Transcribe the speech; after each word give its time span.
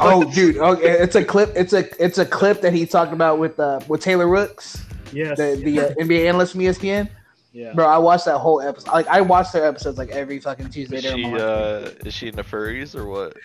Oh, 0.02 0.30
dude, 0.34 0.56
okay, 0.58 0.92
it's 0.92 1.14
a 1.16 1.24
clip. 1.24 1.52
It's 1.54 1.72
a 1.72 1.84
it's 2.02 2.18
a 2.18 2.24
clip 2.26 2.60
that 2.62 2.72
he 2.72 2.86
talked 2.86 3.12
about 3.12 3.38
with 3.38 3.58
uh 3.60 3.80
with 3.88 4.00
Taylor 4.00 4.28
Rooks, 4.28 4.84
Yes. 5.12 5.36
the 5.38 5.60
the 5.62 5.80
uh, 5.80 5.94
NBA 6.00 6.26
analyst 6.28 6.52
from 6.52 6.62
ESPN. 6.62 7.08
yeah. 7.52 7.72
Bro, 7.74 7.86
I 7.86 7.98
watched 7.98 8.24
that 8.24 8.38
whole 8.38 8.60
episode. 8.60 8.90
Like 8.92 9.08
I 9.08 9.20
watched 9.20 9.52
their 9.52 9.66
episodes 9.66 9.98
like 9.98 10.10
every 10.10 10.38
fucking 10.40 10.70
Tuesday. 10.70 10.96
Is 10.98 11.04
she 11.04 11.24
uh 11.34 11.90
is 12.06 12.14
she 12.14 12.28
in 12.28 12.36
the 12.36 12.42
furries 12.42 12.94
or 12.94 13.06
what? 13.06 13.36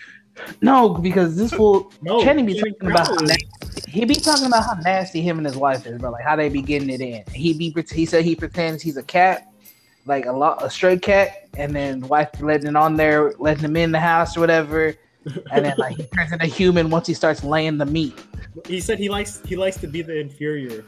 No, 0.60 0.90
because 0.90 1.36
this 1.36 1.52
fool 1.52 1.92
No, 2.02 2.22
Kenny 2.22 2.42
be 2.42 2.54
Kenny 2.54 2.72
talking 2.72 2.90
about 2.90 3.06
how 3.08 3.14
nasty, 3.14 3.90
he 3.90 4.04
be 4.04 4.14
talking 4.14 4.46
about 4.46 4.64
how 4.64 4.74
nasty 4.82 5.22
him 5.22 5.38
and 5.38 5.46
his 5.46 5.56
wife 5.56 5.86
is, 5.86 5.98
bro. 5.98 6.10
Like 6.10 6.24
how 6.24 6.36
they 6.36 6.48
be 6.48 6.62
getting 6.62 6.90
it 6.90 7.00
in. 7.00 7.24
He 7.32 7.54
be 7.54 7.74
he 7.92 8.04
said 8.06 8.24
he 8.24 8.36
pretends 8.36 8.82
he's 8.82 8.96
a 8.98 9.02
cat, 9.02 9.50
like 10.06 10.26
a 10.26 10.32
lot 10.32 10.62
a 10.62 10.68
stray 10.70 10.98
cat, 10.98 11.48
and 11.56 11.74
then 11.74 12.00
wife 12.02 12.28
letting 12.40 12.68
it 12.68 12.76
on 12.76 12.96
there, 12.96 13.32
letting 13.38 13.64
him 13.64 13.76
in 13.76 13.92
the 13.92 14.00
house 14.00 14.36
or 14.36 14.40
whatever. 14.40 14.94
And 15.50 15.64
then 15.64 15.74
like 15.76 15.96
he 15.96 16.04
turns 16.04 16.30
into 16.32 16.46
human 16.46 16.88
once 16.90 17.06
he 17.06 17.14
starts 17.14 17.42
laying 17.42 17.78
the 17.78 17.86
meat. 17.86 18.14
He 18.66 18.80
said 18.80 18.98
he 18.98 19.08
likes 19.08 19.40
he 19.44 19.56
likes 19.56 19.76
to 19.78 19.88
be 19.88 20.02
the 20.02 20.16
inferior. 20.18 20.84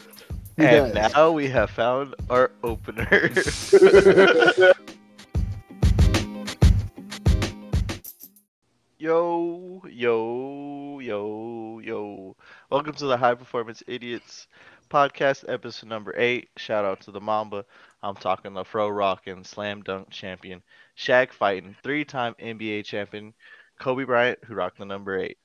He 0.57 0.65
and 0.65 0.95
does. 0.95 1.13
now 1.15 1.33
we 1.33 1.49
have 1.49 1.71
found 1.71 2.15
our 2.31 2.53
opener. 2.63 3.09
yo, 8.99 9.83
yo, 9.91 10.99
yo, 11.01 11.79
yo. 11.81 12.37
Welcome 12.71 12.93
to 12.95 13.07
the 13.07 13.17
High 13.17 13.35
Performance 13.35 13.83
Idiots 13.89 14.47
podcast, 14.89 15.45
episode 15.49 15.89
number 15.89 16.15
eight. 16.17 16.49
Shout 16.57 16.85
out 16.85 17.01
to 17.01 17.11
the 17.11 17.21
Mamba. 17.21 17.65
I'm 18.03 18.15
talking 18.15 18.55
the 18.55 18.65
Fro 18.65 18.89
Rockin' 18.89 19.43
Slam 19.45 19.83
Dunk 19.83 20.11
champion, 20.11 20.63
Shaq 20.97 21.33
fighting, 21.33 21.75
three 21.83 22.05
time 22.05 22.35
NBA 22.41 22.85
champion, 22.85 23.35
Kobe 23.79 24.05
Bryant, 24.05 24.39
who 24.45 24.55
rocked 24.55 24.79
the 24.79 24.85
number 24.85 25.19
eight. 25.19 25.39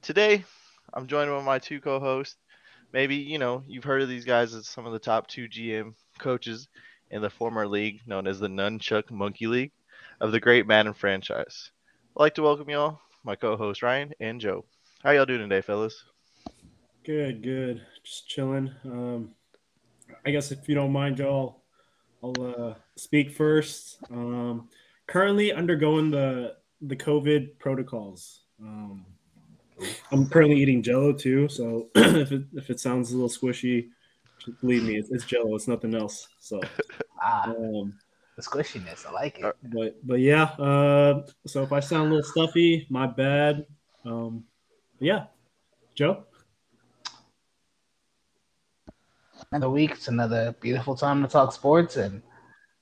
Today, 0.00 0.44
I'm 0.94 1.06
joined 1.06 1.30
by 1.30 1.42
my 1.42 1.58
two 1.58 1.80
co 1.80 2.00
hosts. 2.00 2.36
Maybe, 2.92 3.16
you 3.16 3.38
know, 3.38 3.62
you've 3.66 3.84
heard 3.84 4.02
of 4.02 4.08
these 4.08 4.24
guys 4.24 4.54
as 4.54 4.68
some 4.68 4.86
of 4.86 4.92
the 4.92 4.98
top 4.98 5.26
two 5.26 5.48
GM 5.48 5.94
coaches 6.18 6.68
in 7.10 7.22
the 7.22 7.30
former 7.30 7.66
league 7.66 8.00
known 8.06 8.26
as 8.26 8.40
the 8.40 8.48
Nunchuck 8.48 9.10
Monkey 9.10 9.46
League 9.46 9.72
of 10.20 10.32
the 10.32 10.40
Great 10.40 10.66
Madden 10.66 10.94
franchise. 10.94 11.70
I'd 12.16 12.20
like 12.20 12.34
to 12.34 12.42
welcome 12.42 12.70
y'all, 12.70 13.00
my 13.22 13.36
co 13.36 13.56
host 13.56 13.82
Ryan 13.82 14.12
and 14.20 14.40
Joe. 14.40 14.64
How 15.02 15.10
y'all 15.10 15.26
doing 15.26 15.40
today, 15.40 15.60
fellas? 15.60 16.04
Good, 17.04 17.42
good. 17.42 17.82
Just 18.04 18.28
chilling. 18.28 18.72
Um, 18.84 19.30
I 20.24 20.30
guess 20.30 20.52
if 20.52 20.68
you 20.68 20.74
don't 20.74 20.92
mind, 20.92 21.16
Joe, 21.16 21.56
I'll, 22.22 22.34
I'll 22.38 22.54
uh, 22.68 22.74
speak 22.96 23.30
first. 23.30 23.98
Um, 24.10 24.68
currently 25.06 25.52
undergoing 25.52 26.10
the 26.10 26.56
the 26.82 26.96
COVID 26.96 27.58
protocols. 27.58 28.40
Um, 28.60 29.06
I'm 30.10 30.28
currently 30.28 30.56
eating 30.56 30.82
Jello 30.82 31.12
too, 31.12 31.48
so 31.48 31.88
if 31.94 32.32
it 32.32 32.42
if 32.54 32.70
it 32.70 32.80
sounds 32.80 33.12
a 33.12 33.16
little 33.16 33.28
squishy, 33.28 33.88
believe 34.60 34.84
me, 34.84 34.96
it's, 34.96 35.10
it's 35.10 35.24
Jello. 35.24 35.54
It's 35.54 35.68
nothing 35.68 35.94
else. 35.94 36.28
So, 36.40 36.60
Ah, 37.22 37.50
um, 37.50 37.94
the 38.36 38.42
squishiness, 38.42 39.06
I 39.06 39.12
like 39.12 39.38
it. 39.38 39.44
Uh, 39.44 39.52
but 39.62 40.06
but 40.06 40.20
yeah. 40.20 40.44
Uh, 40.58 41.26
so 41.46 41.62
if 41.62 41.72
I 41.72 41.80
sound 41.80 42.08
a 42.12 42.16
little 42.16 42.30
stuffy, 42.30 42.86
my 42.90 43.06
bad. 43.06 43.66
Um, 44.04 44.44
yeah, 44.98 45.26
Joe. 45.94 46.24
Another 49.50 49.70
week, 49.70 49.92
it's 49.92 50.08
another 50.08 50.54
beautiful 50.60 50.96
time 50.96 51.22
to 51.22 51.28
talk 51.28 51.52
sports 51.52 51.96
and 51.96 52.22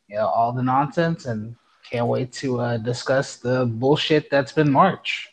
you 0.09 0.17
know 0.17 0.27
all 0.27 0.53
the 0.53 0.63
nonsense, 0.63 1.27
and 1.27 1.57
can't 1.91 2.07
wait 2.07 2.33
to 2.35 2.61
uh, 2.61 2.77
discuss 2.77 3.37
the 3.37 3.67
bullshit 3.67 4.31
that's 4.31 4.53
been 4.53 4.71
March. 4.71 5.29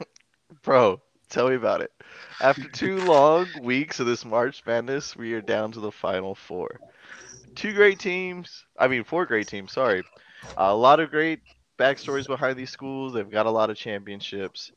Bro, 0.62 1.00
tell 1.28 1.48
me 1.48 1.56
about 1.56 1.82
it. 1.82 1.92
After 2.40 2.68
two 2.68 2.96
long 3.04 3.46
weeks 3.62 4.00
of 4.00 4.06
this 4.06 4.24
March 4.24 4.62
Madness, 4.66 5.16
we 5.16 5.34
are 5.34 5.42
down 5.42 5.72
to 5.72 5.80
the 5.80 5.92
final 5.92 6.34
four. 6.34 6.80
Two 7.54 7.74
great 7.74 7.98
teams. 7.98 8.64
I 8.78 8.88
mean, 8.88 9.04
four 9.04 9.26
great 9.26 9.48
teams, 9.48 9.72
sorry. 9.72 10.04
a 10.56 10.74
lot 10.74 11.00
of 11.00 11.10
great 11.10 11.40
backstories 11.78 12.26
behind 12.26 12.58
these 12.58 12.70
schools. 12.70 13.12
They've 13.12 13.30
got 13.30 13.46
a 13.46 13.50
lot 13.50 13.70
of 13.70 13.76
championships. 13.76 14.72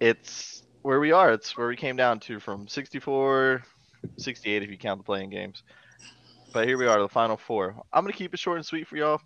It's 0.00 0.62
where 0.82 1.00
we 1.00 1.12
are. 1.12 1.32
It's 1.32 1.56
where 1.56 1.68
we 1.68 1.76
came 1.76 1.96
down 1.96 2.20
to 2.20 2.38
from 2.40 2.68
64, 2.68 3.62
68 4.16 4.62
if 4.62 4.70
you 4.70 4.78
count 4.78 5.00
the 5.00 5.04
playing 5.04 5.30
games. 5.30 5.62
But 6.52 6.66
here 6.66 6.78
we 6.78 6.86
are, 6.86 7.00
the 7.00 7.08
final 7.08 7.36
four. 7.36 7.74
I'm 7.92 8.02
going 8.04 8.12
to 8.12 8.18
keep 8.18 8.32
it 8.32 8.40
short 8.40 8.56
and 8.56 8.64
sweet 8.64 8.86
for 8.86 8.96
y'all. 8.96 9.20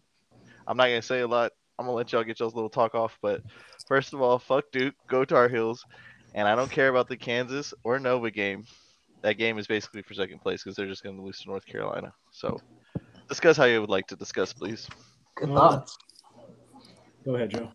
I'm 0.66 0.76
not 0.76 0.86
going 0.86 1.00
to 1.00 1.06
say 1.06 1.20
a 1.20 1.26
lot. 1.26 1.52
I'm 1.78 1.86
going 1.86 1.94
to 1.94 1.96
let 1.96 2.12
y'all 2.12 2.24
get 2.24 2.40
y'all's 2.40 2.54
little 2.54 2.70
talk 2.70 2.94
off. 2.94 3.18
But 3.22 3.42
first 3.88 4.12
of 4.12 4.20
all, 4.20 4.38
fuck 4.38 4.64
Duke, 4.72 4.94
go 5.08 5.24
Tar 5.24 5.48
Heels. 5.48 5.84
And 6.34 6.46
I 6.46 6.54
don't 6.54 6.70
care 6.70 6.88
about 6.88 7.08
the 7.08 7.16
Kansas 7.16 7.74
or 7.82 7.98
Nova 7.98 8.30
game. 8.30 8.64
That 9.22 9.34
game 9.34 9.58
is 9.58 9.66
basically 9.66 10.02
for 10.02 10.14
second 10.14 10.40
place 10.40 10.62
because 10.62 10.76
they're 10.76 10.86
just 10.86 11.02
going 11.02 11.16
to 11.16 11.22
lose 11.22 11.40
to 11.40 11.48
North 11.48 11.66
Carolina. 11.66 12.12
So 12.30 12.58
discuss 13.28 13.56
how 13.56 13.64
you 13.64 13.80
would 13.80 13.90
like 13.90 14.06
to 14.08 14.16
discuss, 14.16 14.52
please. 14.52 14.88
Good 15.36 15.50
Uh, 15.50 15.54
thoughts. 15.54 15.98
Go 17.24 17.34
ahead, 17.34 17.50
Joe. 17.50 17.70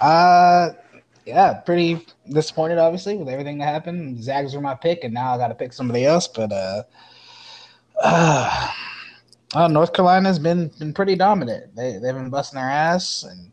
Uh, 0.00 0.70
yeah, 1.26 1.54
pretty 1.54 2.06
disappointed, 2.30 2.78
obviously, 2.78 3.16
with 3.16 3.28
everything 3.28 3.58
that 3.58 3.66
happened. 3.66 4.22
Zags 4.22 4.54
were 4.54 4.60
my 4.60 4.74
pick, 4.74 5.04
and 5.04 5.14
now 5.14 5.34
I 5.34 5.38
got 5.38 5.48
to 5.48 5.54
pick 5.54 5.72
somebody 5.72 6.04
else. 6.04 6.26
But 6.28 6.52
uh, 6.52 6.82
uh, 8.02 8.68
well, 9.54 9.68
North 9.68 9.92
Carolina's 9.92 10.38
been 10.38 10.68
been 10.78 10.94
pretty 10.94 11.14
dominant. 11.14 11.74
They 11.76 11.98
they've 11.98 12.14
been 12.14 12.30
busting 12.30 12.58
their 12.58 12.68
ass, 12.68 13.24
and 13.24 13.52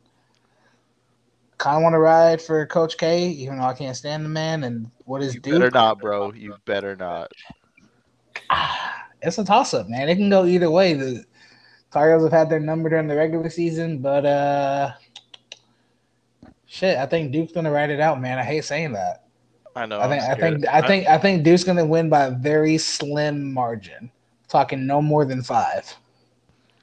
kind 1.58 1.78
of 1.78 1.84
want 1.84 1.94
to 1.94 2.00
ride 2.00 2.42
for 2.42 2.66
Coach 2.66 2.98
K, 2.98 3.28
even 3.28 3.60
though 3.60 3.66
I 3.66 3.74
can't 3.74 3.96
stand 3.96 4.26
the 4.26 4.30
man. 4.30 4.64
And 4.64 4.90
what 5.06 5.22
is 5.22 5.36
You 5.36 5.42
Duke? 5.42 5.54
better 5.54 5.72
not, 5.72 6.00
bro. 6.00 6.34
You 6.34 6.56
better 6.66 6.96
not. 6.96 7.32
it's 9.22 9.38
a 9.38 9.44
toss 9.44 9.74
up, 9.74 9.88
man. 9.90 10.10
It 10.10 10.16
can 10.16 10.30
go 10.30 10.46
either 10.46 10.72
way. 10.72 10.94
The 10.94 11.26
Heels 11.94 12.24
have 12.24 12.32
had 12.32 12.50
their 12.50 12.60
number 12.60 12.90
during 12.90 13.08
the 13.08 13.16
regular 13.16 13.50
season, 13.50 14.00
but 14.00 14.26
uh, 14.26 14.92
shit, 16.66 16.98
I 16.98 17.06
think 17.06 17.32
Duke's 17.32 17.52
gonna 17.52 17.72
ride 17.72 17.90
it 17.90 18.00
out, 18.00 18.22
man. 18.22 18.38
I 18.38 18.44
hate 18.44 18.64
saying 18.64 18.94
that. 18.94 19.26
I 19.76 19.86
know. 19.86 20.00
I 20.00 20.08
think 20.08 20.24
I'm 20.24 20.38
think. 20.40 20.68
I 20.68 20.82
think 20.82 21.08
I 21.08 21.18
think 21.18 21.44
Duke's 21.44 21.64
gonna 21.64 21.86
win 21.86 22.10
by 22.10 22.26
a 22.26 22.32
very 22.32 22.78
slim 22.78 23.54
margin. 23.54 24.12
Talking 24.50 24.86
no 24.88 25.02
more 25.02 25.26
than 25.26 25.42
five. 25.44 25.96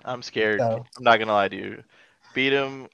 I'm 0.05 0.23
scared. 0.23 0.61
So- 0.61 0.85
I'm 0.97 1.03
not 1.05 1.19
gonna 1.19 1.33
lie 1.33 1.49
to 1.49 1.57
you. 1.57 1.83
Beat 2.35 2.53
him 2.53 2.89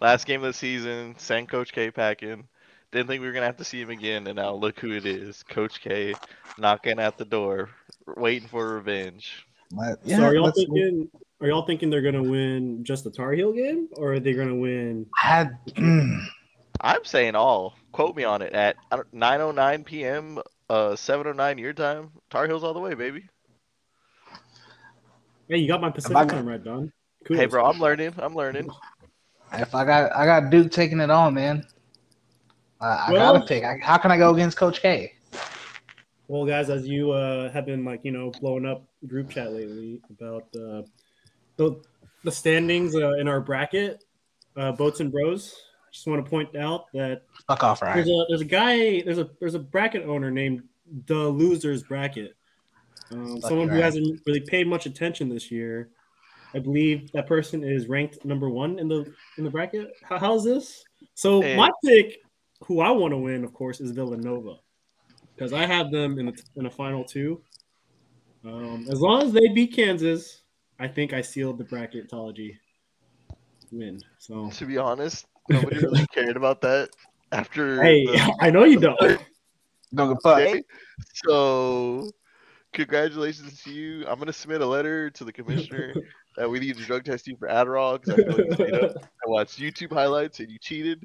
last 0.00 0.26
game 0.26 0.40
of 0.42 0.46
the 0.48 0.52
season. 0.52 1.14
Sent 1.18 1.48
Coach 1.48 1.72
K 1.72 1.90
packing. 1.90 2.48
Didn't 2.92 3.08
think 3.08 3.20
we 3.20 3.26
were 3.26 3.32
gonna 3.32 3.46
have 3.46 3.56
to 3.58 3.64
see 3.64 3.80
him 3.80 3.90
again, 3.90 4.26
and 4.26 4.36
now 4.36 4.54
look 4.54 4.78
who 4.80 4.92
it 4.92 5.04
is. 5.04 5.42
Coach 5.42 5.80
K 5.80 6.14
knocking 6.56 6.98
at 6.98 7.18
the 7.18 7.24
door, 7.24 7.68
waiting 8.16 8.48
for 8.48 8.74
revenge. 8.74 9.44
But, 9.70 9.98
so 10.08 10.22
are 10.22 10.34
y'all 10.34 10.44
let's- 10.44 10.56
thinking? 10.58 11.10
Are 11.42 11.48
y'all 11.48 11.66
thinking 11.66 11.90
they're 11.90 12.00
gonna 12.00 12.22
win 12.22 12.82
just 12.84 13.04
the 13.04 13.10
Tar 13.10 13.32
Heel 13.32 13.52
game, 13.52 13.88
or 13.96 14.14
are 14.14 14.20
they 14.20 14.32
gonna 14.32 14.54
win? 14.54 15.04
I 15.22 15.26
had 15.26 15.58
mm, 15.74 16.24
I'm 16.80 17.04
saying 17.04 17.34
all. 17.34 17.74
Quote 17.92 18.16
me 18.16 18.24
on 18.24 18.40
it 18.40 18.54
at 18.54 18.76
I 18.90 18.96
don't- 18.96 19.12
9:09 19.14 19.84
p.m. 19.84 20.38
Uh, 20.70 20.94
7:09 20.96 21.58
your 21.58 21.74
time. 21.74 22.12
Tar 22.30 22.46
Heels 22.46 22.64
all 22.64 22.72
the 22.72 22.80
way, 22.80 22.94
baby. 22.94 23.28
Hey, 25.48 25.58
you 25.58 25.68
got 25.68 25.80
my 25.80 25.88
I 25.88 25.90
Pacific 25.90 26.14
got- 26.14 26.28
time 26.28 26.48
right, 26.48 26.62
Don. 26.62 26.92
Hey, 27.28 27.46
bro, 27.46 27.64
I'm 27.66 27.80
learning. 27.80 28.14
I'm 28.18 28.34
learning. 28.36 28.70
if 29.52 29.74
I 29.74 29.84
got 29.84 30.14
I 30.14 30.26
got 30.26 30.50
Duke 30.50 30.70
taking 30.70 31.00
it 31.00 31.10
on, 31.10 31.34
man. 31.34 31.66
I, 32.80 32.86
I 32.86 33.12
Well- 33.12 33.34
gotta 33.34 33.46
pick. 33.46 33.64
I, 33.64 33.78
how 33.82 33.98
can 33.98 34.10
I 34.12 34.16
go 34.16 34.32
against 34.32 34.56
Coach 34.56 34.80
K? 34.80 35.12
Well, 36.28 36.44
guys, 36.44 36.70
as 36.70 36.86
you 36.86 37.12
uh, 37.12 37.50
have 37.50 37.66
been 37.66 37.84
like 37.84 38.00
you 38.04 38.12
know 38.12 38.30
blowing 38.40 38.66
up 38.66 38.84
group 39.06 39.30
chat 39.30 39.52
lately 39.52 40.00
about 40.10 40.42
uh, 40.56 40.82
the 41.56 41.80
the 42.24 42.30
standings 42.32 42.94
uh, 42.96 43.12
in 43.14 43.28
our 43.28 43.40
bracket, 43.40 44.04
uh, 44.56 44.72
boats 44.72 45.00
and 45.00 45.10
bros. 45.12 45.54
I 45.84 45.90
just 45.92 46.06
want 46.06 46.24
to 46.24 46.28
point 46.30 46.54
out 46.56 46.86
that 46.92 47.22
Fuck 47.48 47.64
off, 47.64 47.80
there's 47.80 48.08
a 48.08 48.24
there's 48.28 48.40
a 48.40 48.44
guy 48.44 49.00
there's 49.02 49.18
a 49.18 49.30
there's 49.40 49.54
a 49.54 49.58
bracket 49.60 50.04
owner 50.04 50.30
named 50.30 50.62
the 51.06 51.14
losers 51.28 51.82
bracket. 51.82 52.35
Um, 53.12 53.40
someone 53.40 53.68
who 53.68 53.78
hasn't 53.78 54.20
really 54.26 54.40
paid 54.40 54.66
much 54.66 54.86
attention 54.86 55.28
this 55.28 55.50
year. 55.50 55.90
I 56.54 56.58
believe 56.58 57.12
that 57.12 57.26
person 57.26 57.62
is 57.64 57.86
ranked 57.88 58.24
number 58.24 58.48
one 58.48 58.78
in 58.78 58.88
the 58.88 59.12
in 59.38 59.44
the 59.44 59.50
bracket. 59.50 59.88
How, 60.02 60.18
how's 60.18 60.44
this? 60.44 60.84
So 61.14 61.42
Hey. 61.42 61.56
my 61.56 61.70
pick, 61.84 62.18
who 62.64 62.80
I 62.80 62.90
want 62.90 63.12
to 63.12 63.18
win, 63.18 63.44
of 63.44 63.52
course, 63.52 63.80
is 63.80 63.90
Villanova, 63.90 64.56
because 65.34 65.52
I 65.52 65.66
have 65.66 65.90
them 65.90 66.18
in 66.18 66.26
the 66.26 66.42
in 66.56 66.66
a 66.66 66.70
final 66.70 67.04
two. 67.04 67.42
Um, 68.44 68.86
as 68.90 69.00
long 69.00 69.22
as 69.22 69.32
they 69.32 69.48
beat 69.48 69.74
Kansas, 69.74 70.42
I 70.78 70.88
think 70.88 71.12
I 71.12 71.20
sealed 71.20 71.58
the 71.58 71.64
bracketology 71.64 72.56
win. 73.72 74.00
So 74.18 74.48
To 74.50 74.66
be 74.66 74.78
honest, 74.78 75.26
nobody 75.48 75.78
really 75.78 76.06
cared 76.14 76.36
about 76.36 76.60
that 76.62 76.90
after. 77.32 77.82
hey, 77.82 78.04
the- 78.06 78.36
I 78.40 78.50
know 78.50 78.64
you 78.64 78.80
don't. 78.80 78.98
Don't 79.94 80.08
give. 80.08 80.18
Okay, 80.26 80.62
So, 81.26 82.10
congratulations 82.76 83.62
to 83.62 83.70
you. 83.72 84.06
I'm 84.06 84.18
gonna 84.18 84.32
submit 84.32 84.60
a 84.60 84.66
letter 84.66 85.10
to 85.10 85.24
the 85.24 85.32
commissioner 85.32 85.94
that 86.36 86.48
we 86.48 86.60
need 86.60 86.76
to 86.76 86.84
drug 86.84 87.04
test 87.04 87.26
you 87.26 87.36
for 87.38 87.48
Adderall 87.48 88.00
because 88.00 88.12
I 88.12 88.16
feel 88.16 88.36
like 88.36 88.46
you 88.46 88.52
stayed 88.52 88.74
up. 88.74 88.92
I 89.02 89.28
watched 89.28 89.58
YouTube 89.58 89.92
highlights 89.92 90.38
and 90.40 90.50
you 90.50 90.58
cheated. 90.60 91.04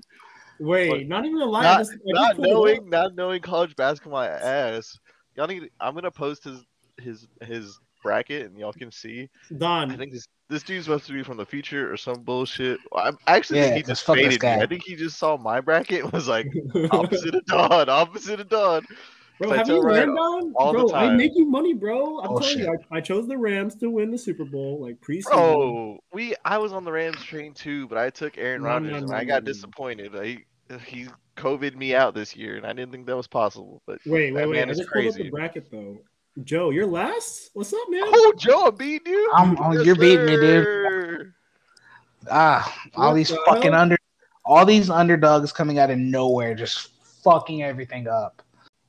Wait, 0.60 1.08
not 1.08 1.26
even 1.26 1.42
a 1.42 1.46
lie. 1.46 1.64
Not, 1.64 1.78
just- 1.80 1.94
not 2.06 2.38
knowing 2.38 2.90
not 2.90 3.16
knowing 3.16 3.42
college 3.42 3.76
basketball 3.76 4.22
ass. 4.22 5.00
Y'all 5.36 5.48
need. 5.48 5.70
I'm 5.80 5.96
gonna 5.96 6.12
post 6.12 6.44
his 6.44 6.64
his 7.00 7.28
his 7.42 7.80
bracket 8.04 8.48
and 8.48 8.58
y'all 8.60 8.74
can 8.74 8.92
see. 8.92 9.30
Don, 9.58 9.92
I 9.92 9.96
think 9.96 10.12
this 10.12 10.28
this 10.50 10.64
dude's 10.64 10.86
supposed 10.86 11.06
to 11.08 11.14
be 11.14 11.24
from 11.24 11.38
the 11.38 11.46
future 11.46 11.92
or 11.92 11.96
some 11.96 12.24
bullshit. 12.24 12.78
I, 12.94 13.12
I 13.26 13.38
actually 13.38 13.60
Yeah, 13.60 13.66
think 13.66 13.76
he 13.76 13.82
just 13.82 13.90
just 13.90 14.04
fuck 14.06 14.18
this 14.18 14.38
faded 14.38 14.44
me. 14.44 14.64
I 14.64 14.68
think 14.68 14.84
he 14.84 14.96
just 14.96 15.18
saw 15.18 15.38
my 15.38 15.62
bracket 15.62 16.04
and 16.04 16.12
was 16.12 16.28
like 16.28 16.48
opposite 16.92 17.34
of 17.34 17.46
Don, 17.46 17.88
opposite 17.90 18.42
of 18.42 18.50
Don. 18.50 18.84
Bro, 19.42 19.52
have 19.52 19.68
you 19.68 19.82
Ryan 19.82 20.14
learned, 20.14 20.18
Don? 20.18 20.54
all 20.56 20.74
the 20.74 20.80
Bro, 20.86 20.94
I 20.96 21.16
make 21.16 21.32
you 21.36 21.46
money, 21.46 21.74
bro. 21.74 22.20
I'm 22.20 22.32
Oh, 22.36 22.40
telling 22.40 22.60
you. 22.60 22.78
I, 22.92 22.98
I 22.98 23.02
chose 23.02 23.28
the 23.28 23.38
Rams 23.38 23.76
to 23.76 23.90
win 23.90 24.12
the 24.12 24.18
Super 24.18 24.46
Bowl, 24.46 24.82
like 24.82 25.00
preseason. 25.02 25.32
Bro, 25.32 26.00
we 26.14 26.36
I 26.46 26.58
was 26.58 26.74
on 26.74 26.84
the 26.84 26.92
Rams 26.92 27.24
train 27.24 27.54
too, 27.54 27.88
but 27.88 27.98
I 27.98 28.10
took 28.10 28.38
Aaron 28.38 28.62
No, 28.62 28.70
Rodgers 28.70 28.92
no, 28.92 29.00
and 29.00 29.10
no, 29.10 29.16
I 29.16 29.24
got 29.24 29.44
no. 29.44 29.52
disappointed. 29.52 30.14
He 30.24 30.46
he 30.86 31.08
COVID 31.38 31.76
me 31.76 31.96
out 31.96 32.14
this 32.14 32.36
year, 32.36 32.58
and 32.58 32.66
I 32.66 32.74
didn't 32.74 32.92
think 32.92 33.06
that 33.08 33.16
was 33.18 33.28
possible. 33.28 33.82
But 33.88 34.00
Wait, 34.06 34.32
that 34.32 34.36
wait, 34.36 34.46
wait. 34.48 34.56
man 34.58 34.70
I 34.70 34.72
is 34.72 34.78
just 34.80 34.90
pulled 34.92 35.08
up 35.08 35.14
the 35.16 35.30
bracket 35.30 35.72
though. 35.72 35.98
Joe, 36.44 36.70
you're 36.70 36.86
last. 36.88 37.50
What's 37.54 37.74
up, 37.74 37.80
man? 37.90 38.04
Oh, 38.06 38.34
Joe, 38.38 38.68
I'm 38.68 38.76
beating 38.76 39.12
you. 39.12 39.32
I'm, 39.36 39.58
oh, 39.60 39.74
Yes, 39.74 39.86
you're 39.86 39.96
beating 39.98 40.26
me, 40.26 40.38
dude. 40.38 40.64
sir. 40.66 41.34
Ah, 42.30 42.82
all 42.96 43.10
What 43.10 43.16
these 43.16 43.28
the 43.30 43.40
fucking 43.46 43.74
hell? 43.74 43.82
under, 43.82 43.98
all 44.46 44.66
these 44.66 44.90
underdogs 44.90 45.52
coming 45.52 45.78
out 45.78 45.90
of 45.90 45.98
nowhere, 45.98 46.56
just 46.56 46.90
fucking 47.24 47.64
everything 47.64 48.08
up. 48.08 48.42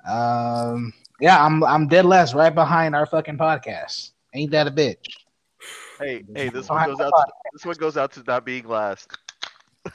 Um, 0.06 0.92
yeah, 1.20 1.44
I'm 1.44 1.62
I'm 1.64 1.88
dead 1.88 2.04
last, 2.04 2.34
right 2.34 2.54
behind 2.54 2.94
our 2.94 3.06
fucking 3.06 3.38
podcast. 3.38 4.12
Ain't 4.34 4.50
that 4.50 4.66
a 4.66 4.70
bitch? 4.70 5.06
Hey, 5.98 6.24
hey, 6.34 6.48
this 6.48 6.68
one 6.68 6.88
goes 6.88 7.00
out. 7.00 7.10
To, 7.10 7.26
this 7.52 7.64
one 7.64 7.76
goes 7.76 7.96
out 7.96 8.12
to 8.12 8.24
not 8.26 8.44
being 8.44 8.66
last. 8.66 9.16
All 9.86 9.92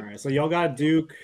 right, 0.00 0.18
so 0.18 0.28
y'all 0.28 0.48
got 0.48 0.76
Duke. 0.76 1.14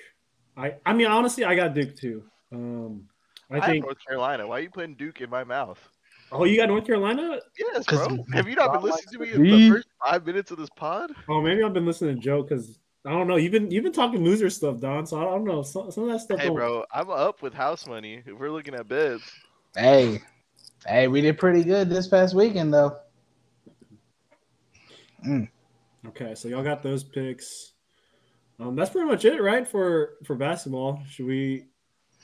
I, 0.55 0.75
I 0.85 0.93
mean, 0.93 1.07
honestly, 1.07 1.43
I 1.43 1.55
got 1.55 1.73
Duke 1.73 1.95
too. 1.95 2.23
Um, 2.51 3.07
I 3.49 3.55
I, 3.55 3.59
have 3.59 3.65
think. 3.65 3.85
North 3.85 3.97
Carolina. 4.05 4.47
Why 4.47 4.59
are 4.59 4.61
you 4.61 4.69
putting 4.69 4.95
Duke 4.95 5.21
in 5.21 5.29
my 5.29 5.43
mouth? 5.43 5.79
Oh, 6.31 6.45
you 6.45 6.57
got 6.57 6.69
North 6.69 6.85
Carolina? 6.85 7.39
Yes, 7.57 7.85
bro. 7.85 8.23
Have 8.33 8.47
you 8.47 8.55
not 8.55 8.71
been 8.71 8.81
Rob 8.81 8.83
likes 8.83 9.05
listening 9.05 9.13
to 9.13 9.19
me 9.19 9.29
the 9.29 9.35
in 9.35 9.43
the 9.43 9.57
D. 9.57 9.69
first 9.71 9.87
five 10.05 10.25
minutes 10.25 10.51
of 10.51 10.57
this 10.57 10.69
pod? 10.75 11.11
Oh, 11.27 11.41
maybe 11.41 11.61
I've 11.63 11.73
been 11.73 11.85
listening 11.85 12.15
to 12.15 12.21
Joe 12.21 12.43
because 12.43 12.79
I 13.05 13.09
don't 13.11 13.27
know. 13.27 13.35
You've 13.35 13.51
been 13.51 13.71
you've 13.71 13.83
been 13.83 13.93
talking 13.93 14.23
loser 14.23 14.49
stuff, 14.49 14.79
Don. 14.79 15.05
So 15.07 15.19
I 15.19 15.23
don't 15.23 15.43
know. 15.43 15.63
Some, 15.63 15.89
some 15.91 16.03
of 16.03 16.09
that 16.11 16.19
stuff. 16.19 16.39
Hey, 16.39 16.47
don't- 16.47 16.55
bro, 16.55 16.85
I'm 16.93 17.09
up 17.09 17.41
with 17.41 17.53
house 17.53 17.87
money. 17.87 18.21
If 18.25 18.37
we're 18.37 18.51
looking 18.51 18.75
at 18.75 18.87
bids. 18.87 19.23
Hey, 19.75 20.21
hey, 20.85 21.07
we 21.07 21.21
did 21.21 21.37
pretty 21.39 21.63
good 21.63 21.89
this 21.89 22.07
past 22.07 22.35
weekend 22.35 22.73
though. 22.73 22.97
Okay, 26.07 26.33
so 26.35 26.47
y'all 26.47 26.63
got 26.63 26.81
those 26.83 27.03
picks. 27.03 27.73
Um, 28.59 28.75
that's 28.75 28.89
pretty 28.89 29.07
much 29.07 29.25
it, 29.25 29.41
right? 29.41 29.67
For 29.67 30.15
for 30.25 30.35
basketball, 30.35 31.01
should 31.09 31.25
we 31.25 31.65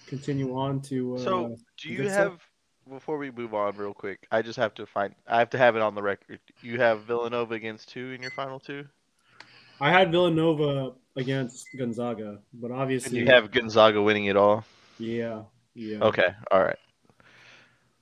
continue 0.07 0.55
on 0.57 0.81
to? 0.83 1.15
Uh, 1.15 1.19
So, 1.19 1.57
do 1.81 1.89
you 1.89 2.09
have 2.09 2.33
stuff. 2.33 2.49
before 2.89 3.17
we 3.17 3.31
move 3.31 3.53
on 3.53 3.75
real 3.75 3.93
quick? 3.93 4.27
I 4.31 4.41
just 4.41 4.57
have 4.57 4.73
to 4.75 4.85
find. 4.85 5.13
I 5.27 5.39
have 5.39 5.49
to 5.51 5.57
have 5.57 5.75
it 5.75 5.81
on 5.81 5.95
the 5.95 6.01
record. 6.01 6.39
You 6.61 6.79
have 6.79 7.01
Villanova 7.03 7.53
against 7.55 7.89
two 7.89 8.11
in 8.11 8.21
your 8.21 8.31
final 8.31 8.59
two, 8.59 8.85
I 9.79 9.91
had 9.91 10.11
Villanova 10.11 10.93
against 11.15 11.67
Gonzaga, 11.77 12.39
but 12.53 12.71
and 12.71 12.79
obviously, 12.79 13.19
you 13.19 13.25
have 13.27 13.51
Gonzaga 13.51 14.01
winning 14.01 14.25
it 14.25 14.35
all. 14.35 14.65
yeah, 14.97 15.43
yeah. 15.75 15.99
Okay, 15.99 16.27
all 16.51 16.63
right. 16.63 16.77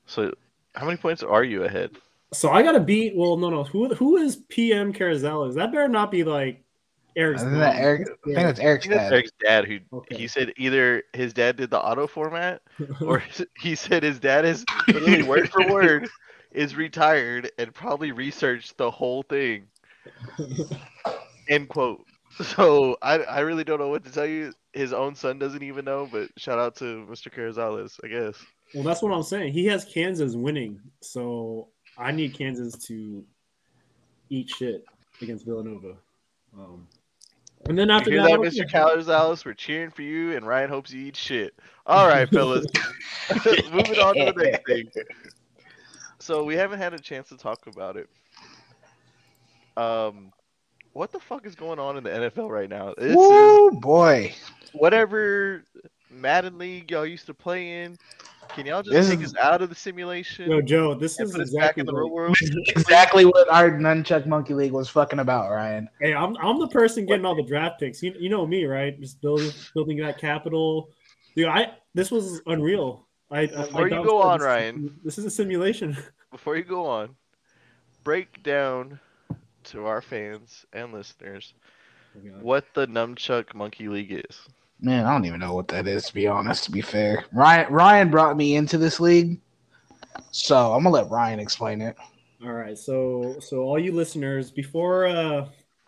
So, 0.05 0.33
how 0.75 0.85
many 0.85 0.97
points 0.97 1.23
are 1.23 1.43
you 1.43 1.63
ahead? 1.63 1.91
So 2.33 2.49
I 2.49 2.63
got 2.63 2.73
to 2.73 2.79
beat. 2.79 3.15
Well, 3.15 3.37
no, 3.37 3.49
no. 3.49 3.63
Who 3.63 3.93
who 3.95 4.17
is 4.17 4.37
PM 4.49 4.93
Carazales? 4.93 5.55
That 5.55 5.71
better 5.71 5.87
not 5.87 6.11
be 6.11 6.23
like 6.23 6.63
Eric's. 7.15 7.41
Isn't 7.41 7.59
that. 7.59 7.75
Eric? 7.77 8.07
I 8.09 8.25
think 8.25 8.35
that's 8.35 8.59
I 8.59 8.63
Eric's 8.63 8.85
think 8.85 8.95
that's 8.97 9.09
dad. 9.09 9.13
Eric's 9.13 9.31
dad 9.43 9.65
who 9.65 9.79
Okay. 9.97 10.17
he 10.17 10.27
said 10.27 10.53
either 10.57 11.03
his 11.13 11.33
dad 11.33 11.55
did 11.55 11.69
the 11.69 11.79
auto 11.79 12.07
format 12.07 12.61
or 13.01 13.23
he 13.59 13.75
said 13.75 14.03
his 14.03 14.19
dad 14.19 14.45
is 14.45 14.65
literally 14.87 15.23
word 15.27 15.49
for 15.49 15.71
word 15.71 16.09
is 16.51 16.75
retired 16.75 17.51
and 17.57 17.73
probably 17.73 18.11
researched 18.11 18.77
the 18.77 18.89
whole 18.91 19.23
thing. 19.23 19.67
End 21.49 21.69
quote. 21.69 22.05
So 22.43 22.97
I 23.01 23.19
I 23.19 23.39
really 23.41 23.63
don't 23.63 23.79
know 23.79 23.87
what 23.87 24.03
to 24.03 24.11
tell 24.11 24.25
you. 24.25 24.51
His 24.73 24.91
own 24.91 25.15
son 25.15 25.39
doesn't 25.39 25.63
even 25.63 25.85
know, 25.85 26.05
but 26.11 26.29
shout 26.37 26.59
out 26.59 26.75
to 26.77 27.07
Mr. 27.09 27.33
Carazales, 27.33 27.97
I 28.03 28.09
guess. 28.09 28.35
Well, 28.73 28.83
that's 28.83 29.01
what 29.01 29.13
I'm 29.13 29.23
saying. 29.23 29.53
He 29.53 29.65
has 29.67 29.85
Kansas 29.85 30.35
winning, 30.35 30.81
so 30.99 31.69
I 31.97 32.11
need 32.11 32.37
Kansas 32.37 32.75
to 32.87 33.23
eat 34.29 34.49
shit 34.49 34.83
against 35.21 35.45
Villanova. 35.45 35.95
Um, 36.57 36.87
and 37.67 37.77
then 37.77 37.89
after 37.89 38.11
that, 38.17 38.29
that, 38.29 38.39
Mr. 38.39 38.69
Carazales? 38.69 39.45
We're 39.45 39.53
cheering 39.53 39.89
for 39.89 40.01
you, 40.01 40.35
and 40.35 40.45
Ryan 40.45 40.69
hopes 40.69 40.91
you 40.91 41.05
eat 41.05 41.15
shit. 41.15 41.53
All 41.85 42.07
right, 42.07 42.29
fellas. 42.29 42.65
Moving 43.71 43.99
on 43.99 44.15
to 44.15 44.33
the 44.35 44.43
next 44.43 44.67
thing. 44.67 44.89
So 46.19 46.43
we 46.43 46.55
haven't 46.55 46.79
had 46.79 46.93
a 46.93 46.99
chance 46.99 47.29
to 47.29 47.37
talk 47.37 47.67
about 47.67 47.97
it. 47.97 48.09
Um, 49.77 50.31
what 50.95 51.11
the 51.11 51.19
fuck 51.19 51.45
is 51.45 51.55
going 51.55 51.77
on 51.77 51.97
in 51.97 52.03
the 52.05 52.09
NFL 52.09 52.49
right 52.49 52.69
now? 52.69 52.93
This 52.97 53.11
is 53.11 53.79
boy. 53.79 54.33
whatever 54.73 55.63
Madden 56.09 56.57
League 56.57 56.89
y'all 56.89 57.05
used 57.05 57.25
to 57.25 57.33
play 57.33 57.83
in. 57.83 57.97
Can 58.49 58.65
y'all 58.65 58.81
just 58.81 58.93
This 58.93 59.09
take 59.09 59.19
is- 59.19 59.33
us 59.33 59.39
out 59.41 59.61
of 59.61 59.67
the 59.69 59.75
simulation 59.75 60.49
Yo, 60.49 60.61
Joe, 60.61 60.93
this 60.93 61.19
is 61.19 61.33
put 61.33 61.41
us 61.41 61.49
back 61.51 61.77
exactly 61.77 61.81
in 61.81 61.85
the 61.87 61.93
what- 61.93 61.99
real 61.99 62.09
world? 62.11 62.37
Exactly 62.67 63.25
what 63.25 63.49
our 63.51 63.71
nunchuck 63.71 64.25
monkey 64.25 64.53
league 64.53 64.71
was 64.71 64.87
fucking 64.87 65.19
about, 65.19 65.49
Ryan. 65.51 65.89
Hey, 65.99 66.13
I'm 66.13 66.37
I'm 66.37 66.59
the 66.59 66.67
person 66.69 67.05
getting 67.05 67.25
all 67.25 67.35
the 67.35 67.43
draft 67.43 67.79
picks. 67.81 68.01
You, 68.01 68.13
you 68.17 68.29
know 68.29 68.47
me, 68.47 68.63
right? 68.65 68.97
Just 69.01 69.19
building 69.21 69.51
building 69.73 69.97
that 69.97 70.17
capital. 70.19 70.91
Dude, 71.35 71.47
I 71.47 71.73
this 71.93 72.09
was 72.11 72.41
unreal. 72.45 73.05
I 73.31 73.41
I- 73.41 73.45
Before 73.47 73.81
like 73.81 73.91
you 73.91 74.03
go 74.05 74.21
said, 74.21 74.27
on, 74.27 74.37
this- 74.39 74.45
Ryan. 74.45 74.99
This 75.03 75.17
is 75.17 75.25
a 75.25 75.29
simulation. 75.31 75.97
Before 76.31 76.55
you 76.55 76.63
go 76.63 76.85
on, 76.85 77.15
break 78.05 78.41
down 78.43 78.99
to 79.65 79.85
our 79.85 80.01
fans 80.01 80.65
and 80.73 80.93
listeners 80.93 81.53
what 82.41 82.65
the 82.73 82.87
Nunchuck 82.87 83.53
Monkey 83.53 83.87
League 83.87 84.11
is. 84.11 84.47
Man, 84.79 85.05
I 85.05 85.11
don't 85.11 85.25
even 85.25 85.39
know 85.39 85.53
what 85.53 85.67
that 85.69 85.87
is 85.87 86.05
to 86.05 86.13
be 86.13 86.27
honest. 86.27 86.65
To 86.65 86.71
be 86.71 86.81
fair, 86.81 87.25
Ryan 87.31 87.71
Ryan 87.71 88.09
brought 88.09 88.37
me 88.37 88.55
into 88.55 88.77
this 88.77 88.99
league, 88.99 89.39
so 90.31 90.73
I'm 90.73 90.83
gonna 90.83 90.89
let 90.95 91.09
Ryan 91.09 91.39
explain 91.39 91.81
it. 91.81 91.95
All 92.43 92.53
right, 92.53 92.77
so 92.77 93.37
so 93.39 93.61
all 93.61 93.79
you 93.79 93.91
listeners, 93.91 94.51
before 94.51 95.07
uh, 95.07 95.47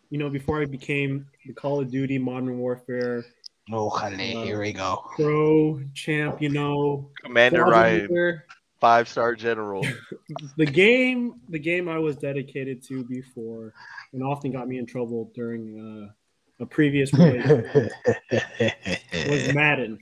you 0.10 0.18
know, 0.18 0.30
before 0.30 0.62
I 0.62 0.66
became 0.66 1.28
the 1.46 1.54
Call 1.54 1.82
of 1.82 1.92
Duty 1.92 2.18
Modern 2.18 2.58
Warfare 2.58 3.26
Oh, 3.70 3.90
honey, 3.90 4.34
here 4.46 4.62
we 4.62 4.72
go. 4.72 5.04
pro 5.16 5.82
champ, 5.94 6.42
you 6.42 6.48
know, 6.50 7.10
Commander 7.22 7.66
Ryan, 7.66 8.02
leader, 8.02 8.46
five 8.80 9.08
star 9.08 9.36
general. 9.36 9.86
the 10.58 10.66
game, 10.66 11.36
the 11.50 11.60
game 11.60 11.88
I 11.90 12.00
was 12.00 12.18
dedicated 12.18 12.84
to 12.84 13.04
before, 13.04 13.74
and 14.14 14.24
often 14.24 14.52
got 14.52 14.68
me 14.68 14.78
in 14.78 14.86
trouble 14.86 15.32
during 15.36 16.10
uh, 16.10 16.64
a 16.64 16.66
previous 16.66 17.14
relationship 17.14 17.92
was 19.28 19.54
Madden. 19.54 20.00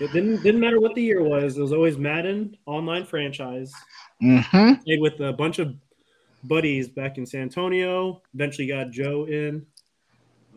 It 0.00 0.12
didn't 0.12 0.42
didn't 0.42 0.60
matter 0.60 0.80
what 0.80 0.94
the 0.94 1.02
year 1.02 1.22
was. 1.22 1.58
It 1.58 1.62
was 1.62 1.72
always 1.72 1.98
Madden 1.98 2.56
online 2.66 3.04
franchise. 3.04 3.72
hmm 4.20 4.72
Played 4.84 5.00
with 5.00 5.20
a 5.20 5.32
bunch 5.32 5.58
of 5.58 5.74
buddies 6.44 6.88
back 6.88 7.18
in 7.18 7.26
San 7.26 7.42
Antonio. 7.42 8.22
Eventually 8.34 8.68
got 8.68 8.90
Joe 8.90 9.24
in. 9.26 9.66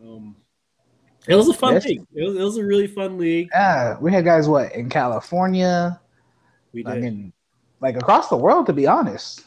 Um, 0.00 0.36
it 1.28 1.34
was 1.34 1.48
a 1.48 1.54
fun 1.54 1.74
Yes. 1.74 1.84
league. 1.84 2.02
It 2.14 2.24
was, 2.24 2.36
it 2.36 2.42
was 2.42 2.56
a 2.56 2.64
really 2.64 2.86
fun 2.86 3.18
league. 3.18 3.48
Yeah, 3.52 3.96
we 4.00 4.12
had 4.12 4.24
guys 4.24 4.48
what 4.48 4.74
in 4.74 4.88
California. 4.88 6.00
We 6.72 6.84
I 6.86 6.94
did. 6.94 7.02
mean, 7.04 7.32
like 7.80 7.96
across 7.96 8.28
the 8.28 8.36
world, 8.36 8.66
to 8.66 8.72
be 8.72 8.86
honest. 8.86 9.44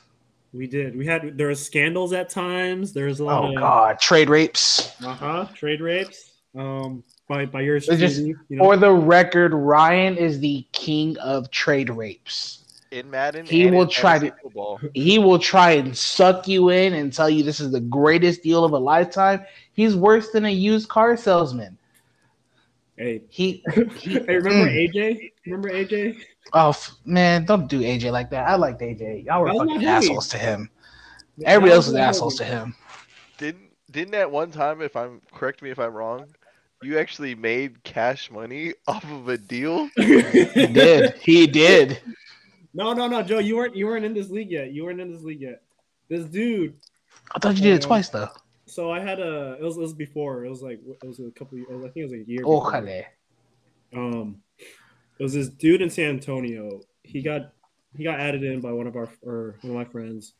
we 0.53 0.67
did. 0.67 0.95
We 0.97 1.05
had 1.05 1.37
there 1.37 1.47
was 1.47 1.63
scandals 1.65 2.13
at 2.13 2.29
times. 2.29 2.93
There's 2.93 3.19
a 3.19 3.23
lot 3.25 3.43
Oh 3.43 3.49
of 3.49 3.55
God, 3.55 3.99
trade 3.99 4.29
rapes. 4.29 4.91
uh 5.03 5.13
huh 5.13 5.47
trade 5.53 5.81
rapes. 5.81 6.31
Um, 6.55 7.03
by 7.27 7.45
by 7.45 7.61
yours 7.61 7.87
just- 7.87 8.19
you 8.21 8.37
know. 8.49 8.63
For 8.63 8.77
the 8.77 8.91
record, 8.91 9.53
Ryan 9.53 10.15
is 10.17 10.39
the 10.39 10.65
king 10.71 11.17
of 11.17 11.49
trade 11.51 11.89
rapes. 11.89 12.61
In 12.91 13.09
Madden, 13.09 13.45
He 13.45 13.69
will 13.69 13.87
try 13.87 14.19
to- 14.19 14.31
football. 14.41 14.79
He 14.93 15.19
will 15.19 15.39
try 15.39 15.71
and 15.71 15.97
suck 15.97 16.47
you 16.47 16.69
in 16.69 16.93
and 16.93 17.11
tell 17.11 17.29
you 17.29 17.43
this 17.43 17.59
is 17.59 17.71
the 17.71 17.81
greatest 17.81 18.41
deal 18.43 18.63
of 18.63 18.71
a 18.71 18.77
lifetime. 18.77 19.43
He's 19.73 19.95
worse 19.97 20.29
than 20.31 20.45
a 20.45 20.49
used 20.51 20.87
car 20.87 21.17
salesman. 21.17 21.77
Hey, 22.97 23.21
He, 23.29 23.63
he 23.97 24.13
hey, 24.27 24.35
remember 24.37 24.69
Mm. 24.69 24.93
AJ? 24.93 25.31
Remember 25.45 25.69
AJ? 25.71 26.17
oh 26.53 26.69
f- 26.69 26.95
man, 27.05 27.45
don't 27.45 27.67
do 27.67 27.81
AJ 27.81 28.11
like 28.11 28.29
that. 28.31 28.47
I 28.47 28.55
liked 28.55 28.81
AJ. 28.81 29.25
Y'all 29.25 29.41
were 29.41 29.47
That 29.47 29.55
was 29.59 29.69
fucking 29.69 29.87
assholes 29.87 30.27
to 30.29 30.37
him. 30.37 30.69
Everybody 31.45 31.73
else 31.73 31.87
was 31.87 31.95
assholes 31.95 32.35
to 32.37 32.43
him. 32.45 32.75
Didn't 33.37 33.69
didn't 33.91 34.15
at 34.15 34.29
one 34.31 34.51
time, 34.51 34.81
if 34.81 34.95
I'm 34.95 35.21
correct 35.33 35.61
me 35.61 35.69
if 35.69 35.79
I'm 35.79 35.93
wrong, 35.93 36.27
you 36.81 36.97
actually 36.97 37.35
made 37.35 37.83
cash 37.83 38.31
money 38.31 38.73
off 38.87 39.03
of 39.03 39.27
a 39.27 39.37
deal? 39.37 39.89
He 39.97 40.67
did. 40.67 41.13
He 41.21 41.47
did. 41.47 41.99
No, 42.73 42.93
no, 42.93 43.07
no, 43.07 43.21
Joe, 43.21 43.39
you 43.39 43.55
weren't 43.55 43.75
you 43.75 43.85
weren't 43.85 44.05
in 44.05 44.13
this 44.13 44.29
league 44.29 44.51
yet. 44.51 44.71
You 44.73 44.83
weren't 44.85 44.99
in 44.99 45.11
this 45.13 45.23
league 45.23 45.41
yet. 45.41 45.61
This 46.09 46.25
dude, 46.25 46.75
I 47.33 47.39
thought 47.39 47.55
you 47.55 47.61
did 47.61 47.75
it 47.75 47.83
Uh, 47.83 47.87
twice 47.87 48.09
though. 48.09 48.29
So 48.67 48.91
I 48.91 48.99
had 48.99 49.19
a. 49.19 49.57
It 49.59 49.63
was, 49.63 49.77
it 49.77 49.81
was 49.81 49.93
before. 49.93 50.45
It 50.45 50.49
was 50.49 50.61
like 50.61 50.79
it 51.03 51.07
was 51.07 51.19
a 51.19 51.31
couple. 51.31 51.59
Of, 51.69 51.79
I 51.79 51.83
think 51.89 51.97
it 51.97 52.03
was 52.03 52.13
a 52.13 52.27
year. 52.27 52.41
Oh. 52.45 52.61
Ojale. 52.61 53.05
Um, 53.95 54.37
it 55.19 55.23
was 55.23 55.33
this 55.33 55.49
dude 55.49 55.81
in 55.81 55.89
San 55.89 56.09
Antonio. 56.09 56.81
He 57.03 57.21
got 57.21 57.53
he 57.95 58.03
got 58.03 58.19
added 58.19 58.43
in 58.43 58.61
by 58.61 58.71
one 58.71 58.87
of 58.87 58.95
our 58.95 59.07
or 59.21 59.55
one 59.61 59.71
of 59.71 59.77
my 59.77 59.85
friends. 59.85 60.33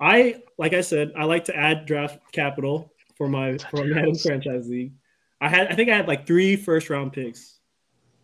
I 0.00 0.42
like 0.58 0.72
I 0.74 0.80
said, 0.80 1.12
I 1.16 1.24
like 1.24 1.44
to 1.46 1.56
add 1.56 1.86
draft 1.86 2.18
capital 2.32 2.92
for 3.16 3.28
my 3.28 3.56
for 3.70 3.84
my 3.84 4.12
franchise 4.22 4.68
league. 4.68 4.92
I 5.40 5.48
had 5.48 5.68
I 5.68 5.74
think 5.74 5.90
I 5.90 5.96
had 5.96 6.08
like 6.08 6.26
three 6.26 6.56
first 6.56 6.90
round 6.90 7.12
picks. 7.12 7.58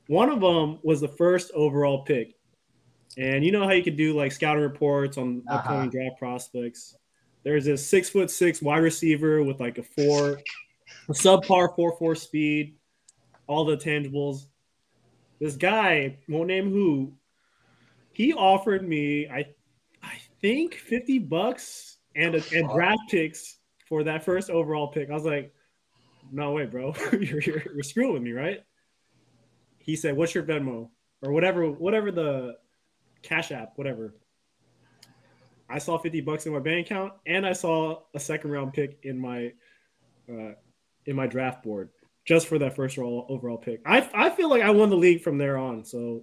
One 0.08 0.30
of 0.30 0.40
them 0.40 0.80
was 0.82 1.00
the 1.00 1.08
first 1.08 1.52
overall 1.54 2.02
pick. 2.04 2.34
And 3.18 3.44
you 3.44 3.52
know 3.52 3.64
how 3.64 3.72
you 3.72 3.82
could 3.82 3.96
do 3.96 4.14
like 4.16 4.32
scouting 4.32 4.62
reports 4.62 5.18
on 5.18 5.42
Uh-huh. 5.46 5.58
upcoming 5.58 5.90
draft 5.90 6.18
prospects. 6.18 6.96
There's 7.44 7.66
a 7.66 7.76
six 7.76 8.08
foot 8.08 8.30
six 8.30 8.62
wide 8.62 8.82
receiver 8.82 9.42
with 9.42 9.60
like 9.60 9.78
a 9.78 9.82
four, 9.82 10.40
a 11.08 11.12
subpar 11.12 11.74
four 11.74 11.96
four 11.98 12.14
speed, 12.14 12.76
all 13.46 13.64
the 13.64 13.76
tangibles. 13.76 14.46
This 15.40 15.56
guy, 15.56 16.18
won't 16.28 16.48
name 16.48 16.70
who, 16.70 17.14
he 18.12 18.32
offered 18.32 18.86
me 18.86 19.28
I, 19.28 19.46
I 20.02 20.14
think 20.40 20.74
fifty 20.74 21.18
bucks 21.18 21.98
and 22.14 22.36
a, 22.36 22.42
and 22.54 22.68
draft 22.70 23.00
picks 23.10 23.58
for 23.88 24.04
that 24.04 24.24
first 24.24 24.50
overall 24.50 24.88
pick. 24.88 25.10
I 25.10 25.14
was 25.14 25.24
like, 25.24 25.52
no 26.30 26.52
way, 26.52 26.66
bro, 26.66 26.94
you're, 27.12 27.40
you're 27.40 27.62
you're 27.74 27.82
screwing 27.82 28.12
with 28.12 28.22
me, 28.22 28.32
right? 28.32 28.60
He 29.78 29.96
said, 29.96 30.16
"What's 30.16 30.34
your 30.34 30.44
Venmo 30.44 30.90
or 31.22 31.32
whatever, 31.32 31.70
whatever 31.70 32.12
the 32.12 32.56
Cash 33.22 33.50
App, 33.50 33.72
whatever." 33.76 34.14
I 35.72 35.78
saw 35.78 35.98
fifty 35.98 36.20
bucks 36.20 36.46
in 36.46 36.52
my 36.52 36.58
bank 36.58 36.86
account, 36.86 37.14
and 37.26 37.46
I 37.46 37.52
saw 37.54 38.02
a 38.14 38.20
second 38.20 38.50
round 38.50 38.72
pick 38.74 38.98
in 39.04 39.18
my 39.18 39.52
uh, 40.28 40.52
in 41.06 41.16
my 41.16 41.26
draft 41.26 41.62
board 41.62 41.88
just 42.24 42.46
for 42.46 42.58
that 42.58 42.76
first 42.76 42.96
roll, 42.96 43.26
overall 43.28 43.56
pick. 43.58 43.80
I 43.86 44.08
I 44.14 44.30
feel 44.30 44.48
like 44.50 44.62
I 44.62 44.70
won 44.70 44.90
the 44.90 44.96
league 44.96 45.22
from 45.22 45.38
there 45.38 45.56
on. 45.56 45.84
So, 45.84 46.22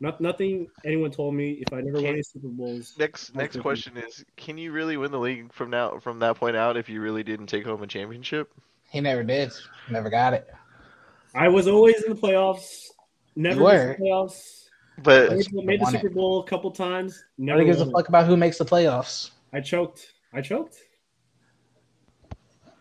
not 0.00 0.20
nothing 0.20 0.66
anyone 0.84 1.10
told 1.10 1.34
me. 1.34 1.52
If 1.52 1.72
I 1.72 1.80
never 1.80 2.02
won 2.02 2.12
any 2.14 2.22
Super 2.22 2.48
Bowls, 2.48 2.94
Next 2.98 3.34
next 3.34 3.56
Okay. 3.56 3.62
question 3.62 3.96
is: 3.96 4.24
Can 4.36 4.58
you 4.58 4.72
really 4.72 4.96
win 4.96 5.10
the 5.12 5.18
league 5.20 5.52
from 5.52 5.70
now 5.70 5.98
from 5.98 6.18
that 6.18 6.36
point 6.36 6.56
out 6.56 6.76
if 6.76 6.88
you 6.88 7.00
really 7.00 7.22
didn't 7.22 7.46
take 7.46 7.64
home 7.64 7.82
a 7.82 7.86
championship? 7.86 8.52
He 8.90 9.00
never 9.00 9.22
did. 9.22 9.52
Never 9.88 10.10
got 10.10 10.34
it. 10.34 10.46
I 11.34 11.48
was 11.48 11.66
always 11.66 12.02
in 12.02 12.12
the 12.14 12.20
playoffs. 12.20 12.88
Never 13.36 13.60
You 13.60 13.66
missed 13.66 13.86
were. 13.86 13.96
the 13.98 14.04
playoffs. 14.04 14.61
But 15.02 15.30
Made, 15.32 15.52
made 15.64 15.80
the 15.80 15.84
won 15.84 15.94
it. 15.94 16.00
Super 16.02 16.14
Bowl 16.14 16.40
a 16.40 16.46
couple 16.46 16.70
times. 16.70 17.24
Nobody 17.38 17.64
gives 17.66 17.80
a 17.80 17.84
won 17.84 17.90
it. 17.90 17.92
fuck 17.94 18.08
about 18.08 18.26
who 18.26 18.36
makes 18.36 18.58
the 18.58 18.64
playoffs. 18.64 19.30
I 19.52 19.60
choked. 19.60 20.12
I 20.32 20.40
choked. 20.40 20.76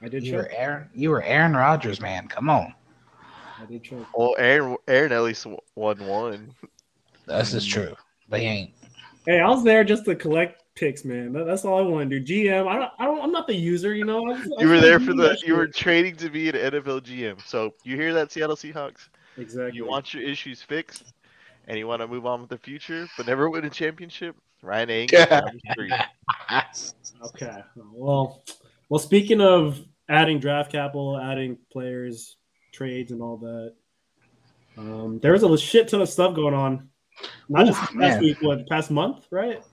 I 0.01 0.07
did 0.09 0.23
You 0.25 0.31
choke. 0.33 0.41
were 0.43 0.51
Aaron. 0.51 0.89
You 0.93 1.09
were 1.11 1.21
Aaron 1.23 1.53
Rodgers, 1.53 2.01
man. 2.01 2.27
Come 2.27 2.49
on. 2.49 2.73
I 3.61 3.65
did 3.65 3.83
choke. 3.83 4.07
well, 4.17 4.35
Aaron 4.39 4.75
Aaron 4.87 5.11
at 5.11 5.21
least 5.21 5.45
won 5.75 6.05
one. 6.05 6.53
This 7.27 7.53
is 7.53 7.65
true. 7.65 7.95
But 8.29 8.39
he 8.39 8.45
ain't. 8.47 8.71
Hey, 9.25 9.39
I 9.39 9.47
was 9.47 9.63
there 9.63 9.83
just 9.83 10.05
to 10.05 10.15
collect 10.15 10.63
picks, 10.75 11.05
man. 11.05 11.31
That- 11.33 11.45
that's 11.45 11.63
all 11.63 11.77
I 11.77 11.81
want 11.83 12.09
to 12.09 12.19
do. 12.19 12.45
GM. 12.47 12.67
I 12.67 12.75
don't. 12.79 12.91
I 12.97 13.05
don't. 13.05 13.21
I'm 13.21 13.31
not 13.31 13.45
the 13.47 13.53
user. 13.55 13.93
You 13.93 14.05
know. 14.05 14.25
I 14.31 14.37
just- 14.37 14.51
I 14.57 14.63
You 14.63 14.69
were 14.69 14.79
there 14.81 14.99
for 14.99 15.13
the. 15.13 15.37
You 15.45 15.55
were 15.55 15.67
shit. 15.67 15.75
training 15.75 16.15
to 16.17 16.29
be 16.29 16.49
an 16.49 16.55
NFL 16.55 17.01
GM. 17.01 17.39
So 17.45 17.73
you 17.83 17.95
hear 17.95 18.13
that, 18.15 18.31
Seattle 18.31 18.55
Seahawks? 18.55 19.09
exactly. 19.37 19.77
You 19.77 19.85
want 19.85 20.13
your 20.13 20.23
issues 20.23 20.61
fixed, 20.63 21.13
and 21.67 21.77
you 21.77 21.87
want 21.87 22.01
to 22.01 22.07
move 22.07 22.25
on 22.25 22.41
with 22.41 22.49
the 22.49 22.57
future, 22.57 23.07
but 23.17 23.27
never 23.27 23.49
win 23.49 23.65
a 23.65 23.69
championship. 23.69 24.35
Ryan 24.61 24.89
Ainge 24.89 25.13
is 25.13 25.25
down 25.27 25.43
the 25.53 25.71
street. 25.71 25.93
Okay. 27.23 27.63
Well, 27.75 28.43
well. 28.89 28.99
Speaking 28.99 29.41
of 29.41 29.79
adding 30.09 30.39
draft 30.39 30.71
capital, 30.71 31.19
adding 31.19 31.55
players, 31.71 32.37
trades, 32.73 33.11
and 33.11 33.21
all 33.21 33.37
that, 33.37 33.73
um, 34.75 35.19
there 35.21 35.33
was 35.33 35.43
a 35.43 35.57
shit 35.57 35.87
ton 35.87 36.01
of 36.01 36.09
stuff 36.09 36.35
going 36.35 36.55
on. 36.55 36.89
Not 37.47 37.67
just 37.67 37.79
Oof, 37.79 37.89
past 37.89 37.95
man. 37.95 38.21
week, 38.21 38.37
what 38.41 38.67
past 38.67 38.89
month, 38.89 39.27
right? 39.29 39.63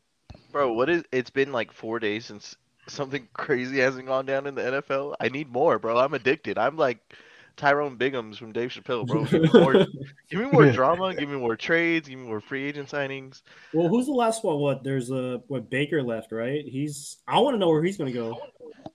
Bro, 0.52 0.74
what 0.74 0.90
is? 0.90 1.04
It's 1.10 1.30
been 1.30 1.52
like 1.52 1.72
four 1.72 1.98
days 1.98 2.26
since 2.26 2.54
something 2.86 3.26
crazy 3.32 3.78
hasn't 3.78 4.06
gone 4.06 4.26
down 4.26 4.46
in 4.46 4.54
the 4.54 4.62
NFL. 4.62 5.14
I 5.20 5.28
need 5.28 5.50
more, 5.50 5.78
bro. 5.78 5.96
I'm 5.96 6.14
addicted. 6.14 6.58
I'm 6.58 6.76
like 6.76 7.14
Tyrone 7.58 7.98
Biggums 7.98 8.36
from 8.38 8.52
Dave 8.52 8.70
Chappelle, 8.70 9.06
bro. 9.06 9.24
Give 9.24 9.42
me 9.42 9.50
more, 9.60 9.72
give 10.30 10.40
me 10.40 10.46
more 10.50 10.70
drama. 10.72 11.14
Give 11.14 11.28
me 11.28 11.36
more 11.36 11.56
trades. 11.56 12.08
Give 12.08 12.18
me 12.18 12.26
more 12.26 12.40
free 12.40 12.64
agent 12.64 12.88
signings. 12.88 13.42
Well, 13.74 13.88
who's 13.88 14.06
the 14.06 14.12
last 14.12 14.42
one? 14.44 14.58
What? 14.58 14.82
There's 14.82 15.10
a 15.10 15.42
what? 15.48 15.68
Baker 15.68 16.02
left, 16.02 16.32
right? 16.32 16.64
He's. 16.64 17.18
I 17.28 17.38
want 17.40 17.54
to 17.54 17.58
know 17.58 17.68
where 17.68 17.82
he's 17.82 17.98
going 17.98 18.10
to 18.12 18.18
go 18.18 18.38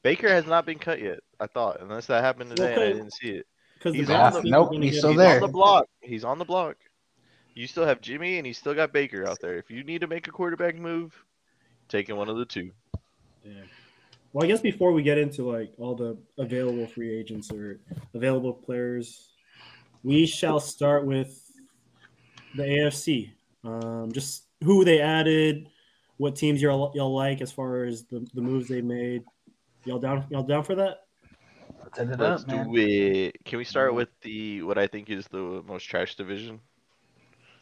Baker 0.01 0.27
has 0.29 0.46
not 0.48 0.65
been 0.65 0.79
cut 0.79 1.00
yet. 1.01 1.20
I 1.39 1.46
thought, 1.48 1.82
unless 1.82 2.08
that 2.08 2.24
happened 2.24 2.50
today, 2.50 2.74
and 2.74 2.82
I 2.84 2.88
didn't 2.88 3.13
see 3.13 3.29
it. 3.29 3.46
because 3.75 3.93
He's 3.93 4.08
the 4.08 4.15
on 4.15 4.34
the- 4.34 4.41
think 4.41 4.51
Nope, 4.51 4.74
he's 4.82 4.98
still 4.98 5.12
Baker. 5.12 5.20
there. 5.24 5.36
on 5.36 5.41
the 5.41 5.48
block. 5.50 5.86
He's 6.01 6.24
on 6.24 6.39
the 6.39 6.46
block. 6.46 6.77
You 7.55 7.67
still 7.67 7.86
have 7.86 8.01
Jimmy, 8.01 8.38
and 8.39 8.48
you 8.48 8.53
still 8.53 8.74
got 8.74 8.91
Baker 8.91 9.27
out 9.27 9.39
there. 9.39 9.58
If 9.58 9.70
you 9.70 9.84
need 9.84 10.01
to 10.01 10.08
make 10.08 10.27
a 10.27 10.32
quarterback 10.32 10.75
move, 10.75 11.13
taking 11.89 12.15
one 12.15 12.27
of 12.29 12.38
the 12.38 12.46
two. 12.46 12.72
Yeah. 13.46 13.51
Well, 14.34 14.44
I 14.44 14.48
guess 14.48 14.62
before 14.62 14.92
we 14.92 15.04
get 15.04 15.20
into 15.20 15.50
like 15.50 15.72
all 15.78 15.94
the 15.96 16.18
available 16.40 16.88
free 16.88 17.13
agents 17.16 17.52
or 17.52 17.80
available 18.16 18.52
players, 18.52 19.30
we 20.02 20.25
shall 20.25 20.60
start 20.60 21.06
with 21.06 21.40
the 22.56 22.63
AFC. 22.63 23.32
Um, 23.63 24.12
just 24.12 24.46
who 24.63 24.84
they 24.84 25.00
added, 25.00 25.70
what 26.18 26.36
teams 26.36 26.63
y'all 26.63 26.92
y'all 26.96 27.13
like 27.13 27.42
as 27.42 27.52
far 27.52 27.84
as 27.84 28.06
the, 28.06 28.28
the 28.34 28.42
moves 28.42 28.68
they 28.68 28.82
made. 28.82 29.24
Y'all 29.86 30.00
down? 30.00 30.25
Y'all 30.32 30.44
down 30.44 30.63
for 30.63 30.74
that? 30.75 31.02
Set 31.96 32.10
it 32.10 32.20
Let's 32.20 32.42
up, 32.42 32.48
man. 32.48 32.72
do 32.72 32.78
it. 32.80 33.46
Can 33.46 33.60
we 33.60 33.63
start 33.63 33.94
with 33.94 34.10
the 34.22 34.63
what 34.63 34.80
I 34.80 34.88
think 34.88 35.12
is 35.12 35.28
the 35.28 35.62
most 35.68 35.84
trash 35.84 36.16
division? 36.16 36.60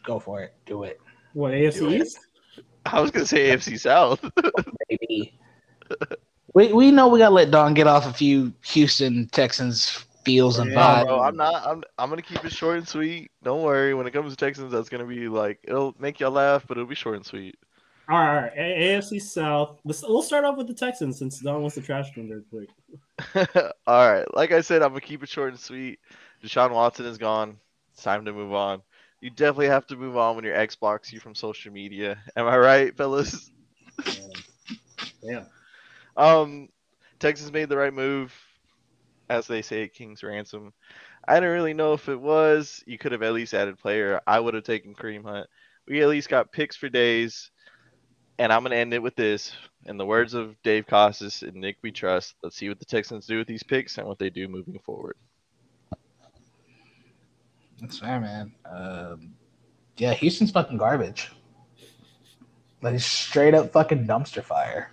Go 0.06 0.20
for 0.20 0.42
it. 0.42 0.54
Do 0.66 0.84
it, 0.84 1.01
What 1.34 1.51
Do 1.51 1.58
AFC 1.58 2.01
it. 2.01 2.63
I 2.86 3.01
was 3.01 3.12
gonna 3.12 3.25
say 3.25 3.50
AFC 3.50 3.78
South. 3.78 4.24
baby. 4.90 5.38
we 6.53 6.74
we 6.74 6.91
know 6.91 7.08
we 7.08 7.20
gotta 7.20 7.34
let 7.34 7.51
Don 7.51 7.74
get 7.74 7.88
off 7.88 8.05
a 8.05 8.13
few 8.13 8.53
Houston 8.65 9.27
Texans 9.27 10.05
feels 10.24 10.60
and 10.60 10.72
Yeah, 10.72 11.01
vibes. 11.03 11.08
bro, 11.08 11.22
I'm 11.22 11.38
not. 11.38 11.65
I'm. 11.65 11.84
I'm 11.98 12.10
gonna 12.10 12.22
keep 12.22 12.43
it 12.43 12.51
short 12.51 12.77
and 12.77 12.88
sweet. 12.88 13.31
Don't 13.43 13.63
worry. 13.63 13.93
When 13.93 14.08
it 14.08 14.12
comes 14.12 14.31
to 14.31 14.38
Texans, 14.38 14.72
that's 14.72 14.89
gonna 14.89 15.05
be 15.05 15.27
like 15.27 15.60
it'll 15.63 15.96
make 16.00 16.20
y'all 16.20 16.31
laugh, 16.31 16.65
but 16.67 16.77
it'll 16.77 16.89
be 16.89 16.96
short 16.96 17.15
and 17.15 17.25
sweet. 17.25 17.55
All 18.10 18.17
right, 18.17 18.29
all 18.36 18.41
right. 18.41 18.51
A- 18.58 18.98
AFC 18.98 19.22
South. 19.22 19.79
Let's, 19.86 20.01
we'll 20.01 20.22
start 20.22 20.43
off 20.43 20.58
with 20.58 20.67
the 20.67 20.74
Texans 20.74 21.20
since 21.20 21.39
Don 21.39 21.62
wants 21.62 21.75
to 21.75 21.81
trash 21.81 22.12
them 22.13 22.27
very 22.27 22.43
quick. 22.50 22.70
All 23.88 24.12
right. 24.12 24.25
Like 24.36 24.51
I 24.51 24.62
said, 24.62 24.81
I'm 24.81 24.89
gonna 24.89 25.01
keep 25.01 25.24
it 25.24 25.29
short 25.29 25.50
and 25.50 25.60
sweet. 25.60 26.00
Deshaun 26.43 26.72
Watson 26.72 27.05
is 27.05 27.17
gone. 27.17 27.58
It's 27.93 28.03
time 28.03 28.25
to 28.25 28.34
move 28.34 28.53
on. 28.53 28.81
You 29.22 29.29
definitely 29.29 29.67
have 29.67 29.86
to 29.88 29.96
move 29.96 30.17
on 30.17 30.36
when 30.36 30.43
your 30.43 30.55
ex 30.55 30.75
blocks 30.75 31.13
you 31.13 31.20
from 31.20 31.36
social 31.36 31.72
media. 31.72 32.17
Am 32.36 32.48
I 32.48 32.58
right, 32.58 32.98
fellas? 32.98 33.51
Yeah. 35.24 35.43
Um, 36.22 36.70
Texas 37.20 37.51
made 37.51 37.68
the 37.68 37.78
right 37.78 37.94
move, 37.94 38.32
as 39.28 39.48
they 39.48 39.63
say 39.63 39.84
at 39.84 39.94
King's 39.94 40.22
Ransom. 40.22 40.72
I 41.28 41.40
don't 41.40 41.50
really 41.50 41.74
know 41.74 41.94
if 41.94 42.10
it 42.10 42.20
was. 42.20 42.84
You 42.86 43.00
could 43.00 43.12
have 43.12 43.24
at 43.24 43.34
least 43.34 43.56
added 43.56 43.80
player. 43.80 44.22
I 44.28 44.40
would 44.40 44.54
have 44.54 44.63
taken 44.63 44.94
Kareem 44.94 45.24
Hunt. 45.24 45.48
We 45.88 46.04
at 46.04 46.10
least 46.10 46.30
got 46.30 46.51
picks 46.51 46.75
for 46.75 46.90
days. 46.90 47.50
And 48.38 48.54
I'm 48.54 48.62
gonna 48.62 48.75
end 48.75 48.94
it 48.94 49.01
with 49.01 49.16
this. 49.16 49.51
In 49.86 49.98
the 49.98 50.06
words 50.06 50.36
of 50.36 50.56
Dave 50.62 50.86
Costas 50.86 51.42
and 51.42 51.56
Nick 51.56 51.78
We 51.82 51.92
Trust, 51.92 52.36
let's 52.44 52.56
see 52.56 52.70
what 52.70 52.78
the 52.78 52.86
Texans 52.86 53.25
do 53.25 53.40
with 53.40 53.48
these 53.48 53.63
picks 53.63 53.98
and 53.98 54.08
what 54.08 54.20
they 54.20 54.30
do 54.30 54.48
moving 54.48 54.80
forward. 54.86 55.16
That's 57.80 57.98
fair, 57.98 58.20
man. 58.20 58.51
Um, 58.72 59.34
yeah, 59.98 60.13
Houston's 60.13 60.51
fucking 60.51 60.78
garbage. 60.78 61.32
Like 62.84 63.00
straight 63.00 63.56
up 63.56 63.72
fucking 63.72 64.06
dumpster 64.06 64.44
fire. 64.44 64.92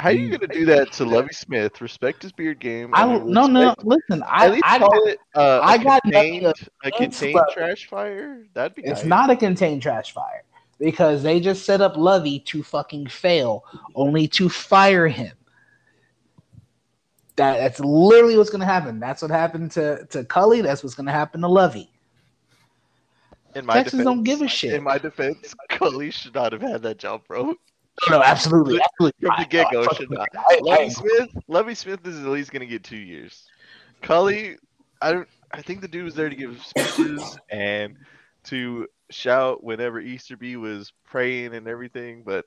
How 0.00 0.08
are 0.08 0.12
you 0.12 0.30
gonna 0.30 0.52
do 0.52 0.64
that 0.64 0.92
to 0.92 1.04
Lovie 1.04 1.32
Smith? 1.34 1.80
Respect 1.82 2.22
his 2.22 2.32
beard 2.32 2.58
game. 2.58 2.90
I 2.94 3.18
no 3.18 3.46
no. 3.46 3.74
Listen, 3.82 4.22
At 4.22 4.28
I 4.28 4.48
least 4.48 4.64
I 4.66 4.78
call 4.78 4.88
got, 4.88 5.08
it 5.08 5.18
uh, 5.34 5.60
I 5.62 5.74
a 5.74 5.78
got 5.78 6.00
nothing 6.06 6.40
contained, 6.40 6.70
a 6.84 6.90
contained 6.90 7.34
Lovie. 7.34 7.52
trash 7.52 7.86
fire. 7.86 8.46
That'd 8.54 8.74
be 8.74 8.82
it's 8.82 9.00
nice. 9.00 9.08
not 9.08 9.30
a 9.30 9.36
contained 9.36 9.82
trash 9.82 10.12
fire 10.12 10.44
because 10.78 11.22
they 11.22 11.38
just 11.38 11.66
set 11.66 11.82
up 11.82 11.98
Lovie 11.98 12.40
to 12.40 12.62
fucking 12.62 13.08
fail, 13.08 13.62
only 13.94 14.26
to 14.28 14.48
fire 14.48 15.06
him. 15.06 15.36
That 17.36 17.58
that's 17.58 17.80
literally 17.80 18.38
what's 18.38 18.50
gonna 18.50 18.64
happen. 18.64 19.00
That's 19.00 19.20
what 19.20 19.30
happened 19.30 19.70
to 19.72 20.06
to 20.06 20.24
Culley. 20.24 20.62
That's 20.62 20.82
what's 20.82 20.94
gonna 20.94 21.12
happen 21.12 21.42
to 21.42 21.48
Lovie. 21.48 21.90
In 23.54 23.66
my 23.66 23.74
Texans 23.74 24.00
defense, 24.00 24.04
don't 24.04 24.22
give 24.22 24.40
a 24.40 24.48
shit. 24.48 24.72
In 24.74 24.82
my 24.82 24.96
defense, 24.96 25.54
Culley 25.68 26.10
should 26.10 26.34
not 26.34 26.52
have 26.52 26.62
had 26.62 26.82
that 26.82 26.98
job, 26.98 27.22
bro. 27.28 27.54
No, 28.08 28.22
absolutely, 28.22 28.80
absolutely. 28.80 29.26
From 29.26 29.34
the 29.38 29.46
get 29.46 29.70
go, 29.70 29.82
I- 29.84 29.94
should 29.94 30.10
not. 30.10 30.28
I- 30.34 30.40
I- 30.54 30.58
Lovie 30.62 30.90
Smith, 30.90 31.30
Lovie 31.48 31.74
Smith 31.74 32.06
is 32.06 32.18
at 32.20 32.26
least 32.26 32.50
gonna 32.52 32.64
get 32.66 32.82
two 32.82 32.96
years. 32.96 33.44
Culley, 34.02 34.56
I 35.02 35.12
don't. 35.12 35.28
I 35.52 35.60
think 35.62 35.80
the 35.80 35.88
dude 35.88 36.04
was 36.04 36.14
there 36.14 36.28
to 36.30 36.36
give 36.36 36.62
speeches 36.64 37.36
and 37.50 37.96
to 38.44 38.86
shout 39.10 39.62
whenever 39.64 40.00
Easterby 40.00 40.56
was 40.56 40.92
praying 41.04 41.54
and 41.54 41.66
everything, 41.68 42.22
but 42.24 42.46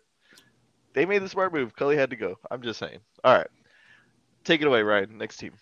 they 0.93 1.05
made 1.05 1.22
the 1.22 1.29
smart 1.29 1.53
move. 1.53 1.75
Culley 1.75 1.98
had 1.98 2.10
to 2.12 2.15
go. 2.15 2.39
I'm 2.50 2.62
just 2.62 2.79
saying. 2.79 3.00
All 3.24 3.36
right. 3.36 3.48
take 4.45 4.62
it 4.62 4.67
away, 4.67 4.81
Ryan. 4.81 5.17
Next 5.17 5.38
team. 5.38 5.53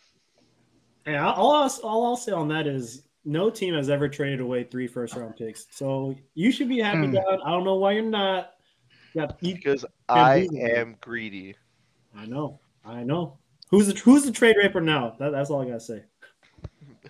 Hey, 1.06 1.16
all, 1.18 1.34
all, 1.34 1.52
I'll, 1.64 1.80
all 1.84 2.06
I'll 2.06 2.16
say 2.18 2.32
on 2.32 2.48
that 2.50 2.68
is 2.68 3.04
no 3.26 3.50
team 3.50 3.74
has 3.74 3.90
ever 3.90 4.08
traded 4.08 4.40
away 4.40 4.64
three 4.64 4.88
first 4.88 5.16
round 5.16 5.36
picks. 5.36 5.66
So 5.72 6.16
you 6.36 6.52
should 6.52 6.70
be 6.70 6.80
happy, 6.80 7.08
Hmm. 7.08 7.14
Don. 7.14 7.42
I 7.44 7.50
don't 7.52 7.64
know 7.64 7.76
why 7.76 7.92
you're 7.94 8.04
not. 8.04 8.54
Yeah, 9.14 9.28
you, 9.42 9.56
Because 9.56 9.86
I 10.10 10.42
do 10.48 10.58
that. 10.60 10.78
am 10.78 10.96
greedy. 11.02 11.56
I 12.16 12.26
know. 12.26 12.60
I 12.86 13.04
know. 13.04 13.38
Who's 13.70 13.88
the 13.88 14.00
who's 14.00 14.26
the 14.26 14.32
trade 14.32 14.56
raper 14.58 14.82
now? 14.82 15.16
That, 15.20 15.32
that's 15.32 15.50
all 15.50 15.62
I 15.62 15.66
gotta 15.66 15.80
say. 15.80 16.04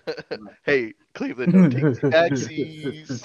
hey, 0.64 0.94
Cleveland, 1.14 1.52
don't 1.52 1.70
take 1.70 2.00
the 2.00 2.10
taxis. 2.10 3.22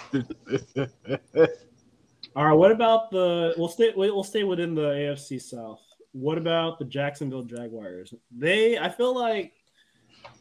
All 2.36 2.46
right. 2.46 2.53
What 2.53 2.72
about 2.72 3.10
the? 3.12 3.53
We'll 3.57 3.67
stay. 3.67 3.93
We'll 3.96 4.24
stay 4.24 4.43
within 4.43 4.75
the 4.75 4.81
AFC 4.81 5.41
South. 5.41 5.81
What 6.13 6.38
about 6.38 6.79
the 6.79 6.86
Jacksonville 6.86 7.43
Jaguars? 7.43 8.13
They, 8.36 8.77
I 8.77 8.89
feel 8.89 9.15
like 9.15 9.53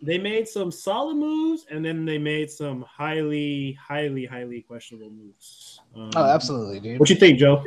they 0.02 0.16
made 0.18 0.48
some 0.48 0.70
solid 0.70 1.16
moves, 1.16 1.66
and 1.70 1.84
then 1.84 2.04
they 2.04 2.18
made 2.18 2.50
some 2.50 2.82
highly, 2.82 3.72
highly, 3.72 4.24
highly 4.24 4.62
questionable 4.62 5.10
moves. 5.10 5.80
Um, 5.94 6.10
Oh, 6.16 6.24
absolutely, 6.24 6.80
dude. 6.80 6.98
What 7.00 7.10
you 7.10 7.16
think, 7.16 7.38
Joe? 7.38 7.64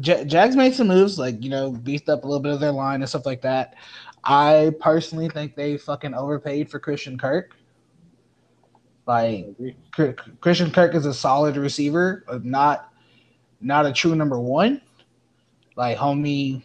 Ja- 0.00 0.24
Jags 0.24 0.56
made 0.56 0.74
some 0.74 0.88
moves, 0.88 1.18
like 1.18 1.42
you 1.42 1.50
know, 1.50 1.72
beefed 1.72 2.08
up 2.08 2.24
a 2.24 2.26
little 2.26 2.42
bit 2.42 2.52
of 2.52 2.60
their 2.60 2.72
line 2.72 3.00
and 3.00 3.08
stuff 3.08 3.26
like 3.26 3.42
that. 3.42 3.74
I 4.24 4.72
personally 4.80 5.28
think 5.28 5.56
they 5.56 5.76
fucking 5.76 6.14
overpaid 6.14 6.70
for 6.70 6.78
Christian 6.78 7.18
Kirk. 7.18 7.56
Like 9.06 9.46
Chr- 9.92 10.12
Christian 10.40 10.70
Kirk 10.70 10.94
is 10.94 11.06
a 11.06 11.14
solid 11.14 11.56
receiver, 11.56 12.24
but 12.26 12.44
not 12.44 12.92
not 13.60 13.86
a 13.86 13.92
true 13.92 14.14
number 14.14 14.38
one. 14.38 14.80
Like 15.76 15.98
homie, 15.98 16.62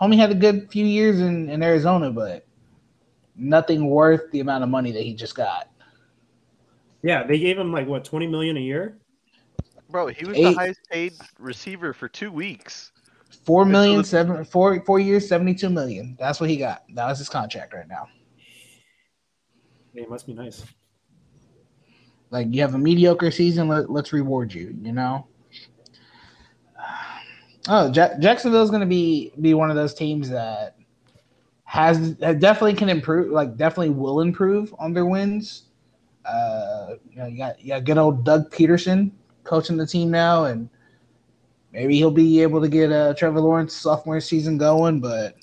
homie 0.00 0.16
had 0.16 0.30
a 0.30 0.34
good 0.34 0.70
few 0.70 0.86
years 0.86 1.20
in, 1.20 1.50
in 1.50 1.62
Arizona, 1.62 2.10
but 2.10 2.46
nothing 3.36 3.86
worth 3.90 4.30
the 4.30 4.40
amount 4.40 4.64
of 4.64 4.70
money 4.70 4.92
that 4.92 5.02
he 5.02 5.14
just 5.14 5.34
got. 5.34 5.68
Yeah, 7.02 7.26
they 7.26 7.38
gave 7.38 7.58
him 7.58 7.72
like 7.72 7.86
what 7.86 8.04
twenty 8.04 8.26
million 8.26 8.56
a 8.56 8.60
year. 8.60 8.96
Bro, 9.90 10.08
he 10.08 10.24
was 10.24 10.36
the 10.36 10.52
highest 10.52 10.80
paid 10.90 11.14
receiver 11.38 11.92
for 11.92 12.08
two 12.08 12.30
weeks. 12.30 12.92
Four 13.44 13.72
so 13.72 14.02
seven, 14.02 14.44
four, 14.44 14.82
four 14.84 15.00
years, 15.00 15.28
seventy-two 15.28 15.70
million. 15.70 16.16
That's 16.18 16.40
what 16.40 16.48
he 16.50 16.56
got. 16.56 16.84
That 16.94 17.06
was 17.06 17.18
his 17.18 17.28
contract 17.28 17.74
right 17.74 17.88
now. 17.88 18.06
Yeah, 19.92 20.04
it 20.04 20.10
must 20.10 20.26
be 20.26 20.34
nice. 20.34 20.64
Like 22.30 22.48
you 22.50 22.60
have 22.60 22.74
a 22.74 22.78
mediocre 22.78 23.30
season, 23.30 23.68
let, 23.68 23.90
let's 23.90 24.12
reward 24.12 24.52
you. 24.52 24.76
You 24.80 24.92
know. 24.92 25.26
Oh, 27.68 27.92
ja- 27.92 28.18
Jacksonville's 28.18 28.70
going 28.70 28.80
to 28.80 28.86
be 28.86 29.32
be 29.40 29.54
one 29.54 29.70
of 29.70 29.76
those 29.76 29.94
teams 29.94 30.30
that 30.30 30.76
has 31.64 32.16
that 32.16 32.40
definitely 32.40 32.74
can 32.74 32.88
improve. 32.88 33.32
Like 33.32 33.56
definitely 33.56 33.90
will 33.90 34.20
improve 34.20 34.74
on 34.78 34.92
their 34.92 35.06
wins. 35.06 35.64
Uh, 36.24 36.94
you 37.10 37.16
know, 37.18 37.26
you 37.26 37.38
got 37.38 37.60
you 37.60 37.68
got 37.68 37.84
good 37.84 37.98
old 37.98 38.24
Doug 38.24 38.50
Pederson 38.52 39.10
coaching 39.50 39.76
the 39.76 39.86
team 39.86 40.10
now, 40.10 40.44
and 40.44 40.70
maybe 41.72 41.96
he'll 41.96 42.12
be 42.12 42.40
able 42.40 42.60
to 42.60 42.68
get 42.68 42.92
uh, 42.92 43.12
Trevor 43.14 43.40
Lawrence 43.40 43.74
sophomore 43.74 44.20
season 44.20 44.56
going. 44.56 45.00
But 45.00 45.34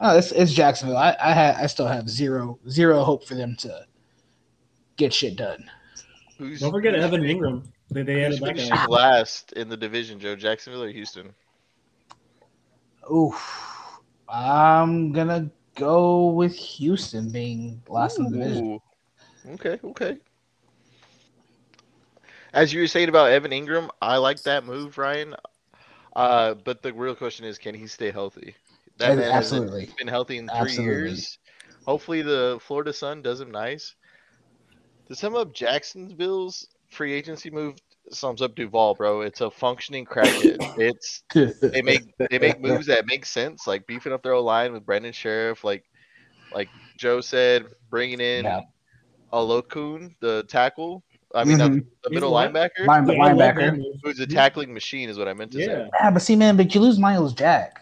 oh, 0.00 0.16
it's 0.16 0.32
it's 0.32 0.52
Jacksonville. 0.52 0.96
I 0.96 1.14
I, 1.22 1.32
ha- 1.32 1.56
I 1.60 1.66
still 1.66 1.86
have 1.86 2.08
zero 2.08 2.58
zero 2.68 3.04
hope 3.04 3.24
for 3.24 3.34
them 3.34 3.54
to 3.56 3.86
get 4.96 5.12
shit 5.12 5.36
done. 5.36 5.70
Who's, 6.38 6.60
Don't 6.60 6.72
forget 6.72 6.94
Evan 6.94 7.20
Engram. 7.20 7.66
They, 7.90 8.02
they 8.02 8.24
Who's 8.24 8.42
added 8.42 8.70
that 8.70 8.90
last 8.90 9.52
in 9.52 9.68
the 9.68 9.76
division, 9.76 10.18
Joe? 10.18 10.34
Jacksonville 10.34 10.82
or 10.82 10.90
Houston? 10.90 11.32
Oof. 13.12 14.00
I'm 14.28 15.12
gonna 15.12 15.50
go 15.76 16.30
with 16.30 16.56
Houston 16.56 17.30
being 17.30 17.82
last 17.86 18.18
in 18.18 18.24
the 18.24 18.38
division. 18.38 18.80
Okay, 19.50 19.78
okay. 19.84 20.16
As 22.54 22.72
you 22.72 22.80
were 22.80 22.86
saying 22.86 23.08
about 23.08 23.32
Evan 23.32 23.50
Engram, 23.50 23.88
I 24.00 24.16
like 24.18 24.40
that 24.44 24.64
move, 24.64 24.96
Ryan. 24.96 25.34
Uh, 26.14 26.54
but 26.54 26.82
the 26.82 26.92
real 26.92 27.16
question 27.16 27.44
is, 27.44 27.58
can 27.58 27.74
he 27.74 27.88
stay 27.88 28.12
healthy? 28.12 28.54
That 28.98 29.16
man 29.16 29.30
hasn't 29.30 29.64
absolutely. 29.64 29.90
been 29.98 30.06
healthy 30.06 30.38
in 30.38 30.46
three 30.46 30.58
Absolutely. 30.58 30.84
years. 30.94 31.38
Hopefully, 31.84 32.22
the 32.22 32.58
Florida 32.62 32.92
Sun 32.92 33.22
does 33.22 33.40
him 33.40 33.50
nice. 33.50 33.96
To 35.08 35.16
sum 35.16 35.34
up 35.34 35.52
Jacksonville's 35.52 36.68
free 36.90 37.12
agency 37.12 37.50
move, 37.50 37.74
sums 38.10 38.40
up 38.40 38.54
Duval, 38.54 38.94
bro. 38.94 39.22
It's 39.22 39.40
a 39.40 39.50
functioning 39.50 40.06
crackhead. 40.06 40.58
it's 40.78 41.24
they 41.60 41.82
make 41.82 42.02
they 42.30 42.38
make 42.38 42.60
moves 42.60 42.86
that 42.86 43.06
make 43.06 43.26
sense, 43.26 43.66
like 43.66 43.86
beefing 43.88 44.12
up 44.12 44.22
their 44.22 44.38
line 44.38 44.72
with 44.72 44.86
Brandon 44.86 45.12
Scherff, 45.12 45.64
like 45.64 45.84
like 46.54 46.68
Joe 46.96 47.20
said, 47.20 47.66
bringing 47.90 48.20
in 48.20 48.44
Yeah. 48.44 48.60
Oluokun, 49.32 50.14
the 50.20 50.44
tackle. 50.48 51.02
I 51.34 51.44
mean, 51.44 51.58
not 51.58 51.70
Mhm. 51.72 51.74
the 52.02 52.10
He's 52.10 52.14
middle 52.14 52.32
linebacker, 52.32 52.86
Line- 52.86 53.06
Yeah, 53.08 53.14
I 53.24 53.32
love 53.32 53.38
that 53.38 53.54
linebacker. 53.56 53.82
who's 54.02 54.20
a 54.20 54.26
tackling 54.26 54.72
machine, 54.72 55.08
is 55.08 55.18
what 55.18 55.26
I 55.28 55.32
meant 55.34 55.52
to 55.52 55.58
Yeah. 55.58 55.66
say. 55.66 55.90
Yeah, 56.00 56.10
but 56.10 56.22
see, 56.22 56.36
man, 56.36 56.56
but 56.56 56.74
you 56.74 56.80
lose 56.80 56.98
Myles 56.98 57.32
Jack. 57.34 57.80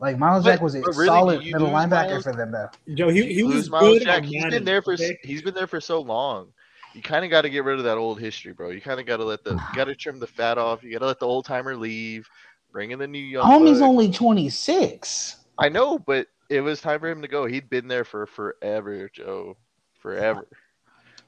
Like 0.00 0.18
Myles 0.18 0.44
But- 0.44 0.50
Jack 0.52 0.60
was 0.62 0.74
a 0.74 0.80
really, 0.80 1.06
solid 1.06 1.44
middle 1.44 1.68
linebacker 1.68 1.90
Myles- 2.10 2.24
for 2.24 2.32
them, 2.32 2.52
though. 2.52 2.68
Joe, 2.94 3.08
he, 3.08 3.32
he 3.32 3.42
was 3.44 3.54
lose 3.54 3.70
Myles 3.70 3.98
good. 3.98 4.02
Jack. 4.02 4.16
on 4.18 4.22
He's 4.24 4.42
Madden, 4.42 4.50
been 4.50 4.64
there 4.64 4.82
for 4.82 4.94
okay? 4.94 5.18
he's 5.22 5.42
been 5.42 5.54
there 5.54 5.66
for 5.66 5.80
so 5.80 6.00
long. 6.00 6.48
You 6.94 7.02
kind 7.02 7.24
of 7.24 7.30
got 7.30 7.42
to 7.42 7.50
get 7.50 7.64
rid 7.64 7.78
of 7.78 7.84
that 7.84 7.98
old 7.98 8.18
history, 8.20 8.52
bro. 8.52 8.70
You 8.70 8.80
kind 8.80 8.98
of 8.98 9.06
got 9.06 9.18
to 9.18 9.24
let 9.24 9.44
the 9.44 9.52
you 9.54 9.60
got 9.74 9.84
to 9.84 9.94
trim 9.94 10.18
the 10.18 10.26
fat 10.26 10.58
off. 10.58 10.82
You 10.82 10.90
got 10.92 11.00
to 11.00 11.06
let 11.06 11.20
the 11.20 11.26
old 11.26 11.44
timer 11.44 11.76
leave. 11.76 12.28
Bring 12.72 12.90
in 12.90 12.98
the 12.98 13.06
new 13.06 13.18
young. 13.18 13.44
Homie's 13.48 13.80
buck. 13.80 13.88
only 13.88 14.10
26. 14.10 15.36
I 15.58 15.68
know, 15.68 15.98
but 15.98 16.26
it 16.50 16.60
was 16.60 16.80
time 16.80 17.00
for 17.00 17.08
him 17.08 17.22
to 17.22 17.28
go. 17.28 17.46
He'd 17.46 17.68
been 17.70 17.88
there 17.88 18.04
for 18.04 18.26
forever, 18.26 19.08
Joe. 19.12 19.56
Forever. 20.00 20.46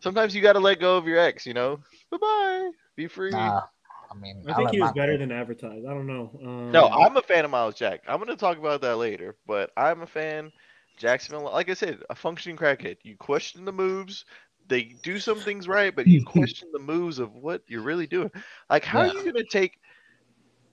Sometimes 0.00 0.34
you 0.34 0.42
got 0.42 0.54
to 0.54 0.60
let 0.60 0.80
go 0.80 0.96
of 0.96 1.06
your 1.06 1.18
ex, 1.18 1.46
you 1.46 1.54
know. 1.54 1.78
Bye 2.10 2.18
bye. 2.20 2.70
Be 2.96 3.06
free. 3.06 3.30
Nah, 3.30 3.62
I 4.10 4.14
mean, 4.16 4.42
I 4.48 4.54
think 4.54 4.70
he 4.70 4.80
was 4.80 4.88
my- 4.94 5.00
better 5.02 5.16
than 5.16 5.30
advertised. 5.30 5.86
I 5.86 5.90
don't 5.94 6.06
know. 6.06 6.30
Um, 6.44 6.72
No, 6.72 6.88
I'm 6.88 7.16
a 7.16 7.22
fan 7.22 7.44
of 7.44 7.50
Myles 7.50 7.74
Jack. 7.74 8.00
I'm 8.08 8.16
going 8.18 8.28
to 8.28 8.36
talk 8.36 8.58
about 8.58 8.80
that 8.82 8.96
later, 8.96 9.36
but 9.46 9.70
I'm 9.76 10.02
a 10.02 10.06
fan. 10.06 10.50
Jacksonville, 10.96 11.44
like 11.50 11.70
I 11.70 11.74
said, 11.74 12.00
a 12.10 12.14
functioning 12.14 12.56
crackhead. 12.58 12.96
You 13.02 13.16
question 13.16 13.64
the 13.64 13.72
moves. 13.72 14.24
They 14.68 14.82
do 15.02 15.18
some 15.18 15.38
things 15.40 15.66
right, 15.66 15.94
but 15.96 16.06
you 16.06 16.24
question 16.26 16.68
the 16.72 16.78
moves 16.78 17.18
of 17.18 17.34
what 17.34 17.62
you're 17.66 17.82
really 17.82 18.06
doing. 18.06 18.30
Like, 18.68 18.84
how 18.84 19.02
Yeah. 19.02 19.10
are 19.10 19.14
you 19.14 19.22
going 19.22 19.34
to 19.34 19.44
take. 19.44 19.78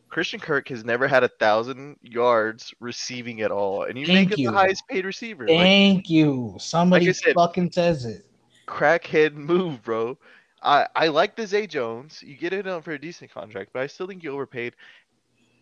Christian 0.10 0.40
Kirk 0.40 0.70
has 0.70 0.86
never 0.86 1.06
had 1.08 1.24
a 1.24 1.28
thousand 1.28 1.98
yards 2.02 2.74
receiving 2.80 3.42
at 3.42 3.52
all, 3.52 3.84
and 3.84 3.98
you 3.98 4.06
Thank 4.06 4.30
make 4.30 4.40
him 4.40 4.44
you. 4.44 4.52
the 4.52 4.58
highest 4.58 4.88
paid 4.88 5.04
receiver. 5.06 5.46
Like, 5.48 5.58
Thank 5.58 6.10
you. 6.10 6.56
Somebody 6.60 7.08
Like 7.08 7.16
said- 7.16 7.34
fucking 7.36 7.72
says 7.74 8.06
it. 8.06 8.26
Crackhead 8.68 9.34
move, 9.52 9.82
bro. 9.84 10.18
I 10.62 10.88
I 10.96 11.08
like 11.08 11.36
the 11.36 11.48
Zay 11.48 11.68
Jones. 11.68 12.24
You 12.26 12.36
get 12.36 12.54
it 12.54 12.68
on 12.68 12.82
for 12.82 12.92
a 12.92 13.00
decent 13.00 13.32
contract, 13.32 13.72
but 13.74 13.82
I 13.82 13.88
still 13.88 14.08
think 14.08 14.24
you 14.24 14.32
overpaid. 14.32 14.74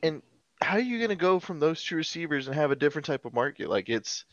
And 0.03 0.21
how 0.61 0.73
are 0.77 0.79
you 0.79 0.99
gonna 1.01 1.15
go 1.15 1.39
from 1.39 1.59
those 1.59 1.83
two 1.83 1.95
receivers 1.95 2.47
and 2.47 2.55
have 2.55 2.71
a 2.71 2.75
different 2.75 3.05
type 3.05 3.25
of 3.25 3.33
market? 3.33 3.69
Like 3.69 3.89
it's 3.89 4.25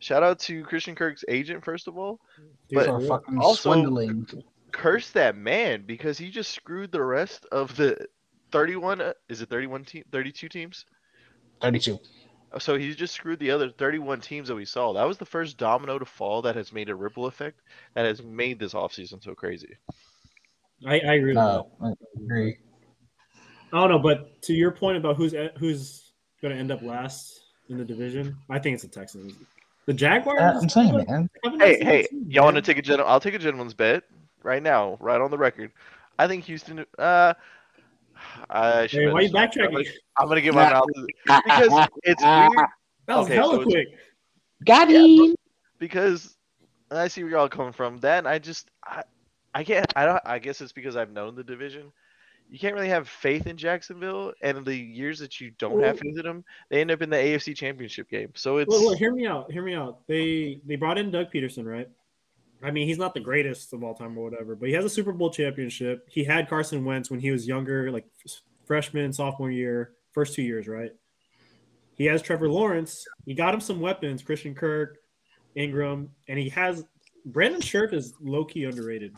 shout 0.00 0.22
out 0.22 0.38
to 0.40 0.64
Christian 0.64 0.94
Kirk's 0.94 1.24
agent 1.28 1.64
first 1.64 1.86
of 1.88 1.96
all. 1.96 2.20
dude, 2.68 2.78
but 2.78 2.86
For 2.86 3.00
for 3.00 3.06
fucking 3.06 3.38
also- 3.38 3.70
swindling. 3.72 4.26
Curse 4.72 5.12
that 5.12 5.36
man 5.36 5.84
because 5.86 6.18
he 6.18 6.30
just 6.30 6.50
screwed 6.50 6.90
the 6.90 7.00
rest 7.00 7.46
of 7.52 7.76
the 7.76 8.08
31. 8.50 9.00
uh, 9.00 9.12
Is 9.28 9.40
it 9.40 9.48
31 9.48 9.84
team? 9.84 10.02
32 10.10 10.48
teams? 10.48 10.84
32. 11.62 11.96
So 12.58 12.76
he 12.76 12.94
just 12.94 13.14
screwed 13.14 13.38
the 13.38 13.50
other 13.50 13.70
31 13.70 14.20
teams 14.20 14.48
that 14.48 14.54
we 14.54 14.64
saw. 14.64 14.92
That 14.92 15.06
was 15.06 15.18
the 15.18 15.24
first 15.24 15.58
domino 15.58 15.98
to 15.98 16.04
fall 16.04 16.42
that 16.42 16.56
has 16.56 16.72
made 16.72 16.88
a 16.88 16.94
ripple 16.94 17.26
effect 17.26 17.60
that 17.94 18.04
has 18.04 18.22
made 18.22 18.58
this 18.58 18.74
offseason 18.74 19.22
so 19.22 19.34
crazy. 19.34 19.76
I, 20.86 21.00
I 21.00 21.14
agree. 21.14 21.30
with 21.30 21.36
No, 21.36 21.70
that. 21.80 21.86
I 21.86 22.22
agree. 22.24 22.58
I 23.72 23.80
don't 23.80 23.90
know, 23.90 23.98
but 23.98 24.40
to 24.42 24.52
your 24.52 24.70
point 24.70 24.96
about 24.96 25.16
who's 25.16 25.34
who's 25.58 26.12
going 26.40 26.54
to 26.54 26.60
end 26.60 26.70
up 26.70 26.82
last 26.82 27.40
in 27.68 27.78
the 27.78 27.84
division, 27.84 28.36
I 28.48 28.58
think 28.58 28.74
it's 28.74 28.84
the 28.84 28.88
Texans. 28.88 29.34
The 29.86 29.94
Jaguars. 29.94 30.40
Uh, 30.40 30.60
I'm 30.62 30.68
saying, 30.68 31.04
man. 31.08 31.28
Hey, 31.58 31.82
hey, 31.82 32.02
team, 32.04 32.26
y'all 32.28 32.44
want 32.44 32.56
to 32.56 32.62
take 32.62 32.78
a 32.78 32.82
gen? 32.82 33.00
I'll 33.00 33.20
take 33.20 33.34
a 33.34 33.38
gentleman's 33.38 33.74
bet 33.74 34.04
right 34.42 34.62
now, 34.62 34.96
right 35.00 35.20
on 35.20 35.30
the 35.30 35.38
record. 35.38 35.72
I 36.18 36.28
think 36.28 36.44
Houston. 36.44 36.86
Uh, 36.98 37.34
I 38.50 38.86
should. 38.86 39.00
Hey, 39.00 39.12
why 39.12 39.20
you 39.20 39.26
I'm 39.28 39.32
gonna, 39.32 39.48
backtracking? 39.48 39.88
I'm 40.18 40.28
gonna 40.28 40.40
get 40.40 40.54
my 40.54 40.70
mouth 40.70 40.86
because 41.26 41.86
it's 42.02 42.22
weird. 42.22 42.50
That 43.06 43.18
was 43.18 43.26
Okay, 43.26 43.34
hella 43.34 43.56
so 43.56 43.62
quick. 43.64 43.88
Got 44.64 44.88
Yeah, 44.88 45.06
him. 45.06 45.34
Because 45.78 46.36
I 46.90 47.08
see 47.08 47.22
where 47.22 47.32
y'all 47.32 47.48
coming 47.48 47.72
from. 47.72 47.98
Then 47.98 48.26
I 48.26 48.38
just 48.38 48.70
I, 48.82 49.02
I 49.54 49.62
can't. 49.64 49.92
I 49.94 50.06
don't. 50.06 50.22
I 50.24 50.38
guess 50.38 50.60
it's 50.60 50.72
because 50.72 50.96
I've 50.96 51.12
known 51.12 51.34
the 51.34 51.44
division. 51.44 51.92
You 52.50 52.58
can't 52.58 52.74
really 52.74 52.88
have 52.88 53.08
faith 53.08 53.46
in 53.46 53.56
Jacksonville, 53.56 54.32
and 54.42 54.64
the 54.64 54.76
years 54.76 55.18
that 55.18 55.40
you 55.40 55.50
don't 55.58 55.82
have 55.82 55.98
faith 55.98 56.16
in 56.18 56.24
them, 56.24 56.44
they 56.70 56.80
end 56.80 56.90
up 56.90 57.02
in 57.02 57.10
the 57.10 57.16
AFC 57.16 57.56
Championship 57.56 58.08
game. 58.08 58.30
So 58.34 58.58
it's 58.58 58.70
Look, 58.70 58.82
look, 58.82 58.98
hear 58.98 59.12
me 59.12 59.26
out. 59.26 59.50
Hear 59.50 59.62
me 59.62 59.74
out. 59.74 60.00
They 60.06 60.60
they 60.66 60.76
brought 60.76 60.98
in 60.98 61.10
Doug 61.10 61.32
Pederson, 61.32 61.64
right? 61.64 61.88
I 62.62 62.70
mean, 62.70 62.86
he's 62.88 62.98
not 62.98 63.12
the 63.14 63.20
greatest 63.20 63.72
of 63.72 63.84
all 63.84 63.94
time 63.94 64.16
or 64.16 64.24
whatever, 64.24 64.54
but 64.56 64.68
he 64.68 64.74
has 64.74 64.84
a 64.84 64.88
Super 64.90 65.12
Bowl 65.12 65.30
championship. 65.30 66.06
He 66.08 66.24
had 66.24 66.48
Carson 66.48 66.84
Wentz 66.84 67.10
when 67.10 67.20
he 67.20 67.30
was 67.30 67.46
younger, 67.46 67.90
like 67.90 68.06
f- 68.26 68.40
freshman, 68.66 69.12
sophomore 69.12 69.50
year, 69.50 69.92
first 70.12 70.34
two 70.34 70.42
years, 70.42 70.66
right? 70.68 70.92
he 71.96 72.06
has 72.06 72.20
Trevor 72.22 72.48
Lawrence. 72.48 73.06
He 73.24 73.34
got 73.34 73.54
him 73.54 73.60
some 73.60 73.78
weapons, 73.80 74.20
Christian 74.20 74.52
Kirk, 74.52 74.96
Engram, 75.56 76.08
and 76.26 76.36
he 76.38 76.48
has 76.48 76.84
Brandon 77.26 77.60
Scherff 77.60 77.92
is 77.92 78.14
low 78.20 78.44
key 78.44 78.64
underrated. 78.64 79.14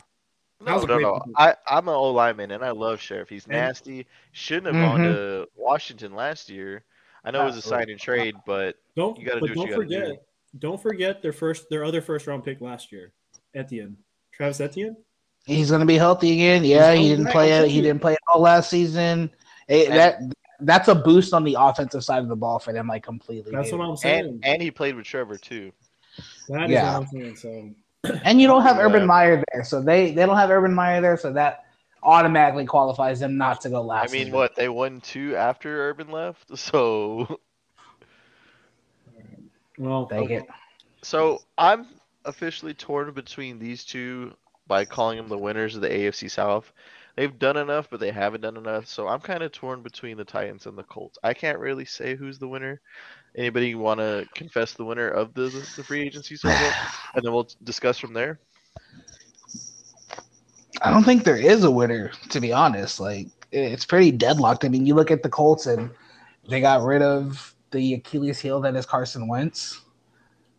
No, 0.63 0.79
no, 0.83 0.99
no. 0.99 1.21
I, 1.35 1.55
I'm 1.67 1.87
an 1.87 1.95
old 1.95 2.15
lineman 2.15 2.51
and 2.51 2.63
I 2.63 2.69
love 2.71 2.99
Scherff. 2.99 3.29
He's 3.29 3.47
nasty. 3.47 4.05
Shouldn't 4.31 4.75
have 4.75 4.75
gone 4.75 4.99
Mhm. 5.01 5.13
to 5.13 5.47
Washington 5.55 6.13
last 6.13 6.49
year. 6.51 6.83
I 7.23 7.31
know 7.31 7.41
it 7.41 7.45
was 7.45 7.57
a 7.57 7.61
sign 7.63 7.89
and 7.89 7.99
trade, 7.99 8.35
but 8.45 8.75
Don't 8.95 9.17
You 9.19 9.25
gotta 9.25 9.39
but 9.39 9.47
do 9.47 9.51
what 9.53 9.55
don't 9.55 9.65
you 9.67 9.71
gotta 9.71 9.81
forget 10.05 10.07
do. 10.53 10.59
don't 10.59 10.81
forget 10.81 11.21
their 11.23 11.33
first 11.33 11.67
their 11.71 11.83
other 11.83 12.01
first 12.01 12.27
round 12.27 12.43
pick 12.43 12.61
last 12.61 12.91
year, 12.91 13.11
Etienne. 13.57 13.97
Travis 14.31 14.59
Etienne. 14.61 14.95
He's 15.45 15.71
gonna 15.71 15.85
be 15.85 15.97
healthy 15.97 16.33
again. 16.33 16.63
Yeah, 16.63 16.93
he 16.93 17.07
didn't 17.09 17.27
play 17.27 17.51
it. 17.53 17.69
He 17.69 17.81
didn't 17.81 18.01
play 18.01 18.13
it 18.13 18.19
all 18.33 18.41
last 18.41 18.69
season. 18.69 19.29
It- 19.67 19.89
that 19.89 20.19
that's 20.61 20.87
a 20.87 20.95
boost 20.95 21.33
on 21.33 21.43
the 21.43 21.55
offensive 21.59 22.03
side 22.03 22.23
of 22.23 22.29
the 22.29 22.35
ball 22.35 22.57
for 22.59 22.73
them, 22.73 22.87
like 22.87 23.03
completely. 23.03 23.51
That's 23.51 23.69
dude. 23.69 23.79
what 23.79 23.87
I'm 23.89 23.95
saying. 23.97 24.25
and 24.25 24.45
and 24.45 24.61
he 24.61 24.71
played 24.71 24.95
with 24.95 25.05
Trevor 25.05 25.37
too. 25.37 25.71
That 26.49 26.65
is 26.65 26.71
Yeah. 26.71 26.97
what 26.97 27.07
I'm 27.13 27.35
saying. 27.35 27.35
So 27.35 28.19
And 28.23 28.39
you 28.41 28.47
don't 28.47 28.61
have 28.63 28.77
Yeah. 28.77 28.83
Urban 28.83 29.05
Meyer 29.05 29.43
there, 29.53 29.63
so 29.63 29.81
they 29.81 30.11
they 30.11 30.25
don't 30.25 30.37
have 30.37 30.49
Urban 30.49 30.73
Meyer 30.73 30.99
there, 31.01 31.17
so 31.17 31.31
that 31.33 31.65
automatically 32.03 32.65
qualifies 32.65 33.19
them 33.19 33.37
not 33.37 33.59
to 33.61 33.69
go 33.69 33.81
last. 33.81 34.09
I 34.09 34.13
mean, 34.13 34.21
season. 34.25 34.33
what 34.35 34.55
they 34.55 34.69
won 34.69 35.01
two 35.01 35.35
after 35.35 35.89
Urban 35.89 36.09
left, 36.09 36.57
so 36.57 37.39
well 39.77 40.07
Take 40.07 40.29
it. 40.31 40.43
so 41.03 41.41
I'm 41.57 41.85
officially 42.27 42.73
torn 42.73 43.11
between 43.13 43.57
these 43.57 43.83
two 43.83 44.33
by 44.67 44.85
calling 44.85 45.17
them 45.17 45.29
the 45.29 45.37
winners 45.37 45.75
of 45.75 45.81
the 45.81 45.89
AFC 45.89 46.29
South. 46.29 46.71
They've 47.15 47.39
done 47.39 47.57
enough, 47.57 47.89
but 47.89 47.99
they 47.99 48.11
haven't 48.11 48.41
done 48.41 48.57
enough. 48.57 48.85
So 48.85 49.07
I'm 49.07 49.21
kind 49.21 49.41
of 49.41 49.51
torn 49.51 49.81
between 49.81 50.17
the 50.17 50.23
Titans 50.23 50.67
and 50.67 50.77
the 50.77 50.83
Colts. 50.83 51.17
I 51.23 51.33
can't 51.33 51.57
really 51.57 51.85
say 51.85 52.15
who's 52.15 52.37
the 52.37 52.47
winner. 52.47 52.79
Anybody 53.35 53.73
want 53.73 53.99
to 53.99 54.27
confess 54.35 54.73
the 54.73 54.85
winner 54.85 55.09
of 55.09 55.33
the 55.33 55.49
the 55.75 55.83
free 55.83 56.01
agency 56.01 56.37
and 56.43 57.23
then 57.23 57.33
we'll 57.33 57.47
discuss 57.63 57.97
from 57.97 58.13
there. 58.13 58.39
I 60.81 60.91
don't 60.91 61.03
think 61.03 61.23
there 61.23 61.37
is 61.37 61.63
a 61.63 61.71
winner, 61.71 62.11
to 62.29 62.39
be 62.39 62.53
honest. 62.53 62.99
Like 62.99 63.29
it's 63.51 63.85
pretty 63.85 64.11
deadlocked. 64.11 64.65
I 64.65 64.69
mean, 64.69 64.85
you 64.85 64.93
look 64.93 65.09
at 65.09 65.23
the 65.23 65.29
Colts 65.29 65.65
and 65.65 65.89
they 66.47 66.61
got 66.61 66.83
rid 66.83 67.01
of 67.01 67.55
the 67.71 67.95
Achilles 67.95 68.39
heel 68.39 68.61
that 68.61 68.75
is 68.75 68.85
Carson 68.85 69.27
Wentz. 69.27 69.81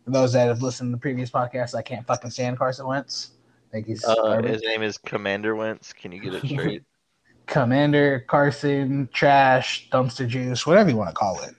For 0.05 0.11
those 0.11 0.33
that 0.33 0.47
have 0.47 0.61
listened 0.61 0.89
to 0.89 0.91
the 0.91 1.01
previous 1.01 1.29
podcast, 1.29 1.75
I 1.75 1.81
can't 1.81 2.05
fucking 2.05 2.31
stand 2.31 2.57
Carson 2.57 2.87
Wentz. 2.87 3.31
I 3.69 3.71
think 3.73 3.87
he's 3.87 4.03
Uh, 4.03 4.41
his 4.43 4.63
name 4.63 4.81
is 4.81 4.97
Commander 4.97 5.55
Wentz. 5.55 5.93
Can 5.93 6.11
you 6.11 6.21
get 6.21 6.33
it 6.33 6.45
straight? 6.45 6.83
Commander, 7.45 8.25
Carson, 8.27 9.09
trash, 9.11 9.89
dumpster 9.91 10.27
juice, 10.27 10.65
whatever 10.67 10.89
you 10.89 10.95
want 10.95 11.09
to 11.09 11.15
call 11.15 11.41
it. 11.41 11.55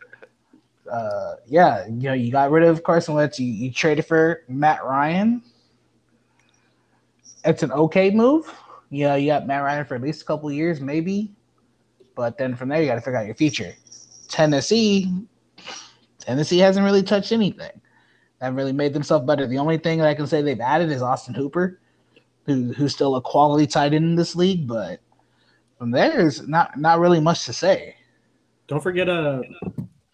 Uh, 0.91 1.35
yeah, 1.47 1.87
you 1.87 2.03
know, 2.09 2.13
you 2.13 2.33
got 2.33 2.51
rid 2.51 2.65
of 2.65 2.83
Carson 2.83 3.15
Wentz. 3.15 3.39
You, 3.39 3.47
you 3.47 3.73
traded 3.73 4.07
for 4.07 4.43
Matt 4.49 4.85
Ryan. 4.85 5.43
It's 7.45 7.63
an 7.63 7.73
okay 7.73 8.11
move. 8.11 8.53
You 8.91 9.07
know, 9.07 9.15
you 9.15 9.27
got 9.27 9.47
Matt 9.47 9.63
Ryan 9.63 9.85
for 9.85 9.95
at 9.95 10.03
least 10.03 10.23
a 10.23 10.25
couple 10.25 10.51
years, 10.51 10.81
maybe. 10.81 11.33
But 12.17 12.39
then 12.39 12.57
from 12.57 12.69
there, 12.69 12.81
you 12.81 12.89
got 12.89 12.97
to 12.97 13.01
figure 13.01 13.19
out 13.19 13.27
your 13.27 13.37
future. 13.37 13.73
Tennessee, 14.29 15.13
Tennessee 16.19 16.59
hasn't 16.59 16.85
really 16.85 17.03
touched 17.03 17.33
anything. 17.33 17.80
Haven't 18.41 18.57
really 18.57 18.73
made 18.73 18.93
themselves 18.95 19.27
better. 19.27 19.47
The 19.47 19.59
only 19.59 19.77
thing 19.79 19.99
that 19.99 20.09
I 20.09 20.15
can 20.15 20.27
say 20.27 20.41
they've 20.43 20.61
added 20.61 20.91
is 20.91 21.03
Austin 21.03 21.35
Hooper, 21.35 21.79
who, 22.47 22.73
who's 22.73 22.95
still 22.95 23.17
a 23.17 23.21
quality 23.21 23.67
tight 23.67 23.93
end 23.93 24.05
in 24.05 24.15
this 24.17 24.35
league, 24.35 24.67
but 24.67 25.01
from 25.79 25.91
there, 25.91 26.11
there's 26.11 26.47
not 26.49 26.79
not 26.79 27.01
really 27.01 27.21
much 27.21 27.45
to 27.47 27.53
say. 27.53 27.97
don't 28.67 28.83
forget 28.83 29.09
uh 29.09 29.43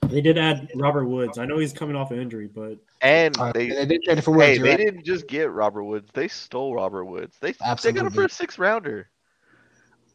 they 0.09 0.21
did 0.21 0.39
add 0.39 0.69
Robert 0.77 1.07
Woods. 1.07 1.37
I 1.39 1.47
know 1.47 1.59
he's 1.59 1.73
coming 1.73 1.97
off 1.97 2.13
an 2.13 2.21
injury, 2.21 2.47
but 2.47 2.79
And 3.01 3.37
Uh, 3.39 3.51
they, 3.53 3.69
they 3.71 3.87
did 3.87 4.03
trade 4.05 4.19
it 4.19 4.23
for 4.23 4.31
Woods. 4.31 4.45
hey, 4.47 4.55
you're 4.55 4.63
they 4.65 4.71
right. 4.71 4.79
didn't 4.79 5.05
just 5.05 5.27
get 5.27 5.51
Robert 5.51 5.83
Woods. 5.85 6.09
They 6.15 6.29
stole 6.29 6.75
Robert 6.75 7.05
Woods. 7.07 7.37
They 7.41 7.53
they 7.53 7.93
got 7.93 8.07
him 8.07 8.11
for 8.11 8.25
a 8.25 8.29
six 8.29 8.57
rounder. 8.59 9.09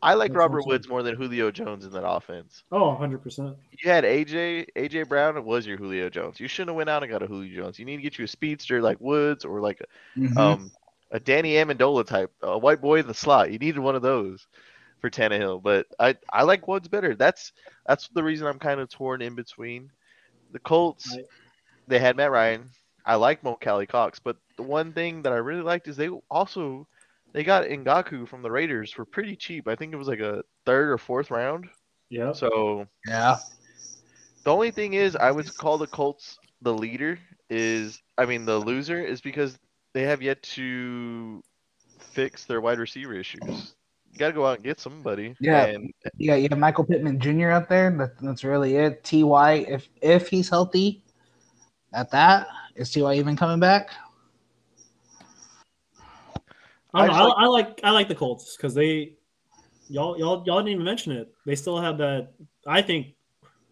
I 0.03 0.13
like 0.15 0.31
That's 0.31 0.37
Robert 0.39 0.61
saying. 0.63 0.69
Woods 0.69 0.87
more 0.89 1.03
than 1.03 1.15
Julio 1.15 1.51
Jones 1.51 1.85
in 1.85 1.91
that 1.91 2.07
offense. 2.07 2.63
oh 2.71 2.87
100 2.89 3.21
percent. 3.21 3.55
You 3.71 3.89
had 3.91 4.03
AJ 4.03 4.67
AJ 4.75 5.07
Brown 5.07 5.37
It 5.37 5.43
was 5.43 5.65
your 5.67 5.77
Julio 5.77 6.09
Jones. 6.09 6.39
You 6.39 6.47
shouldn't 6.47 6.69
have 6.69 6.75
went 6.77 6.89
out 6.89 7.03
and 7.03 7.11
got 7.11 7.21
a 7.23 7.27
Julio 7.27 7.63
Jones. 7.63 7.77
You 7.79 7.85
need 7.85 7.97
to 7.97 8.01
get 8.01 8.17
you 8.17 8.25
a 8.25 8.27
speedster 8.27 8.81
like 8.81 8.99
Woods 8.99 9.45
or 9.45 9.61
like 9.61 9.81
Mhm. 10.17 10.37
um 10.37 10.71
a 11.11 11.19
Danny 11.19 11.53
Amendola 11.55 12.05
type, 12.05 12.31
a 12.41 12.57
white 12.57 12.81
boy 12.81 12.99
in 12.99 13.07
the 13.07 13.13
slot. 13.13 13.51
You 13.51 13.59
needed 13.59 13.79
one 13.79 13.95
of 13.95 14.01
those 14.01 14.47
for 15.01 15.09
Tannehill. 15.09 15.61
But 15.61 15.85
I 15.99 16.15
I 16.31 16.43
like 16.43 16.67
Woods 16.67 16.87
better. 16.87 17.15
That's 17.15 17.51
that's 17.85 18.07
the 18.09 18.23
reason 18.23 18.47
I'm 18.47 18.59
kind 18.59 18.79
of 18.79 18.89
torn 18.89 19.21
in 19.21 19.35
between. 19.35 19.91
The 20.51 20.59
Colts, 20.59 21.15
Right. 21.15 21.25
they 21.87 21.99
had 21.99 22.15
Matt 22.15 22.31
Ryan. 22.31 22.69
I 23.05 23.15
like 23.15 23.43
Mo 23.43 23.57
Alie-Cox, 23.65 24.19
but 24.19 24.37
the 24.57 24.63
one 24.63 24.93
thing 24.93 25.23
that 25.23 25.33
I 25.33 25.37
really 25.37 25.63
liked 25.63 25.87
is 25.87 25.97
they 25.97 26.09
also 26.29 26.87
they 27.33 27.43
got 27.43 27.65
Ngakoue 27.65 28.27
from 28.27 28.41
the 28.41 28.51
Raiders 28.51 28.91
for 28.91 29.05
pretty 29.05 29.35
cheap. 29.35 29.67
I 29.67 29.75
think 29.75 29.93
it 29.93 29.97
was 29.97 30.07
like 30.07 30.19
a 30.19 30.43
third 30.65 30.89
or 30.89 30.97
fourth 30.97 31.31
round. 31.31 31.67
Yeah. 32.09 32.33
So 32.33 32.87
yeah, 33.07 33.37
the 34.43 34.51
only 34.51 34.71
thing 34.71 34.93
is, 34.93 35.15
I 35.15 35.31
would 35.31 35.55
call 35.57 35.77
the 35.77 35.87
Colts 35.87 36.37
the 36.61 36.73
leader. 36.73 37.19
Is 37.49 38.01
I 38.17 38.25
mean 38.25 38.45
the 38.45 38.57
loser 38.57 39.01
is 39.01 39.21
because 39.21 39.57
they 39.93 40.03
have 40.03 40.21
yet 40.21 40.41
to 40.43 41.41
fix 41.99 42.45
their 42.45 42.61
wide 42.61 42.79
receiver 42.79 43.13
issues. 43.13 43.75
You 44.11 44.17
got 44.17 44.27
to 44.27 44.33
go 44.33 44.45
out 44.45 44.55
and 44.55 44.63
get 44.63 44.79
somebody. 44.79 45.35
Yeah. 45.39 45.65
And 45.65 45.91
yeah. 46.17 46.35
You 46.35 46.47
have 46.49 46.59
Michael 46.59 46.83
Pittman 46.83 47.19
Jr. 47.19 47.51
up 47.51 47.69
there. 47.69 47.89
That, 47.91 48.19
that's 48.21 48.43
really 48.43 48.75
it. 48.75 49.03
Ty, 49.03 49.53
if 49.67 49.89
if 50.01 50.27
he's 50.27 50.49
healthy, 50.49 51.03
at 51.93 52.11
that 52.11 52.47
is 52.75 52.91
Ty 52.91 53.15
even 53.15 53.35
coming 53.35 53.59
back? 53.59 53.91
I, 56.93 57.05
don't 57.05 57.15
I 57.15 57.19
know, 57.19 57.27
just 57.27 57.37
I, 57.37 57.43
I 57.43 57.47
like 57.47 57.79
I 57.83 57.91
like 57.91 58.07
the 58.07 58.15
Colts 58.15 58.55
because 58.55 58.73
they 58.73 59.13
y'all 59.87 60.17
y'all 60.17 60.43
y'all 60.45 60.59
didn't 60.59 60.69
even 60.69 60.83
mention 60.85 61.13
it. 61.13 61.33
They 61.45 61.55
still 61.55 61.79
have 61.79 61.97
that 61.99 62.33
I 62.67 62.81
think 62.81 63.15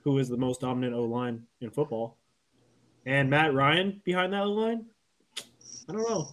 who 0.04 0.18
is 0.18 0.30
the 0.30 0.38
most 0.38 0.62
dominant 0.62 0.94
O 0.94 1.04
line 1.04 1.44
in 1.62 1.70
football, 1.70 2.18
and 3.06 3.30
Matt 3.30 3.54
Ryan 3.54 4.02
behind 4.06 4.34
that 4.34 4.44
O 4.44 4.52
line. 4.52 4.86
I 5.88 5.94
don't 5.94 6.10
know. 6.10 6.30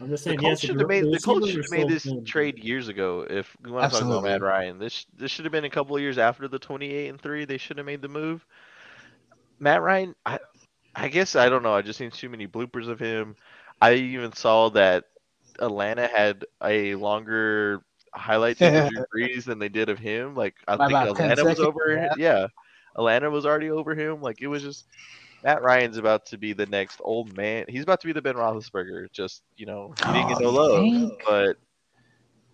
I'm 0.00 0.08
just 0.08 0.24
the 0.24 0.30
saying. 0.30 0.40
Colts 0.40 0.62
yes, 0.62 0.70
should 0.70 0.80
have 0.80 0.88
made 0.88 1.04
the 1.04 1.20
Colts 1.20 1.48
should 1.48 1.64
have 1.64 1.70
made 1.70 1.88
this 1.88 2.02
trade. 2.02 2.26
trade 2.26 2.58
years 2.58 2.88
ago. 2.88 3.26
If 3.28 3.56
we 3.62 3.70
want 3.70 3.84
to 3.84 3.90
talk 3.90 4.02
about 4.02 4.16
Absolutely. 4.16 4.30
Matt 4.30 4.42
Ryan, 4.42 4.78
this 4.78 5.06
this 5.16 5.30
should 5.30 5.44
have 5.44 5.52
been 5.52 5.64
a 5.64 5.70
couple 5.70 5.96
of 5.96 6.02
years 6.02 6.18
after 6.18 6.48
the 6.48 6.58
28 6.58 7.08
and 7.08 7.20
three. 7.20 7.44
They 7.44 7.58
should 7.58 7.78
have 7.78 7.86
made 7.86 8.02
the 8.02 8.08
move. 8.08 8.44
Matt 9.58 9.82
Ryan, 9.82 10.14
I 10.26 10.38
I 10.94 11.08
guess 11.08 11.36
I 11.36 11.48
don't 11.48 11.62
know. 11.62 11.74
I 11.74 11.82
just 11.82 11.98
seen 11.98 12.10
too 12.10 12.28
many 12.28 12.46
bloopers 12.46 12.88
of 12.88 12.98
him. 12.98 13.36
I 13.80 13.94
even 13.94 14.32
saw 14.32 14.68
that 14.70 15.04
Atlanta 15.60 16.06
had 16.06 16.44
a 16.62 16.94
longer 16.96 17.82
highlight 18.14 18.60
of 18.60 18.90
Drew 18.90 19.04
Brees 19.14 19.44
than 19.44 19.58
they 19.58 19.68
did 19.68 19.88
of 19.88 19.98
him. 19.98 20.34
Like 20.34 20.54
I 20.66 20.76
By 20.76 20.88
think 20.88 20.98
about 21.02 21.16
10 21.16 21.30
Atlanta 21.32 21.48
was 21.48 21.60
over. 21.60 21.94
yeah. 21.94 22.12
Yeah, 22.16 22.46
Atlanta 22.96 23.30
was 23.30 23.44
already 23.46 23.70
over 23.70 23.94
him. 23.94 24.20
Like 24.22 24.40
it 24.40 24.46
was 24.48 24.62
just 24.62 24.86
Matt 25.44 25.62
Ryan's 25.62 25.98
about 25.98 26.26
to 26.26 26.38
be 26.38 26.52
the 26.52 26.66
next 26.66 27.00
old 27.04 27.36
man. 27.36 27.66
He's 27.68 27.82
about 27.82 28.00
to 28.00 28.06
be 28.06 28.12
the 28.12 28.22
Ben 28.22 28.34
Roethlisberger. 28.34 29.10
Just 29.12 29.42
you 29.56 29.66
know, 29.66 29.94
he 29.98 30.12
didn't 30.12 30.28
get 30.28 30.38
Oh, 30.38 30.40
no 30.40 30.50
love, 30.50 30.80
think? 30.82 31.22
but. 31.26 31.56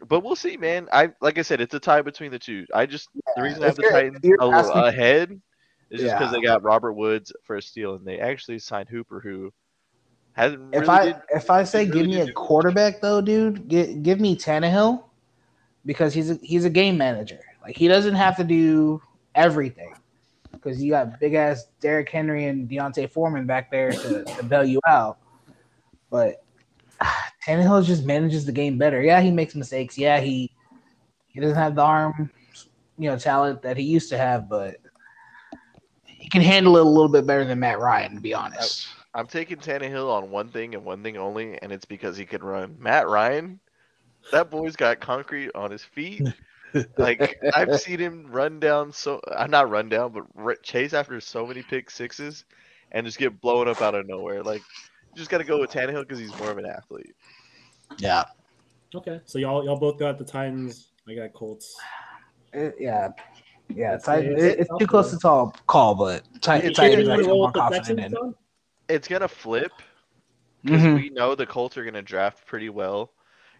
But 0.09 0.25
we'll 0.25 0.35
see, 0.35 0.57
man. 0.57 0.88
I 0.93 1.11
like 1.21 1.38
I 1.38 1.43
said, 1.43 1.61
it's 1.61 1.75
a 1.75 1.79
tie 1.79 2.03
between 2.03 2.33
the 2.33 2.38
two. 2.38 2.67
I 2.75 2.87
just 2.87 3.09
the 3.37 3.43
reason 3.43 3.62
I 3.62 3.67
have 3.67 3.77
the 3.77 3.83
Titans 3.85 4.19
a 4.41 4.47
little 4.47 4.73
ahead 4.85 5.41
is 5.91 6.01
just 6.01 6.15
because 6.19 6.33
Yeah. 6.33 6.41
they 6.41 6.45
got 6.45 6.65
Robert 6.65 6.95
Woods 6.95 7.33
for 7.45 7.55
a 7.55 7.62
steal, 7.62 7.95
and 7.95 8.05
they 8.05 8.19
actually 8.19 8.59
signed 8.59 8.88
Hooper, 8.88 9.21
who 9.21 9.53
hasn't 10.35 10.75
If 10.75 10.88
I 10.88 11.07
did 11.07 11.16
if 11.35 11.51
I 11.51 11.64
say 11.64 11.85
didn't 11.85 11.95
give 11.95 12.07
really 12.07 12.25
me 12.25 12.31
a 12.31 12.33
quarterback 12.33 13.01
though, 13.01 13.21
dude, 13.21 13.68
give, 13.68 14.03
give 14.03 14.21
me 14.21 14.37
Tannehill 14.37 15.05
because 15.85 16.14
he's 16.14 16.31
a, 16.31 16.35
he's 16.42 16.64
a 16.64 16.71
game 16.71 16.97
manager. 16.97 17.40
Like 17.62 17.77
he 17.77 17.88
doesn't 17.88 18.14
have 18.14 18.37
to 18.38 18.45
do 18.45 19.01
everything 19.35 19.95
because 20.53 20.83
you 20.83 20.90
got 20.90 21.18
big 21.21 21.35
ass 21.35 21.66
Derrick 21.81 22.09
Henry 22.09 22.47
and 22.47 22.68
D'Onta 22.68 23.11
Foreman 23.11 23.47
back 23.47 23.71
there 23.71 23.92
to, 23.92 24.25
to 24.25 24.42
bail 24.45 24.64
you 24.64 24.81
out. 24.87 25.18
But 26.11 26.45
ah, 27.01 27.31
Tannehill 27.47 27.85
just 27.85 28.05
manages 28.05 28.47
the 28.47 28.53
game 28.53 28.79
better. 28.79 29.03
Yeah, 29.03 29.21
he 29.21 29.31
makes 29.31 29.55
mistakes. 29.55 29.99
Yeah, 29.99 30.21
he 30.21 30.51
he 31.29 31.40
doesn't 31.40 31.57
have 31.57 31.75
the 31.75 31.83
arm, 31.83 32.31
you 32.99 33.11
know, 33.11 33.18
talent 33.18 33.62
that 33.62 33.77
he 33.77 33.85
used 33.85 34.09
to 34.11 34.18
have, 34.18 34.49
but 34.49 34.77
he 36.05 36.29
can 36.29 36.42
handle 36.42 36.77
it 36.77 36.87
a 36.87 36.88
little 36.88 37.09
bit 37.09 37.27
better 37.27 37.45
than 37.45 37.59
Matt 37.59 37.79
Ryan, 37.79 38.14
to 38.14 38.21
be 38.21 38.35
honest. 38.35 38.87
I'm 39.14 39.27
taking 39.27 39.59
Tannehill 39.59 40.11
on 40.11 40.31
one 40.31 40.48
thing 40.48 40.75
and 40.75 40.85
one 40.85 41.03
thing 41.03 41.16
only, 41.16 41.61
and 41.61 41.70
it's 41.70 41.85
because 41.85 42.16
he 42.16 42.25
can 42.25 42.42
run. 42.42 42.77
Matt 42.79 43.09
Ryan, 43.09 43.61
that 44.31 44.51
boy's 44.51 44.77
got 44.77 45.01
concrete 45.01 45.51
on 45.55 45.70
his 45.70 45.83
feet. 45.85 46.22
Like 46.96 47.38
I've 47.53 47.79
seen 47.79 47.98
him 47.98 48.29
run 48.33 48.59
down 48.59 48.92
so 48.94 49.20
I'm 49.37 49.51
not 49.51 49.68
run 49.68 49.90
down, 49.90 50.11
but 50.11 50.25
r- 50.38 50.55
chase 50.62 50.94
after 50.94 51.20
so 51.20 51.46
many 51.46 51.61
pick 51.62 51.90
sixes, 51.90 52.46
and 52.92 53.05
just 53.05 53.18
get 53.18 53.42
blown 53.42 53.68
up 53.68 53.83
out 53.83 53.94
of 53.94 54.09
nowhere. 54.09 54.42
Like 54.42 54.62
you 55.11 55.16
just 55.16 55.29
got 55.29 55.37
to 55.37 55.44
go 55.44 55.61
with 55.61 55.70
Tannehill 55.70 56.01
because 56.09 56.18
he's 56.18 56.35
more 56.38 56.51
of 56.51 56.57
an 56.57 56.64
athlete. 56.64 57.14
Yeah. 57.98 58.25
Okay, 58.94 59.20
so 59.27 59.38
y'all 59.38 59.62
y'all 59.66 59.77
both 59.79 59.98
got 59.98 60.16
the 60.16 60.25
Titans. 60.25 60.88
I 61.07 61.12
got 61.14 61.35
Colts. 61.35 61.77
Uh, 62.57 62.70
yeah. 62.81 63.11
Yeah, 63.68 63.88
It's- 63.96 64.05
Titan, 64.07 64.33
it's- 64.33 64.42
it- 64.55 64.61
it's 64.61 64.70
too 64.79 64.87
close 64.87 65.11
to 65.11 65.18
call, 65.18 65.55
call 65.66 65.94
but 65.94 66.22
Titan, 66.40 66.70
It's- 66.70 66.77
Titans 66.79 67.01
it's- 67.03 67.09
I 67.09 67.11
Wanna 67.11 67.22
feel 67.25 67.33
roll 67.33 67.38
more 67.42 67.53
confident 67.53 67.98
Texans, 68.01 68.14
in. 68.29 68.35
Son? 68.93 69.09
It's 69.09 69.09
gonna 69.09 69.29
flip 69.29 69.73
because 70.65 70.89
Mhm. 70.89 70.95
we 70.95 71.11
know 71.11 71.35
the 71.35 71.47
Colts 71.47 71.77
are 71.77 71.85
gonna 71.85 72.03
draft 72.03 72.47
pretty 72.47 72.69
well. 72.71 73.13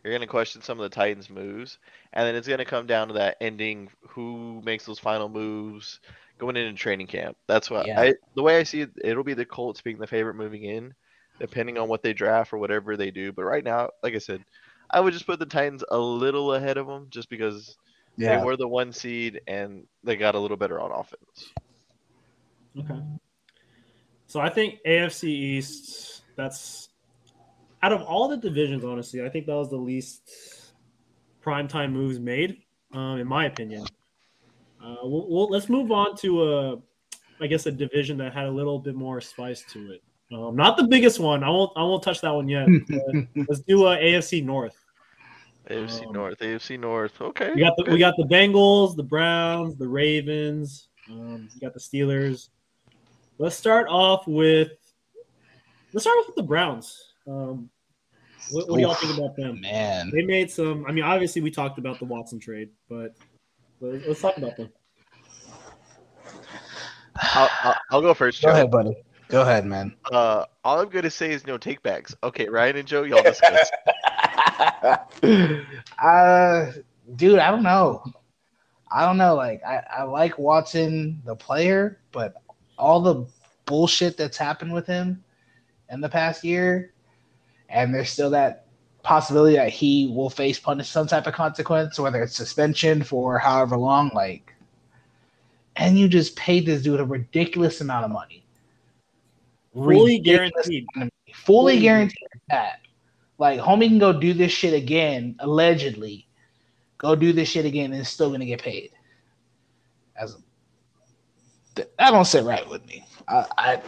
You're 0.05 0.13
gonna 0.15 0.27
question 0.27 0.63
some 0.63 0.79
of 0.81 0.85
the 0.91 0.95
Titans' 0.95 1.31
moves, 1.31 1.79
and 2.13 2.27
then 2.27 2.35
it's 2.37 2.49
gonna 2.49 2.65
come 2.65 2.87
down 2.87 3.09
to 3.09 3.15
that 3.15 3.37
ending: 3.41 3.91
who 4.11 4.63
makes 4.65 4.87
those 4.87 4.99
final 4.99 5.29
moves 5.29 6.01
going 6.39 6.57
into 6.57 6.75
training 6.79 7.07
camp. 7.09 7.37
That's 7.49 7.71
what 7.71 7.87
Yeah. 7.87 7.97
I. 7.97 8.15
The 8.37 8.43
way 8.43 8.59
I 8.59 8.65
see 8.65 8.83
it, 8.83 8.91
it'll 9.05 9.25
be 9.25 9.35
the 9.35 9.47
Colts 9.47 9.83
being 9.83 9.99
the 9.99 10.07
favorite 10.07 10.35
moving 10.37 10.65
in, 10.65 10.95
depending 11.41 11.79
on 11.79 11.89
what 11.89 12.03
they 12.03 12.13
draft 12.15 12.53
or 12.53 12.59
whatever 12.59 12.97
they 12.97 13.11
do. 13.11 13.33
But 13.33 13.45
right 13.45 13.65
now, 13.65 13.91
like 14.03 14.15
I 14.15 14.19
said, 14.19 14.45
I 14.91 15.01
would 15.01 15.13
just 15.15 15.27
put 15.27 15.39
the 15.41 15.47
Titans 15.47 15.85
a 15.91 15.99
little 15.99 16.55
ahead 16.55 16.79
of 16.79 16.87
them, 16.87 17.09
just 17.11 17.29
because 17.31 17.77
Yeah, 18.17 18.27
they 18.27 18.37
were 18.39 18.57
the 18.57 18.69
one 18.69 18.93
seed 18.93 19.41
and 19.49 19.87
they 20.05 20.17
got 20.17 20.35
a 20.37 20.41
little 20.41 20.57
better 20.59 20.81
on 20.81 20.93
offense. 20.93 21.53
Okay. 22.77 23.01
So 24.33 24.41
I 24.41 24.49
think 24.49 24.79
AFC 24.87 25.25
East. 25.25 26.23
That's 26.37 26.89
out 27.83 27.93
of 27.93 28.01
all 28.01 28.29
the 28.29 28.39
divisions. 28.39 28.83
Honestly, 28.83 29.23
I 29.23 29.29
think 29.29 29.45
that 29.45 29.55
was 29.55 29.69
the 29.69 29.77
least 29.77 30.73
primetime 31.45 31.93
moves 31.93 32.19
made, 32.19 32.63
um, 32.95 33.19
in 33.19 33.27
my 33.27 33.45
opinion. 33.45 33.85
Uh, 34.83 34.97
we'll, 35.03 35.29
we'll, 35.29 35.49
let's 35.51 35.69
move 35.69 35.93
on 35.93 36.17
to 36.17 36.45
a, 36.45 36.77
I 37.43 37.47
guess, 37.47 37.67
a 37.67 37.71
division 37.71 38.17
that 38.17 38.33
had 38.33 38.47
a 38.47 38.51
little 38.51 38.79
bit 38.79 38.95
more 38.95 39.21
spice 39.21 39.65
to 39.75 39.93
it. 39.93 40.03
Um, 40.33 40.57
not 40.57 40.79
the 40.79 40.85
biggest 40.85 41.21
one. 41.21 41.45
I 41.45 41.51
won't. 41.51 41.73
I 41.77 41.83
won't 41.83 42.03
touch 42.03 42.23
that 42.23 42.35
one 42.35 42.49
yet. 42.49 42.67
let's 43.37 43.61
do 43.61 43.87
a 43.87 43.99
AFC 43.99 44.43
North. 44.43 44.83
AFC 45.69 46.07
Um, 46.07 46.13
North, 46.15 46.39
AFC 46.39 46.81
North. 46.81 47.21
Okay. 47.21 47.53
We 47.55 47.61
got 47.61 47.77
the 47.77 47.83
good. 47.83 47.93
we 47.93 47.99
got 47.99 48.15
the 48.17 48.25
Bengals, 48.25 48.97
the 48.97 49.03
Browns, 49.03 49.77
the 49.77 49.87
Ravens. 49.87 50.89
Um, 51.11 51.51
you 51.53 51.61
got 51.61 51.75
the 51.75 51.81
Steelers. 51.81 52.49
Let's 53.43 53.57
start 53.57 53.89
off 53.89 54.29
with 54.29 54.71
let's 55.93 56.05
start 56.05 56.17
off 56.19 56.29
with 56.29 56.37
the 56.37 56.45
Browns. 56.45 57.15
Um, 57.27 57.69
what, 58.53 58.71
what 58.71 58.77
do 58.77 58.83
y'all 58.83 58.93
Oof. 58.93 58.99
think 58.99 59.19
about 59.19 59.35
them? 59.35 59.61
man. 59.61 60.13
They 60.15 60.23
made 60.23 60.49
some. 60.49 60.87
I 60.87 60.93
mean, 60.93 61.03
obviously 61.03 61.43
we 61.43 61.51
talked 61.51 61.77
about 61.77 61.99
the 61.99 62.05
Watson 62.05 62.39
trade, 62.39 62.69
but 62.89 63.17
let's, 63.81 64.07
let's 64.07 64.21
talk 64.21 64.37
about 64.37 64.57
them. 64.57 64.69
I'll, 67.17 67.51
I'll, 67.65 67.77
I'll 67.91 68.01
go 68.01 68.15
first, 68.15 68.41
Go 68.43 68.47
Joe. 68.47 68.53
ahead, 68.53 68.71
buddy. 68.71 68.95
Go 69.27 69.43
ahead, 69.43 69.67
man. 69.67 69.97
Uh, 70.13 70.45
all 70.63 70.79
I'm 70.79 70.89
gonna 70.89 71.11
say 71.11 71.33
is 71.33 71.45
no 71.45 71.59
takebacks. 71.59 72.15
Okay, 72.23 72.49
Ryan 72.49 72.77
and 72.77 72.87
Joe, 72.87 73.03
y'all 73.03 73.25
discuss. 73.25 73.69
uh, 75.99 76.71
dude, 77.17 77.41
I 77.41 77.51
don't 77.51 77.65
know. 77.65 78.05
I 78.93 79.05
don't 79.05 79.17
know. 79.17 79.35
Like, 79.35 79.63
I, 79.65 79.83
I 79.91 80.03
like 80.05 80.39
Watson, 80.39 81.23
the 81.25 81.35
player, 81.35 81.99
but 82.13 82.35
all 82.83 83.01
the 83.01 83.25
bullshit 83.65 84.17
that's 84.17 84.37
happened 84.37 84.73
with 84.73 84.87
him 84.87 85.23
in 85.89 86.01
the 86.01 86.09
past 86.09 86.43
year, 86.43 86.93
and 87.69 87.95
there's 87.95 88.11
still 88.11 88.31
that 88.31 88.67
possibility 89.03 89.57
that 89.57 89.71
he 89.71 90.13
will 90.15 90.31
face 90.31 90.59
punish 90.59 90.89
some 90.89 91.07
type 91.07 91.27
of 91.27 91.35
consequence, 91.35 91.99
whether 91.99 92.23
it's 92.23 92.37
suspension 92.37 93.03
for 93.03 93.39
however 93.39 93.77
long. 93.77 94.11
Like, 94.15 94.53
and 95.77 95.99
you 95.99 96.09
just 96.09 96.35
paid 96.37 96.67
this 96.67 96.83
dude 96.83 97.01
a 97.01 97.05
ridiculous 97.05 97.81
amount 97.81 98.05
of 98.05 98.11
money. 98.11 98.45
Fully 99.73 100.19
Ridiculous 100.19 100.69
guaranteed. 100.69 100.87
fully 100.95 101.11
Fully 101.33 101.81
guaranteed 101.81 102.29
that. 102.51 102.81
Like, 103.39 103.61
homie 103.61 103.89
can 103.89 103.99
go 103.99 104.13
do 104.13 104.35
this 104.35 104.53
shit 104.53 104.75
again, 104.75 105.37
allegedly. 105.39 106.27
Go 106.99 107.15
do 107.17 107.33
this 107.33 107.49
shit 107.49 107.65
again 107.65 107.93
and 107.93 108.03
is 108.03 108.09
still 108.09 108.31
gonna 108.31 108.45
get 108.45 108.63
paid. 108.63 108.91
As 110.17 110.35
a, 110.35 110.39
that 111.75 111.91
don't 111.99 112.25
sit 112.25 112.45
right 112.45 112.69
with 112.69 112.87
me. 112.87 113.05
I, 113.29 113.47
I, 113.59 113.83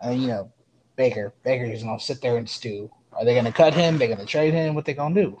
and 0.00 0.20
you 0.20 0.28
know, 0.28 0.52
Baker, 0.96 1.32
Baker's 1.44 1.70
just 1.70 1.84
gonna 1.84 2.00
sit 2.00 2.20
there 2.20 2.36
and 2.36 2.48
stew. 2.48 2.90
Are 3.12 3.24
they 3.24 3.34
gonna 3.34 3.52
cut 3.52 3.74
him? 3.74 3.98
They're 3.98 4.08
gonna 4.08 4.26
trade 4.26 4.54
him. 4.54 4.74
What 4.74 4.84
they 4.84 4.94
gonna 4.94 5.14
do? 5.14 5.38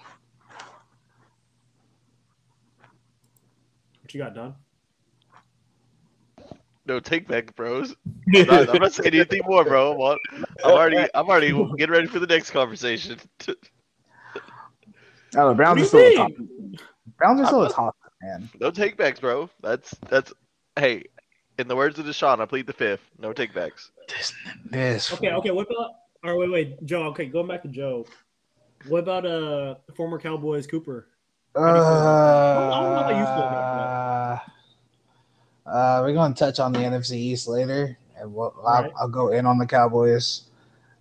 What 4.02 4.14
you 4.14 4.20
got, 4.20 4.34
Don? 4.34 4.54
No 6.86 7.00
takeback, 7.00 7.54
bros. 7.54 7.94
I'm 8.34 8.46
not, 8.46 8.68
I'm 8.70 8.80
not 8.80 8.92
saying 8.94 9.14
anything 9.14 9.42
more, 9.46 9.64
bro. 9.64 9.92
I'm, 9.92 10.00
on- 10.00 10.18
I'm 10.64 10.70
already, 10.70 11.08
I'm 11.14 11.28
already 11.28 11.52
getting 11.76 11.92
ready 11.92 12.06
for 12.06 12.18
the 12.18 12.26
next 12.26 12.50
conversation. 12.50 13.18
Oh, 15.36 15.50
the 15.50 15.54
Browns 15.54 15.78
are 15.78 15.82
What 15.82 15.88
still 15.88 16.00
do 16.00 16.06
a 16.06 16.10
you 16.10 16.16
top. 16.16 16.30
Browns 17.18 17.40
are 17.40 17.46
still 17.46 17.62
a 17.64 17.70
top 17.70 17.96
man. 18.22 18.48
no 18.60 18.72
takebacks, 18.72 19.20
bro. 19.20 19.50
That's 19.60 19.94
that's. 20.08 20.32
Hey, 20.78 21.04
in 21.58 21.66
the 21.66 21.74
words 21.74 21.98
of 21.98 22.06
Deshaun, 22.06 22.40
I 22.40 22.46
plead 22.46 22.66
the 22.66 22.72
fifth. 22.72 23.00
No 23.18 23.32
takebacks. 23.32 23.90
This, 24.08 24.32
this 24.70 25.12
Okay, 25.12 25.32
okay. 25.32 25.50
What 25.50 25.66
about? 25.70 25.90
Or 26.22 26.36
wait, 26.38 26.50
wait, 26.50 26.86
Joe. 26.86 27.02
Okay, 27.06 27.26
going 27.26 27.48
back 27.48 27.62
to 27.62 27.68
Joe. 27.68 28.06
What 28.86 29.00
about 29.00 29.26
uh 29.26 29.74
former 29.96 30.18
Cowboys 30.20 30.66
Cooper? 30.66 31.08
Uh, 31.54 31.60
do 31.60 31.68
you 31.68 31.74
feel 31.74 31.82
about- 31.82 32.72
I 32.72 32.80
don't 32.80 32.92
know 32.92 33.02
how 33.02 33.08
you 33.10 33.26
feel 33.26 33.48
about 33.48 34.42
Uh, 35.66 36.00
we're 36.02 36.12
going 36.12 36.32
to 36.32 36.38
touch 36.38 36.60
on 36.60 36.72
the 36.72 36.78
NFC 36.78 37.14
East 37.16 37.48
later, 37.48 37.98
and 38.16 38.32
we'll, 38.32 38.54
I'll, 38.60 38.76
Alright. 38.76 38.92
I'll 39.00 39.08
go 39.08 39.30
in 39.32 39.44
on 39.46 39.58
the 39.58 39.66
Cowboys. 39.66 40.42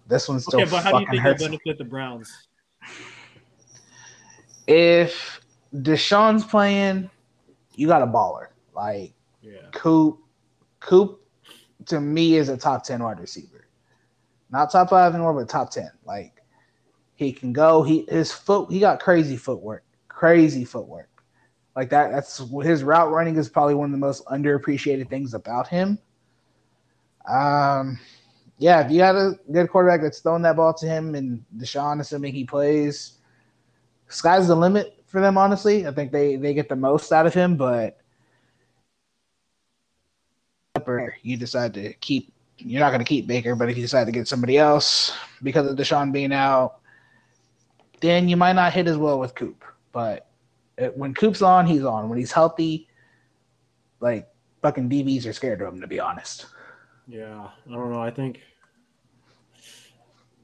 This 0.07 0.27
one's 0.27 0.43
still 0.45 0.61
Okay, 0.61 0.69
but 0.71 0.83
how 0.83 0.91
do 0.93 0.99
you 1.01 1.05
think 1.05 1.13
it'll 1.19 1.23
hurts. 1.31 1.43
benefit 1.43 1.77
the 1.77 1.83
Browns? 1.85 2.47
If 4.67 5.39
Deshaun's 5.73 6.43
playing, 6.43 7.09
you 7.75 7.87
got 7.87 8.01
a 8.01 8.07
baller. 8.07 8.47
Like 8.73 9.13
Coop, 9.73 10.19
Coop 10.79 11.21
to 11.85 12.01
me 12.01 12.35
is 12.35 12.49
a 12.49 12.57
top 12.57 12.83
ten 12.83 13.03
wide 13.03 13.19
receiver, 13.19 13.67
not 14.49 14.71
top 14.71 14.89
five 14.89 15.13
anymore, 15.13 15.33
but 15.33 15.49
top 15.49 15.71
ten. 15.71 15.91
Like 16.05 16.41
he 17.15 17.31
can 17.31 17.51
go. 17.51 17.83
He 17.83 18.05
his 18.09 18.31
foot. 18.31 18.71
He 18.71 18.79
got 18.79 18.99
crazy 18.99 19.37
footwork. 19.37 19.83
Crazy 20.07 20.65
footwork. 20.65 21.09
Like 21.75 21.89
that. 21.89 22.11
That's 22.11 22.41
his 22.63 22.83
route 22.83 23.11
running 23.11 23.35
is 23.37 23.49
probably 23.49 23.75
one 23.75 23.85
of 23.85 23.91
the 23.91 23.97
most 23.97 24.25
underappreciated 24.25 25.09
things 25.09 25.33
about 25.33 25.67
him. 25.67 25.99
Um, 27.27 27.99
yeah. 28.57 28.85
If 28.85 28.91
you 28.91 28.99
got 28.99 29.15
a 29.15 29.33
good 29.51 29.69
quarterback 29.69 30.01
that's 30.01 30.19
throwing 30.19 30.43
that 30.43 30.55
ball 30.55 30.73
to 30.75 30.85
him 30.85 31.15
and 31.15 31.43
Deshaun, 31.57 31.99
assuming 31.99 32.33
he 32.33 32.43
plays, 32.43 33.19
sky's 34.07 34.47
the 34.47 34.55
limit 34.55 35.03
for 35.07 35.21
them. 35.21 35.37
Honestly, 35.37 35.87
I 35.87 35.91
think 35.91 36.11
they 36.11 36.35
they 36.35 36.53
get 36.53 36.69
the 36.69 36.75
most 36.75 37.11
out 37.11 37.27
of 37.27 37.33
him, 37.33 37.57
but 37.57 37.97
you 41.21 41.37
decide 41.37 41.73
to 41.75 41.93
keep 41.93 42.33
you're 42.59 42.79
not 42.79 42.89
going 42.89 42.99
to 42.99 43.05
keep 43.05 43.27
Baker, 43.27 43.55
but 43.55 43.69
if 43.69 43.77
you 43.77 43.83
decide 43.83 44.05
to 44.05 44.11
get 44.11 44.27
somebody 44.27 44.57
else 44.57 45.15
because 45.43 45.69
of 45.69 45.77
Deshaun 45.77 46.11
being 46.11 46.33
out, 46.33 46.79
then 48.01 48.27
you 48.27 48.37
might 48.37 48.53
not 48.53 48.73
hit 48.73 48.87
as 48.87 48.97
well 48.97 49.19
with 49.19 49.35
Coop. 49.35 49.63
But 49.91 50.27
it, 50.77 50.95
when 50.97 51.13
Coop's 51.13 51.41
on, 51.41 51.65
he's 51.65 51.83
on. 51.83 52.09
When 52.09 52.17
he's 52.17 52.31
healthy, 52.31 52.87
like 53.99 54.27
fucking 54.61 54.89
DBs 54.89 55.25
are 55.27 55.33
scared 55.33 55.61
of 55.61 55.73
him, 55.73 55.81
to 55.81 55.87
be 55.87 55.99
honest. 55.99 56.47
Yeah, 57.07 57.49
I 57.67 57.71
don't 57.71 57.91
know. 57.91 58.01
I 58.01 58.11
think, 58.11 58.41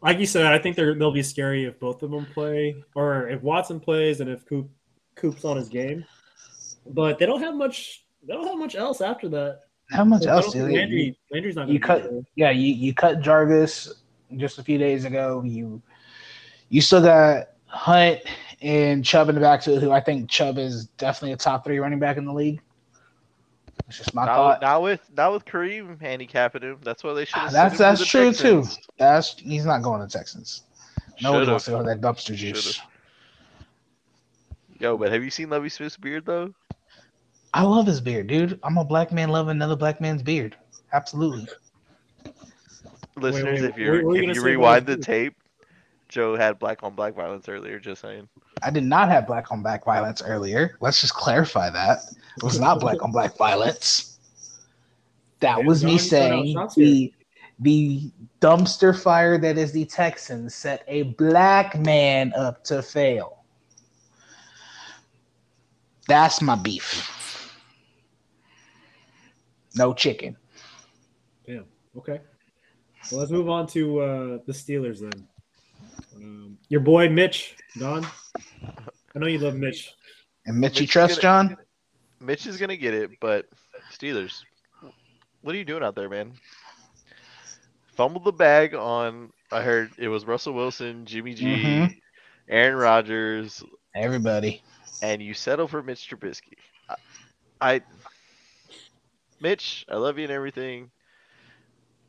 like 0.02 0.20
you 0.20 0.26
said, 0.26 0.46
I 0.46 0.60
think 0.60 0.76
they're, 0.76 0.96
they'll 0.96 1.12
be 1.12 1.24
scary 1.24 1.66
if 1.66 1.80
both 1.80 2.04
of 2.04 2.12
them 2.12 2.26
play, 2.34 2.76
or 2.96 3.28
if 3.30 3.42
Watson 3.42 3.80
plays 3.80 4.22
and 4.22 4.30
if 4.30 4.46
Coop 4.46 4.70
Coop's 5.16 5.46
on 5.46 5.58
his 5.58 5.70
game. 5.70 6.06
But 6.88 7.18
they 7.18 7.26
don't 7.26 7.42
have 7.42 7.56
much. 7.56 8.06
They 8.26 8.34
don't 8.34 8.48
have 8.48 8.58
much 8.58 8.76
else 8.76 9.02
after 9.02 9.30
that. 9.30 9.62
How 9.94 10.04
much 10.04 10.26
I 10.26 10.32
else 10.32 10.46
don't 10.46 10.54
do 10.54 10.60
think 10.62 10.72
they? 10.74 10.80
Landry, 10.80 11.18
Landry's 11.32 11.56
not. 11.56 11.68
you 11.70 11.80
cut- 11.80 12.04
there. 12.04 12.22
yeah, 12.36 12.50
you, 12.52 12.74
you 12.74 12.94
cut 12.94 13.22
Jarvis 13.22 13.94
just 14.38 14.58
a 14.58 14.64
few 14.64 14.78
days 14.78 15.06
ago. 15.06 15.44
You 15.46 15.82
you 16.70 16.82
still 16.82 17.02
got 17.02 17.50
Hunt 17.68 18.20
and 18.62 19.06
Chubb 19.06 19.30
in 19.30 19.36
the 19.36 19.42
backfield, 19.42 19.82
who 19.84 19.92
I 19.92 20.00
think 20.02 20.30
Chubb 20.30 20.58
is 20.58 20.86
definitely 20.98 21.34
a 21.34 21.38
top 21.38 21.64
three 21.64 21.78
running 21.80 22.00
back 22.00 22.18
in 22.18 22.26
the 22.26 22.34
league. 22.34 22.60
That's 23.86 23.98
just 23.98 24.14
my 24.16 24.26
Now, 24.26 24.36
thought. 24.36 24.62
now 24.62 24.82
with 24.82 25.02
now 25.16 25.34
with 25.34 25.46
Kareem 25.46 26.02
handicapping 26.02 26.62
him, 26.64 26.80
that's 26.84 27.04
why 27.04 27.14
they 27.14 27.26
should. 27.26 27.36
have 27.40 27.52
That's 27.52 27.78
sent 27.78 27.90
him 27.92 27.96
to 27.96 28.04
that's 28.04 28.34
the 28.34 28.42
true 28.42 28.64
too. 28.64 28.70
That's 28.98 29.36
he's 29.40 29.66
not 29.66 29.82
going 29.84 30.02
to 30.02 30.12
Texans. 30.12 30.64
No 31.22 31.34
one 31.34 31.48
wants 31.48 31.66
to 31.66 31.72
go 31.72 31.78
to 31.80 31.84
that 31.84 32.02
dumpster 32.02 32.34
juice. 32.36 32.64
Should've. 32.64 32.82
Yo, 34.80 34.98
but 34.98 35.12
have 35.12 35.24
you 35.24 35.30
seen 35.30 35.50
Lovie 35.50 35.70
Smith's 35.70 35.98
beard 35.98 36.26
though? 36.26 36.54
I 37.54 37.64
love 37.64 37.86
his 37.86 38.02
beard, 38.02 38.28
dude. 38.28 38.60
I'm 38.64 38.78
a 38.78 38.86
black 38.86 39.12
man 39.12 39.30
loving 39.30 39.52
another 39.52 39.76
black 39.76 40.02
man's 40.02 40.24
beard. 40.24 40.56
Absolutely. 40.92 41.48
Listeners, 43.16 43.62
wait, 43.62 43.70
if 43.70 43.78
you 43.78 43.92
what 43.92 44.04
were 44.04 44.16
you 44.16 44.30
if 44.30 44.36
you 44.36 44.42
rewind 44.42 44.88
the 44.88 44.98
tape, 44.98 45.36
Joe 46.10 46.36
had 46.36 46.58
black 46.60 46.84
on 46.84 46.96
black 46.96 47.14
violence 47.16 47.48
earlier. 47.48 47.80
Just 47.80 48.02
saying. 48.02 48.28
I 48.64 48.70
did 48.72 48.84
not 48.84 49.10
have 49.10 49.28
black 49.28 49.52
on 49.52 49.62
black 49.62 49.86
violence 49.86 50.22
earlier. 50.22 50.78
Let's 50.82 51.02
just 51.02 51.14
clarify 51.14 51.70
that. 51.70 52.00
It 52.38 52.44
was 52.44 52.60
not 52.60 52.80
black 52.80 53.04
on 53.04 53.12
black 53.12 53.38
violence. 53.38 54.20
That 55.40 55.60
Yeah, 55.60 55.66
was 55.66 55.84
me 55.84 55.98
John, 55.98 56.00
you 56.00 56.00
saying 56.00 56.68
the 56.76 57.14
the 57.60 58.12
dumpster 58.42 59.00
fire 59.00 59.38
that 59.38 59.58
is 59.58 59.72
the 59.72 59.86
Texans 59.86 60.56
set 60.56 60.84
a 60.88 61.04
black 61.04 61.80
man 61.80 62.34
up 62.36 62.64
to 62.66 62.82
fail. 62.82 63.44
That's 66.08 66.42
my 66.42 66.56
beef. 66.56 67.23
No 69.76 69.94
chicken. 69.94 70.36
Damn. 71.46 71.66
Okay. 71.98 72.22
Well, 73.12 73.20
let's 73.20 73.32
move 73.32 73.50
on 73.50 73.68
to 73.68 74.00
uh, 74.00 74.38
the 74.46 74.54
Steelers 74.54 75.00
then. 75.00 75.28
Um, 76.16 76.58
your 76.70 76.80
boy 76.82 77.10
Mitch, 77.10 77.56
Don. 77.78 78.06
I 79.16 79.20
know 79.20 79.28
you 79.28 79.40
love 79.40 79.56
Mitch. 79.56 79.94
And 80.46 80.60
Mitch, 80.60 80.80
you 80.80 80.84
Mitch 80.84 80.92
trust 80.92 81.12
is 81.14 81.18
John? 81.20 81.58
Mitch 82.20 82.48
is 82.48 82.58
gonna 82.58 82.78
get 82.78 82.94
it, 82.94 83.12
but 83.20 83.46
Steelers, 83.92 84.42
what 85.42 85.54
are 85.54 85.58
you 85.58 85.66
doing 85.66 85.84
out 85.84 85.96
there, 85.96 86.10
man? 86.10 86.34
Fumbled 87.96 88.24
the 88.24 88.32
bag 88.32 88.74
on. 88.74 89.32
I 89.52 89.62
heard 89.62 89.92
it 89.98 90.08
was 90.08 90.26
Russell 90.26 90.54
Wilson, 90.54 91.06
Jimmy 91.06 91.34
G, 91.34 91.46
Mhm. 91.46 91.98
Aaron 92.50 92.76
Rodgers, 92.76 93.64
Everybody. 93.96 94.64
and 95.02 95.22
you 95.22 95.34
settle 95.34 95.68
for 95.68 95.84
Mitch 95.84 96.10
Trubisky. 96.10 96.54
I, 96.90 96.96
I, 97.62 97.82
Mitch, 99.44 99.86
I 99.90 99.98
love 99.98 100.18
you 100.18 100.24
and 100.24 100.34
everything, 100.34 100.90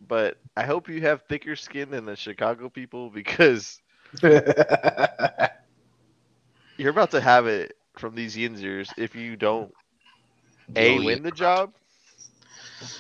but 0.07 0.39
I 0.57 0.65
hope 0.65 0.89
you 0.89 1.01
have 1.03 1.23
thicker 1.23 1.57
skin 1.57 1.91
than 1.91 2.07
the 2.07 2.17
Chicago 2.17 2.69
people 2.71 3.11
because 3.11 3.81
you're 4.23 4.41
about 6.91 7.11
to 7.11 7.21
have 7.21 7.47
it 7.47 7.75
from 7.99 8.15
these 8.15 8.37
Yinzers 8.37 8.95
if 8.97 9.15
you 9.17 9.37
don't 9.37 9.73
a 10.77 11.01
win 11.01 11.23
the 11.25 11.33
job, 11.33 11.73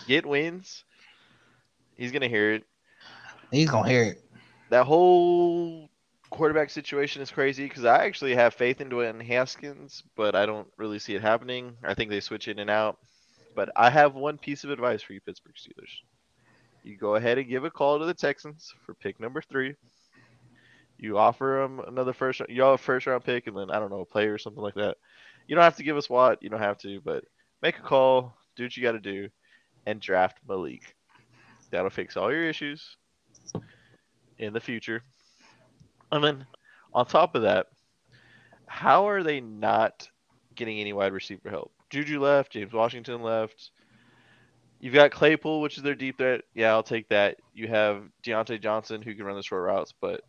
get 0.07 0.27
wins. 0.27 0.85
He's 1.97 2.12
gonna 2.12 2.29
hear 2.29 2.55
it. 2.55 2.64
He's 3.53 3.70
gonna 3.70 3.88
hear 3.88 4.05
it. 4.05 4.23
That 4.70 4.87
whole 4.87 5.88
quarterback 6.31 6.70
situation 6.70 7.23
is 7.23 7.31
crazy 7.31 7.64
because 7.68 7.85
I 7.85 8.05
actually 8.05 8.35
have 8.35 8.55
faith 8.55 8.81
in 8.81 8.90
Dwayne 8.90 9.23
Haskins, 9.25 10.03
but 10.16 10.35
I 10.35 10.47
don't 10.47 10.68
really 10.77 10.99
see 10.99 11.14
it 11.14 11.23
happening. 11.23 11.77
I 11.85 11.94
think 11.94 12.11
they 12.11 12.20
switch 12.20 12.49
in 12.49 12.59
and 12.59 12.70
out. 12.70 12.99
But 13.55 13.71
I 13.77 13.90
have 13.90 14.14
one 14.14 14.38
piece 14.38 14.64
of 14.64 14.71
advice 14.71 15.03
for 15.03 15.12
you, 15.12 15.21
Pittsburgh 15.21 15.55
Steelers. 15.55 15.90
You 16.83 16.97
go 16.97 17.14
ahead 17.14 17.38
and 17.38 17.49
give 17.49 17.64
a 17.64 17.71
call 17.71 17.99
to 17.99 18.05
the 18.05 18.14
Texans 18.14 18.73
for 18.85 18.95
pick 18.95 19.21
number 19.21 19.40
three. 19.40 19.75
You 20.99 21.19
offer 21.19 21.61
them 21.62 21.81
another 21.87 22.12
first, 22.12 22.40
a 22.40 22.79
first 22.79 23.07
round 23.07 23.25
pick, 23.25 23.47
and 23.47 23.57
then 23.57 23.71
I 23.71 23.79
don't 23.79 23.90
know, 23.90 24.01
a 24.01 24.07
player 24.07 24.35
or 24.35 24.38
something 24.38 24.62
like 24.62 24.75
that. 24.75 24.97
You 25.47 25.55
don't 25.55 25.64
have 25.64 25.77
to 25.77 25.83
give 25.83 25.97
us 25.97 26.09
what, 26.09 26.43
you 26.43 26.49
don't 26.49 26.61
have 26.61 26.79
to, 26.79 27.01
but 27.01 27.25
make 27.62 27.79
a 27.79 27.83
call, 27.83 28.37
do 28.57 28.64
what 28.64 28.77
you 28.77 28.83
got 28.83 28.93
to 28.93 29.01
do, 29.01 29.29
and 29.87 30.01
draft 30.01 30.38
Malik. 30.49 30.95
That'll 31.71 31.90
fix 31.90 32.17
all 32.17 32.33
your 32.33 32.45
issues 32.45 32.97
in 34.38 34.53
the 34.53 34.61
future. 34.61 35.03
And 36.12 36.23
then 36.23 36.47
on 36.93 37.07
top 37.07 37.35
of 37.35 37.43
that, 37.43 37.67
how 38.67 39.09
are 39.09 39.23
they 39.23 39.40
not 39.40 40.09
getting 40.55 40.81
any 40.81 40.93
wide 40.93 41.12
receiver 41.12 41.51
help? 41.51 41.74
Juju 41.95 42.21
left, 42.21 42.51
James 42.51 42.73
Washington 42.73 43.23
left. 43.23 43.71
You've 44.81 44.95
got 44.95 45.13
Claypool, 45.13 45.61
which 45.61 45.77
is 45.77 45.85
their 45.85 45.95
deep 45.95 46.19
threat. 46.19 46.41
Yeah, 46.53 46.73
I'll 46.73 46.83
take 46.83 47.09
that. 47.11 47.37
You 47.55 47.69
have 47.69 48.03
Diontae 48.25 48.61
Johnson, 48.61 49.01
who 49.01 49.15
can 49.15 49.25
run 49.25 49.37
the 49.37 49.45
short 49.45 49.63
routes, 49.63 49.95
but 50.01 50.23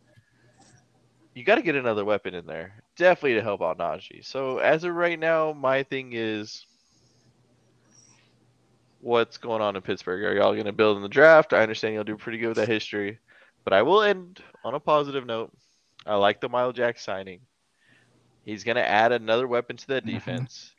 you 1.34 1.44
got 1.44 1.56
to 1.56 1.64
get 1.64 1.76
another 1.76 2.06
weapon 2.06 2.36
in 2.36 2.46
there, 2.46 2.84
definitely 2.96 3.34
to 3.34 3.42
help 3.42 3.64
out 3.64 3.80
Najee. 3.80 4.24
So 4.24 4.60
as 4.60 4.84
of 4.84 4.94
right 4.94 5.18
now, 5.18 5.54
my 5.54 5.82
thing 5.82 6.12
is, 6.14 6.68
what's 9.02 9.40
going 9.40 9.64
on 9.64 9.76
in 9.76 9.82
Pittsburgh? 9.82 10.24
Are 10.24 10.36
y'all 10.36 10.54
going 10.54 10.66
to 10.66 10.72
build 10.72 10.98
in 10.98 11.04
the 11.04 11.10
draft? 11.10 11.52
I 11.52 11.64
understand 11.64 11.96
you'll 11.96 12.04
do 12.04 12.16
pretty 12.16 12.38
good 12.38 12.50
with 12.50 12.58
that 12.58 12.70
history, 12.70 13.18
but 13.64 13.74
I 13.74 13.82
will 13.82 14.04
end 14.04 14.40
on 14.64 14.76
a 14.76 14.80
positive 14.80 15.26
note. 15.26 15.52
I 16.06 16.14
like 16.14 16.42
the 16.42 16.50
Myles 16.50 16.76
Jack 16.76 17.00
signing. 17.00 17.40
He's 18.44 18.64
going 18.64 18.78
to 18.78 18.88
add 18.88 19.12
another 19.12 19.48
weapon 19.48 19.78
to 19.78 19.88
that 19.88 20.06
defense. 20.06 20.75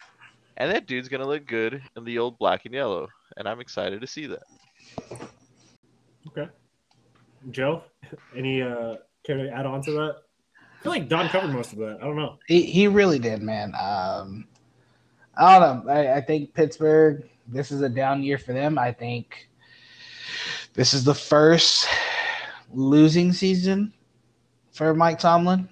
And 0.56 0.70
that 0.70 0.86
dude's 0.86 1.08
going 1.08 1.20
to 1.20 1.26
look 1.26 1.46
good 1.46 1.82
in 1.96 2.04
the 2.04 2.18
old 2.18 2.38
black 2.38 2.64
and 2.64 2.74
yellow. 2.74 3.08
And 3.36 3.48
I'm 3.48 3.60
excited 3.60 4.00
to 4.00 4.06
see 4.06 4.26
that. 4.26 4.42
Okay. 6.28 6.48
Joe, 7.50 7.82
any 8.34 8.62
uh 8.62 8.96
care 9.24 9.36
to 9.36 9.50
add 9.50 9.66
on 9.66 9.82
to 9.82 9.92
that? 9.92 10.16
I 10.58 10.82
feel 10.82 10.92
like 10.92 11.08
Don 11.08 11.28
covered 11.28 11.52
most 11.52 11.72
of 11.72 11.78
that. 11.78 11.98
I 12.00 12.04
don't 12.04 12.16
know. 12.16 12.38
He, 12.46 12.62
he 12.62 12.88
really 12.88 13.18
did, 13.18 13.42
man. 13.42 13.72
Um, 13.80 14.46
I 15.36 15.58
don't 15.58 15.86
know. 15.86 15.92
I, 15.92 16.16
I 16.16 16.20
think 16.20 16.54
Pittsburgh, 16.54 17.28
this 17.46 17.70
is 17.70 17.82
a 17.82 17.88
down 17.88 18.22
year 18.22 18.38
for 18.38 18.52
them. 18.52 18.78
I 18.78 18.92
think 18.92 19.48
this 20.74 20.94
is 20.94 21.04
the 21.04 21.14
first 21.14 21.86
losing 22.72 23.32
season 23.32 23.92
for 24.72 24.94
Mike 24.94 25.18
Tomlin. 25.18 25.68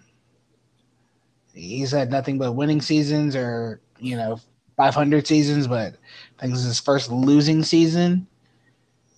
He's 1.53 1.93
had 1.93 2.11
nothing 2.11 2.39
but 2.39 2.53
winning 2.53 2.81
seasons 2.81 3.37
or, 3.37 3.81
you 3.99 4.17
know, 4.17 4.41
500 4.77 5.27
seasons, 5.27 5.67
but 5.67 5.95
I 6.39 6.43
think 6.43 6.53
this 6.53 6.63
is 6.63 6.67
his 6.67 6.81
first 6.81 7.11
losing 7.11 7.63
season 7.63 8.27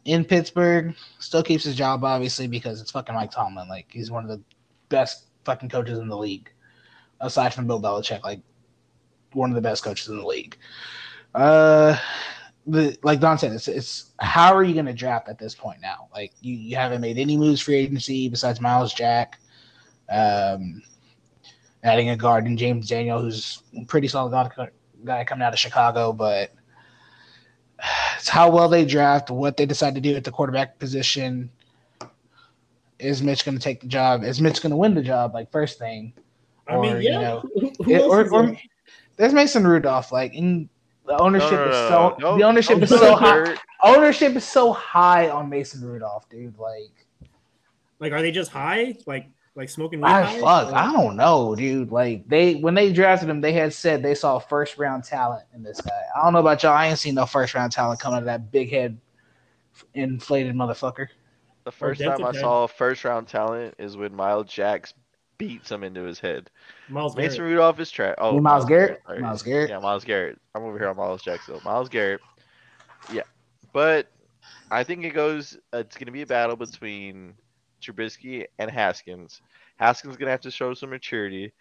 in 0.05 0.25
Pittsburgh. 0.25 0.95
Still 1.19 1.43
keeps 1.43 1.65
his 1.65 1.77
job, 1.77 2.05
obviously, 2.05 2.47
because 2.47 2.81
it's 2.81 2.91
fucking 2.91 3.15
Mike 3.15 3.31
Tomlin. 3.31 3.69
Like, 3.69 3.87
he's 3.91 4.11
one 4.11 4.25
of 4.25 4.31
the 4.31 4.43
best 4.89 5.27
fucking 5.45 5.69
coaches 5.69 5.99
in 5.99 6.09
the 6.09 6.17
league 6.17 6.51
aside 7.21 7.55
from 7.55 7.67
Bill 7.67 7.81
Belichick, 7.81 8.23
like 8.23 8.41
one 9.33 9.51
of 9.51 9.55
the 9.55 9.63
best 9.63 9.85
coaches 9.85 10.09
in 10.09 10.19
the 10.19 10.27
league. 10.27 10.57
Uh, 11.35 11.97
the, 12.67 12.97
like 13.03 13.21
Don 13.21 13.39
said, 13.39 13.53
it's, 13.53 13.69
it's 13.69 14.13
how 14.19 14.55
are 14.55 14.65
you 14.65 14.75
going 14.75 14.87
to 14.87 14.93
draft 14.93 15.29
at 15.29 15.39
this 15.39 15.55
point 15.55 15.81
now? 15.81 16.09
Like 16.13 16.33
you, 16.41 16.55
you 16.55 16.77
haven't 16.77 17.01
made 17.01 17.19
any 17.19 17.37
moves 17.37 17.61
for 17.61 17.73
agency 17.73 18.29
besides 18.29 18.61
Myles 18.61 18.93
Jack, 18.93 19.39
um, 20.11 20.83
adding 21.83 22.11
a 22.11 22.17
guard 22.17 22.47
in 22.47 22.57
James 22.57 22.89
Daniel, 22.89 23.21
who's 23.21 23.63
pretty 23.87 24.09
solid 24.09 24.31
guy, 25.07 25.19
guy 25.19 25.25
coming 25.25 25.43
out 25.43 25.53
of 25.53 25.59
Chicago, 25.59 26.13
but 26.13 26.53
it's 28.17 28.29
how 28.29 28.51
well 28.51 28.69
they 28.69 28.85
draft, 28.85 29.31
what 29.31 29.57
they 29.57 29.67
decide 29.67 29.95
to 29.95 30.01
do 30.01 30.15
at 30.17 30.25
the 30.25 30.31
quarterback 30.31 30.79
position. 30.79 31.51
Is 32.99 33.23
Mitch 33.23 33.45
going 33.45 33.57
to 33.57 33.63
take 33.63 33.81
the 33.81 33.87
job? 33.87 34.25
Is 34.25 34.41
Mitch 34.41 34.63
going 34.63 34.71
to 34.71 34.77
win 34.77 34.95
the 34.95 35.03
job? 35.03 35.35
Like 35.35 35.51
first 35.51 35.79
thing, 35.79 36.15
I 36.67 36.79
mean, 36.81 36.97
Or, 36.97 37.01
you 37.01 37.11
know, 37.11 37.43
who, 37.55 37.73
who 37.85 37.91
it- 37.91 38.01
else 38.01 38.13
or, 38.13 38.31
or 38.35 38.57
there's 39.17 39.35
Mason 39.35 39.67
Rudolph. 39.67 40.13
Like 40.13 40.35
in 40.35 40.69
the 41.07 41.17
ownership 41.21 41.53
No, 41.53 41.57
no, 41.65 41.71
is 41.71 41.89
so 41.89 42.17
no, 42.19 42.31
no. 42.33 42.39
the 42.39 42.43
ownership 42.45 42.75
Don't 42.77 42.83
is 42.85 42.89
put 42.91 43.01
so 43.01 43.07
the 43.07 43.17
high. 43.17 43.35
dirt- 43.45 43.59
Ownership 43.85 44.35
is 44.37 44.45
so 44.45 44.73
high 44.73 45.29
on 45.29 45.49
Mason 45.51 45.85
Rudolph, 45.85 46.29
dude. 46.29 46.59
Like 46.59 46.93
like, 47.99 48.13
are 48.13 48.21
they 48.23 48.31
just 48.33 48.51
high? 48.51 48.95
Like, 49.07 49.27
like 49.57 49.69
smoking 49.69 50.01
weed? 50.01 50.07
I 50.09 50.39
fuck, 50.41 50.71
Or- 50.73 50.77
I 50.77 50.93
don't 50.93 51.17
know, 51.17 51.55
dude. 51.57 51.91
Like 51.91 52.29
they 52.29 52.55
when 52.57 52.75
they 52.75 52.93
drafted 52.93 53.29
him, 53.29 53.41
they 53.41 53.53
had 53.53 53.73
said 53.73 54.03
they 54.03 54.15
saw 54.15 54.39
first 54.39 54.79
round 54.79 55.05
talent 55.05 55.45
in 55.55 55.63
this 55.63 55.81
guy. 55.81 56.01
I 56.15 56.23
don't 56.23 56.33
know 56.33 56.41
about 56.41 56.63
y'all. 56.63 56.73
I 56.75 56.87
ain't 56.89 56.99
seen 56.99 57.15
no 57.15 57.27
first 57.27 57.55
round 57.55 57.73
talent 57.73 57.99
coming 58.01 58.17
out 58.17 58.23
of 58.23 58.27
that 58.27 58.53
big 58.53 58.71
head 58.71 58.99
inflated 59.95 60.55
motherfucker. 60.55 61.09
The 61.65 61.73
first 61.73 62.01
time 62.01 62.13
I 62.13 62.17
dented 62.27 62.41
saw 62.43 62.67
first 62.67 63.05
round 63.05 63.27
talent 63.27 63.75
is 63.79 63.97
when 63.97 64.15
Myles 64.15 64.47
Jacks 64.47 64.95
beats 65.39 65.71
him 65.71 65.83
into 65.85 66.03
his 66.03 66.19
head. 66.21 66.49
Miles 66.89 67.17
Mason 67.17 67.39
Garrett. 67.39 67.51
Rudolph 67.53 67.81
is 67.81 67.91
trash. 67.91 68.15
Oh, 68.19 68.29
You 68.29 68.35
mean 68.35 68.43
Myles 68.45 68.65
Garrett? 68.65 69.03
sorry. 69.07 69.21
Myles 69.21 69.43
Garrett. 69.43 69.71
Yeah, 69.71 69.79
Myles 69.81 70.05
Garrett. 70.05 70.39
I'm 70.55 70.63
over 70.63 70.79
here 70.79 70.89
on 70.89 70.97
Miles 70.97 71.23
Jackson. 71.23 71.59
Myles 71.65 71.89
Garrett. 71.89 72.21
Yeah, 73.13 73.23
but 73.73 74.09
I 74.71 74.83
think 74.85 75.05
it 75.05 75.11
goes. 75.11 75.59
Uh, 75.75 75.79
it's 75.79 75.97
going 75.97 76.07
to 76.07 76.13
be 76.13 76.23
a 76.23 76.27
battle 76.27 76.57
between 76.57 77.35
Trubisky 77.87 78.47
and 78.59 78.71
Haskins. 78.71 79.41
Haskins 79.77 80.17
going 80.17 80.27
to 80.27 80.33
have 80.33 80.41
to 80.43 80.51
show 80.51 80.75
some 80.75 80.91
maturity, 80.91 81.53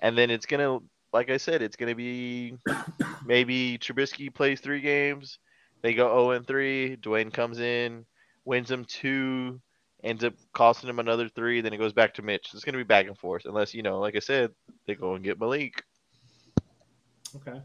and 0.00 0.16
then 0.16 0.30
it's 0.30 0.46
going 0.46 0.60
to, 0.60 0.84
like 1.12 1.30
I 1.30 1.36
said, 1.36 1.62
it's 1.62 1.76
going 1.76 1.90
to 1.90 1.94
be 1.94 2.54
maybe 3.24 3.78
Trubisky 3.78 4.32
plays 4.32 4.60
three 4.60 4.80
games. 4.80 5.38
They 5.82 5.94
go 5.94 6.08
0 6.08 6.30
and 6.32 6.46
3. 6.46 6.98
Dwayne 7.00 7.32
comes 7.32 7.58
in, 7.58 8.04
wins 8.44 8.68
them 8.68 8.84
two, 8.84 9.60
ends 10.04 10.24
up 10.24 10.34
costing 10.52 10.90
him 10.90 10.98
another 10.98 11.28
three. 11.28 11.60
Then 11.60 11.72
it 11.72 11.78
goes 11.78 11.92
back 11.92 12.14
to 12.14 12.22
Mitch. 12.22 12.50
It's 12.52 12.64
going 12.64 12.74
to 12.74 12.78
be 12.78 12.84
back 12.84 13.06
and 13.06 13.16
forth, 13.16 13.46
unless 13.46 13.74
you 13.74 13.82
know, 13.82 13.98
like 13.98 14.16
I 14.16 14.20
said, 14.20 14.52
they 14.86 14.94
go 14.94 15.14
and 15.14 15.24
get 15.24 15.40
Malik. 15.40 15.82
Okay. 17.36 17.60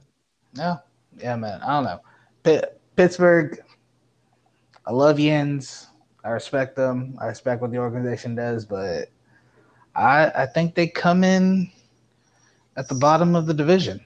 No, 0.55 0.80
yeah, 1.17 1.36
man. 1.36 1.61
I 1.61 1.73
don't 1.73 1.84
know. 1.84 1.99
Pitt, 2.43 2.80
Pittsburgh. 2.95 3.59
I 4.86 4.91
love 4.91 5.17
Yens. 5.17 5.88
I 6.26 6.30
respect 6.30 6.76
them. 6.76 7.17
I 7.21 7.28
respect 7.28 7.61
what 7.61 7.71
the 7.71 7.78
organization 7.78 8.34
does, 8.36 8.65
but 8.65 9.09
I 9.95 10.32
I 10.36 10.45
think 10.47 10.73
they 10.73 10.88
come 10.88 11.23
in 11.23 11.69
at 12.76 12.89
the 12.89 12.95
bottom 12.95 13.36
of 13.36 13.45
the 13.45 13.53
division. 13.53 14.03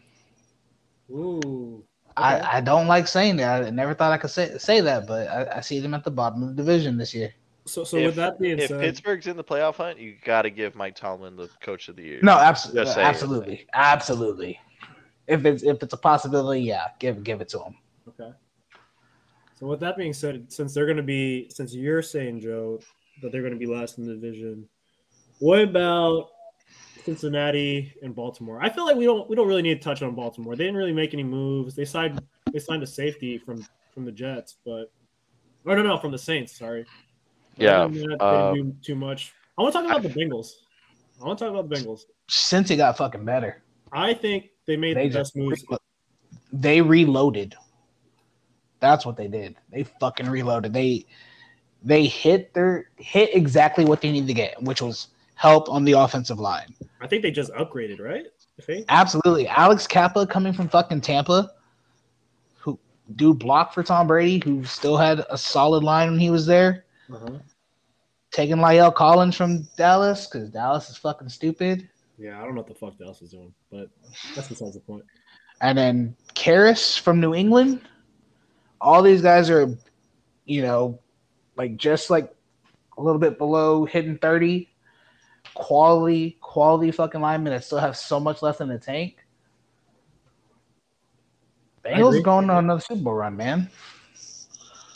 Ooh. 1.10 1.84
Okay. 2.18 2.28
I, 2.28 2.58
I 2.58 2.62
don't 2.62 2.88
like 2.88 3.08
saying 3.08 3.38
that. 3.38 3.64
I 3.64 3.70
never 3.70 3.94
thought 3.94 4.12
I 4.12 4.18
could 4.18 4.30
say 4.30 4.58
say 4.58 4.82
that, 4.82 5.08
but 5.08 5.28
I, 5.30 5.58
I 5.58 5.62
see 5.62 5.80
them 5.80 5.94
at 5.94 6.04
the 6.04 6.12
bottom 6.12 6.44
of 6.44 6.50
the 6.50 6.56
division 6.56 6.98
this 6.98 7.14
year. 7.14 7.34
so, 7.66 7.86
so 7.86 7.98
if, 7.98 8.08
with 8.08 8.16
that 8.16 8.40
being 8.40 8.60
if 8.60 8.68
said, 8.68 8.82
Pittsburgh's 8.82 9.28
in 9.28 9.38
the 9.38 9.44
playoff 9.44 9.76
hunt, 9.76 9.98
you 9.98 10.16
got 10.26 10.42
to 10.42 10.50
give 10.50 10.76
Mike 10.76 10.96
Tomlin 10.96 11.38
the 11.38 11.50
coach 11.62 11.88
of 11.88 11.96
the 11.96 12.04
year. 12.04 12.20
No, 12.22 12.38
absolutely, 12.38 12.84
Just 12.84 12.98
absolutely, 12.98 13.68
absolutely. 13.74 14.60
If 15.28 15.46
it's 15.46 15.64
if 15.64 15.82
it's 15.82 15.94
a 15.94 15.98
possibility, 15.98 16.62
yeah, 16.62 16.88
give 17.00 17.24
give 17.24 17.40
it 17.40 17.48
to 17.50 17.60
them. 17.60 17.78
Okay. 18.10 18.36
So 19.60 19.68
with 19.68 19.82
that 19.82 19.98
being 19.98 20.14
said, 20.14 20.52
since 20.52 20.74
they're 20.74 20.86
going 20.86 20.98
to 20.98 21.04
be, 21.04 21.50
since 21.50 21.76
you're 21.76 22.02
saying 22.02 22.40
Joe 22.40 22.80
that 23.22 23.32
they're 23.32 23.42
going 23.42 23.54
to 23.54 23.60
be 23.60 23.66
last 23.66 23.98
in 23.98 24.08
the 24.08 24.14
division, 24.14 24.68
what 25.40 25.62
about 25.62 26.30
Cincinnati 27.04 27.94
and 28.02 28.16
Baltimore? 28.16 28.62
I 28.62 28.70
feel 28.70 28.86
like 28.86 28.96
we 28.96 29.04
don't 29.04 29.30
we 29.30 29.36
don't 29.36 29.48
really 29.48 29.62
need 29.62 29.82
to 29.82 29.84
touch 29.84 30.02
on 30.02 30.16
Baltimore. 30.16 30.56
They 30.56 30.64
didn't 30.64 30.78
really 30.78 30.94
make 30.94 31.14
any 31.14 31.24
moves. 31.24 31.76
They 31.76 31.84
signed 31.84 32.22
they 32.54 32.60
signed 32.60 32.84
a 32.84 32.88
safety 32.88 33.38
from 33.38 33.66
from 33.94 34.06
the 34.06 34.12
Jets, 34.14 34.56
but 34.66 34.92
or 35.66 35.76
no, 35.76 35.84
no, 35.84 35.98
from 35.98 36.12
the 36.12 36.18
Saints. 36.18 36.58
Sorry. 36.58 36.86
But 37.58 37.64
Yeah, 37.64 37.84
other 37.84 37.94
than 37.94 38.10
that, 38.10 38.18
they 38.20 38.26
uh, 38.26 38.54
didn't 38.54 38.72
do 38.72 38.78
too 38.82 38.96
much. 38.96 39.34
I 39.58 39.62
want 39.62 39.74
to 39.74 39.82
talk 39.82 39.90
about 39.90 40.04
the 40.04 40.10
Bengals. 40.10 40.52
I 41.22 41.26
want 41.26 41.38
to 41.38 41.46
talk 41.46 41.54
about 41.54 41.70
the 41.70 41.76
Bengals. 41.76 42.02
Since 42.30 42.72
it 42.72 42.78
got 42.78 42.96
fucking 42.96 43.26
better, 43.26 43.62
I 43.92 44.14
think 44.14 44.52
they 44.66 44.78
made 44.78 44.96
they 44.96 45.10
the 45.10 45.20
best 45.20 45.36
moves. 45.36 45.66
relo- 45.66 45.80
they 46.54 46.82
reloaded. 46.82 47.56
That's 48.80 49.06
what 49.06 49.18
they 49.18 49.28
did. 49.28 49.56
They 49.72 49.84
fucking 49.84 50.30
reloaded. 50.30 50.74
They 50.74 51.06
they 51.84 52.06
hit 52.06 52.54
their 52.54 52.90
hit 52.98 53.36
exactly 53.36 53.86
what 53.86 54.02
they 54.02 54.12
needed 54.12 54.28
to 54.28 54.34
get, 54.34 54.62
which 54.62 54.82
was 54.82 55.10
help 55.36 55.70
on 55.70 55.86
the 55.86 55.94
offensive 55.94 56.40
line. 56.40 56.74
I 57.02 57.08
think 57.08 57.24
they 57.24 57.32
just 57.32 57.52
upgraded, 57.54 58.00
right? 58.00 58.26
I. 58.62 58.84
Absolutely. 58.90 59.48
Alex 59.48 59.88
Cappa 59.88 60.28
coming 60.28 60.54
from 60.54 60.68
fucking 60.68 61.02
Tampa, 61.02 61.52
who 62.58 62.78
dude 63.16 63.40
blocked 63.40 63.74
for 63.74 63.84
Tom 63.84 64.08
Brady, 64.08 64.42
who 64.44 64.66
still 64.66 64.98
had 64.98 65.26
a 65.30 65.38
solid 65.38 65.84
line 65.84 66.12
when 66.12 66.20
he 66.20 66.30
was 66.30 66.46
there. 66.46 66.86
Uh-huh. 67.12 67.40
Taking 68.32 68.58
La'el 68.58 68.94
Collins 68.94 69.36
from 69.36 69.68
Dallas 69.78 70.28
because 70.28 70.50
Dallas 70.50 70.90
is 70.90 70.98
fucking 70.98 71.30
stupid. 71.30 71.90
Yeah, 72.18 72.38
I 72.38 72.44
don't 72.44 72.54
know 72.54 72.62
what 72.62 72.68
the 72.68 72.76
fuck 72.76 72.98
Dallas 72.98 73.22
is 73.22 73.32
doing, 73.32 73.54
but 73.72 73.90
that's 74.36 74.50
besides 74.50 74.74
the 74.74 74.82
point. 74.82 75.06
And 75.62 75.78
then 75.78 76.16
Karras 76.36 77.00
from 77.00 77.20
New 77.20 77.34
England. 77.34 77.82
All 78.82 79.02
these 79.02 79.22
guys 79.22 79.50
are, 79.50 79.68
you 80.46 80.62
know, 80.62 81.00
like 81.56 81.78
just 81.78 82.10
like 82.10 82.34
a 82.98 83.02
little 83.02 83.20
bit 83.20 83.38
below 83.38 83.86
hitting 83.86 84.18
30. 84.18 84.70
Quality, 85.56 86.38
quality 86.42 86.92
fucking 86.92 87.22
linemen 87.22 87.52
that 87.54 87.64
still 87.64 87.80
have 87.80 87.98
so 87.98 88.20
much 88.20 88.42
left 88.42 88.62
in 88.62 88.70
the 88.70 88.78
tank. 88.78 89.26
I 91.92 92.00
Bengals 92.00 92.02
agree. 92.02 92.20
are 92.20 92.24
going 92.24 92.50
on 92.50 92.64
another 92.66 92.82
Super 92.82 93.02
Bowl 93.02 93.14
run, 93.14 93.36
man. 93.36 93.70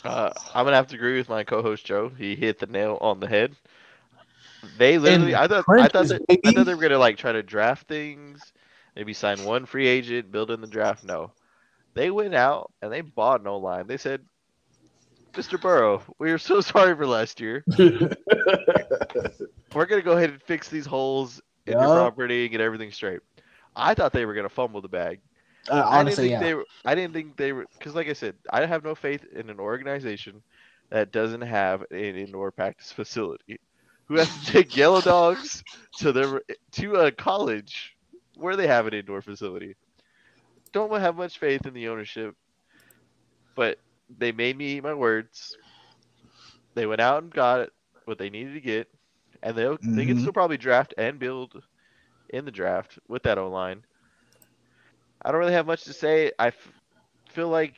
Uh, 0.04 0.30
I'm 0.54 0.64
gonna 0.64 0.76
have 0.76 0.86
to 0.88 0.96
agree 0.96 1.16
with 1.16 1.28
my 1.28 1.44
co-host 1.44 1.84
Joe. 1.86 2.10
He 2.10 2.36
hit 2.36 2.58
the 2.58 2.66
nail 2.66 2.98
on 3.00 3.20
the 3.20 3.28
head. 3.28 3.56
They 4.78 4.98
literally, 4.98 5.34
I 5.34 5.46
thought, 5.46 5.66
I 5.76 5.88
thought, 5.88 6.08
that, 6.08 6.22
I 6.44 6.52
thought 6.52 6.64
they 6.66 6.74
were 6.74 6.80
gonna 6.82 6.98
like 6.98 7.16
try 7.16 7.32
to 7.32 7.42
draft 7.42 7.88
things, 7.88 8.52
maybe 8.96 9.12
sign 9.12 9.44
one 9.44 9.66
free 9.66 9.86
agent, 9.86 10.30
build 10.30 10.50
in 10.50 10.60
the 10.60 10.66
draft. 10.66 11.04
No, 11.04 11.32
they 11.94 12.10
went 12.10 12.34
out 12.34 12.72
and 12.82 12.92
they 12.92 13.00
bought 13.00 13.42
no 13.42 13.56
line. 13.56 13.86
They 13.86 13.96
said, 13.96 14.20
"Mr. 15.32 15.60
Burrow, 15.60 16.02
we 16.18 16.30
are 16.30 16.38
so 16.38 16.60
sorry 16.60 16.94
for 16.96 17.06
last 17.06 17.40
year. 17.40 17.64
We're 17.78 18.10
gonna 19.86 20.02
go 20.02 20.12
ahead 20.12 20.30
and 20.30 20.42
fix 20.42 20.68
these 20.68 20.86
holes 20.86 21.40
in 21.66 21.72
your 21.72 21.82
property 21.82 22.42
and 22.42 22.52
get 22.52 22.60
everything 22.60 22.90
straight." 22.90 23.20
I 23.76 23.94
thought 23.94 24.12
they 24.12 24.26
were 24.26 24.34
gonna 24.34 24.48
fumble 24.48 24.80
the 24.80 24.88
bag. 24.88 25.20
Uh, 25.68 25.74
I 25.74 25.76
didn't 25.76 25.92
honestly, 25.92 26.24
think 26.24 26.32
yeah. 26.32 26.40
they 26.40 26.54
were. 26.54 26.66
I 26.84 26.94
didn't 26.94 27.14
think 27.14 27.36
they 27.36 27.52
were 27.52 27.66
because, 27.78 27.94
like 27.94 28.08
I 28.08 28.12
said, 28.12 28.34
I 28.50 28.64
have 28.66 28.84
no 28.84 28.94
faith 28.94 29.24
in 29.32 29.50
an 29.50 29.58
organization 29.58 30.42
that 30.90 31.12
doesn't 31.12 31.40
have 31.40 31.82
an 31.90 32.16
indoor 32.16 32.50
practice 32.50 32.92
facility. 32.92 33.58
Who 34.06 34.16
has 34.16 34.44
to 34.44 34.46
take 34.52 34.76
yellow 34.76 35.00
dogs 35.00 35.64
to 35.98 36.12
their 36.12 36.42
to 36.72 36.96
a 36.96 37.10
college 37.10 37.96
where 38.36 38.56
they 38.56 38.66
have 38.66 38.86
an 38.86 38.94
indoor 38.94 39.22
facility? 39.22 39.74
Don't 40.74 41.00
have 41.00 41.16
much 41.16 41.38
faith 41.38 41.64
in 41.66 41.72
the 41.72 41.88
ownership, 41.88 42.34
but 43.54 43.78
they 44.18 44.32
made 44.32 44.58
me 44.58 44.76
eat 44.76 44.82
my 44.82 44.92
words. 44.94 45.56
They 46.74 46.86
went 46.86 47.00
out 47.00 47.22
and 47.22 47.32
got 47.32 47.70
what 48.04 48.18
they 48.18 48.28
needed 48.28 48.54
to 48.54 48.60
get, 48.60 48.88
and 49.42 49.56
they 49.56 49.64
they 49.94 50.04
can 50.04 50.16
Mhm. 50.16 50.20
still 50.20 50.32
probably 50.32 50.58
draft 50.58 50.92
and 50.98 51.18
build 51.18 51.62
in 52.30 52.44
the 52.44 52.50
draft 52.50 52.98
with 53.08 53.22
that 53.22 53.38
O 53.38 53.48
line. 53.48 53.84
I 55.24 55.30
don't 55.30 55.40
really 55.40 55.52
have 55.52 55.66
much 55.66 55.84
to 55.84 55.92
say. 55.92 56.32
I 56.38 56.48
f- 56.48 56.72
feel 57.30 57.48
like 57.48 57.74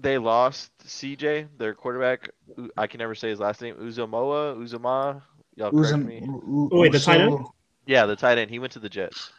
they 0.00 0.18
lost 0.18 0.72
CJ, 0.84 1.46
their 1.56 1.74
quarterback. 1.74 2.30
I 2.76 2.88
can 2.88 2.98
never 2.98 3.14
say 3.14 3.28
his 3.30 3.40
last 3.40 3.62
name. 3.62 3.76
Uzomoa, 3.76 4.56
Uzomah. 4.56 5.22
Y'all 5.56 5.70
correct 5.70 5.94
Uzum- 5.94 6.06
me. 6.06 6.20
U- 6.20 6.42
U- 6.46 6.68
Oh, 6.72 6.80
wait, 6.80 6.90
the 6.92 6.98
tight 6.98 7.20
end? 7.20 7.46
Yeah, 7.86 8.06
the 8.06 8.16
tight 8.16 8.38
end. 8.38 8.50
He 8.50 8.58
went 8.58 8.72
to 8.72 8.80
the 8.80 8.88
Jets. 8.88 9.32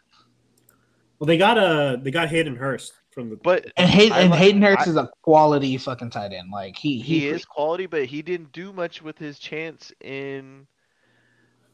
Well, 1.20 1.28
they 1.28 1.38
got 1.38 1.58
a 1.58 1.98
they 2.02 2.12
got 2.12 2.30
Hayden 2.30 2.56
Hurst 2.56 2.94
from 3.12 3.30
the. 3.30 3.38
But 3.38 3.72
And, 3.78 3.90
Hay- 3.90 4.12
and 4.12 4.32
li- 4.32 4.38
Hayden 4.38 4.62
Hurst 4.62 4.88
I- 4.88 4.90
is 4.90 4.96
a 4.98 5.10
quality 5.22 5.78
fucking 5.78 6.10
tight 6.10 6.34
end. 6.34 6.52
Like 6.52 6.76
he 6.78 7.00
he 7.00 7.20
he, 7.22 7.28
is 7.28 7.46
quality, 7.46 7.86
but 7.86 8.06
he 8.06 8.22
didn't 8.22 8.52
do 8.52 8.74
much 8.74 9.02
with 9.02 9.18
his 9.18 9.40
chance 9.40 9.94
in 10.02 10.68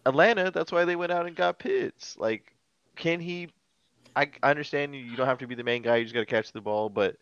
Atlanta. 0.06 0.52
That's 0.52 0.72
why 0.72 0.86
they 0.86 0.96
went 0.96 1.12
out 1.12 1.26
and 1.26 1.36
got 1.36 1.60
Pitts. 1.60 2.16
Like, 2.18 2.54
can 2.96 3.20
he? 3.20 3.50
I, 4.16 4.30
I 4.44 4.50
understand 4.50 4.94
you 4.94 5.16
don't 5.16 5.28
have 5.28 5.38
to 5.40 5.48
be 5.48 5.56
the 5.56 5.64
main 5.64 5.82
guy. 5.82 5.96
You 5.98 6.04
just 6.04 6.14
got 6.14 6.20
to 6.20 6.26
catch 6.26 6.52
the 6.52 6.60
ball, 6.62 6.90
but 6.90 7.16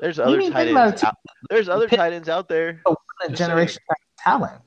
there's 0.00 0.18
other 0.18 0.40
tight 0.50 0.68
ends. 0.68 1.02
it, 1.02 1.06
Out, 1.06 1.16
there's 1.50 1.68
other 1.68 1.86
Pitt- 1.86 1.98
tight 1.98 2.12
ends 2.14 2.28
out 2.30 2.48
there. 2.48 2.80
a 2.86 2.94
Just 3.28 3.38
generation 3.38 3.82
talent. 4.18 4.60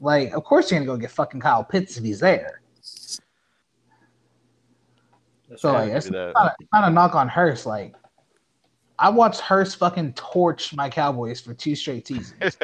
Like, 0.00 0.32
of 0.32 0.44
course 0.44 0.70
you're 0.70 0.80
gonna 0.80 0.86
go 0.90 0.96
get 0.96 1.10
fucking 1.10 1.40
Kyle 1.40 1.62
Pitts 1.62 1.96
if 1.98 2.04
he's 2.04 2.20
there. 2.20 2.62
That's 5.48 5.62
So 5.62 5.72
like, 5.72 5.90
it's 5.90 6.10
not 6.10 6.36
a, 6.36 6.54
not 6.72 6.88
a 6.88 6.90
knock 6.90 7.14
on 7.14 7.28
Hurst. 7.28 7.66
Like, 7.66 7.94
I 8.98 9.08
watched 9.08 9.40
Hurst 9.40 9.76
fucking 9.78 10.14
torch 10.14 10.74
my 10.74 10.88
Cowboys 10.88 11.40
for 11.40 11.54
two 11.54 11.74
straight 11.74 12.06
seasons. 12.06 12.56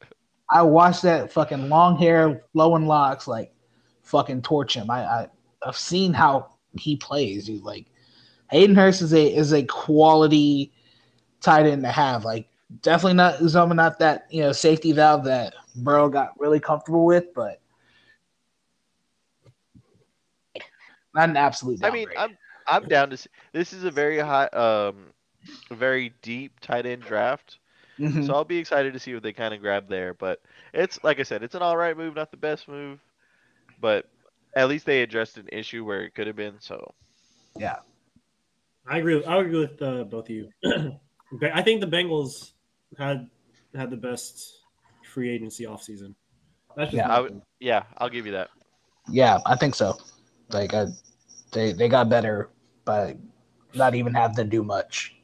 I 0.50 0.62
watched 0.62 1.02
that 1.02 1.32
fucking 1.32 1.68
long 1.68 1.96
hair, 1.96 2.42
flowing 2.52 2.86
locks, 2.86 3.26
like 3.26 3.52
fucking 4.02 4.42
torch 4.42 4.74
him. 4.74 4.90
I, 4.90 5.04
I 5.04 5.28
I've 5.64 5.76
seen 5.76 6.12
how 6.12 6.54
he 6.78 6.96
plays, 6.96 7.46
dude. 7.46 7.62
Like 7.62 7.86
Hayden 8.50 8.76
Hurst 8.76 9.02
is 9.02 9.12
a 9.12 9.34
is 9.34 9.52
a 9.52 9.64
quality 9.64 10.72
tight 11.40 11.66
end 11.66 11.82
to 11.82 11.90
have. 11.90 12.24
Like 12.24 12.48
definitely 12.82 13.14
not 13.14 13.36
Uzomah, 13.36 13.74
not 13.74 13.98
that 13.98 14.26
you 14.30 14.42
know 14.42 14.52
safety 14.52 14.92
valve 14.92 15.24
that 15.24 15.54
Burrow 15.76 16.08
got 16.08 16.38
really 16.38 16.60
comfortable 16.60 17.04
with, 17.04 17.34
but 17.34 17.60
not 21.16 21.30
an 21.30 21.36
absolute. 21.36 21.84
I 21.84 21.90
mean. 21.90 22.08
I'm 22.16 22.36
I'm 22.66 22.88
down 22.88 23.10
to. 23.10 23.16
See, 23.16 23.30
this 23.52 23.72
is 23.72 23.84
a 23.84 23.90
very 23.90 24.18
high, 24.18 24.46
um, 24.46 25.06
very 25.70 26.12
deep 26.22 26.58
tight 26.60 26.86
end 26.86 27.02
draft. 27.02 27.58
Mhm. 27.98 28.26
So 28.26 28.34
I'll 28.34 28.44
be 28.44 28.58
excited 28.58 28.92
to 28.92 28.98
see 28.98 29.14
what 29.14 29.22
they 29.22 29.32
kind 29.32 29.54
of 29.54 29.60
grab 29.60 29.88
there. 29.88 30.14
But 30.14 30.40
it's 30.74 30.98
like 31.04 31.20
I 31.20 31.22
said, 31.22 31.42
it's 31.42 31.54
an 31.54 31.62
all 31.62 31.76
right 31.76 31.96
move, 31.96 32.14
not 32.14 32.30
the 32.30 32.36
best 32.36 32.68
move, 32.68 32.98
but 33.80 34.06
at 34.56 34.68
least 34.68 34.84
they 34.86 35.02
addressed 35.02 35.38
an 35.38 35.48
issue 35.52 35.84
where 35.84 36.02
it 36.02 36.14
could 36.14 36.26
have 36.26 36.36
been. 36.36 36.54
So 36.60 36.92
yeah, 37.56 37.76
I 38.86 38.98
agree. 38.98 39.24
I 39.24 39.40
agree 39.40 39.60
with 39.60 39.80
uh, 39.80 40.04
both 40.04 40.28
of 40.28 40.30
you. 40.30 40.48
I 41.52 41.62
think 41.62 41.80
the 41.80 41.86
Bengals 41.86 42.52
had 42.98 43.28
had 43.74 43.90
the 43.90 43.96
best 43.96 44.60
free 45.04 45.30
agency 45.30 45.64
offseason. 45.64 46.14
That's 46.76 46.90
just 46.90 47.02
Yeah, 47.02 47.08
my 47.08 47.16
I 47.16 47.20
would, 47.20 47.40
yeah, 47.60 47.84
I'll 47.98 48.08
give 48.08 48.26
you 48.26 48.32
that. 48.32 48.50
yeah, 49.08 49.38
I 49.46 49.56
think 49.56 49.74
so. 49.74 49.96
Like 50.50 50.74
I, 50.74 50.86
they 51.52 51.72
they 51.72 51.88
got 51.88 52.08
better, 52.08 52.50
but 52.84 53.16
not 53.74 53.94
even 53.94 54.14
have 54.14 54.34
to 54.36 54.44
do 54.44 54.62
much. 54.62 55.16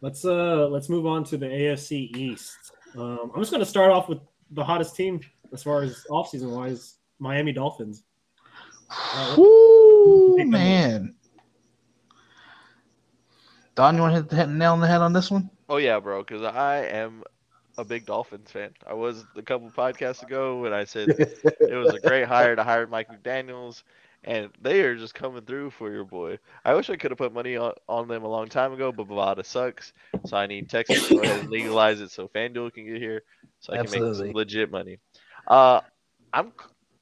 Let's 0.00 0.24
uh 0.24 0.68
let's 0.68 0.88
move 0.88 1.06
on 1.06 1.24
to 1.24 1.36
the 1.36 1.46
AFC 1.46 2.14
East. 2.16 2.72
Um, 2.96 3.32
I'm 3.34 3.40
just 3.40 3.50
gonna 3.50 3.64
start 3.64 3.90
off 3.90 4.08
with 4.08 4.20
the 4.50 4.64
hottest 4.64 4.94
team 4.94 5.20
as 5.52 5.62
far 5.62 5.82
as 5.82 6.04
offseason 6.10 6.54
wise, 6.54 6.98
Miami 7.18 7.52
Dolphins. 7.52 8.04
Uh, 8.90 9.36
Ooh, 9.38 10.34
Take 10.36 10.44
them. 10.44 10.50
man. 10.50 11.14
Don, 13.74 13.96
you 13.96 14.02
want 14.02 14.12
to 14.12 14.20
hit 14.20 14.28
the 14.28 14.36
hit 14.36 14.46
the 14.46 14.52
nail 14.52 14.72
on 14.72 14.80
the 14.80 14.86
head 14.86 15.00
on 15.00 15.12
this 15.12 15.30
one? 15.30 15.50
Oh 15.68 15.78
yeah, 15.78 15.98
bro, 15.98 16.22
because 16.22 16.42
I 16.42 16.84
am 16.84 17.24
a 17.76 17.84
big 17.84 18.06
Dolphins 18.06 18.50
fan. 18.50 18.70
I 18.86 18.94
was 18.94 19.24
a 19.36 19.42
couple 19.42 19.70
podcasts 19.70 20.22
ago 20.22 20.60
when 20.60 20.72
I 20.72 20.84
said 20.84 21.08
it 21.18 21.74
was 21.74 21.92
a 21.92 22.00
great 22.00 22.26
hire 22.26 22.54
to 22.54 22.62
hire 22.62 22.86
Mike 22.86 23.08
McDaniel's, 23.10 23.82
and 24.24 24.50
they 24.60 24.82
are 24.82 24.96
just 24.96 25.14
coming 25.14 25.42
through 25.42 25.70
for 25.70 25.90
your 25.90 26.04
boy. 26.04 26.38
I 26.64 26.74
wish 26.74 26.90
I 26.90 26.96
could 26.96 27.10
have 27.10 27.18
put 27.18 27.32
money 27.32 27.56
on, 27.56 27.72
on 27.88 28.08
them 28.08 28.24
a 28.24 28.28
long 28.28 28.48
time 28.48 28.72
ago, 28.72 28.90
but 28.90 29.08
Bovada 29.08 29.44
sucks, 29.44 29.92
so 30.24 30.36
I 30.36 30.46
need 30.46 30.68
Texas 30.68 31.08
to 31.08 31.16
go 31.16 31.22
ahead 31.22 31.40
and 31.40 31.50
legalize 31.50 32.00
it 32.00 32.10
so 32.10 32.28
FanDuel 32.28 32.72
can 32.72 32.86
get 32.86 33.00
here, 33.00 33.22
so 33.60 33.72
I 33.72 33.76
can 33.76 33.90
make 33.90 34.14
some 34.14 34.32
legit 34.32 34.70
money. 34.70 34.98
Uh, 35.46 35.80
I'm 36.32 36.52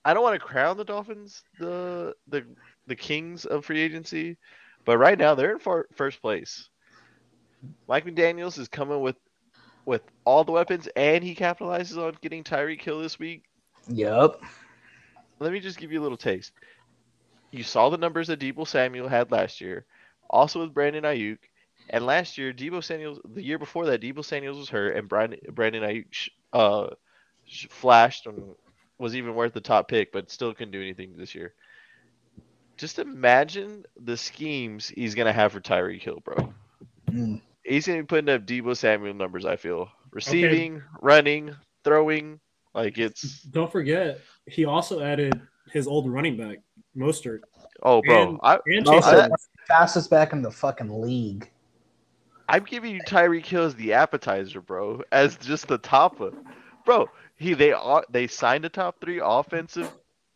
I 0.05 0.14
don't 0.14 0.23
want 0.23 0.35
to 0.35 0.45
crown 0.45 0.77
the 0.77 0.85
Dolphins 0.85 1.43
the 1.59 2.14
the 2.29 2.45
the 2.87 2.97
kings 2.97 3.45
of 3.45 3.64
free 3.64 3.81
agency, 3.81 4.37
but 4.85 4.99
right 4.99 5.18
now 5.18 5.35
they're 5.35 5.53
in 5.53 5.59
far, 5.59 5.87
first 5.95 6.20
place. 6.20 6.68
Mike 7.87 8.05
McDaniel's 8.05 8.59
is 8.59 8.68
coming 8.68 9.01
with 9.01 9.16
with 9.85 10.03
all 10.25 10.45
the 10.45 10.53
weapons, 10.53 10.89
and 10.97 11.23
he 11.23 11.35
capitalizes 11.35 11.97
on 11.97 12.16
getting 12.20 12.45
Tyreek 12.45 12.83
Hill 12.83 13.01
this 13.01 13.18
week. 13.18 13.45
Yep. 13.89 14.41
Let 15.39 15.53
me 15.53 15.61
just 15.61 15.79
give 15.79 15.91
you 15.91 16.01
a 16.01 16.05
little 16.05 16.16
taste. 16.16 16.53
You 17.53 17.63
saw 17.63 17.91
the 17.91 17.99
numbers 17.99 18.29
that 18.29 18.41
Deebo 18.41 18.67
Samuel 18.67 19.09
had 19.09 19.31
last 19.31 19.61
year, 19.61 19.85
also 20.29 20.61
with 20.61 20.75
Brandon 20.75 21.05
Aiyuk, 21.05 21.39
and 21.91 22.07
last 22.07 22.39
year 22.39 22.53
Deebo 22.53 22.83
Samuel, 22.83 23.21
the 23.25 23.43
year 23.43 23.59
before 23.59 23.87
that, 23.87 24.01
Deebo 24.01 24.25
Samuel 24.25 24.57
was 24.59 24.71
hurt, 24.71 24.97
and 24.97 25.09
Brandon 25.09 25.39
Brandon 25.53 25.83
Aiyuk 25.83 26.29
uh 26.53 26.89
flashed 27.71 28.27
and 28.27 28.55
was 28.99 29.15
even 29.15 29.35
worth 29.35 29.53
the 29.53 29.61
top 29.61 29.89
pick, 29.89 30.13
but 30.13 30.31
still 30.31 30.55
couldn't 30.55 30.73
do 30.73 30.81
anything 30.81 31.15
this 31.17 31.35
year. 31.35 31.53
Just 32.79 32.99
imagine 32.99 33.85
the 34.01 34.17
schemes 34.17 34.89
he's 34.89 35.15
gonna 35.15 35.33
have 35.33 35.53
for 35.53 35.61
Tyreek 35.61 36.03
Hill, 36.03 36.23
bro. 36.25 36.55
Mm. 37.11 37.43
he's 37.63 37.87
gonna 37.87 38.01
be 38.01 38.07
putting 38.07 38.31
up 38.31 38.47
Deebo 38.47 38.75
Samuel 38.75 39.13
numbers. 39.13 39.45
I 39.45 39.57
feel 39.57 39.91
receiving, 40.11 40.83
running, 41.03 41.55
throwing. 41.85 42.41
Like 42.75 42.97
it's 42.97 43.43
Don't 43.43 43.71
forget, 43.71 44.21
he 44.47 44.65
also 44.65 45.01
added 45.01 45.39
his 45.73 45.87
old 45.87 46.11
running 46.11 46.37
back, 46.37 46.59
Mostert. 46.97 47.40
oh, 47.82 48.03
bro. 48.03 48.30
And- 48.30 48.40
I, 48.43 48.59
And 48.66 48.86
Also, 48.88 49.01
Chase 49.01 49.05
I- 49.07 49.24
Edmonds. 49.24 49.49
fastest 49.66 50.11
back 50.11 50.32
in 50.32 50.43
the 50.43 50.51
fucking 50.51 51.01
league. 51.01 51.51
I'm 52.49 52.64
giving 52.64 52.95
you 52.95 53.01
Tyreek 53.07 53.47
Hill 53.47 53.64
as 53.64 53.74
the 53.76 53.95
appetizer, 53.95 54.61
bro, 54.61 55.03
as 55.11 55.36
just 55.36 55.68
the 55.68 55.78
top 55.78 56.20
of, 56.20 56.34
bro. 56.84 57.09
He 57.36 57.55
they 57.55 57.72
are 57.72 58.05
they 58.11 58.26
signed 58.26 58.64
the 58.64 58.68
top 58.68 59.01
three 59.01 59.20
offensive 59.22 59.90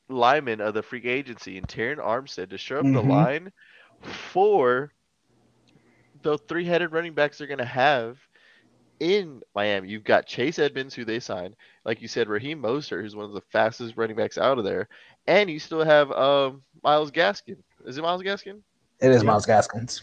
linemen 0.09 0.61
of 0.61 0.73
the 0.75 0.83
free 0.83 1.05
agency 1.05 1.59
and 1.59 1.69
Terron 1.69 1.99
Armstead 1.99 2.51
to 2.51 2.59
show 2.59 2.79
up 2.79 2.85
the 2.85 2.89
Mhm. 3.03 3.09
line 3.09 3.53
for 4.01 4.93
the 6.23 6.39
three-headed 6.39 6.93
running 6.93 7.13
backs 7.15 7.39
they're 7.39 7.47
gonna 7.47 7.65
have 7.65 8.19
in 9.01 9.43
Miami. 9.55 9.89
You've 9.91 10.05
got 10.05 10.27
Chase 10.27 10.59
Edmonds, 10.59 10.95
who 10.95 11.05
they 11.05 11.21
signed, 11.21 11.55
like 11.85 12.01
you 12.01 12.09
said, 12.09 12.29
Raheem 12.29 12.63
Mostert, 12.63 13.03
who's 13.03 13.15
one 13.17 13.27
of 13.27 13.33
the 13.33 13.41
fastest 13.53 13.97
running 13.97 14.17
backs 14.17 14.39
out 14.39 14.59
of 14.59 14.65
there, 14.65 14.89
and 15.27 15.51
you 15.51 15.59
still 15.59 15.85
have 15.85 16.11
um 16.13 16.63
Myles 16.83 17.11
Gaskin. 17.11 17.57
Is 17.85 17.99
it 17.99 18.03
Myles 18.03 18.23
Gaskin? 18.23 18.63
It 19.01 19.11
is 19.11 19.23
Yeah. 19.23 19.33
Myles 19.33 19.47
Gaskins. 19.47 20.03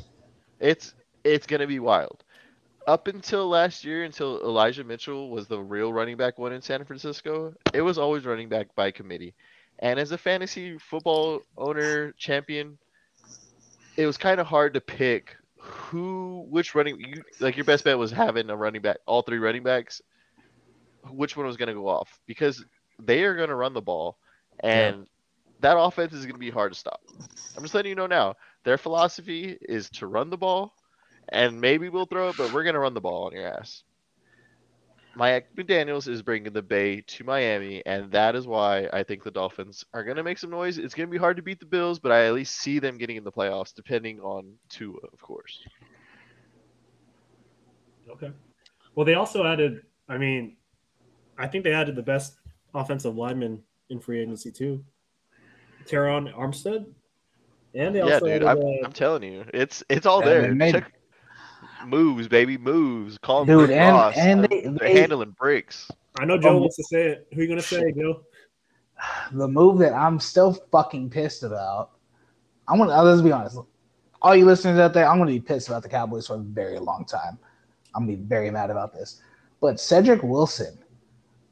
It's 0.59 0.93
it's 1.23 1.45
gonna 1.47 1.67
be 1.67 1.79
wild. 1.79 2.23
Up 2.87 3.07
until 3.07 3.47
last 3.49 3.83
year, 3.83 4.03
until 4.03 4.39
Elijah 4.41 4.83
Mitchell 4.83 5.29
was 5.29 5.47
the 5.47 5.59
real 5.59 5.91
running 5.93 6.17
back 6.17 6.37
one 6.37 6.53
in 6.53 6.61
San 6.61 6.83
Francisco, 6.85 7.53
it 7.73 7.81
was 7.81 7.97
always 7.97 8.25
running 8.25 8.49
back 8.49 8.75
by 8.75 8.91
committee. 8.91 9.35
And 9.79 9.99
as 9.99 10.11
a 10.11 10.17
fantasy 10.17 10.77
football 10.77 11.43
owner 11.57 12.13
champion, 12.13 12.77
it 13.97 14.05
was 14.05 14.17
kind 14.17 14.39
of 14.39 14.47
hard 14.47 14.73
to 14.73 14.81
pick 14.81 15.35
who, 15.59 16.45
which 16.49 16.75
running, 16.75 16.99
you, 16.99 17.23
like 17.39 17.55
your 17.57 17.65
best 17.65 17.83
bet 17.83 17.97
was 17.97 18.11
having 18.11 18.49
a 18.49 18.55
running 18.55 18.81
back, 18.81 18.97
all 19.05 19.21
three 19.21 19.39
running 19.39 19.63
backs, 19.63 20.01
which 21.09 21.35
one 21.35 21.45
was 21.45 21.57
going 21.57 21.67
to 21.67 21.73
go 21.73 21.87
off 21.87 22.19
because 22.25 22.63
they 23.01 23.23
are 23.23 23.35
going 23.35 23.49
to 23.49 23.55
run 23.55 23.73
the 23.73 23.81
ball, 23.81 24.17
and 24.59 25.07
that 25.63 25.79
offense 25.79 26.11
is 26.11 26.25
going 26.25 26.35
to 26.35 26.39
be 26.39 26.49
hard 26.49 26.73
to 26.73 26.77
stop. 26.77 26.99
I'm 27.55 27.63
just 27.63 27.73
letting 27.73 27.89
you 27.89 27.95
know 27.95 28.05
now. 28.05 28.35
Their 28.65 28.77
philosophy 28.77 29.57
is 29.61 29.89
to 29.91 30.07
run 30.07 30.29
the 30.29 30.37
ball, 30.37 30.75
and 31.29 31.59
maybe 31.59 31.87
we'll 31.87 32.05
throw 32.05 32.29
it, 32.29 32.37
but 32.37 32.51
we're 32.51 32.63
going 32.63 32.73
to 32.73 32.79
run 32.79 32.93
the 32.93 33.01
ball 33.01 33.27
on 33.27 33.31
your 33.31 33.47
ass. 33.47 33.83
Mike 35.15 35.47
McDaniels 35.55 36.07
is 36.09 36.21
bringing 36.21 36.51
the 36.51 36.61
Bay 36.61 37.01
to 37.01 37.23
Miami, 37.23 37.81
and 37.85 38.11
that 38.11 38.35
is 38.35 38.45
why 38.45 38.89
I 38.91 39.03
think 39.03 39.23
the 39.23 39.31
Dolphins 39.31 39.85
are 39.93 40.03
going 40.03 40.17
to 40.17 40.23
make 40.23 40.37
some 40.37 40.49
noise. 40.49 40.77
It's 40.77 40.93
going 40.93 41.07
to 41.07 41.11
be 41.11 41.17
hard 41.17 41.37
to 41.37 41.43
beat 41.43 41.61
the 41.61 41.65
Bills, 41.65 41.97
but 41.97 42.11
I 42.11 42.25
at 42.25 42.33
least 42.33 42.57
see 42.57 42.79
them 42.79 42.97
getting 42.97 43.15
in 43.15 43.23
the 43.23 43.31
playoffs, 43.31 43.73
depending 43.73 44.19
on 44.19 44.53
Tua, 44.69 44.97
of 45.13 45.21
course. 45.21 45.59
Okay. 48.09 48.31
Well, 48.95 49.05
they 49.05 49.13
also 49.13 49.45
added. 49.45 49.83
I 50.09 50.17
mean, 50.17 50.57
I 51.37 51.47
think 51.47 51.63
they 51.63 51.73
added 51.73 51.95
the 51.95 52.03
best 52.03 52.35
offensive 52.73 53.15
lineman 53.15 53.63
in 53.89 53.99
free 53.99 54.19
agency 54.19 54.51
too, 54.51 54.83
Terron 55.87 56.33
Armstead, 56.35 56.85
and 57.75 57.95
they 57.95 57.99
yeah, 57.99 58.13
also 58.15 58.25
dude, 58.25 58.43
added. 58.43 58.47
I'm, 58.47 58.57
uh, 58.59 58.85
I'm 58.85 58.93
telling 58.93 59.23
you, 59.23 59.45
it's 59.53 59.83
it's 59.89 60.05
all 60.05 60.21
there. 60.21 60.41
they 60.43 60.49
made- 60.53 60.73
Check, 60.75 60.93
moves, 61.85 62.27
baby, 62.27 62.57
moves. 62.57 63.17
Call 63.17 63.45
Dude, 63.45 63.67
Dude, 63.67 63.71
and- 63.77 63.95
Ross. 63.95 64.17
and 64.17 64.43
they- 64.45 64.61
they're 64.61 64.71
they- 64.73 64.99
handling 64.99 65.31
bricks. 65.31 65.89
I 66.19 66.25
know 66.25 66.37
Joe 66.37 66.49
um, 66.55 66.59
wants 66.61 66.75
to 66.77 66.83
say 66.83 67.07
it. 67.07 67.27
Who 67.33 67.39
are 67.39 67.43
you 67.43 67.49
gonna 67.49 67.61
say, 67.61 67.91
Joe? 67.91 68.21
The 69.33 69.47
move 69.47 69.79
that 69.79 69.93
I'm 69.93 70.19
still 70.19 70.53
fucking 70.71 71.09
pissed 71.09 71.43
about. 71.43 71.91
I'm 72.67 72.77
gonna 72.77 73.01
let's 73.01 73.21
be 73.21 73.31
honest. 73.31 73.57
All 74.21 74.35
you 74.35 74.45
listeners 74.45 74.79
out 74.79 74.93
there, 74.93 75.07
I'm 75.09 75.17
gonna 75.17 75.31
be 75.31 75.39
pissed 75.41 75.67
about 75.67 75.83
the 75.83 75.89
Cowboys 75.89 76.27
for 76.27 76.35
a 76.35 76.39
very 76.39 76.79
long 76.79 77.03
time. 77.05 77.37
I'm 77.95 78.05
gonna 78.05 78.17
be 78.17 78.23
very 78.23 78.49
mad 78.51 78.69
about 78.69 78.93
this. 78.93 79.21
But 79.59 79.79
Cedric 79.79 80.23
Wilson, 80.23 80.77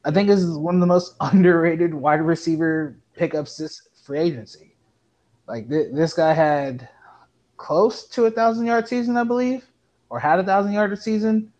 I 0.04 0.10
think 0.10 0.28
is 0.30 0.46
one 0.56 0.74
of 0.76 0.80
the 0.80 0.86
most 0.86 1.16
underrated 1.20 1.92
wide 1.92 2.22
receiver 2.22 2.96
pickups 3.16 3.56
this 3.56 3.88
free 4.02 4.18
agency. 4.18 4.76
Like 5.48 5.68
th- 5.68 5.94
this 5.94 6.12
guy 6.12 6.34
had 6.34 6.88
close 7.56 8.06
to 8.08 8.26
a 8.26 8.30
thousand 8.30 8.66
yard 8.66 8.86
season, 8.86 9.16
I 9.16 9.24
believe, 9.24 9.64
or 10.10 10.18
had 10.18 10.38
a 10.38 10.44
thousand 10.44 10.72
yard 10.72 10.96
season, 11.00 11.52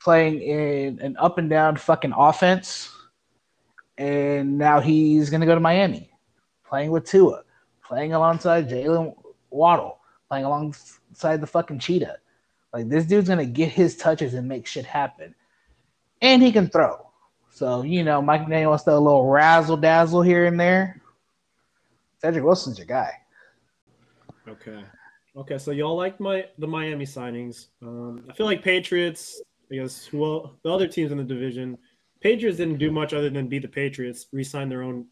playing 0.00 0.40
in 0.42 1.00
an 1.00 1.16
up 1.18 1.38
and 1.38 1.50
down 1.50 1.76
fucking 1.76 2.12
offense 2.16 2.94
and 3.98 4.58
now 4.58 4.80
he's 4.80 5.30
going 5.30 5.40
to 5.40 5.46
go 5.46 5.54
to 5.54 5.60
Miami, 5.60 6.10
playing 6.66 6.90
with 6.90 7.04
Tua, 7.04 7.42
playing 7.82 8.12
alongside 8.12 8.68
Jaylen 8.68 9.14
Waddle, 9.50 9.98
playing 10.28 10.44
alongside 10.44 11.40
the 11.40 11.46
fucking 11.46 11.78
Cheetah. 11.78 12.16
Like 12.72 12.88
this 12.88 13.04
dude's 13.04 13.28
going 13.28 13.38
to 13.38 13.46
get 13.46 13.70
his 13.70 13.96
touches 13.96 14.34
and 14.34 14.48
make 14.48 14.66
shit 14.66 14.84
happen, 14.84 15.34
and 16.20 16.42
he 16.42 16.50
can 16.50 16.68
throw. 16.68 17.08
So 17.50 17.82
you 17.82 18.02
know, 18.02 18.20
Mike 18.20 18.46
McDaniel 18.46 18.70
wants 18.70 18.84
to 18.84 18.92
a 18.92 18.98
little 18.98 19.26
razzle 19.26 19.76
dazzle 19.76 20.22
here 20.22 20.46
and 20.46 20.58
there. 20.58 21.00
Cedric 22.24 22.42
Wilson's 22.42 22.78
your 22.78 22.86
guy. 22.86 23.12
Okay. 24.48 24.82
Okay, 25.36 25.58
so 25.58 25.72
y'all 25.72 25.94
like 25.94 26.18
my 26.20 26.46
the 26.56 26.66
Miami 26.66 27.04
signings. 27.04 27.66
Um, 27.82 28.24
I 28.30 28.32
feel 28.32 28.46
like 28.46 28.62
Patriots, 28.62 29.42
I 29.70 29.74
guess, 29.74 30.08
well, 30.10 30.58
the 30.62 30.70
other 30.72 30.88
teams 30.88 31.12
in 31.12 31.18
the 31.18 31.24
division, 31.24 31.76
Patriots 32.22 32.56
didn't 32.56 32.78
do 32.78 32.90
much 32.90 33.12
other 33.12 33.28
than 33.28 33.46
beat 33.46 33.60
the 33.60 33.68
Patriots, 33.68 34.28
re-sign 34.32 34.70
their 34.70 34.82
own 34.82 35.06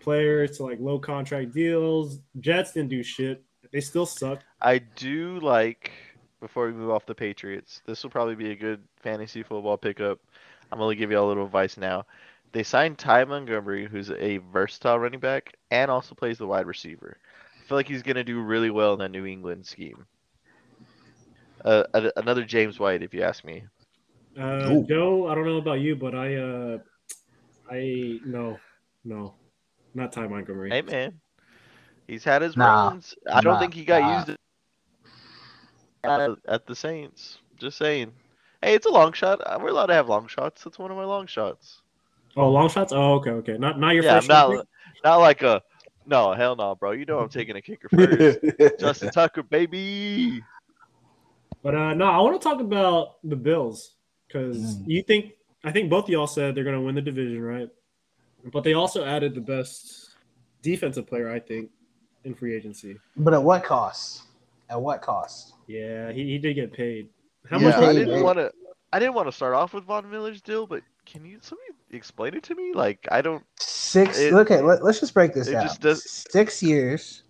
players 0.00 0.56
to 0.56 0.64
like 0.64 0.80
low 0.80 0.98
contract 0.98 1.54
deals. 1.54 2.18
Jets 2.40 2.72
didn't 2.72 2.90
do 2.90 3.04
shit. 3.04 3.44
They 3.72 3.80
still 3.80 4.06
suck. 4.06 4.42
I 4.60 4.78
do 4.78 5.38
like 5.38 5.92
before 6.40 6.66
we 6.66 6.72
move 6.72 6.90
off 6.90 7.06
the 7.06 7.14
Patriots. 7.14 7.80
This 7.86 8.02
will 8.02 8.10
probably 8.10 8.34
be 8.34 8.50
a 8.50 8.56
good 8.56 8.82
fantasy 8.96 9.44
football 9.44 9.76
pickup. 9.76 10.18
I'm 10.72 10.80
gonna 10.80 10.96
give 10.96 11.12
you 11.12 11.16
all 11.16 11.26
a 11.26 11.28
little 11.28 11.46
advice 11.46 11.76
now. 11.76 12.06
They 12.56 12.62
signed 12.62 12.96
Ty 12.96 13.26
Montgomery, 13.26 13.86
who's 13.86 14.10
a 14.10 14.38
versatile 14.38 14.98
running 14.98 15.20
back 15.20 15.58
and 15.70 15.90
also 15.90 16.14
plays 16.14 16.38
the 16.38 16.46
wide 16.46 16.64
receiver. 16.64 17.18
I 17.54 17.68
feel 17.68 17.76
like 17.76 17.86
he's 17.86 18.02
gonna 18.02 18.24
do 18.24 18.40
really 18.40 18.70
well 18.70 18.94
in 18.94 18.98
that 19.00 19.10
New 19.10 19.26
England 19.26 19.66
scheme. 19.66 20.06
Uh, 21.62 21.82
a- 21.92 22.12
another 22.16 22.44
James 22.44 22.78
White, 22.78 23.02
if 23.02 23.12
you 23.12 23.20
ask 23.20 23.44
me. 23.44 23.62
Uh, 24.40 24.70
Ooh. 24.70 24.86
Joe, 24.88 25.28
I 25.28 25.34
don't 25.34 25.44
know 25.44 25.58
about 25.58 25.80
you, 25.80 25.96
but 25.96 26.14
I, 26.14 26.34
uh, 26.36 26.78
I 27.70 28.20
no, 28.24 28.58
no, 29.04 29.34
not 29.92 30.12
Ty 30.12 30.26
Montgomery. 30.26 30.70
Hey 30.70 30.80
man, 30.80 31.20
he's 32.08 32.24
had 32.24 32.40
his 32.40 32.56
Nah, 32.56 32.88
runs. 32.88 33.14
I 33.30 33.42
don't 33.42 33.52
nah, 33.52 33.60
think 33.60 33.74
he 33.74 33.84
got 33.84 34.00
nah. 34.00 34.16
used 34.16 34.30
at, 36.04 36.30
at 36.48 36.66
the 36.66 36.74
Saints. 36.74 37.36
Just 37.58 37.76
saying. 37.76 38.12
Hey, 38.62 38.72
it's 38.72 38.86
a 38.86 38.90
long 38.90 39.12
shot. 39.12 39.42
We're 39.60 39.68
allowed 39.68 39.88
to 39.88 39.94
have 39.94 40.08
long 40.08 40.26
shots. 40.26 40.64
That's 40.64 40.78
one 40.78 40.90
of 40.90 40.96
my 40.96 41.04
long 41.04 41.26
shots. 41.26 41.82
Oh, 42.36 42.50
long 42.50 42.68
shots. 42.68 42.92
Oh, 42.92 43.14
okay, 43.14 43.30
okay. 43.30 43.56
Not 43.58 43.78
not 43.80 43.94
your 43.94 44.04
yeah, 44.04 44.16
first. 44.16 44.28
not 44.28 44.50
shot. 44.50 44.66
not 45.04 45.16
like 45.18 45.42
a 45.42 45.62
no, 46.06 46.32
hell 46.34 46.54
no, 46.54 46.74
bro. 46.74 46.92
You 46.92 47.04
know 47.06 47.18
I'm 47.18 47.28
taking 47.28 47.56
a 47.56 47.62
kicker 47.62 47.88
first. 47.88 48.38
Justin 48.80 49.10
Tucker, 49.10 49.42
baby. 49.42 50.42
But 51.62 51.74
uh, 51.74 51.94
no, 51.94 52.04
I 52.06 52.18
want 52.18 52.40
to 52.40 52.48
talk 52.48 52.60
about 52.60 53.16
the 53.24 53.36
Bills 53.36 53.94
because 54.28 54.76
Mm. 54.76 54.84
you 54.86 55.02
think 55.02 55.32
I 55.64 55.72
think 55.72 55.90
both 55.90 56.04
of 56.04 56.10
y'all 56.10 56.26
said 56.26 56.54
they're 56.54 56.64
going 56.64 56.76
to 56.76 56.82
win 56.82 56.94
the 56.94 57.02
division, 57.02 57.40
right? 57.42 57.68
But 58.52 58.62
they 58.62 58.74
also 58.74 59.04
added 59.04 59.34
the 59.34 59.40
best 59.40 60.10
defensive 60.62 61.06
player, 61.06 61.30
I 61.30 61.40
think, 61.40 61.70
in 62.24 62.34
free 62.34 62.54
agency. 62.54 62.96
but 63.16 63.34
at 63.34 63.42
what 63.42 63.64
cost? 63.64 64.22
At 64.70 64.80
what 64.80 65.02
cost? 65.02 65.54
Yeah, 65.66 66.12
he, 66.12 66.24
he 66.24 66.38
did 66.38 66.54
get 66.54 66.72
paid. 66.72 67.08
How 67.50 67.58
Yeah, 67.58 67.66
much? 67.66 67.76
I 67.76 67.92
didn't 67.94 68.22
want 68.22 68.38
to. 68.38 68.52
I 68.92 68.98
didn't 69.00 69.14
want 69.14 69.26
to 69.26 69.32
start 69.32 69.54
off 69.54 69.74
with 69.74 69.84
Von 69.84 70.08
Miller's 70.08 70.40
deal, 70.40 70.66
but 70.66 70.82
can 71.06 71.24
you 71.24 71.38
somebody 71.40 71.70
explain 71.90 72.34
it 72.34 72.42
to 72.44 72.54
me? 72.54 72.72
Like 72.74 73.06
I 73.10 73.22
don't. 73.22 73.44
Six. 73.58 74.18
It- 74.18 74.32
okay, 74.34 74.60
let, 74.60 74.82
us 74.82 75.00
just 75.00 75.14
break 75.14 75.32
this 75.32 75.48
it 75.48 75.52
down. 75.52 75.62
just 75.62 75.80
does- 75.80 76.10
Six 76.10 76.62
years, 76.62 77.22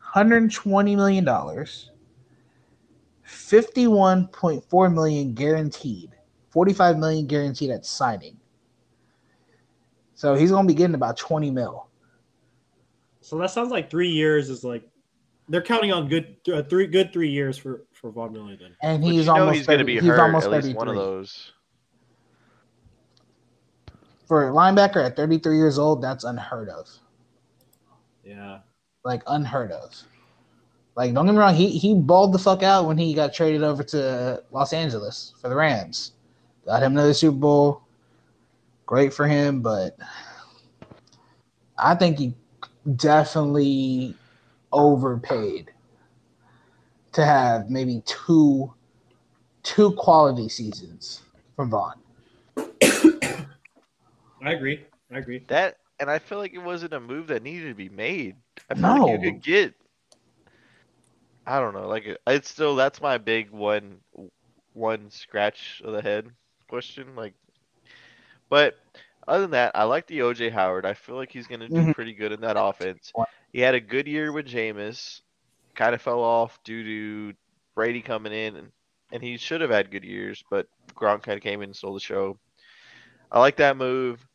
hundred 0.00 0.50
twenty 0.50 0.96
million 0.96 1.24
dollars, 1.24 1.90
fifty-one 3.24 4.28
point 4.28 4.64
four 4.70 4.88
million 4.88 5.34
guaranteed, 5.34 6.10
forty-five 6.50 6.96
million 6.98 7.26
guaranteed 7.26 7.70
at 7.70 7.84
signing. 7.84 8.38
So 10.14 10.34
he's 10.34 10.50
gonna 10.50 10.68
be 10.68 10.74
getting 10.74 10.94
about 10.94 11.16
twenty 11.16 11.50
mil. 11.50 11.88
So 13.20 13.36
that 13.38 13.50
sounds 13.50 13.70
like 13.70 13.90
three 13.90 14.08
years 14.10 14.48
is 14.50 14.64
like 14.64 14.88
they're 15.48 15.62
counting 15.62 15.92
on 15.92 16.08
good 16.08 16.36
uh, 16.52 16.62
three 16.62 16.86
good 16.86 17.12
three 17.12 17.30
years 17.30 17.58
for 17.58 17.82
for 17.92 18.10
Von 18.10 18.32
Miller. 18.32 18.56
Then 18.56 18.76
and 18.82 19.02
he's 19.02 19.14
you 19.14 19.24
know 19.24 19.40
almost 19.40 19.56
he's 19.58 19.66
going 19.66 19.80
to 19.80 19.84
be 19.84 19.94
he's 19.94 20.04
hurt. 20.04 20.20
almost 20.20 20.46
At 20.46 20.64
least 20.64 20.76
one 20.76 20.88
of 20.88 20.94
those. 20.94 21.52
For 24.32 24.48
a 24.48 24.50
linebacker 24.50 25.04
at 25.04 25.14
33 25.14 25.58
years 25.58 25.78
old, 25.78 26.00
that's 26.00 26.24
unheard 26.24 26.70
of. 26.70 26.88
yeah, 28.24 28.60
Like 29.04 29.22
unheard 29.26 29.72
of. 29.72 29.94
Like 30.96 31.12
don't 31.12 31.26
get 31.26 31.32
me 31.32 31.38
wrong, 31.38 31.54
he 31.54 31.68
he 31.68 31.94
balled 31.94 32.32
the 32.32 32.38
fuck 32.38 32.62
out 32.62 32.86
when 32.86 32.96
he 32.96 33.12
got 33.12 33.34
traded 33.34 33.62
over 33.62 33.82
to 33.82 34.42
Los 34.50 34.72
Angeles 34.72 35.34
for 35.38 35.50
the 35.50 35.54
Rams. 35.54 36.12
Got 36.64 36.82
him 36.82 36.92
another 36.92 37.12
Super 37.12 37.36
Bowl. 37.36 37.82
Great 38.86 39.12
for 39.12 39.28
him, 39.28 39.60
but 39.60 39.98
I 41.76 41.94
think 41.94 42.18
he 42.18 42.34
definitely 42.96 44.14
overpaid 44.72 45.72
to 47.12 47.22
have 47.22 47.68
maybe 47.68 48.02
two 48.06 48.72
two 49.62 49.92
quality 49.92 50.48
seasons 50.48 51.20
from 51.54 51.68
Von. 51.68 52.01
I 54.42 54.52
agree. 54.52 54.86
I 55.12 55.18
agree. 55.18 55.46
That 55.48 55.78
and 56.00 56.10
I 56.10 56.18
feel 56.18 56.38
like 56.38 56.52
it 56.54 56.58
wasn't 56.58 56.94
a 56.94 57.00
move 57.00 57.28
that 57.28 57.42
needed 57.42 57.68
to 57.68 57.74
be 57.74 57.88
made. 57.88 58.36
I 58.70 58.74
feel 58.74 58.90
like 58.90 59.06
you 59.06 59.18
could 59.18 59.40
get. 59.42 59.74
I 61.46 61.60
don't 61.60 61.74
know. 61.74 61.88
Like 61.88 62.04
it's 62.26 62.48
still 62.50 62.76
that's 62.76 63.00
my 63.00 63.18
big 63.18 63.50
one, 63.50 64.00
one 64.72 65.10
scratch 65.10 65.80
of 65.84 65.92
the 65.92 66.02
head 66.02 66.28
question. 66.68 67.14
Like, 67.16 67.34
but 68.48 68.74
other 69.26 69.42
than 69.42 69.50
that, 69.52 69.72
I 69.74 69.84
like 69.84 70.06
the 70.06 70.22
OJ 70.22 70.50
Howard. 70.50 70.86
I 70.86 70.94
feel 70.94 71.16
like 71.16 71.32
he's 71.32 71.46
gonna 71.46 71.68
do 71.68 71.86
Mhm. 71.86 71.94
pretty 71.94 72.14
good 72.14 72.32
in 72.32 72.40
that 72.42 72.56
offense. 72.58 73.12
He 73.52 73.60
had 73.60 73.74
a 73.74 73.80
good 73.80 74.06
year 74.06 74.32
with 74.32 74.46
Jameis. 74.46 75.20
Kind 75.74 75.94
of 75.94 76.02
fell 76.02 76.20
off 76.22 76.62
due 76.64 76.82
to 77.32 77.36
Brady 77.74 78.02
coming 78.02 78.32
in, 78.32 78.56
and, 78.56 78.72
and 79.12 79.22
he 79.22 79.36
should 79.36 79.60
have 79.60 79.70
had 79.70 79.90
good 79.90 80.04
years, 80.04 80.42
but 80.50 80.66
Gronk 80.94 81.22
kind 81.22 81.36
of 81.36 81.42
came 81.42 81.60
in 81.62 81.70
and 81.70 81.76
stole 81.76 81.94
the 81.94 82.00
show. 82.00 82.38
I 83.30 83.40
like 83.40 83.56
that 83.56 83.76
move. 83.76 84.26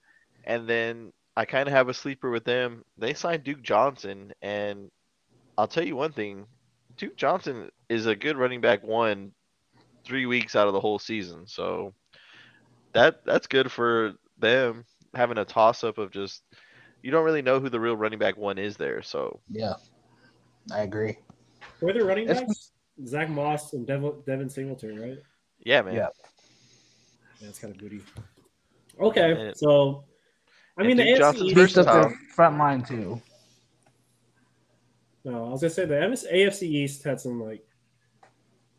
And 0.47 0.67
then 0.67 1.11
I 1.35 1.45
kind 1.45 1.67
of 1.67 1.73
have 1.73 1.89
a 1.89 1.93
sleeper 1.93 2.31
with 2.31 2.45
them. 2.45 2.83
They 2.97 3.13
signed 3.13 3.43
Duke 3.43 3.61
Johnson, 3.61 4.33
and 4.41 4.89
I'll 5.57 5.67
tell 5.67 5.85
you 5.85 5.95
one 5.95 6.13
thing: 6.13 6.47
Duke 6.97 7.15
Johnson 7.17 7.69
is 7.89 8.07
a 8.07 8.15
good 8.15 8.37
running 8.37 8.61
back. 8.61 8.81
One, 8.83 9.33
three 10.05 10.25
weeks 10.25 10.55
out 10.55 10.67
of 10.67 10.73
the 10.73 10.79
whole 10.79 10.97
season, 10.99 11.45
so 11.45 11.93
that 12.93 13.23
that's 13.25 13.45
good 13.47 13.71
for 13.71 14.13
them 14.39 14.85
having 15.13 15.37
a 15.37 15.45
toss 15.45 15.83
up 15.83 15.97
of 15.97 16.11
just 16.11 16.43
you 17.03 17.11
don't 17.11 17.25
really 17.25 17.41
know 17.41 17.59
who 17.59 17.69
the 17.69 17.79
real 17.79 17.95
running 17.97 18.19
back 18.19 18.37
one 18.37 18.57
is 18.57 18.77
there. 18.77 19.01
So 19.03 19.39
Yeah, 19.49 19.73
I 20.71 20.79
agree. 20.81 21.17
Were 21.81 21.93
they 21.93 21.99
running 22.01 22.29
If- 22.29 22.39
backs? 22.39 22.71
Zach 23.05 23.29
Moss 23.29 23.73
and 23.73 23.85
Devin, 23.85 24.23
Devin 24.25 24.49
Singletary, 24.49 24.97
right? 24.97 25.17
yeah, 25.59 25.83
man. 25.83 25.93
Yeah. 25.93 26.07
Yeah, 27.39 27.49
kind 27.61 27.75
of 27.75 27.79
booty. 27.79 28.01
Okay, 28.99 29.49
And- 29.49 29.55
so 29.55 30.03
I 30.77 30.83
mean, 30.83 30.97
the 30.97 31.03
AFC 31.03 31.57
East 31.57 31.77
up 31.77 31.85
their 31.85 32.19
front 32.33 32.57
line 32.57 32.83
too. 32.83 33.21
No, 35.25 35.47
I 35.47 35.49
was 35.49 35.61
gonna 35.61 35.71
say 35.71 35.85
the 35.85 35.95
AFC 35.95 36.63
East 36.63 37.03
had 37.03 37.19
some 37.19 37.43
like, 37.43 37.65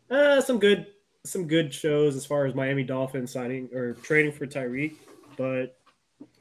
uh, 0.09 0.41
some 0.41 0.59
good 0.59 0.87
some 1.25 1.47
good 1.47 1.73
shows 1.73 2.15
as 2.15 2.25
far 2.25 2.45
as 2.45 2.55
Miami 2.55 2.83
Dolphins 2.83 3.31
signing 3.31 3.69
or 3.73 3.93
trading 3.93 4.31
for 4.31 4.47
Tyreek, 4.47 4.95
but 5.37 5.77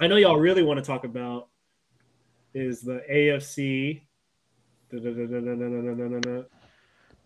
I 0.01 0.07
know 0.07 0.17
y'all 0.17 0.39
really 0.39 0.63
want 0.63 0.79
to 0.79 0.85
talk 0.85 1.05
about 1.05 1.49
is 2.55 2.81
the 2.81 3.03
AFC 3.11 4.03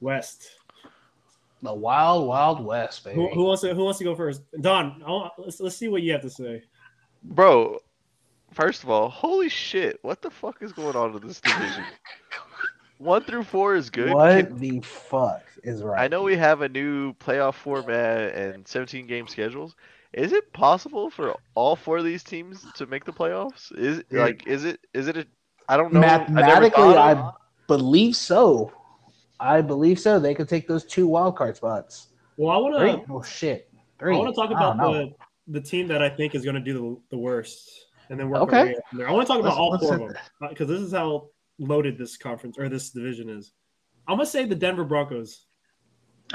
West. 0.00 0.48
The 1.62 1.72
wild, 1.72 2.26
wild 2.26 2.64
west, 2.64 3.04
baby. 3.04 3.14
Who, 3.14 3.28
who, 3.28 3.44
wants 3.44 3.62
to 3.62 3.72
Who 3.72 3.84
wants 3.84 3.98
to 3.98 4.04
go 4.04 4.16
first? 4.16 4.42
Don, 4.60 5.00
I'll, 5.06 5.30
let's 5.38 5.60
let's 5.60 5.76
see 5.76 5.86
what 5.86 6.02
you 6.02 6.10
have 6.10 6.22
to 6.22 6.30
say. 6.30 6.64
Bro, 7.22 7.78
first 8.52 8.82
of 8.82 8.90
all, 8.90 9.08
holy 9.08 9.48
shit, 9.48 9.98
what 10.02 10.22
the 10.22 10.30
fuck 10.30 10.62
is 10.62 10.72
going 10.72 10.96
on 10.96 11.14
in 11.16 11.26
this 11.26 11.40
division? 11.40 11.84
One 12.98 13.24
through 13.24 13.42
four 13.44 13.74
is 13.74 13.90
good. 13.90 14.12
what 14.12 14.46
Can- 14.46 14.58
the 14.58 14.80
fuck 14.80 15.42
is 15.64 15.82
right? 15.82 16.04
I 16.04 16.08
know 16.08 16.22
we 16.22 16.36
have 16.36 16.60
a 16.62 16.68
new 16.68 17.14
playoff 17.14 17.54
format 17.54 18.32
and 18.34 18.66
17 18.66 19.06
game 19.08 19.26
schedules. 19.26 19.74
Is 20.12 20.32
it 20.32 20.52
possible 20.52 21.10
for 21.10 21.34
all 21.54 21.74
four 21.74 21.98
of 21.98 22.04
these 22.04 22.22
teams 22.22 22.64
to 22.74 22.86
make 22.86 23.04
the 23.04 23.12
playoffs? 23.12 23.76
Is 23.76 24.04
Yeah. 24.10 24.20
like 24.22 24.46
is 24.46 24.64
it 24.64 24.78
is 24.94 25.08
it 25.08 25.16
a 25.16 25.26
I 25.68 25.76
don't 25.76 25.92
know. 25.92 26.00
Mathematically, 26.00 26.70
thought 26.70 26.96
I 26.96 27.30
believe 27.66 28.14
so. 28.14 28.72
I 29.40 29.62
believe 29.62 29.98
so. 29.98 30.20
They 30.20 30.34
could 30.34 30.48
take 30.48 30.68
those 30.68 30.84
two 30.84 31.06
wild 31.08 31.34
card 31.36 31.56
spots. 31.56 32.08
Well, 32.36 32.50
I 32.50 32.58
want 32.58 32.74
to 33.06 33.12
Oh 33.12 33.22
shit. 33.22 33.68
I 34.00 34.10
want 34.10 34.28
to 34.28 34.34
talk 34.40 34.50
about 34.50 34.76
the 34.76 35.12
the 35.48 35.60
team 35.60 35.88
that 35.88 36.02
I 36.02 36.08
think 36.10 36.34
is 36.36 36.42
going 36.44 36.54
to 36.54 36.60
do 36.60 36.72
the, 37.10 37.16
the 37.16 37.18
worst, 37.18 37.86
and 38.12 38.20
then 38.20 38.28
work 38.28 38.42
Okay. 38.42 38.58
our 38.58 38.64
way 38.66 38.76
up 38.76 38.82
from 38.90 38.98
there. 38.98 39.08
I 39.08 39.12
want 39.12 39.26
to 39.26 39.32
talk 39.32 39.40
about 39.40 39.48
Let's- 39.48 39.58
all 39.58 39.70
let's 39.70 39.84
four 39.86 39.94
of 39.94 40.00
them 40.00 40.16
because 40.50 40.68
this 40.68 40.80
is 40.80 40.92
how 40.92 41.30
loaded 41.58 41.96
this 41.96 42.16
conference 42.18 42.58
or 42.58 42.68
this 42.68 42.90
division 42.90 43.30
is. 43.30 43.52
I'm 44.06 44.16
gonna 44.18 44.26
say 44.26 44.44
the 44.44 44.54
Denver 44.54 44.84
Broncos. 44.84 45.46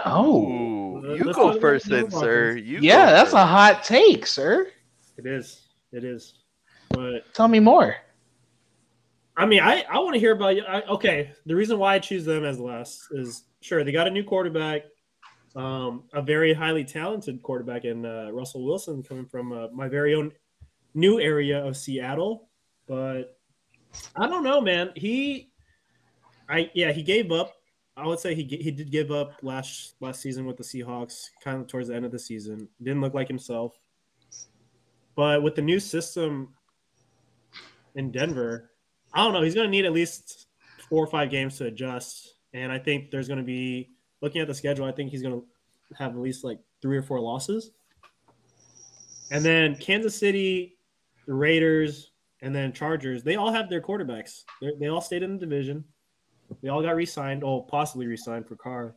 Oh. 0.05 0.97
Uh, 1.05 1.13
you 1.13 1.32
go 1.34 1.59
first 1.59 1.88
then, 1.88 2.03
Denver 2.05 2.19
sir. 2.19 2.57
You 2.57 2.80
Yeah, 2.82 3.05
go 3.05 3.11
that's 3.11 3.32
first. 3.32 3.36
a 3.36 3.45
hot 3.45 3.84
take, 3.84 4.25
sir. 4.25 4.71
It 5.17 5.25
is. 5.28 5.67
It 5.91 6.03
is. 6.03 6.34
But 6.89 7.32
Tell 7.34 7.47
me 7.47 7.59
more. 7.59 7.95
I 9.36 9.45
mean, 9.45 9.59
I, 9.61 9.84
I 9.89 9.99
want 9.99 10.15
to 10.15 10.19
hear 10.19 10.32
about 10.32 10.55
you. 10.55 10.63
I, 10.63 10.82
okay, 10.88 11.32
the 11.45 11.55
reason 11.55 11.78
why 11.78 11.93
I 11.95 11.99
choose 11.99 12.25
them 12.25 12.43
as 12.43 12.59
last 12.59 13.07
is 13.11 13.43
sure 13.61 13.84
they 13.84 13.91
got 13.91 14.07
a 14.07 14.11
new 14.11 14.23
quarterback, 14.23 14.84
um, 15.55 16.05
a 16.13 16.23
very 16.23 16.53
highly 16.53 16.84
talented 16.84 17.43
quarterback 17.43 17.86
in 17.86 18.03
uh, 18.03 18.30
Russell 18.32 18.65
Wilson 18.65 19.03
coming 19.03 19.25
from 19.28 19.51
uh, 19.51 19.67
my 19.71 19.88
very 19.88 20.15
own 20.15 20.32
new 20.97 21.19
area 21.19 21.63
of 21.63 21.77
Seattle. 21.77 22.49
But 22.87 23.37
I 24.15 24.27
don't 24.27 24.43
know, 24.43 24.59
man. 24.59 24.89
He, 24.95 25.51
I 26.49 26.69
yeah, 26.73 26.91
he 26.91 27.03
gave 27.03 27.31
up. 27.31 27.53
I 27.95 28.05
would 28.05 28.19
say 28.19 28.35
he 28.35 28.43
he 28.43 28.71
did 28.71 28.91
give 28.91 29.11
up 29.11 29.33
last 29.41 29.95
last 30.01 30.21
season 30.21 30.45
with 30.45 30.57
the 30.57 30.63
Seahawks, 30.63 31.29
kind 31.43 31.61
of 31.61 31.67
towards 31.67 31.87
the 31.87 31.95
end 31.95 32.05
of 32.05 32.11
the 32.11 32.19
season. 32.19 32.67
Didn't 32.81 33.01
look 33.01 33.13
like 33.13 33.27
himself. 33.27 33.73
But 35.15 35.41
with 35.41 35.55
the 35.55 35.61
new 35.61 35.79
system 35.79 36.53
in 37.95 38.11
Denver, 38.11 38.71
I 39.13 39.23
don't 39.23 39.33
know. 39.33 39.41
He's 39.41 39.55
going 39.55 39.65
to 39.65 39.71
need 39.71 39.85
at 39.85 39.93
least 39.93 40.47
four 40.89 41.03
or 41.03 41.07
five 41.07 41.31
games 41.31 41.57
to 41.57 41.65
adjust, 41.65 42.35
and 42.53 42.71
I 42.71 42.77
think 42.77 43.09
there's 43.09 43.27
going 43.27 43.39
to 43.39 43.45
be 43.45 43.89
looking 44.21 44.41
at 44.41 44.47
the 44.47 44.53
schedule. 44.53 44.85
I 44.85 44.91
think 44.91 45.09
he's 45.09 45.23
going 45.23 45.33
to 45.33 45.45
have 45.97 46.11
at 46.11 46.19
least 46.19 46.43
like 46.43 46.59
three 46.81 46.97
or 46.97 47.01
four 47.01 47.19
losses, 47.19 47.71
and 49.31 49.43
then 49.43 49.75
Kansas 49.75 50.15
City, 50.15 50.76
the 51.28 51.34
Raiders, 51.34 52.11
and 52.41 52.55
then 52.55 52.73
Chargers. 52.73 53.21
They 53.21 53.36
all 53.36 53.51
have 53.51 53.69
their 53.69 53.82
quarterbacks. 53.82 54.43
They're, 54.61 54.73
they 54.80 54.88
all 54.88 55.01
stayed 55.01 55.23
in 55.23 55.34
the 55.34 55.39
division. 55.39 55.84
They 56.63 56.69
all 56.69 56.82
got 56.82 56.95
re-signed, 56.95 57.43
or 57.43 57.65
possibly 57.67 58.07
re-signed 58.07 58.47
for 58.47 58.55
Carr. 58.55 58.95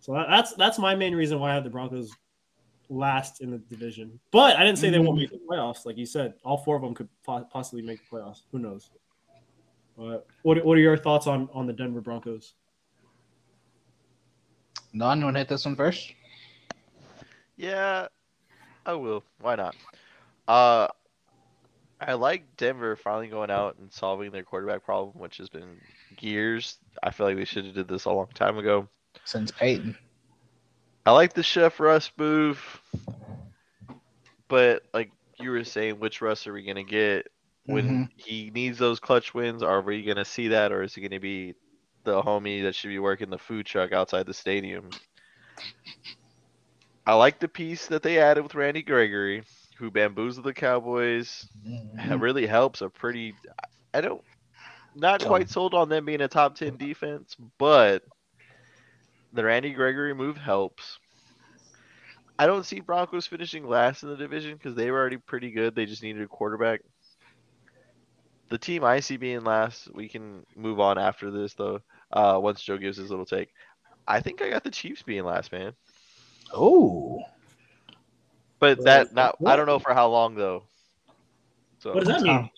So 0.00 0.14
that, 0.14 0.26
that's 0.30 0.54
that's 0.54 0.78
my 0.78 0.94
main 0.94 1.14
reason 1.14 1.38
why 1.38 1.50
I 1.50 1.54
have 1.54 1.64
the 1.64 1.70
Broncos 1.70 2.10
last 2.88 3.42
in 3.42 3.50
the 3.50 3.58
division. 3.58 4.18
But 4.30 4.56
I 4.56 4.64
didn't 4.64 4.78
say 4.78 4.88
they 4.88 4.98
won't 4.98 5.18
make 5.18 5.30
the 5.30 5.40
playoffs. 5.48 5.84
Like 5.84 5.98
you 5.98 6.06
said, 6.06 6.34
all 6.42 6.56
four 6.56 6.76
of 6.76 6.82
them 6.82 6.94
could 6.94 7.08
po- 7.24 7.46
possibly 7.52 7.82
make 7.82 8.00
the 8.08 8.16
playoffs. 8.16 8.42
Who 8.50 8.58
knows? 8.58 8.90
But 9.98 10.26
what 10.42 10.64
what 10.64 10.78
are 10.78 10.80
your 10.80 10.96
thoughts 10.96 11.26
on 11.26 11.50
on 11.52 11.66
the 11.66 11.74
Denver 11.74 12.00
Broncos? 12.00 12.54
Don, 14.96 15.18
you 15.18 15.24
want 15.24 15.36
to 15.36 15.40
hit 15.40 15.48
this 15.48 15.66
one 15.66 15.76
first? 15.76 16.14
Yeah, 17.56 18.08
I 18.86 18.94
will. 18.94 19.22
Why 19.40 19.54
not? 19.54 19.76
Uh, 20.48 20.88
I 22.00 22.14
like 22.14 22.56
Denver 22.56 22.96
finally 22.96 23.28
going 23.28 23.50
out 23.50 23.76
and 23.78 23.92
solving 23.92 24.30
their 24.30 24.42
quarterback 24.42 24.84
problem, 24.84 25.18
which 25.18 25.38
has 25.38 25.48
been 25.48 25.80
years. 26.20 26.78
I 27.02 27.10
feel 27.10 27.26
like 27.26 27.36
they 27.36 27.44
should 27.44 27.66
have 27.66 27.74
did 27.74 27.88
this 27.88 28.04
a 28.06 28.10
long 28.12 28.28
time 28.34 28.58
ago. 28.58 28.88
Since 29.24 29.52
Peyton. 29.52 29.96
I 31.06 31.12
like 31.12 31.32
the 31.34 31.42
Chef 31.42 31.80
Russ 31.80 32.10
move, 32.16 32.82
but 34.48 34.82
like 34.92 35.10
you 35.38 35.50
were 35.50 35.64
saying, 35.64 35.98
which 36.00 36.20
Russ 36.20 36.46
are 36.46 36.52
we 36.52 36.62
gonna 36.62 36.84
get 36.84 37.28
when 37.66 37.84
Mhm. 37.84 38.10
he 38.16 38.50
needs 38.50 38.78
those 38.78 39.00
clutch 39.00 39.34
wins? 39.34 39.62
Are 39.62 39.80
we 39.80 40.02
gonna 40.02 40.24
see 40.24 40.48
that, 40.48 40.72
or 40.72 40.82
is 40.82 40.94
he 40.94 41.00
gonna 41.02 41.20
be 41.20 41.54
the 42.04 42.22
homie 42.22 42.62
that 42.62 42.74
should 42.74 42.88
be 42.88 42.98
working 42.98 43.30
the 43.30 43.38
food 43.38 43.66
truck 43.66 43.92
outside 43.92 44.26
the 44.26 44.34
stadium? 44.34 44.90
I 47.06 47.14
like 47.14 47.38
the 47.40 47.48
piece 47.48 47.86
that 47.86 48.02
they 48.02 48.18
added 48.18 48.42
with 48.42 48.54
Randy 48.54 48.82
Gregory, 48.82 49.44
who 49.80 49.90
bamboozled 49.90 50.44
the 50.44 50.52
Cowboys. 50.52 51.48
Mhm. 51.66 52.20
Really 52.20 52.46
helps 52.46 52.82
a 52.82 52.88
pretty. 52.90 53.34
I 53.92 54.00
don't. 54.00 54.22
Not 54.94 55.24
quite 55.24 55.48
sold 55.48 55.74
on 55.74 55.88
them 55.88 56.04
being 56.04 56.20
a 56.20 56.28
top 56.28 56.54
ten 56.54 56.76
defense, 56.76 57.36
but 57.58 58.04
the 59.32 59.44
Randy 59.44 59.72
Gregory 59.72 60.14
move 60.14 60.36
helps. 60.36 60.98
I 62.38 62.46
don't 62.46 62.64
see 62.64 62.80
Broncos 62.80 63.26
finishing 63.26 63.66
last 63.68 64.02
in 64.02 64.08
the 64.10 64.16
division 64.16 64.54
because 64.54 64.74
they 64.74 64.90
were 64.90 64.98
already 64.98 65.16
pretty 65.18 65.50
good. 65.50 65.74
They 65.74 65.86
just 65.86 66.02
needed 66.02 66.22
a 66.22 66.28
quarterback. 66.28 66.82
The 68.48 68.58
team 68.58 68.82
I 68.84 69.00
see 69.00 69.16
being 69.16 69.44
last, 69.44 69.92
we 69.94 70.08
can 70.08 70.44
move 70.56 70.80
on 70.80 70.98
after 70.98 71.30
this 71.30 71.54
though. 71.54 71.80
Uh, 72.12 72.38
once 72.42 72.62
Joe 72.62 72.78
gives 72.78 72.96
his 72.96 73.10
little 73.10 73.26
take, 73.26 73.50
I 74.06 74.20
think 74.20 74.42
I 74.42 74.50
got 74.50 74.64
the 74.64 74.70
Chiefs 74.70 75.02
being 75.02 75.24
last, 75.24 75.52
man. 75.52 75.72
Oh. 76.52 77.22
But 78.60 78.78
Well, 78.78 78.84
that 78.84 79.14
not. 79.14 79.36
I 79.46 79.56
don't 79.56 79.66
know 79.66 79.78
for 79.78 79.94
how 79.94 80.08
long 80.08 80.34
though. 80.34 80.64
So 81.80 81.94
What 81.94 82.00
does 82.00 82.08
that 82.08 82.22
mean? 82.22 82.50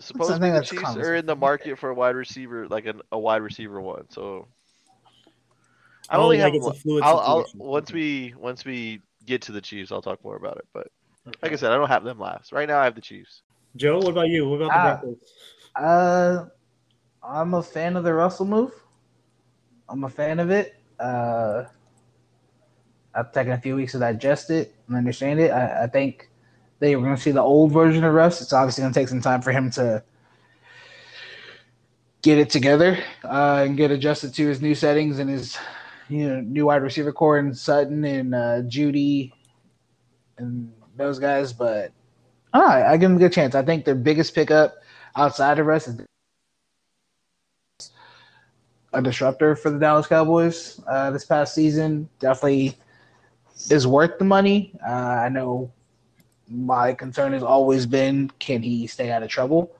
supposedly 0.00 0.50
the 0.50 0.56
that's 0.56 0.70
Chiefs 0.70 0.82
common 0.84 1.04
are 1.04 1.14
in 1.14 1.26
the 1.26 1.36
market 1.36 1.78
for 1.78 1.90
a 1.90 1.94
wide 1.94 2.16
receiver, 2.16 2.66
like 2.68 2.86
an, 2.86 3.00
a 3.12 3.18
wide 3.18 3.42
receiver 3.42 3.80
one. 3.80 4.06
So 4.10 4.48
I 6.08 6.16
Oh, 6.16 6.22
only 6.22 6.38
like 6.38 6.54
have. 6.54 6.62
it's 6.62 6.82
fluid 6.82 7.04
I'll, 7.04 7.18
I'll 7.18 7.50
once 7.54 7.92
we 7.92 8.34
once 8.38 8.64
we 8.64 9.00
get 9.26 9.42
to 9.42 9.52
the 9.52 9.60
Chiefs, 9.60 9.92
I'll 9.92 10.02
talk 10.02 10.22
more 10.24 10.36
about 10.36 10.56
it. 10.56 10.66
But 10.72 10.88
like 11.42 11.52
I 11.52 11.56
said, 11.56 11.72
I 11.72 11.76
don't 11.76 11.88
have 11.88 12.04
them 12.04 12.18
last. 12.18 12.52
Right 12.52 12.68
now, 12.68 12.78
I 12.78 12.84
have 12.84 12.94
the 12.94 13.00
Chiefs. 13.00 13.42
Joe, 13.76 13.98
what 13.98 14.10
about 14.10 14.28
you? 14.28 14.48
What 14.48 14.62
about 14.62 14.72
the 14.72 14.78
Ah. 14.78 15.00
Broncos? 15.00 15.18
Uh, 15.76 16.44
I'm 17.22 17.54
a 17.54 17.62
fan 17.62 17.96
of 17.96 18.04
the 18.04 18.14
Russell 18.14 18.46
move. 18.46 18.72
I'm 19.88 20.04
a 20.04 20.08
fan 20.08 20.38
of 20.40 20.50
it. 20.50 20.74
Uh, 20.98 21.64
I've 23.16 23.32
taken 23.32 23.52
a 23.52 23.58
few 23.58 23.76
weeks 23.76 23.92
to 23.92 23.98
digest 23.98 24.50
it 24.50 24.74
and 24.88 24.96
understand 24.96 25.40
it. 25.40 25.50
I, 25.50 25.84
I 25.84 25.86
think 25.86 26.28
they 26.78 26.94
were 26.94 27.02
going 27.02 27.16
to 27.16 27.20
see 27.20 27.30
the 27.30 27.42
old 27.42 27.72
version 27.72 28.04
of 28.04 28.12
Russ. 28.12 28.42
It's 28.42 28.52
obviously 28.52 28.82
going 28.82 28.92
to 28.92 29.00
take 29.00 29.08
some 29.08 29.22
time 29.22 29.40
for 29.40 29.52
him 29.52 29.70
to 29.72 30.02
get 32.22 32.38
it 32.38 32.50
together 32.50 32.98
uh, 33.24 33.64
and 33.66 33.76
get 33.76 33.90
adjusted 33.90 34.34
to 34.34 34.46
his 34.46 34.60
new 34.60 34.74
settings 34.74 35.18
and 35.18 35.30
his 35.30 35.56
you 36.08 36.28
know 36.28 36.40
new 36.40 36.66
wide 36.66 36.82
receiver 36.82 37.12
core 37.12 37.38
and 37.38 37.56
Sutton 37.56 38.04
and 38.04 38.34
uh, 38.34 38.62
Jeudy 38.62 39.32
and 40.38 40.72
those 40.96 41.18
guys. 41.18 41.52
But 41.52 41.92
right, 42.54 42.84
I 42.84 42.96
give 42.96 43.10
him 43.10 43.16
a 43.16 43.20
good 43.20 43.32
chance. 43.32 43.54
I 43.54 43.62
think 43.62 43.84
their 43.84 43.94
biggest 43.94 44.34
pickup 44.34 44.74
outside 45.14 45.58
of 45.58 45.66
Russ 45.66 45.88
is 45.88 46.00
a 48.92 49.02
disruptor 49.02 49.56
for 49.56 49.70
the 49.70 49.78
Dallas 49.78 50.06
Cowboys 50.06 50.80
uh, 50.86 51.10
this 51.10 51.24
past 51.24 51.54
season. 51.54 52.08
Definitely 52.18 52.76
is 53.70 53.86
worth 53.86 54.18
the 54.18 54.24
money. 54.24 54.72
Uh, 54.86 54.90
I 54.90 55.28
know 55.28 55.72
my 56.48 56.92
concern 56.94 57.32
has 57.32 57.42
always 57.42 57.86
been 57.86 58.30
can 58.38 58.62
he 58.62 58.86
stay 58.86 59.10
out 59.10 59.22
of 59.22 59.28
trouble, 59.28 59.74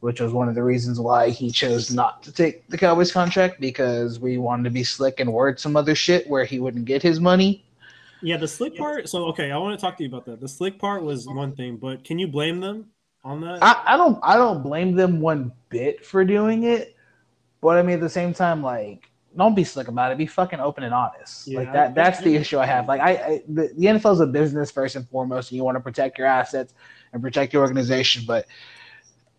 which 0.00 0.20
was 0.20 0.32
one 0.32 0.48
of 0.48 0.54
the 0.54 0.62
reasons 0.62 1.00
why 1.00 1.30
he 1.30 1.50
chose 1.50 1.90
not 1.90 2.22
to 2.24 2.32
take 2.32 2.66
the 2.68 2.78
Cowboys 2.78 3.12
contract 3.12 3.60
because 3.60 4.20
we 4.20 4.38
wanted 4.38 4.64
to 4.64 4.70
be 4.70 4.84
slick 4.84 5.20
and 5.20 5.32
word 5.32 5.58
some 5.58 5.76
other 5.76 5.94
shit 5.94 6.28
where 6.28 6.44
he 6.44 6.60
wouldn't 6.60 6.84
get 6.84 7.02
his 7.02 7.20
money. 7.20 7.64
Yeah, 8.22 8.36
the 8.36 8.48
slick 8.48 8.76
part. 8.76 9.08
So 9.08 9.26
okay, 9.26 9.50
I 9.50 9.56
want 9.56 9.78
to 9.78 9.84
talk 9.84 9.96
to 9.96 10.02
you 10.04 10.08
about 10.08 10.26
that. 10.26 10.40
The 10.40 10.48
slick 10.48 10.78
part 10.78 11.02
was 11.02 11.26
one 11.26 11.54
thing, 11.54 11.76
but 11.76 12.04
can 12.04 12.18
you 12.18 12.28
blame 12.28 12.60
them 12.60 12.90
on 13.24 13.40
that? 13.40 13.62
I, 13.62 13.94
I 13.94 13.96
don't 13.96 14.18
I 14.22 14.36
don't 14.36 14.62
blame 14.62 14.94
them 14.94 15.20
one 15.20 15.52
bit 15.70 16.04
for 16.04 16.24
doing 16.24 16.64
it, 16.64 16.96
but 17.62 17.78
I 17.78 17.82
mean 17.82 17.94
at 17.94 18.00
the 18.00 18.10
same 18.10 18.34
time, 18.34 18.62
like 18.62 19.09
don't 19.36 19.54
be 19.54 19.64
slick 19.64 19.88
about 19.88 20.12
it. 20.12 20.18
Be 20.18 20.26
fucking 20.26 20.60
open 20.60 20.84
and 20.84 20.92
honest. 20.92 21.46
Yeah, 21.46 21.60
like 21.60 21.72
that. 21.72 21.94
That's 21.94 22.20
the 22.20 22.34
issue 22.34 22.58
I 22.58 22.66
have. 22.66 22.88
Like 22.88 23.00
I, 23.00 23.10
I 23.10 23.42
the, 23.48 23.72
the 23.76 23.86
NFL 23.86 24.14
is 24.14 24.20
a 24.20 24.26
business 24.26 24.70
first 24.70 24.96
and 24.96 25.08
foremost, 25.08 25.50
and 25.50 25.56
you 25.56 25.64
want 25.64 25.76
to 25.76 25.80
protect 25.80 26.18
your 26.18 26.26
assets 26.26 26.74
and 27.12 27.22
protect 27.22 27.52
your 27.52 27.62
organization. 27.62 28.24
But 28.26 28.46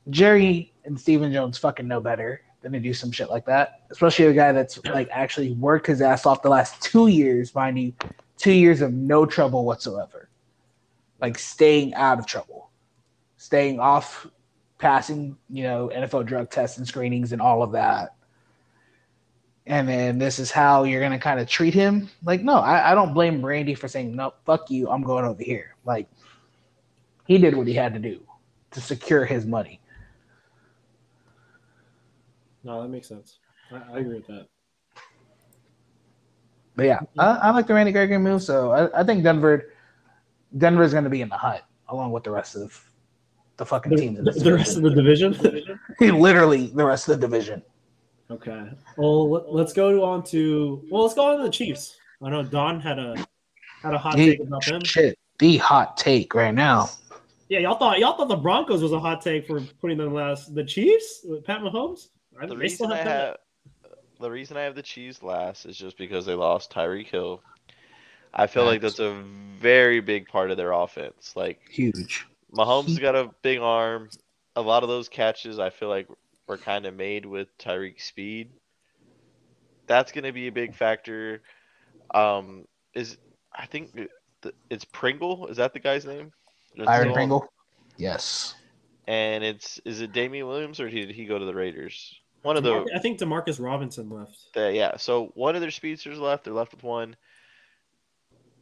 Jerry 0.09 0.73
and 0.85 0.99
Stephen 0.99 1.31
Jones 1.31 1.57
fucking 1.57 1.87
know 1.87 1.99
better 1.99 2.41
than 2.61 2.71
to 2.71 2.79
do 2.79 2.93
some 2.93 3.11
shit 3.11 3.29
like 3.29 3.45
that. 3.45 3.81
Especially 3.89 4.25
a 4.25 4.33
guy 4.33 4.51
that's 4.51 4.83
like 4.85 5.09
actually 5.11 5.51
worked 5.53 5.87
his 5.87 6.01
ass 6.01 6.25
off 6.25 6.41
the 6.41 6.49
last 6.49 6.81
two 6.81 7.07
years, 7.07 7.53
mind 7.53 7.77
you, 7.77 7.93
two 8.37 8.53
years 8.53 8.81
of 8.81 8.93
no 8.93 9.25
trouble 9.25 9.65
whatsoever. 9.65 10.29
Like 11.19 11.37
staying 11.37 11.93
out 11.95 12.17
of 12.17 12.25
trouble, 12.25 12.71
staying 13.37 13.79
off, 13.79 14.25
passing, 14.77 15.37
you 15.49 15.63
know, 15.63 15.91
NFL 15.93 16.25
drug 16.25 16.49
tests 16.49 16.77
and 16.77 16.87
screenings 16.87 17.33
and 17.33 17.41
all 17.41 17.61
of 17.61 17.73
that 17.73 18.15
and 19.67 19.87
then 19.87 20.17
this 20.17 20.39
is 20.39 20.51
how 20.51 20.83
you're 20.83 21.01
gonna 21.01 21.19
kind 21.19 21.39
of 21.39 21.47
treat 21.47 21.73
him. 21.73 22.09
Like, 22.23 22.41
no, 22.41 22.55
I, 22.55 22.91
I 22.91 22.95
don't 22.95 23.13
blame 23.13 23.41
Brandy 23.41 23.75
for 23.75 23.87
saying 23.87 24.15
no. 24.15 24.33
Fuck 24.45 24.69
you, 24.69 24.89
I'm 24.89 25.03
going 25.03 25.25
over 25.25 25.43
here. 25.43 25.75
Like, 25.85 26.07
he 27.27 27.37
did 27.37 27.55
what 27.55 27.67
he 27.67 27.73
had 27.73 27.93
to 27.93 27.99
do 27.99 28.21
to 28.71 28.81
secure 28.81 29.25
his 29.25 29.45
money. 29.45 29.79
No, 32.63 32.81
that 32.81 32.89
makes 32.89 33.07
sense. 33.07 33.39
I, 33.71 33.81
I 33.93 33.99
agree 33.99 34.15
with 34.15 34.27
that. 34.27 34.47
But 36.75 36.85
yeah, 36.85 36.99
I, 37.17 37.27
I 37.33 37.49
like 37.51 37.67
the 37.67 37.73
Randy 37.73 37.91
Gregory 37.91 38.17
move. 38.17 38.41
So 38.43 38.71
I, 38.71 39.01
I 39.01 39.03
think 39.03 39.23
Denver, 39.23 39.73
Denver 40.57 40.83
is 40.83 40.91
going 40.93 41.03
to 41.03 41.09
be 41.09 41.21
in 41.21 41.29
the 41.29 41.37
hunt 41.37 41.61
along 41.89 42.11
with 42.11 42.23
the 42.23 42.31
rest 42.31 42.55
of 42.55 42.89
the 43.57 43.65
fucking 43.65 43.91
The, 43.91 43.97
teams. 43.97 44.19
in 44.19 44.25
the, 44.25 44.31
the 44.31 44.53
rest 44.53 44.77
of 44.77 44.83
the 44.83 44.89
division. 44.89 45.33
literally 45.99 46.67
the 46.67 46.85
rest 46.85 47.09
of 47.09 47.19
the 47.19 47.27
division. 47.27 47.61
Okay. 48.31 48.69
Well, 48.97 49.29
let, 49.29 49.53
let's 49.53 49.73
go 49.73 50.03
on 50.03 50.23
to 50.25 50.81
well, 50.89 51.03
let's 51.03 51.15
go 51.15 51.31
on 51.31 51.37
to 51.37 51.43
the 51.43 51.49
Chiefs. 51.49 51.97
I 52.23 52.29
know 52.29 52.43
Don 52.43 52.79
had 52.79 52.97
a 52.99 53.15
had 53.81 53.93
a 53.93 53.97
hot 53.97 54.17
He- 54.17 54.31
take 54.31 54.39
about 54.41 54.65
them. 54.65 54.83
shit, 54.83 55.17
the 55.39 55.57
hot 55.57 55.97
take 55.97 56.33
right 56.33 56.53
now. 56.53 56.89
Yeah, 57.49 57.59
y'all 57.59 57.77
thought 57.77 57.99
y'all 57.99 58.15
thought 58.15 58.29
the 58.29 58.35
Broncos 58.37 58.81
was 58.81 58.93
a 58.93 58.99
hot 58.99 59.21
take 59.21 59.45
for 59.47 59.59
putting 59.81 59.97
them 59.97 60.13
last. 60.13 60.55
The 60.55 60.63
Chiefs 60.63 61.21
with 61.25 61.43
Pat 61.43 61.61
Mahomes. 61.61 62.07
Are 62.39 62.47
The 62.47 62.55
they 62.55 62.61
reason 62.61 62.91
I 62.91 62.97
have 62.97 63.05
Pat- 63.05 63.17
have 63.17 63.37
the 64.21 64.31
reason 64.31 64.55
I 64.55 64.61
have 64.61 64.75
the 64.75 64.81
Chiefs 64.83 65.21
last 65.23 65.65
is 65.65 65.75
just 65.75 65.97
because 65.97 66.25
they 66.25 66.33
lost 66.35 66.71
Tyreek 66.71 67.07
Hill. 67.07 67.41
I 68.33 68.47
feel 68.47 68.63
like 68.63 68.79
that's 68.79 68.99
a 68.99 69.21
very 69.59 69.99
big 69.99 70.27
part 70.29 70.51
of 70.51 70.57
their 70.57 70.71
offense. 70.71 71.33
Like 71.35 71.59
Huge. 71.69 72.25
Mahomes 72.55 72.87
has 72.89 72.99
got 72.99 73.15
a 73.15 73.31
big 73.41 73.59
arm. 73.59 74.09
A 74.55 74.61
lot 74.61 74.83
of 74.83 74.89
those 74.89 75.09
catches 75.09 75.59
I 75.59 75.69
feel 75.69 75.89
like 75.89 76.07
were 76.47 76.57
kind 76.57 76.85
of 76.85 76.95
made 76.95 77.25
with 77.25 77.57
Tyreek 77.57 78.01
speed. 78.01 78.49
That's 79.87 80.11
going 80.11 80.23
to 80.23 80.31
be 80.31 80.47
a 80.47 80.51
big 80.51 80.75
factor. 80.75 81.41
Um, 82.13 82.65
is 82.93 83.17
I 83.53 83.65
think 83.65 84.09
it's 84.69 84.85
Pringle. 84.85 85.47
Is 85.47 85.57
that 85.57 85.73
the 85.73 85.79
guy's 85.79 86.05
name? 86.05 86.31
That's 86.75 86.87
Byron 86.87 87.13
Pringle. 87.13 87.45
Yes. 87.97 88.55
And 89.07 89.43
it's 89.43 89.79
is 89.85 90.01
it 90.01 90.13
Damian 90.13 90.47
Williams 90.47 90.79
or 90.79 90.89
did 90.89 91.09
he 91.11 91.25
go 91.25 91.37
to 91.37 91.45
the 91.45 91.53
Raiders? 91.53 92.19
One 92.43 92.57
of 92.57 92.63
the 92.63 92.87
I 92.95 92.99
think 92.99 93.19
Demarcus 93.19 93.63
Robinson 93.63 94.09
left. 94.09 94.53
The, 94.53 94.73
yeah, 94.73 94.97
so 94.97 95.31
one 95.35 95.55
of 95.55 95.61
their 95.61 95.71
speedsters 95.71 96.17
left. 96.17 96.43
They're 96.43 96.53
left 96.53 96.73
with 96.73 96.83
one. 96.83 97.15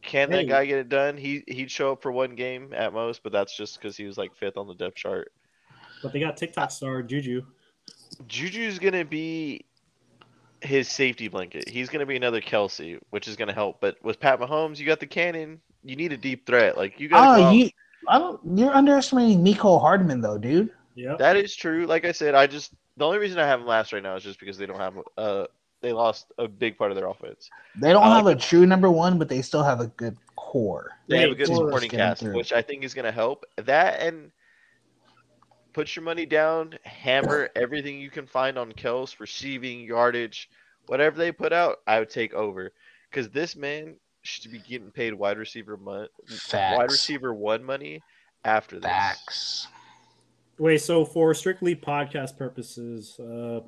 Can 0.02 0.30
Hey. 0.30 0.38
that 0.38 0.48
guy 0.48 0.64
get 0.66 0.78
it 0.78 0.88
done? 0.88 1.16
He 1.16 1.44
he'd 1.46 1.70
show 1.70 1.92
up 1.92 2.02
for 2.02 2.12
one 2.12 2.34
game 2.34 2.72
at 2.74 2.92
most, 2.92 3.22
but 3.22 3.32
that's 3.32 3.56
just 3.56 3.78
because 3.78 3.96
he 3.96 4.04
was 4.04 4.18
like 4.18 4.34
fifth 4.34 4.56
on 4.56 4.66
the 4.66 4.74
depth 4.74 4.96
chart. 4.96 5.32
But 6.02 6.12
they 6.12 6.20
got 6.20 6.36
TikTok 6.36 6.70
star 6.70 7.02
Juju. 7.02 7.44
Juju's 8.26 8.78
gonna 8.78 9.04
be 9.04 9.64
his 10.60 10.88
safety 10.88 11.28
blanket. 11.28 11.68
He's 11.68 11.88
gonna 11.88 12.06
be 12.06 12.16
another 12.16 12.40
Kelce, 12.40 12.98
which 13.10 13.28
is 13.28 13.36
gonna 13.36 13.52
help. 13.52 13.80
But 13.80 13.96
with 14.02 14.20
Pat 14.20 14.40
Mahomes, 14.40 14.78
you 14.78 14.86
got 14.86 15.00
the 15.00 15.06
cannon. 15.06 15.60
You 15.84 15.96
need 15.96 16.12
a 16.12 16.16
deep 16.16 16.46
threat. 16.46 16.76
Like 16.76 17.00
you 17.00 17.08
got. 17.08 17.40
Oh, 17.40 17.50
you. 17.50 17.70
I 18.08 18.18
don't. 18.18 18.40
You're 18.58 18.72
underestimating 18.72 19.44
Mecole 19.44 19.80
Hardman 19.80 20.20
though, 20.20 20.38
dude. 20.38 20.70
Yep. 20.96 21.18
That 21.18 21.36
is 21.36 21.54
true. 21.54 21.86
Like 21.86 22.04
I 22.04 22.12
said, 22.12 22.34
I 22.34 22.46
just 22.46 22.72
the 22.96 23.06
only 23.06 23.18
reason 23.18 23.38
I 23.38 23.46
have 23.46 23.60
him 23.60 23.66
last 23.66 23.92
right 23.92 24.02
now 24.02 24.16
is 24.16 24.22
just 24.22 24.40
because 24.40 24.58
they 24.58 24.66
don't 24.66 24.78
have 24.78 24.94
uh 25.16 25.46
they 25.80 25.92
lost 25.92 26.32
a 26.38 26.46
big 26.46 26.76
part 26.76 26.90
of 26.90 26.96
their 26.96 27.08
offense. 27.08 27.48
They 27.80 27.92
don't 27.92 28.02
I 28.02 28.16
have 28.16 28.26
a 28.26 28.36
true 28.36 28.66
number 28.66 28.90
one, 28.90 29.18
but 29.18 29.28
they 29.28 29.42
still 29.42 29.62
have 29.62 29.80
a 29.80 29.86
good 29.86 30.16
core. 30.36 30.90
They 31.08 31.20
have 31.20 31.30
a 31.30 31.34
good 31.34 31.46
supporting 31.46 31.90
cast, 31.90 32.20
through. 32.20 32.36
which 32.36 32.52
I 32.52 32.60
think 32.60 32.84
is 32.84 32.92
going 32.92 33.06
to 33.06 33.12
help. 33.12 33.46
That 33.56 34.00
and 34.00 34.30
put 35.72 35.94
your 35.94 36.04
money 36.04 36.26
down, 36.26 36.78
hammer 36.84 37.50
everything 37.56 38.00
you 38.00 38.10
can 38.10 38.26
find 38.26 38.58
on 38.58 38.72
Kels, 38.72 39.18
receiving, 39.20 39.80
yardage, 39.80 40.48
whatever 40.86 41.16
they 41.18 41.32
put 41.32 41.52
out, 41.52 41.78
I 41.86 41.98
would 41.98 42.10
take 42.10 42.34
over. 42.34 42.72
Because 43.10 43.30
this 43.30 43.56
man 43.56 43.96
should 44.22 44.50
be 44.50 44.58
getting 44.58 44.90
paid 44.90 45.14
wide 45.14 45.38
receiver 45.38 45.76
mon- 45.76 46.08
Facts. 46.28 46.76
wide 46.76 46.90
receiver 46.90 47.34
one 47.34 47.64
money 47.64 48.00
after 48.44 48.76
this. 48.76 48.90
Facts. 48.90 49.68
Wait, 50.58 50.78
so 50.78 51.04
for 51.04 51.32
strictly 51.32 51.74
podcast 51.74 52.36
purposes, 52.36 53.18
uh, 53.18 53.60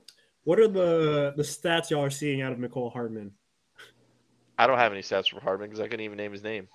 what 0.44 0.58
are 0.58 0.68
the 0.68 1.32
the 1.36 1.42
stats 1.42 1.90
y'all 1.90 2.04
are 2.04 2.10
seeing 2.10 2.42
out 2.42 2.52
of 2.52 2.58
Mecole 2.58 2.92
Hardman? 2.92 3.32
I 4.58 4.66
don't 4.66 4.78
have 4.78 4.92
any 4.92 5.00
stats 5.00 5.30
for 5.30 5.40
Hardman 5.40 5.70
because 5.70 5.80
I 5.80 5.84
couldn't 5.84 6.04
even 6.04 6.18
name 6.18 6.32
his 6.32 6.42
name. 6.42 6.68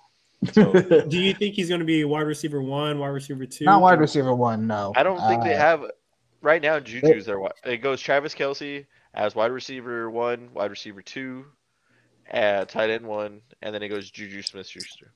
So 0.52 0.72
Do 1.08 1.18
you 1.18 1.34
think 1.34 1.54
he's 1.54 1.68
going 1.68 1.80
to 1.80 1.84
be 1.86 2.04
wide 2.04 2.20
receiver 2.22 2.62
one, 2.62 2.98
wide 2.98 3.08
receiver 3.08 3.46
two? 3.46 3.64
Not 3.64 3.82
wide 3.82 4.00
receiver 4.00 4.34
one, 4.34 4.66
no. 4.66 4.92
I 4.96 5.02
don't 5.02 5.20
think 5.28 5.42
they 5.42 5.54
Uh, 5.54 5.58
have 5.58 5.84
right 6.42 6.62
now. 6.62 6.78
Juju's 6.78 7.26
their 7.26 7.36
wi- 7.36 7.52
it 7.64 7.78
goes 7.78 8.00
Travis 8.00 8.34
Kelce 8.34 8.86
as 9.14 9.34
wide 9.34 9.50
receiver 9.50 10.10
one, 10.10 10.50
wide 10.54 10.70
receiver 10.70 11.02
two, 11.02 11.46
uh, 12.32 12.64
tight 12.66 12.90
end 12.90 13.06
one, 13.06 13.40
and 13.62 13.74
then 13.74 13.82
it 13.82 13.88
goes 13.88 14.10
Juju 14.10 14.42
Smith 14.42 14.68
Schuster. 14.68 15.12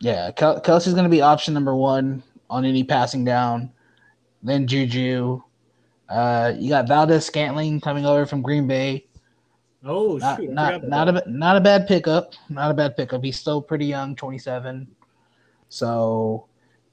Yeah, 0.00 0.30
Kel- 0.30 0.60
Kelce's 0.60 0.94
going 0.94 1.04
to 1.04 1.10
be 1.10 1.20
option 1.20 1.52
number 1.54 1.74
one 1.74 2.22
on 2.48 2.64
any 2.64 2.84
passing 2.84 3.24
down. 3.24 3.72
Then 4.42 4.66
Juju. 4.66 5.42
Uh, 6.08 6.54
you 6.56 6.70
got 6.70 6.88
Valdez 6.88 7.26
Scantling 7.26 7.80
coming 7.82 8.06
over 8.06 8.24
from 8.24 8.40
Green 8.40 8.66
Bay. 8.66 9.07
Oh 9.84 10.16
Not 10.16 10.38
shoot! 10.38 10.50
Not 10.50 10.88
not 10.88 11.08
a 11.08 11.22
not 11.30 11.56
a 11.56 11.60
bad 11.60 11.86
pickup. 11.86 12.34
Not 12.48 12.70
a 12.70 12.74
bad 12.74 12.96
pickup. 12.96 13.22
He's 13.22 13.38
still 13.38 13.62
pretty 13.62 13.86
young, 13.86 14.16
twenty 14.16 14.38
seven. 14.38 14.88
So, 15.68 16.46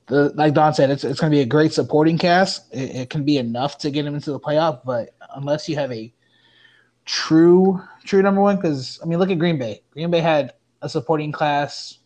the 0.08 0.30
like 0.36 0.54
Don 0.54 0.74
said, 0.74 0.90
it's 0.92 1.04
it's 1.04 1.20
going 1.20 1.32
to 1.32 1.36
be 1.36 1.42
a 1.42 1.48
great 1.48 1.74
supporting 1.74 2.18
cast. 2.18 2.74
It, 2.74 2.96
it 2.96 3.10
can 3.10 3.24
be 3.24 3.38
enough 3.38 3.78
to 3.80 3.90
get 3.90 4.06
him 4.06 4.14
into 4.14 4.32
the 4.32 4.40
playoff, 4.40 4.82
but 4.86 5.16
unless 5.36 5.68
you 5.68 5.76
have 5.78 5.92
a 5.92 6.14
true 7.06 7.82
true 8.04 8.22
number 8.22 8.42
one, 8.42 8.58
because 8.58 9.00
I 9.02 9.08
mean, 9.08 9.18
look 9.18 9.32
at 9.32 9.40
Green 9.40 9.58
Bay. 9.58 9.82
Green 9.92 10.12
Bay 10.12 10.20
had 10.20 10.54
a 10.82 10.90
supporting 10.90 11.32
class 11.32 12.00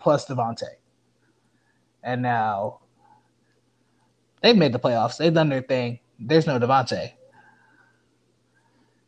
plus 0.00 0.26
Davante, 0.26 0.62
and 2.02 2.22
now 2.22 2.80
they've 4.42 4.56
made 4.56 4.72
the 4.72 4.80
playoffs. 4.80 5.16
They've 5.16 5.32
done 5.32 5.48
their 5.48 5.62
thing. 5.62 6.00
There's 6.18 6.46
no 6.46 6.58
Davante. 6.58 7.12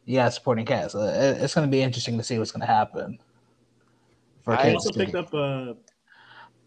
Yeah, 0.07 0.29
supporting 0.29 0.65
cast. 0.65 0.95
Uh, 0.95 1.01
it- 1.01 1.43
it's 1.43 1.55
going 1.55 1.67
to 1.67 1.71
be 1.71 1.83
interesting 1.83 2.17
to 2.17 2.23
see 2.23 2.39
what's 2.39 2.53
going 2.53 2.61
to 2.61 2.67
happen. 2.73 3.19
For 4.45 4.53
I 4.55 4.71
I 4.71 4.75
also 4.75 4.93
picked 4.93 5.17
up 5.17 5.35
uh, 5.35 5.75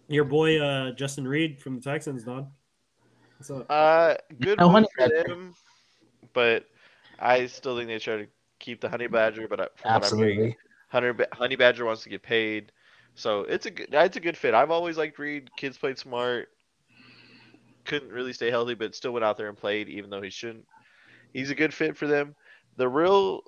your 0.10 0.26
boy 0.26 0.60
uh, 0.60 0.92
Justin 0.92 1.26
Reid 1.28 1.62
from 1.62 1.76
the 1.76 1.82
Texans, 1.82 2.24
Don. 2.24 2.52
What's 3.38 3.50
up? 3.50 3.66
Uh, 3.70 4.16
good 4.42 4.60
No 4.60 4.66
move 4.66 4.74
honey 4.74 4.88
for 4.98 5.08
badger. 5.10 5.24
them, 5.30 5.56
but 6.34 6.66
I 7.18 7.46
still 7.46 7.78
think 7.78 7.88
they 7.88 7.98
try 8.00 8.18
to 8.18 8.28
keep 8.60 8.82
the 8.82 8.90
honey 8.90 9.08
badger. 9.08 9.48
But 9.48 9.62
I- 9.62 9.68
from 9.78 9.94
what 9.94 10.12
I'm 10.12 10.18
hearing, 10.20 10.32
Absolutely. 10.40 10.58
Hunter 10.90 11.28
Honey 11.32 11.56
Badger 11.56 11.86
wants 11.86 12.04
to 12.04 12.10
get 12.10 12.22
paid, 12.24 12.72
so 13.16 13.42
it's 13.42 13.66
a 13.68 13.72
good 13.72 13.88
it's 13.94 14.18
a 14.18 14.20
good 14.20 14.36
fit. 14.36 14.54
I've 14.54 14.72
always 14.72 14.98
liked 14.98 15.18
Reed. 15.20 15.50
Kids 15.56 15.78
played 15.78 15.98
smart. 15.98 16.50
Couldn't 17.86 18.12
really 18.12 18.34
stay 18.34 18.50
healthy, 18.52 18.74
but 18.74 18.94
still 18.96 19.12
went 19.14 19.24
out 19.24 19.38
there 19.38 19.48
and 19.48 19.58
played, 19.58 19.88
even 19.88 20.10
though 20.10 20.22
he 20.22 20.30
shouldn't. 20.30 20.66
He's 21.34 21.50
a 21.52 21.56
good 21.56 21.74
fit 21.74 21.96
for 21.96 22.08
them. 22.08 22.36
The 22.80 22.88
real 22.88 23.42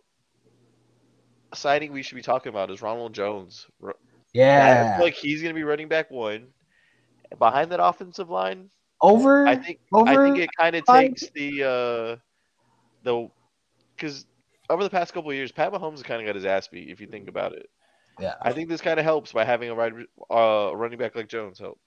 signing 1.53 1.93
we 1.93 2.03
should 2.03 2.15
be 2.15 2.21
talking 2.21 2.49
about 2.49 2.69
is 2.69 2.81
Ronald 2.81 3.13
Jones. 3.13 3.65
Ro- 3.79 3.93
I 3.93 3.97
Yeah. 4.33 4.95
feel 4.97 5.05
like 5.05 5.13
he's 5.13 5.41
going 5.41 5.53
to 5.55 5.57
be 5.57 5.63
running 5.63 5.87
back 5.87 6.11
one. 6.11 6.47
Behind 7.39 7.71
that 7.71 7.81
offensive 7.81 8.29
line, 8.29 8.69
over. 8.99 9.47
I 9.47 9.55
think 9.55 9.79
Over 9.93 10.09
I 10.11 10.15
think 10.25 10.37
it 10.37 10.49
kind 10.59 10.75
of 10.75 10.83
takes 10.83 11.29
the 11.29 11.63
uh 11.63 12.15
the 13.03 13.29
because 13.95 14.25
over 14.69 14.83
the 14.83 14.89
past 14.89 15.13
couple 15.13 15.29
of 15.29 15.35
years, 15.37 15.53
Pat 15.53 15.71
Mahomes 15.71 15.91
has 15.93 16.03
kind 16.03 16.19
of 16.21 16.25
got 16.27 16.35
his 16.35 16.43
ass 16.43 16.67
beat. 16.67 16.89
If 16.89 16.99
you 16.99 17.07
think 17.07 17.29
about 17.29 17.53
it, 17.53 17.69
yeah. 18.19 18.33
I 18.41 18.51
think 18.51 18.67
this 18.67 18.81
kind 18.81 18.99
of 18.99 19.05
helps 19.05 19.31
by 19.31 19.45
having 19.45 19.69
a 19.69 19.75
wide 19.75 19.93
uh 20.29 20.75
running 20.75 20.99
back 20.99 21.15
like 21.15 21.29
Jones 21.29 21.57
help. 21.57 21.79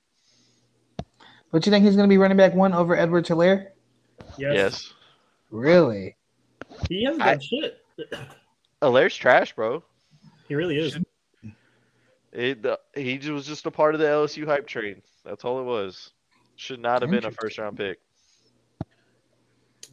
But 1.53 1.67
you 1.67 1.71
think 1.71 1.85
he's 1.85 1.95
going 1.95 2.09
to 2.09 2.13
be 2.13 2.17
running 2.19 2.39
back 2.39 2.55
one 2.55 2.73
over 2.73 2.97
Edward 2.97 3.27
Helaire? 3.27 3.73
Yes. 4.39 4.55
Yes, 4.55 4.95
Really? 5.51 6.17
He 6.89 7.05
hasn't 7.05 7.22
I- 7.22 7.32
done 7.35 7.41
shit. 7.41 7.80
Alaire's 8.82 9.16
trash, 9.16 9.55
bro. 9.55 9.82
He 10.49 10.55
really 10.55 10.78
is. 10.78 10.99
It, 12.32 12.62
the, 12.62 12.78
he 12.95 13.18
was 13.30 13.47
just 13.47 13.64
a 13.66 13.70
part 13.70 13.95
of 13.95 14.01
the 14.01 14.07
LSU 14.07 14.45
hype 14.45 14.66
train. 14.66 15.01
That's 15.24 15.45
all 15.45 15.61
it 15.61 15.64
was. 15.64 16.11
Should 16.57 16.80
not 16.80 17.01
have 17.01 17.11
been 17.11 17.24
a 17.24 17.30
first 17.30 17.59
round 17.59 17.76
pick. 17.76 17.99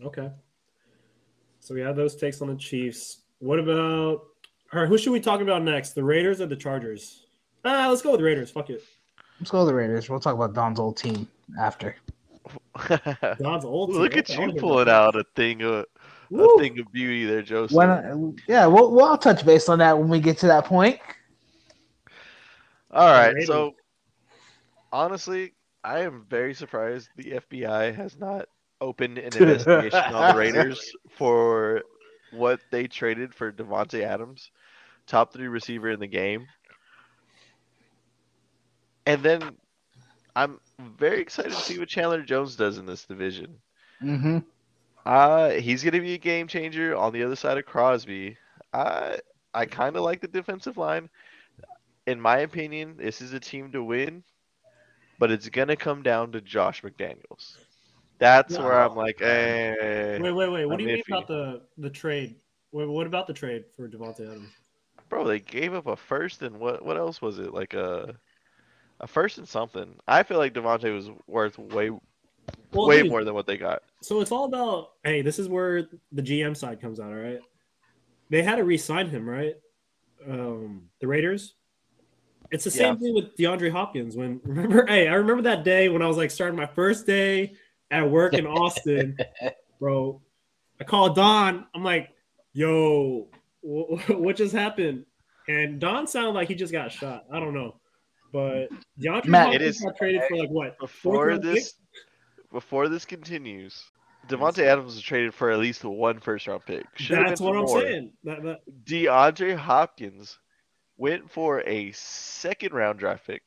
Okay. 0.03 0.29
So 1.59 1.73
we 1.75 1.81
have 1.81 1.95
those 1.95 2.15
takes 2.15 2.41
on 2.41 2.47
the 2.47 2.55
Chiefs. 2.55 3.21
What 3.39 3.59
about 3.59 4.23
all 4.73 4.79
right, 4.79 4.87
who 4.87 4.97
should 4.97 5.11
we 5.11 5.19
talk 5.19 5.41
about 5.41 5.63
next? 5.63 5.91
The 5.91 6.03
Raiders 6.03 6.39
or 6.39 6.45
the 6.47 6.55
Chargers? 6.55 7.25
Ah, 7.65 7.87
let's 7.89 8.01
go 8.01 8.11
with 8.11 8.19
the 8.19 8.25
Raiders. 8.25 8.49
Fuck 8.51 8.69
it. 8.69 8.81
Let's 9.39 9.51
go 9.51 9.59
with 9.59 9.67
the 9.67 9.73
Raiders. 9.73 10.09
We'll 10.09 10.19
talk 10.19 10.33
about 10.33 10.53
Don's 10.53 10.79
old 10.79 10.95
team 10.97 11.27
after. 11.59 11.95
Don's 13.39 13.65
old. 13.65 13.91
Team. 13.91 13.99
Look 13.99 14.15
at 14.15 14.29
you 14.29 14.53
pulling 14.53 14.87
out 14.87 15.15
a 15.15 15.25
thing 15.35 15.61
of 15.61 15.85
Woo! 16.31 16.45
a 16.45 16.59
thing 16.59 16.79
of 16.79 16.91
beauty 16.91 17.25
there, 17.25 17.41
Joseph. 17.41 17.75
When, 17.75 17.89
uh, 17.89 18.15
yeah, 18.47 18.65
we'll, 18.65 18.91
we'll 18.91 19.17
touch 19.17 19.45
base 19.45 19.67
on 19.67 19.79
that 19.79 19.97
when 19.97 20.07
we 20.07 20.19
get 20.19 20.37
to 20.39 20.47
that 20.47 20.65
point. 20.65 20.99
All 22.89 23.07
right, 23.07 23.33
Raiders. 23.33 23.47
so 23.47 23.75
honestly, 24.91 25.53
I 25.83 25.99
am 25.99 26.25
very 26.29 26.53
surprised 26.53 27.09
the 27.15 27.41
FBI 27.51 27.95
has 27.95 28.17
not 28.17 28.47
opened 28.79 29.17
an 29.17 29.25
investigation 29.37 29.99
on 29.99 30.33
the 30.33 30.39
Raiders 30.39 30.93
for 31.17 31.83
what 32.31 32.61
they 32.71 32.87
traded 32.87 33.33
for 33.33 33.51
Davante 33.51 34.01
Adams, 34.01 34.51
top 35.07 35.33
three 35.33 35.47
receiver 35.47 35.91
in 35.91 35.99
the 35.99 36.07
game. 36.07 36.47
And 39.05 39.21
then 39.21 39.57
I'm 40.35 40.59
very 40.97 41.19
excited 41.21 41.51
to 41.51 41.57
see 41.57 41.77
what 41.79 41.89
Chandler 41.89 42.21
Jones 42.21 42.55
does 42.55 42.77
in 42.77 42.85
this 42.85 43.03
division. 43.03 43.57
Mm-hmm. 44.01 44.39
Uh, 45.05 45.51
he's 45.51 45.83
going 45.83 45.93
to 45.93 46.01
be 46.01 46.13
a 46.13 46.17
game 46.17 46.47
changer 46.47 46.95
on 46.95 47.13
the 47.13 47.23
other 47.23 47.35
side 47.35 47.57
of 47.57 47.65
Crosby. 47.65 48.37
I 48.73 49.19
I 49.53 49.65
kind 49.65 49.95
of 49.95 50.03
like 50.03 50.21
the 50.21 50.27
defensive 50.27 50.77
line. 50.77 51.09
In 52.07 52.19
my 52.19 52.39
opinion, 52.39 52.97
this 52.97 53.21
is 53.21 53.33
a 53.33 53.39
team 53.39 53.71
to 53.71 53.83
win, 53.83 54.23
but 55.19 55.31
it's 55.31 55.49
going 55.49 55.67
to 55.67 55.75
come 55.75 56.03
down 56.03 56.31
to 56.33 56.41
Josh 56.41 56.81
McDaniels. 56.81 57.57
That's 58.19 58.57
where 58.57 58.79
I'm 58.79 58.95
like, 58.95 59.21
eh. 59.21 60.19
Wait, 60.19 60.31
wait, 60.31 60.49
wait. 60.49 60.65
What 60.65 60.73
I'm 60.73 60.77
do 60.77 60.83
you 60.83 60.91
mean 60.91 61.03
about 61.07 61.27
the 61.27 61.61
the 61.77 61.89
trade? 61.89 62.35
Wait, 62.71 62.87
what 62.87 63.07
about 63.07 63.27
the 63.27 63.33
trade 63.33 63.65
for 63.75 63.87
Davante 63.87 64.21
Adams? 64.21 64.51
Bro, 65.09 65.25
they 65.25 65.39
gave 65.39 65.73
up 65.73 65.87
a 65.87 65.95
first 65.95 66.41
and 66.41 66.59
what 66.59 66.83
what 66.83 66.97
else 66.97 67.21
was 67.21 67.39
it? 67.39 67.53
Like 67.53 67.73
a 67.73 68.15
a 68.99 69.07
first 69.07 69.37
and 69.37 69.47
something. 69.47 69.99
I 70.07 70.23
feel 70.23 70.37
like 70.37 70.53
Davante 70.53 70.93
was 70.93 71.09
worth 71.27 71.57
way 71.57 71.91
Well, 72.73 72.87
way 72.87 73.01
dude, 73.01 73.11
more 73.11 73.23
than 73.23 73.33
what 73.33 73.45
they 73.47 73.57
got. 73.57 73.83
So 74.01 74.21
it's 74.21 74.31
all 74.31 74.45
about. 74.45 74.91
Hey, 75.03 75.21
this 75.21 75.39
is 75.39 75.47
where 75.49 75.87
the 76.11 76.21
GM 76.21 76.55
side 76.55 76.79
comes 76.81 76.99
out. 76.99 77.07
All 77.11 77.15
right, 77.15 77.39
they 78.29 78.41
had 78.43 78.55
to 78.57 78.63
re-sign 78.63 79.09
him, 79.09 79.27
right? 79.27 79.55
Um, 80.29 80.83
the 80.99 81.07
Raiders. 81.07 81.55
It's 82.51 82.63
the 82.65 82.71
same 82.71 82.95
Yeah. 82.95 82.99
thing 82.99 83.15
with 83.15 83.35
DeAndre 83.37 83.71
Hopkins. 83.71 84.15
When 84.15 84.39
remember, 84.45 84.85
hey, 84.85 85.07
I 85.07 85.13
remember 85.15 85.43
that 85.43 85.63
day 85.63 85.89
when 85.89 86.01
I 86.01 86.07
was 86.07 86.17
like 86.17 86.31
starting 86.31 86.57
my 86.57 86.65
first 86.65 87.05
day 87.05 87.53
at 87.89 88.09
work 88.09 88.33
in 88.33 88.45
Austin, 88.45 89.17
bro. 89.79 90.21
I 90.79 90.83
called 90.83 91.15
Don. 91.15 91.65
I'm 91.75 91.83
like, 91.83 92.09
"Yo, 92.53 93.27
wh- 93.61 94.09
what 94.09 94.35
just 94.35 94.53
happened?" 94.53 95.05
And 95.47 95.79
Don 95.79 96.07
sounded 96.07 96.31
like 96.31 96.47
he 96.47 96.55
just 96.55 96.71
got 96.71 96.91
shot. 96.91 97.25
I 97.31 97.39
don't 97.39 97.53
know, 97.53 97.75
but 98.31 98.67
DeAndre 98.99 99.25
Matt, 99.27 99.45
Hopkins 99.47 99.55
it 99.55 99.61
is- 99.61 99.81
got 99.81 99.97
traded 99.97 100.21
for 100.29 100.37
like 100.37 100.49
what? 100.49 100.77
Before 100.79 101.37
pick? 101.39 101.63
This 102.51 102.63
before 102.63 102.89
this 102.89 103.05
continues, 103.05 103.83
Davante 104.27 104.63
Adams 104.63 104.95
was 104.95 105.01
traded 105.01 105.33
for 105.33 105.51
at 105.51 105.59
least 105.59 105.83
one 105.83 106.19
first 106.19 106.47
round 106.47 106.65
pick. 106.65 106.85
Should've 106.95 107.25
That's 107.27 107.41
what 107.41 107.55
I'm 107.55 107.63
more. 107.63 107.81
saying. 107.81 108.11
That, 108.23 108.43
that, 108.43 108.61
DeAndre 108.85 109.55
Hopkins 109.55 110.37
went 110.97 111.31
for 111.31 111.61
a 111.61 111.91
second 111.93 112.73
round 112.73 112.99
draft 112.99 113.25
pick 113.25 113.41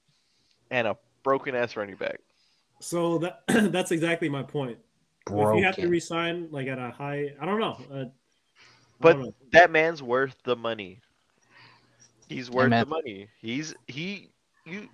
and 0.71 0.87
a 0.89 0.97
broken 1.23 1.55
ass 1.55 1.77
running 1.77 1.97
back. 1.97 2.21
So 2.81 3.19
that 3.19 3.43
that's 3.73 3.93
exactly 3.93 4.29
my 4.29 4.43
point. 4.43 4.79
If 5.27 5.57
you 5.57 5.65
have 5.65 5.77
to 5.77 5.89
resign 5.89 6.49
like 6.51 6.67
at 6.67 6.79
a 6.79 6.91
high, 6.91 7.33
I 7.41 7.47
don't 7.47 7.59
know. 7.59 7.79
Uh, 7.91 7.97
I 7.97 8.11
But 9.01 9.13
don't 9.15 9.23
know. 9.23 9.35
that 9.53 9.71
man's 9.71 10.03
worth 10.03 10.37
the 10.45 10.57
money. 10.57 11.01
He's 12.29 12.51
worth 12.51 12.71
man. 12.71 12.81
the 12.81 12.91
money. 12.91 13.29
He's 13.41 13.75
he 13.87 14.31
you 14.67 14.89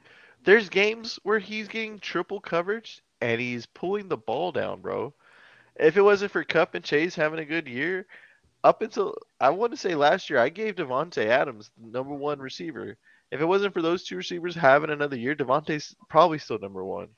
there's 0.45 0.69
games 0.69 1.19
where 1.23 1.39
he's 1.39 1.69
getting 1.69 1.99
triple 1.99 2.41
coverage 2.41 3.03
and 3.21 3.41
he's 3.41 3.67
pulling 3.67 4.09
the 4.09 4.17
ball 4.17 4.53
down, 4.53 4.81
bro. 4.81 5.15
If 5.79 5.97
it 5.97 6.03
wasn't 6.03 6.33
for 6.33 6.45
Kupp 6.45 6.75
and 6.75 6.85
Chase 6.85 7.15
having 7.15 7.41
a 7.41 7.45
good 7.45 7.69
year, 7.69 8.07
up 8.65 8.83
until 8.83 9.15
I 9.41 9.51
want 9.51 9.73
to 9.73 9.77
say 9.79 9.95
last 9.95 10.29
year, 10.31 10.39
I 10.39 10.49
gave 10.49 10.77
Davante 10.77 11.27
Adams 11.27 11.71
the 11.77 11.91
number 11.91 12.15
one 12.15 12.39
receiver. 12.39 12.97
If 13.31 13.41
it 13.41 13.47
wasn't 13.47 13.75
for 13.75 13.83
those 13.83 14.05
two 14.05 14.17
receivers 14.17 14.55
having 14.55 14.91
another 14.91 15.17
year, 15.17 15.35
Davante's 15.35 15.95
probably 16.09 16.39
still 16.39 16.59
number 16.59 16.85
one. 16.85 17.09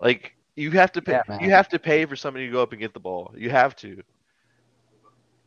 Like 0.00 0.34
you 0.56 0.70
have 0.72 0.92
to 0.92 1.02
pay, 1.02 1.20
Yeah, 1.28 1.38
you 1.40 1.50
have 1.50 1.68
to 1.70 1.78
pay 1.78 2.04
for 2.06 2.16
somebody 2.16 2.46
to 2.46 2.52
go 2.52 2.62
up 2.62 2.72
and 2.72 2.80
get 2.80 2.94
the 2.94 3.00
ball. 3.00 3.34
You 3.36 3.50
have 3.50 3.76
to. 3.76 4.02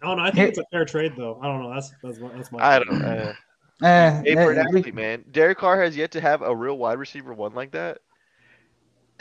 I 0.01 0.07
don't 0.07 0.17
know. 0.17 0.23
I 0.23 0.31
think 0.31 0.49
it's 0.49 0.57
a 0.59 0.65
fair 0.71 0.85
trade 0.85 1.13
though. 1.17 1.39
I 1.41 1.47
don't 1.47 1.63
know. 1.63 1.73
That's 1.73 1.91
that's 2.01 2.19
my, 2.19 2.29
that's 2.35 2.51
my. 2.51 2.59
I 2.65 2.79
don't 2.79 2.99
know. 2.99 3.33
Eh, 3.81 4.21
Hey, 4.23 4.35
for 4.35 4.51
an 4.51 4.93
man. 4.93 5.23
Derek 5.31 5.57
Carr 5.57 5.81
has 5.81 5.95
yet 5.95 6.11
to 6.11 6.21
have 6.21 6.41
a 6.41 6.55
real 6.55 6.77
wide 6.77 6.99
receiver 6.99 7.33
one 7.33 7.53
like 7.53 7.71
that. 7.71 7.99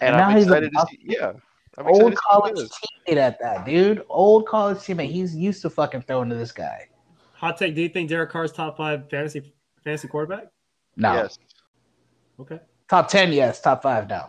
And 0.01 0.09
And 0.09 0.17
now 0.17 0.29
I'm 0.29 0.37
he's 0.37 0.47
a 0.47 0.49
excited 0.49 0.73
to 0.73 0.87
see. 0.91 0.99
Yeah, 1.03 1.33
I'm 1.77 1.87
old 1.87 1.97
to 1.97 1.99
see 1.99 2.03
what 2.05 2.11
he 2.11 2.17
college 2.17 2.71
teammate 3.09 3.17
at 3.17 3.41
that, 3.41 3.65
dude. 3.65 4.05
Old 4.09 4.47
college 4.47 4.79
teammate. 4.79 5.11
He's 5.11 5.35
used 5.35 5.63
to 5.63 5.71
fucking 5.71 6.03
throwing 6.03 6.29
to 6.31 6.37
this 6.37 6.53
guy. 6.53 6.89
Hot 7.35 7.57
take. 7.57 7.75
Do 7.75 7.83
you 7.83 7.89
think 7.89 8.09
Derek 8.09 8.31
Carr's 8.31 8.53
top 8.53 8.77
five 8.77 9.09
fantasy 9.11 9.53
fantasy 9.85 10.09
quarterback? 10.09 10.49
No. 10.97 11.15
Yes. 11.15 11.39
Okay. 12.41 12.59
Top 12.89 13.09
10, 13.09 13.33
yes. 13.33 13.61
Top 13.61 13.83
5, 13.83 14.09
no. 14.09 14.27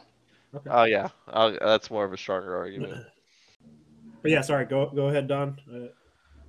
Okay. 0.56 0.70
Oh 0.72 0.84
yeah. 0.84 1.10
i 1.28 1.56
that's 1.62 1.92
more 1.92 2.06
of 2.06 2.14
a 2.14 2.18
stronger 2.18 2.58
argument. 2.58 3.06
but 4.22 4.32
yeah, 4.32 4.42
sorry. 4.42 4.66
Go 4.66 4.90
go 4.96 5.08
ahead, 5.08 5.28
Don. 5.28 5.60
Uh, 5.72 5.88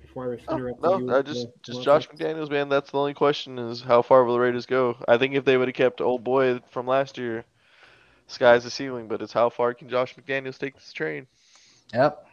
before 0.01 0.33
I 0.33 0.37
Oh, 0.47 0.55
interrupt 0.55 0.81
no, 0.81 0.97
you. 0.97 1.15
I 1.15 1.21
just 1.21 1.47
uh, 1.47 1.51
just 1.61 1.75
well, 1.77 1.85
Josh 1.85 2.09
McDaniels, 2.09 2.49
man. 2.49 2.67
That's 2.67 2.89
the 2.91 2.97
only 2.97 3.13
question 3.13 3.59
is 3.59 3.81
how 3.81 4.01
far 4.01 4.23
will 4.23 4.33
the 4.33 4.39
Raiders 4.39 4.65
go? 4.65 4.97
I 5.07 5.17
think 5.17 5.35
if 5.35 5.45
they 5.45 5.55
would 5.55 5.67
have 5.67 5.75
kept 5.75 6.01
old 6.01 6.23
boy 6.23 6.59
from 6.71 6.87
last 6.87 7.17
year, 7.19 7.45
sky's 8.31 8.63
the 8.63 8.69
ceiling. 8.69 9.07
But 9.07 9.21
it's 9.21 9.33
how 9.33 9.49
far 9.49 9.73
can 9.73 9.89
Josh 9.89 10.15
McDaniels 10.15 10.57
take 10.57 10.75
this 10.75 10.91
train? 10.91 11.27
Yep. 11.93 12.27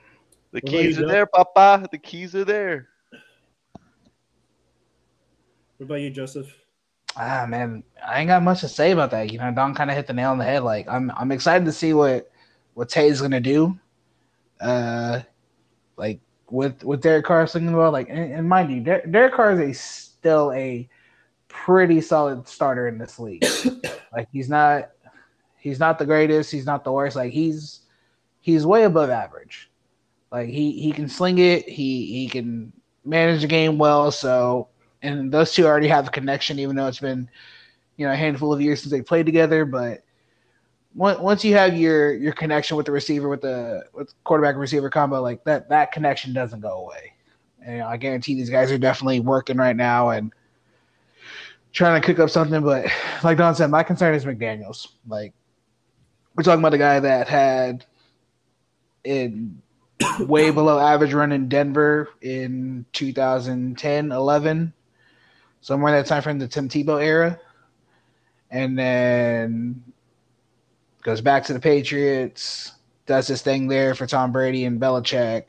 The 0.53 0.61
keys 0.63 0.97
you, 0.97 1.05
are 1.05 1.07
Joe? 1.07 1.13
there, 1.13 1.27
Papa. 1.27 1.89
The 1.91 1.99
keys 1.99 2.35
are 2.35 2.45
there. 2.45 2.89
What 5.77 5.87
about 5.87 6.01
you, 6.01 6.11
Joseph? 6.11 6.53
Ah 7.17 7.47
man, 7.49 7.83
I 8.07 8.21
ain't 8.21 8.29
got 8.29 8.43
much 8.43 8.61
to 8.61 8.69
say 8.69 8.93
about 8.93 9.11
that. 9.11 9.33
You 9.33 9.39
know, 9.39 9.51
Don 9.53 9.75
kind 9.75 9.91
of 9.91 9.97
hit 9.97 10.07
the 10.07 10.13
nail 10.13 10.31
on 10.31 10.39
the 10.39 10.45
head. 10.45 10.63
Like 10.63 10.89
I'm, 10.89 11.11
I'm 11.17 11.33
excited 11.33 11.65
to 11.65 11.73
see 11.73 11.93
what 11.93 12.31
what 12.75 12.89
Tay's 12.89 13.21
gonna 13.21 13.41
do. 13.41 13.79
Uh, 14.61 15.21
like 15.97 16.21
with 16.51 16.83
with 16.85 17.03
Derek 17.03 17.25
Carr 17.25 17.47
singing 17.47 17.77
well. 17.77 17.93
Like, 17.93 18.09
and, 18.09 18.33
and 18.33 18.49
mind 18.49 18.71
you, 18.71 18.81
Der- 18.81 19.07
Derek 19.07 19.35
Carr 19.35 19.53
is 19.53 19.61
a 19.61 19.73
still 19.73 20.53
a 20.53 20.89
pretty 21.49 22.01
solid 22.01 22.47
starter 22.49 22.89
in 22.89 22.99
this 22.99 23.19
league. 23.19 23.45
like 24.13 24.29
he's 24.33 24.49
not, 24.49 24.91
he's 25.59 25.79
not 25.79 25.99
the 25.99 26.07
greatest. 26.07 26.51
He's 26.51 26.67
not 26.67 26.85
the 26.85 26.93
worst. 26.93 27.17
Like 27.17 27.33
he's 27.33 27.81
he's 28.41 28.67
way 28.67 28.85
above 28.85 29.11
average. 29.11 29.71
Like 30.31 30.49
he 30.49 30.73
he 30.73 30.93
can 30.93 31.09
sling 31.09 31.39
it. 31.39 31.69
He 31.69 32.07
he 32.07 32.29
can 32.29 32.73
manage 33.05 33.43
the 33.43 33.47
game 33.47 33.79
well. 33.79 34.11
So 34.11 34.69
and 35.03 35.33
those 35.33 35.53
two 35.53 35.67
already 35.67 35.89
have 35.89 36.09
a 36.09 36.11
connection, 36.11 36.59
even 36.59 36.77
though 36.77 36.87
it's 36.87 37.01
been, 37.01 37.29
you 37.97 38.07
know, 38.07 38.13
a 38.13 38.17
handful 38.17 38.53
of 38.53 38.61
years 38.61 38.81
since 38.81 38.93
they 38.93 39.03
played 39.03 39.27
together. 39.27 39.65
But 39.65 40.03
once 40.95 41.45
you 41.45 41.55
have 41.55 41.77
your 41.77 42.13
your 42.15 42.33
connection 42.33 42.77
with 42.77 42.87
the 42.87 42.93
receiver, 42.93 43.29
with 43.29 43.43
the 43.43 43.85
with 43.95 44.13
quarterback 44.25 44.55
and 44.55 44.61
receiver 44.61 44.91
combo, 44.91 45.23
like 45.23 45.45
that, 45.45 45.69
that 45.69 45.93
connection 45.93 46.33
doesn't 46.33 46.61
go 46.61 46.85
away. 46.85 47.13
And 47.65 47.83
I 47.83 47.97
guarantee 47.97 48.35
these 48.35 48.51
guys 48.51 48.73
are 48.73 48.79
definitely 48.79 49.21
working 49.21 49.57
right 49.57 49.77
now, 49.77 50.11
and 50.11 50.33
trying 51.73 52.01
to 52.01 52.07
cook 52.07 52.19
up 52.19 52.31
something, 52.31 52.63
but 52.63 52.87
like 53.23 53.39
Don 53.39 53.55
said, 53.55 53.71
my 53.71 53.83
concern 53.83 54.15
is 54.15 54.25
McDaniels. 54.25 54.89
Like 55.07 55.33
we're 56.39 56.45
talking 56.45 56.61
about 56.61 56.73
a 56.73 56.79
guy 56.79 57.01
that 57.01 57.27
had 57.27 57.85
in 59.03 59.61
way 60.21 60.53
below 60.53 60.79
average 60.79 61.13
run 61.13 61.33
in 61.33 61.49
Denver 61.49 62.11
in 62.23 62.87
2010, 62.93 64.13
11, 64.13 64.73
somewhere 65.61 65.93
in 65.93 66.01
that 66.01 66.07
time 66.07 66.23
frame, 66.23 66.39
the 66.39 66.47
Tim 66.47 66.69
Tebow 66.69 67.03
era, 67.03 67.41
and 68.53 68.79
then 68.79 69.83
goes 71.03 71.21
back 71.21 71.43
to 71.47 71.53
the 71.53 71.59
Patriots, 71.59 72.71
does 73.07 73.27
his 73.27 73.43
thing 73.43 73.67
there 73.67 73.97
for 73.97 74.07
Tom 74.07 74.31
Brady 74.31 74.65
and 74.65 74.81
Belichick. 74.81 75.47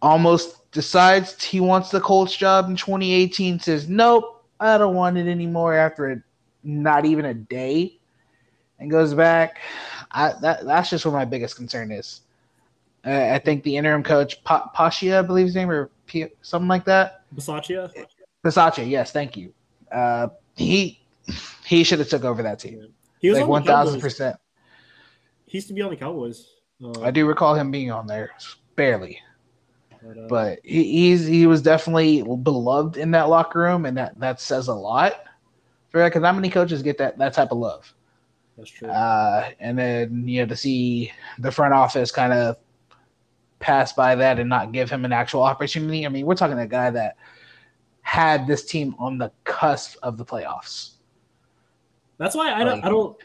Almost 0.00 0.70
decides 0.70 1.44
he 1.44 1.60
wants 1.60 1.90
the 1.90 2.00
Colts 2.00 2.34
job 2.34 2.70
in 2.70 2.76
2018. 2.76 3.60
Says 3.60 3.86
nope, 3.86 4.46
I 4.60 4.78
don't 4.78 4.94
want 4.94 5.18
it 5.18 5.26
anymore. 5.26 5.74
After 5.74 6.24
not 6.62 7.04
even 7.04 7.26
a 7.26 7.34
day, 7.34 7.95
and 8.78 8.90
goes 8.90 9.14
back. 9.14 9.58
I 10.10 10.34
that 10.40 10.64
that's 10.64 10.90
just 10.90 11.04
where 11.04 11.14
my 11.14 11.24
biggest 11.24 11.56
concern 11.56 11.90
is. 11.90 12.20
Uh, 13.04 13.30
I 13.32 13.38
think 13.38 13.62
the 13.62 13.76
interim 13.76 14.02
coach 14.02 14.42
pa- 14.42 14.70
I 14.76 15.22
believe 15.22 15.46
his 15.46 15.54
name, 15.54 15.70
or 15.70 15.90
P- 16.06 16.26
something 16.42 16.68
like 16.68 16.84
that. 16.86 17.22
Bisaccia? 17.34 17.92
Versace, 18.44 18.88
yes, 18.88 19.12
thank 19.12 19.36
you. 19.36 19.52
Uh, 19.92 20.28
he 20.56 21.00
he 21.64 21.84
should 21.84 21.98
have 21.98 22.08
took 22.08 22.24
over 22.24 22.42
that 22.42 22.58
team. 22.58 22.92
He 23.20 23.30
was 23.30 23.38
Like 23.38 23.48
one 23.48 23.62
thousand 23.64 24.00
percent. 24.00 24.36
He 25.46 25.58
used 25.58 25.68
to 25.68 25.74
be 25.74 25.82
on 25.82 25.90
the 25.90 25.96
Cowboys. 25.96 26.48
Uh, 26.82 27.00
I 27.00 27.10
do 27.10 27.26
recall 27.26 27.54
him 27.54 27.70
being 27.70 27.90
on 27.90 28.06
there, 28.06 28.32
barely, 28.74 29.20
But, 30.02 30.18
uh, 30.18 30.26
but 30.28 30.58
he, 30.62 30.84
he's 30.84 31.26
he 31.26 31.46
was 31.46 31.62
definitely 31.62 32.22
beloved 32.22 32.96
in 32.96 33.12
that 33.12 33.28
locker 33.28 33.60
room, 33.60 33.86
and 33.86 33.96
that 33.96 34.18
that 34.20 34.40
says 34.40 34.68
a 34.68 34.74
lot. 34.74 35.24
For 35.90 36.04
because 36.04 36.22
not 36.22 36.34
many 36.34 36.50
coaches 36.50 36.82
get 36.82 36.98
that 36.98 37.18
that 37.18 37.32
type 37.32 37.52
of 37.52 37.58
love. 37.58 37.92
That's 38.56 38.70
true. 38.70 38.88
Uh, 38.88 39.50
and 39.60 39.78
then 39.78 40.26
you 40.28 40.40
know 40.42 40.46
to 40.46 40.56
see 40.56 41.12
the 41.38 41.50
front 41.50 41.74
office 41.74 42.10
kind 42.10 42.32
of 42.32 42.56
pass 43.58 43.92
by 43.92 44.14
that 44.14 44.38
and 44.38 44.48
not 44.48 44.72
give 44.72 44.90
him 44.90 45.04
an 45.04 45.12
actual 45.12 45.42
opportunity. 45.42 46.04
I 46.06 46.08
mean, 46.08 46.26
we're 46.26 46.34
talking 46.34 46.58
a 46.58 46.66
guy 46.66 46.90
that 46.90 47.16
had 48.02 48.46
this 48.46 48.64
team 48.64 48.94
on 48.98 49.18
the 49.18 49.32
cusp 49.44 49.96
of 50.02 50.16
the 50.16 50.24
playoffs. 50.24 50.92
that's 52.18 52.34
why 52.36 52.52
I 52.52 52.64
don't, 52.64 52.76
like- 52.76 52.84
I 52.84 52.88
don't, 52.88 53.16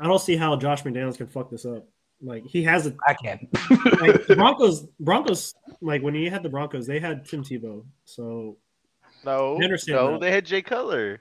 I 0.00 0.06
don't 0.06 0.20
see 0.20 0.36
how 0.36 0.56
Josh 0.56 0.82
McDaniels 0.82 1.16
can 1.16 1.26
fuck 1.28 1.50
this 1.50 1.64
up. 1.64 1.86
Like 2.22 2.44
he 2.46 2.62
has 2.64 2.86
a 2.86 2.94
I 3.06 3.14
can. 3.14 3.46
like 4.00 4.26
Broncos. 4.36 4.86
Broncos 5.00 5.54
like 5.82 6.02
when 6.02 6.14
he 6.14 6.28
had 6.28 6.42
the 6.42 6.48
Broncos, 6.48 6.86
they 6.86 6.98
had 6.98 7.24
Tim 7.26 7.42
Tebow. 7.42 7.84
So 8.06 8.56
No, 9.24 9.58
no, 9.58 10.12
that. 10.12 10.20
they 10.20 10.30
had 10.30 10.46
Jay 10.46 10.62
Cutler 10.62 11.20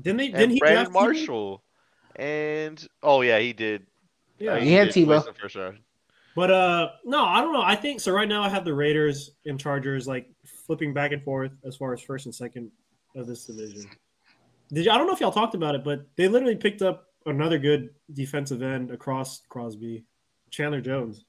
didn't 0.00 0.18
they? 0.18 0.26
and 0.28 0.34
Didn't 0.36 0.50
he 0.52 0.58
Brandon 0.58 0.84
draft 0.84 0.90
Tebow? 0.90 1.02
Marshall, 1.02 1.62
and 2.16 2.86
oh 3.02 3.20
yeah, 3.22 3.38
he 3.38 3.52
did. 3.52 3.86
Yeah, 4.38 4.54
Uh, 4.54 4.60
He 4.60 4.72
had 4.72 4.92
did 4.92 5.04
twice 5.06 5.22
Tebow. 5.22 5.26
in 5.28 5.32
the 5.34 5.38
first 5.40 5.56
round. 5.56 5.78
But 6.34 6.50
uh 6.50 6.88
no, 7.04 7.24
I 7.24 7.40
don't 7.40 7.52
know. 7.52 7.62
I 7.62 7.76
think 7.76 8.00
so 8.00 8.12
right 8.12 8.28
now 8.28 8.42
I 8.42 8.48
have 8.48 8.64
the 8.64 8.72
Raiders 8.74 9.32
and 9.44 9.58
Chargers 9.60 10.06
like 10.08 10.28
flipping 10.46 10.94
back 10.94 11.12
and 11.12 11.22
forth 11.22 11.52
as 11.64 11.76
far 11.76 11.92
as 11.92 12.00
first 12.00 12.26
and 12.26 12.34
second 12.34 12.70
of 13.14 13.26
this 13.26 13.44
division. 13.44 13.90
Did 14.72 14.86
you, 14.86 14.90
I 14.90 14.96
don't 14.96 15.06
know 15.06 15.12
if 15.12 15.20
y'all 15.20 15.30
talked 15.32 15.54
about 15.54 15.74
it, 15.74 15.84
but 15.84 16.06
they 16.16 16.28
literally 16.28 16.56
picked 16.56 16.80
up 16.80 17.08
another 17.26 17.58
good 17.58 17.90
defensive 18.14 18.62
end 18.62 18.90
across 18.90 19.42
Crosby, 19.50 20.04
Chandler 20.50 20.80
Jones. 20.80 21.24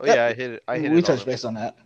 Oh 0.00 0.06
Yep. 0.06 0.16
yeah, 0.16 0.24
I 0.26 0.32
hit 0.34 0.50
it. 0.52 0.62
I 0.68 0.78
hit 0.78 0.92
we 0.92 0.98
it. 0.98 1.04
touched 1.04 1.22
on 1.22 1.28
him. 1.28 1.32
base 1.32 1.44
on 1.44 1.54
that. 1.54 1.76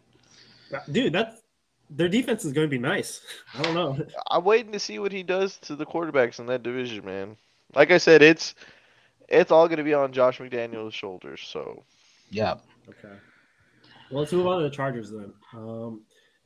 Dude, 0.92 1.12
that's 1.14 1.40
their 1.88 2.08
defense 2.08 2.44
is 2.44 2.52
going 2.52 2.66
to 2.66 2.70
be 2.70 2.78
nice. 2.78 3.22
I 3.54 3.62
don't 3.62 3.74
know. 3.74 3.98
I'm 4.30 4.44
waiting 4.44 4.72
to 4.72 4.78
see 4.78 4.98
what 4.98 5.10
he 5.12 5.22
does 5.22 5.56
to 5.62 5.74
the 5.76 5.86
quarterbacks 5.86 6.38
in 6.38 6.46
that 6.46 6.62
division, 6.62 7.04
man. 7.06 7.36
Like 7.74 7.90
I 7.90 7.98
said, 7.98 8.22
it's 8.22 8.54
it's 9.28 9.50
all 9.50 9.68
gonna 9.68 9.84
be 9.84 9.94
on 9.94 10.12
Josh 10.12 10.38
McDaniel's 10.38 10.94
shoulders. 10.94 11.40
So 11.44 11.84
Yeah. 12.30 12.54
Okay. 12.88 13.14
Well, 14.10 14.20
let's 14.20 14.32
move 14.32 14.46
on 14.46 14.58
to 14.58 14.68
the 14.68 14.74
Chargers 14.74 15.10
then. 15.10 15.32
Um, 15.54 16.02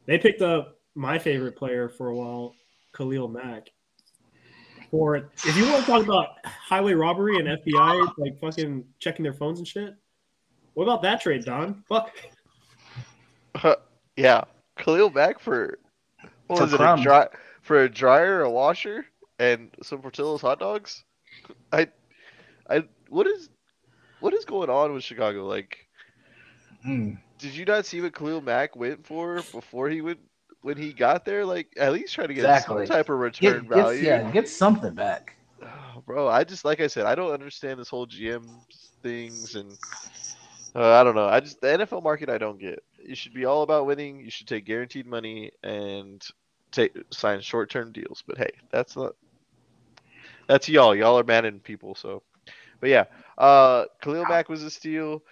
they 0.07 0.18
picked 0.18 0.43
up 0.43 0.79
my 0.95 1.18
favorite 1.18 1.57
player 1.57 1.89
for 1.89 2.09
a 2.09 2.14
while, 2.14 2.55
Khalil 2.95 3.29
Mack. 3.29 3.68
For 4.91 5.16
if 5.16 5.57
you 5.57 5.64
want 5.64 5.85
to 5.85 5.91
talk 5.91 6.05
about 6.05 6.29
highway 6.45 6.93
robbery 6.93 7.39
and 7.39 7.49
FBI 7.49 8.12
like 8.18 8.39
fucking 8.39 8.85
checking 9.01 9.22
their 9.22 9.33
phones 9.33 9.59
and 9.59 9.66
shit, 9.66 9.95
what 10.75 10.85
about 10.85 11.03
that 11.03 11.20
trade, 11.20 11.45
Don? 11.45 11.83
Fuck. 11.89 12.12
yeah, 14.16 14.45
Khalil 14.77 15.11
Mack 15.11 15.41
for 15.41 15.79
what 16.47 16.59
For 16.59 16.64
was 16.64 16.75
it? 16.75 16.81
A 16.81 17.03
dry, 17.03 17.29
for 17.62 17.83
a 17.85 17.89
dryer, 17.89 18.43
a 18.43 18.51
washer, 18.51 19.07
and 19.39 19.70
some 19.83 20.01
Portillo's 20.01 20.43
hot 20.43 20.61
dogs. 20.61 21.05
I, 21.72 21.89
I 22.68 22.85
what 23.09 23.26
is 23.26 23.49
what 24.18 24.35
is 24.35 24.45
going 24.45 24.70
on 24.70 24.93
with 24.93 25.05
Chicago? 25.05 25.47
Like, 25.47 25.89
Mm. 26.87 27.18
did 27.39 27.55
you 27.55 27.64
not 27.64 27.87
see 27.87 28.01
what 28.01 28.14
Khalil 28.14 28.41
Mack 28.43 28.76
went 28.76 29.07
for 29.07 29.43
before 29.53 29.89
he 29.89 30.01
went 30.03 30.20
when 30.62 30.76
he 30.76 30.93
got 30.93 31.24
there? 31.24 31.45
Like, 31.45 31.72
at 31.78 31.93
least 31.93 32.14
try 32.14 32.26
to 32.26 32.35
get 32.35 32.53
Exactly. 32.53 32.85
some 32.85 32.85
type 32.85 33.09
of 33.11 33.18
return 33.18 33.68
Get, 33.68 33.68
value. 33.68 34.01
get, 34.01 34.22
yeah, 34.24 34.30
get 34.32 34.49
something 34.49 34.95
back. 34.95 35.37
Oh, 35.62 36.03
bro, 36.07 36.28
I 36.28 36.45
just 36.45 36.64
like 36.64 36.80
I 36.80 36.87
said, 36.89 37.07
I 37.07 37.14
don't 37.14 37.32
understand 37.32 37.78
this 37.80 37.89
whole 37.89 38.07
GM 38.07 38.62
things 39.03 39.55
and 39.55 39.78
uh, 40.74 40.93
I 40.93 41.05
don't 41.05 41.14
know. 41.14 41.26
I 41.28 41.41
just 41.41 41.61
the 41.61 41.72
NFL 41.72 42.01
market 42.01 42.28
I 42.30 42.39
don't 42.39 42.59
get. 42.59 42.82
You 43.05 43.14
should 43.14 43.35
be 43.35 43.45
all 43.45 43.62
about 43.62 43.87
winning. 43.87 44.20
You 44.20 44.30
should 44.30 44.47
take 44.49 44.64
guaranteed 44.66 45.07
money 45.07 45.51
and 45.62 46.22
take 46.72 46.93
sign 47.12 47.41
short 47.41 47.70
term 47.70 47.93
deals. 47.93 48.22
But 48.26 48.39
hey, 48.39 48.51
that's 48.70 48.97
not 48.97 49.14
that's 50.47 50.68
y'all. 50.68 50.95
Y'all 50.95 51.18
are 51.18 51.24
Madden 51.24 51.61
people. 51.61 51.95
So, 51.95 52.22
but 52.80 52.90
yeah, 52.90 53.05
uh, 53.38 53.84
Khalil 54.03 54.24
Mack 54.28 54.49
was 54.49 54.62
a 54.62 54.70
steal. 54.70 55.22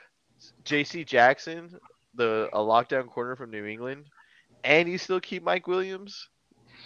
J.C. 0.65 1.05
Jackson, 1.05 1.79
the 2.15 2.49
a 2.53 2.59
lockdown 2.59 3.09
corner 3.09 3.37
from 3.37 3.51
New 3.51 3.65
England, 3.65 4.07
and 4.65 4.89
you 4.89 4.99
still 4.99 5.21
keep 5.21 5.43
Mike 5.43 5.67
Williams. 5.67 6.29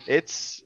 It's 0.07 0.63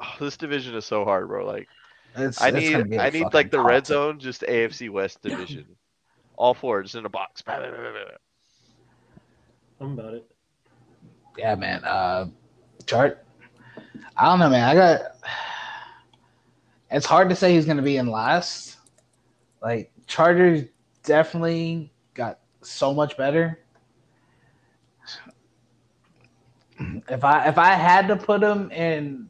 oh, 0.00 0.14
this 0.20 0.36
division 0.36 0.74
is 0.74 0.84
so 0.84 1.04
hard, 1.04 1.28
bro. 1.28 1.46
Like. 1.46 1.68
It's, 2.16 2.40
I 2.40 2.48
it's 2.48 2.56
need 2.56 2.72
gonna 2.72 2.84
be 2.84 2.96
a 2.96 3.02
I 3.02 3.10
need 3.10 3.26
like 3.32 3.50
the 3.50 3.58
red 3.60 3.88
zone, 3.88 4.20
just 4.20 4.42
AFC 4.42 4.88
West 4.88 5.20
division. 5.22 5.66
All 6.36 6.54
four 6.54 6.82
just 6.82 6.94
in 6.94 7.04
a 7.04 7.08
box. 7.08 7.42
I'm 9.80 9.98
about 9.98 10.14
it. 10.14 10.30
Yeah, 11.36 11.54
man. 11.56 11.84
Uh, 11.84 12.28
chart. 12.86 13.24
I 14.16 14.26
don't 14.26 14.38
know, 14.38 14.50
man. 14.50 14.64
I 14.64 14.74
got. 14.74 15.00
It's 16.94 17.06
hard 17.06 17.28
to 17.28 17.34
say 17.34 17.52
he's 17.52 17.64
going 17.64 17.76
to 17.76 17.82
be 17.82 17.96
in 17.96 18.06
last. 18.06 18.76
Like 19.60 19.90
Chargers 20.06 20.66
definitely 21.02 21.92
got 22.14 22.38
so 22.62 22.94
much 22.94 23.16
better. 23.16 23.58
If 27.08 27.24
I 27.24 27.48
if 27.48 27.58
I 27.58 27.72
had 27.72 28.06
to 28.08 28.16
put 28.16 28.40
them 28.42 28.70
in 28.70 29.28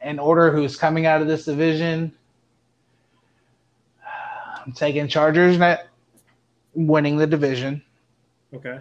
in 0.00 0.20
order 0.20 0.52
who's 0.52 0.76
coming 0.76 1.06
out 1.06 1.20
of 1.20 1.26
this 1.26 1.44
division, 1.44 2.12
I'm 4.64 4.72
taking 4.72 5.08
Chargers 5.08 5.58
net 5.58 5.88
winning 6.72 7.16
the 7.16 7.26
division. 7.26 7.82
Okay. 8.54 8.78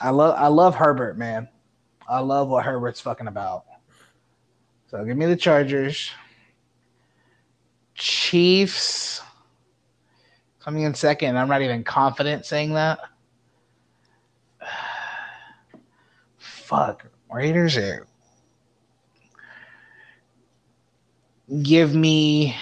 I 0.00 0.08
love 0.08 0.36
I 0.38 0.46
love 0.46 0.74
Herbert, 0.74 1.18
man. 1.18 1.48
I 2.08 2.20
love 2.20 2.48
what 2.48 2.64
Herbert's 2.64 3.00
fucking 3.02 3.26
about. 3.26 3.66
So 4.90 5.04
give 5.04 5.18
me 5.18 5.26
the 5.26 5.36
Chargers. 5.36 6.10
Chiefs 7.96 9.22
coming 10.60 10.82
in 10.82 10.94
second. 10.94 11.36
I'm 11.36 11.48
not 11.48 11.62
even 11.62 11.84
confident 11.84 12.44
saying 12.44 12.74
that. 12.74 12.98
Fuck. 16.38 17.06
Raiders 17.30 17.76
are 17.76 18.06
give 21.62 21.94
me 21.94 22.56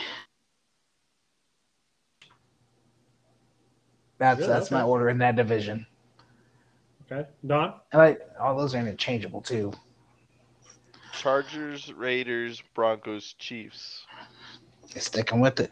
that's 4.18 4.41
Yeah, 4.41 4.47
that's 4.47 4.70
my 4.70 4.82
order 4.82 5.09
in 5.09 5.18
that 5.18 5.37
division. 5.37 5.87
Okay. 7.11 7.28
Don? 7.47 7.74
And 7.93 7.99
like 8.01 8.20
all 8.41 8.57
those 8.57 8.74
are 8.74 8.78
interchangeable 8.78 9.41
too. 9.41 9.72
Chargers, 11.12 11.93
Raiders, 11.93 12.62
Broncos, 12.74 13.35
Chiefs. 13.35 14.07
Sticking 14.97 15.41
with 15.41 15.61
it. 15.61 15.71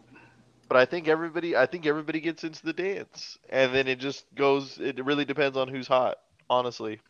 But 0.69 0.77
I 0.79 0.85
think 0.87 1.09
everybody 1.09 1.57
I 1.57 1.67
think 1.67 1.87
everybody 1.87 2.21
gets 2.21 2.45
into 2.45 2.63
the 2.65 2.73
dance. 2.73 3.39
And 3.49 3.75
then 3.75 3.87
it 3.89 3.99
just 3.99 4.25
goes 4.35 4.79
it 4.79 5.05
really 5.05 5.25
depends 5.25 5.57
on 5.57 5.69
who's 5.69 5.89
hot, 5.89 6.17
honestly. 6.49 7.01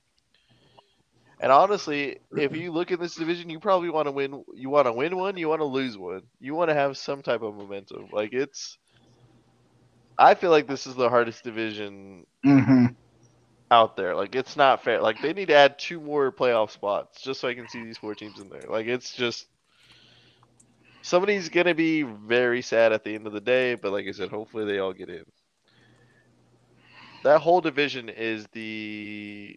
And 1.41 1.53
honestly, 1.53 2.19
if 2.37 2.55
you 2.55 2.73
look 2.73 2.91
in 2.91 3.01
this 3.01 3.17
division, 3.17 3.49
you 3.51 3.61
probably 3.61 3.91
want 3.91 4.07
to 4.07 4.13
win 4.13 4.45
you 4.55 4.71
want 4.71 4.87
to 4.87 4.93
win 4.93 5.17
one, 5.17 5.37
you 5.37 5.49
want 5.49 5.61
to 5.61 5.65
lose 5.67 5.97
one. 5.99 6.23
You 6.41 6.55
want 6.55 6.71
to 6.71 6.75
have 6.75 6.97
some 6.97 7.23
type 7.23 7.43
of 7.43 7.55
momentum. 7.55 8.09
Like 8.13 8.33
it's 8.33 8.79
I 10.19 10.35
feel 10.35 10.51
like 10.51 10.67
this 10.67 10.87
is 10.87 10.95
the 10.95 11.09
hardest 11.09 11.45
division 11.45 12.27
Mm-hmm. 12.47 12.87
out 13.71 13.97
there. 13.97 14.15
Like 14.15 14.35
it's 14.35 14.57
not 14.57 14.83
fair. 14.83 15.01
Like 15.01 15.21
they 15.21 15.33
need 15.33 15.49
to 15.49 15.55
add 15.55 15.79
two 15.79 16.01
more 16.01 16.33
playoff 16.33 16.71
spots 16.71 17.21
just 17.23 17.41
so 17.41 17.49
I 17.49 17.55
can 17.55 17.69
see 17.69 17.83
these 17.85 17.99
four 17.99 18.15
teams 18.15 18.41
in 18.41 18.49
there. 18.49 18.67
Like 18.69 18.87
it's 18.87 19.15
just 19.15 19.47
somebody's 21.03 21.49
gonna 21.49 21.75
be 21.75 22.03
very 22.03 22.63
sad 22.63 22.93
at 22.93 23.05
the 23.05 23.15
end 23.15 23.27
of 23.27 23.33
the 23.33 23.41
day. 23.41 23.75
But 23.75 23.93
like 23.93 24.07
I 24.07 24.13
said, 24.13 24.31
hopefully 24.31 24.65
they 24.65 24.79
all 24.79 24.93
get 24.93 25.09
in. 25.11 25.25
That 27.25 27.41
whole 27.41 27.61
division 27.61 28.09
is 28.09 28.47
the 28.53 29.57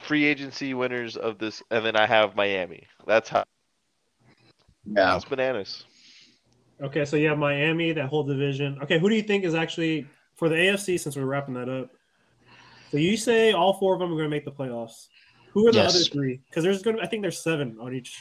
free 0.00 0.24
agency 0.24 0.74
winners 0.74 1.16
of 1.16 1.38
this, 1.38 1.62
and 1.70 1.84
then 1.84 1.96
I 1.96 2.06
have 2.06 2.36
Miami. 2.36 2.86
That's 3.06 3.28
how 3.28 3.44
Yeah. 4.84 5.16
it's 5.16 5.24
bananas. 5.24 5.84
Okay, 6.80 7.04
so 7.04 7.16
you 7.16 7.28
have 7.28 7.38
Miami, 7.38 7.92
that 7.92 8.08
whole 8.08 8.22
division. 8.22 8.78
Okay, 8.82 8.98
who 8.98 9.08
do 9.08 9.16
you 9.16 9.22
think 9.22 9.44
is 9.44 9.54
actually 9.54 10.06
for 10.34 10.48
the 10.48 10.54
AFC? 10.54 11.00
Since 11.00 11.16
we're 11.16 11.24
wrapping 11.24 11.54
that 11.54 11.68
up, 11.68 11.90
so 12.90 12.98
you 12.98 13.16
say 13.16 13.52
all 13.52 13.74
four 13.74 13.94
of 13.94 14.00
them 14.00 14.10
are 14.12 14.16
going 14.16 14.24
to 14.26 14.30
make 14.30 14.44
the 14.44 14.52
playoffs. 14.52 15.08
Who 15.52 15.66
are 15.66 15.72
the 15.72 15.78
Yes. 15.78 15.96
other 15.96 16.04
three? 16.04 16.40
Because 16.48 16.62
there's 16.62 16.82
going 16.82 16.98
to, 16.98 17.02
I 17.02 17.06
think 17.06 17.22
there's 17.22 17.42
seven 17.42 17.78
on 17.80 17.94
each. 17.94 18.20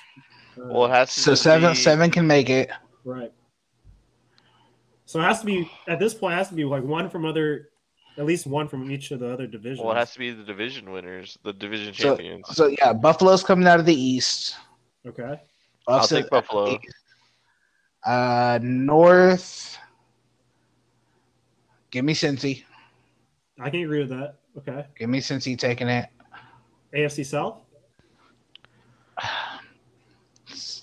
Well, 0.57 0.85
it 0.85 0.89
has 0.89 1.13
to 1.15 1.19
So 1.21 1.31
just 1.31 1.43
seven 1.43 1.71
be- 1.71 1.75
seven 1.77 2.11
can 2.11 2.25
make 2.27 2.49
it. 2.49 2.69
right. 3.03 3.31
So 5.05 5.19
it 5.19 5.23
has 5.23 5.39
to 5.41 5.45
be 5.45 5.69
at 5.87 5.99
this 5.99 6.13
point. 6.13 6.33
It 6.33 6.37
has 6.37 6.49
to 6.49 6.55
be 6.55 6.65
like 6.65 6.83
one 6.83 7.09
from 7.09 7.25
other, 7.25 7.69
at 8.17 8.25
least 8.25 8.47
one 8.47 8.67
from 8.67 8.89
each 8.91 9.11
of 9.11 9.19
the 9.19 9.31
other 9.31 9.45
divisions. 9.47 9.81
Well, 9.85 9.95
it 9.95 9.99
has 9.99 10.11
to 10.13 10.19
be 10.19 10.31
the 10.31 10.43
division 10.43 10.91
winners, 10.91 11.37
the 11.43 11.53
division 11.53 11.93
So- 11.93 12.15
champions. 12.15 12.47
So 12.55 12.67
yeah, 12.67 12.91
Buffalo's 12.93 13.43
coming 13.43 13.67
out 13.67 13.79
of 13.79 13.85
the 13.85 13.93
East. 13.93 14.55
Okay. 15.05 15.39
I'll 15.87 16.07
take 16.07 16.29
Buffalo. 16.31 16.79
Uh, 18.03 18.59
North. 18.61 19.77
Give 21.91 22.03
me 22.03 22.13
Cincy. 22.13 22.63
I 23.59 23.69
can 23.69 23.81
agree 23.83 23.99
with 23.99 24.09
that. 24.09 24.35
Okay. 24.57 24.85
Give 24.97 25.09
me 25.09 25.19
Cincy 25.19 25.57
taking 25.57 25.87
it. 25.87 26.09
AFC 26.93 27.23
South. 27.25 27.57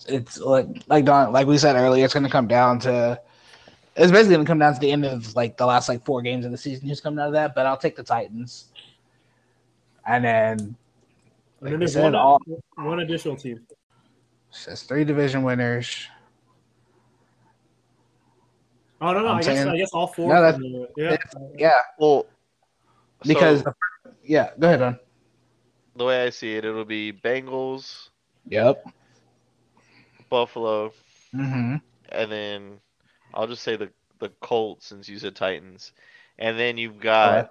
It's, 0.09 0.37
it's 0.37 0.39
like 0.41 0.67
like 0.89 1.05
Don, 1.05 1.33
like 1.33 1.47
we 1.47 1.59
said 1.59 1.77
earlier, 1.77 2.05
it's 2.05 2.15
going 2.15 2.25
to 2.25 2.31
come 2.31 2.47
down 2.49 2.79
to. 2.81 3.21
It's 3.95 4.11
basically 4.11 4.37
going 4.37 4.47
to 4.47 4.51
come 4.51 4.59
down 4.59 4.73
to 4.75 4.81
the 4.81 4.91
end 4.91 5.05
of 5.05 5.35
like 5.37 5.57
the 5.59 5.67
last 5.67 5.89
like 5.89 6.05
four 6.05 6.23
games 6.23 6.45
of 6.47 6.51
the 6.51 6.57
season. 6.59 6.89
Who's 6.89 7.01
coming 7.01 7.19
out 7.21 7.27
of 7.29 7.33
that? 7.35 7.55
But 7.55 7.67
I'll 7.67 7.77
take 7.77 7.95
the 7.97 8.03
Titans. 8.03 8.67
And 10.07 10.25
then, 10.25 10.59
And 11.61 11.73
then 11.73 11.79
there's 11.79 11.93
said, 11.93 12.03
one, 12.03 12.15
all 12.15 12.41
one 12.77 13.01
additional 13.01 13.37
team. 13.37 13.61
says 14.51 14.83
three 14.83 15.05
division 15.05 15.43
winners. 15.43 16.07
Oh 19.01 19.13
no, 19.13 19.21
no. 19.21 19.29
I'm 19.29 19.37
I 19.37 19.43
guess 19.43 19.47
saying- 19.47 19.69
I 19.69 19.77
guess 19.77 19.91
all 19.93 20.07
four. 20.07 20.33
No, 20.33 20.41
that's- 20.41 20.61
the- 20.61 20.89
yeah. 20.97 21.17
Yeah, 21.57 21.71
Well, 21.99 22.27
because 23.25 23.61
so 23.61 23.75
the, 24.05 24.13
yeah. 24.25 24.51
Go 24.59 24.69
ahead, 24.69 24.81
Don. 24.81 24.99
the 25.97 26.05
way 26.05 26.25
I 26.25 26.31
see 26.31 26.55
it, 26.57 26.65
it'll 26.65 26.85
be 26.85 27.13
Bengals, 27.13 28.09
Yep. 28.49 28.85
Buffalo, 30.33 30.95
Mm-hmm. 31.35 31.77
and 32.11 32.33
then 32.33 32.81
I'll 33.35 33.49
just 33.49 33.63
say 33.63 33.77
the 33.77 33.93
the 34.21 34.31
Colts 34.41 34.87
since 34.87 35.09
you 35.09 35.19
said 35.19 35.37
Titans, 35.37 35.93
and 36.39 36.59
then 36.59 36.79
you've 36.79 37.01
got 37.01 37.47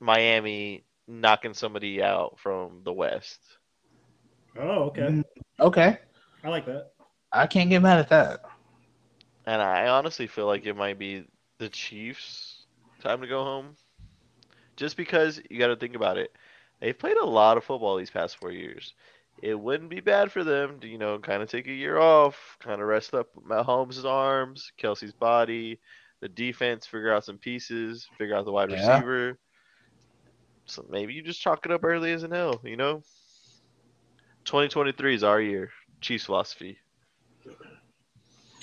Miami 0.00 0.84
knocking 1.06 1.54
somebody 1.54 2.02
out 2.02 2.38
from 2.38 2.82
the 2.84 2.92
West. 2.92 3.40
Oh, 4.58 4.84
okay. 4.86 5.14
Mm, 5.14 5.24
Okay. 5.60 5.98
I 6.44 6.48
like 6.50 6.66
that. 6.66 6.92
I 7.32 7.46
can't 7.46 7.70
get 7.70 7.82
mad 7.82 7.98
at 8.00 8.08
that. 8.10 8.40
And 9.46 9.60
I 9.62 9.88
honestly 9.88 10.26
feel 10.28 10.46
like 10.46 10.66
it 10.66 10.74
might 10.76 10.98
be 10.98 11.26
the 11.58 11.68
Chiefs' 11.70 12.66
time 13.00 13.20
to 13.22 13.26
go 13.28 13.44
home. 13.44 13.76
Just 14.76 14.96
because 14.96 15.40
you 15.50 15.58
got 15.58 15.68
to 15.68 15.76
think 15.76 15.94
about 15.96 16.18
it. 16.18 16.32
They've 16.80 16.98
played 16.98 17.16
a 17.16 17.24
lot 17.24 17.56
of 17.58 17.64
football 17.64 17.96
these 17.96 18.10
past 18.10 18.36
four 18.36 18.50
years. 18.52 18.94
It 19.42 19.58
wouldn't 19.58 19.90
be 19.90 20.00
bad 20.00 20.32
for 20.32 20.44
them 20.44 20.80
to, 20.80 20.88
you 20.88 20.98
know, 20.98 21.18
kind 21.18 21.42
of 21.42 21.50
take 21.50 21.66
a 21.66 21.72
year 21.72 21.98
off, 21.98 22.56
kind 22.60 22.80
of 22.80 22.86
rest 22.88 23.14
up 23.14 23.28
Mahomes' 23.46 24.04
arms, 24.04 24.72
Kelce's 24.80 25.12
body, 25.12 25.78
the 26.20 26.28
defense, 26.28 26.86
figure 26.86 27.12
out 27.12 27.24
some 27.24 27.38
pieces, 27.38 28.08
figure 28.16 28.34
out 28.36 28.44
the 28.44 28.52
wide 28.52 28.70
Yeah. 28.70 28.76
receiver. 28.76 29.38
So 30.66 30.86
maybe 30.88 31.12
you 31.12 31.22
just 31.22 31.40
chalk 31.40 31.66
it 31.66 31.72
up 31.72 31.84
early 31.84 32.12
as 32.12 32.22
an 32.22 32.32
L, 32.32 32.60
you 32.64 32.76
know? 32.76 33.02
2023 34.44 35.14
is 35.14 35.24
our 35.24 35.40
year. 35.40 35.70
Chiefs 36.00 36.24
philosophy. 36.24 36.78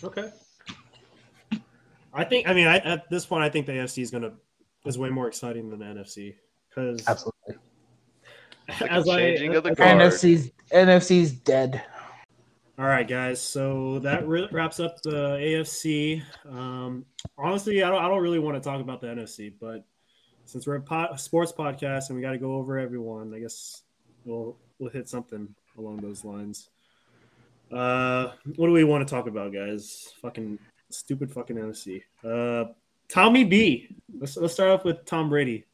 Okay. 0.03 0.32
I 2.13 2.24
think. 2.24 2.47
I 2.47 2.53
mean, 2.53 2.67
I, 2.67 2.78
at 2.78 3.09
this 3.09 3.26
point, 3.26 3.43
I 3.43 3.49
think 3.49 3.65
the 3.67 3.74
AFC 3.74 4.01
is 4.01 4.11
gonna 4.11 4.34
is 4.86 4.97
way 4.97 5.09
more 5.09 5.28
exciting 5.28 5.69
than 5.69 5.80
the 5.80 5.86
NFC 5.86 6.36
because 6.69 7.07
Absolutely. 7.07 7.55
Like 8.68 8.82
a 8.82 8.91
as 8.91 9.07
I 9.09 9.20
of 9.22 9.64
the 9.64 9.72
as- 9.72 9.78
guard. 9.78 9.97
NFC's 9.99 10.51
NFC's 10.72 11.32
dead. 11.34 11.84
All 12.80 12.86
right, 12.88 13.07
guys. 13.07 13.39
So 13.41 13.99
that 13.99 14.28
re- 14.28 14.47
wraps 14.51 14.80
up 14.80 15.01
the 15.03 15.38
AFC. 15.38 16.24
Um, 16.49 17.05
honestly, 17.38 17.84
I 17.84 17.89
don't. 17.89 18.03
I 18.03 18.07
don't 18.07 18.22
really 18.24 18.39
want 18.39 18.62
to 18.62 18.68
talk 18.68 18.82
about 18.82 19.01
the 19.01 19.07
NFC, 19.07 19.53
but 19.59 19.86
since 20.45 20.66
we're 20.66 20.76
a 20.76 20.82
po- 20.82 21.16
sports 21.16 21.51
podcast 21.51 22.09
and 22.09 22.16
we 22.16 22.22
got 22.24 22.32
to 22.32 22.38
go 22.39 22.53
over 22.55 22.80
everyone, 22.80 23.34
I 23.36 23.39
guess 23.39 23.84
we'll 24.26 24.57
we'll 24.80 24.89
hit 24.89 25.07
something 25.09 25.53
along 25.78 25.97
those 25.97 26.26
lines. 26.26 26.70
Uh, 27.72 28.32
what 28.55 28.68
do 28.68 28.74
we 28.74 28.84
want 28.84 29.07
to 29.07 29.14
talk 29.14 29.28
about, 29.28 29.53
guys? 29.53 30.14
Fucking 30.22 30.57
stupid, 30.89 31.32
fucking 31.32 31.55
NFC. 31.57 32.01
Uh, 32.24 32.72
Tommy 33.09 33.43
B. 33.43 33.95
Let's 34.18 34.38
let's 34.38 34.53
start 34.53 34.72
off 34.72 34.86
with 34.86 35.05
Tom 35.05 35.30
Brady. 35.30 35.66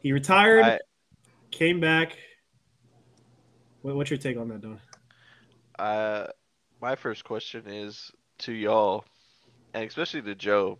He 0.00 0.12
retired, 0.12 0.64
I- 0.64 0.78
came 1.54 1.80
back. 1.80 2.16
What, 3.82 3.96
what's 3.96 4.10
your 4.10 4.18
take 4.18 4.36
on 4.36 4.48
that, 4.48 4.60
Don? 4.60 4.80
Uh, 5.78 6.26
my 6.80 6.94
first 6.96 7.24
question 7.24 7.64
is 7.66 8.10
to 8.40 8.52
y'all, 8.52 9.04
and 9.72 9.84
especially 9.84 10.22
to 10.22 10.34
Joe. 10.34 10.78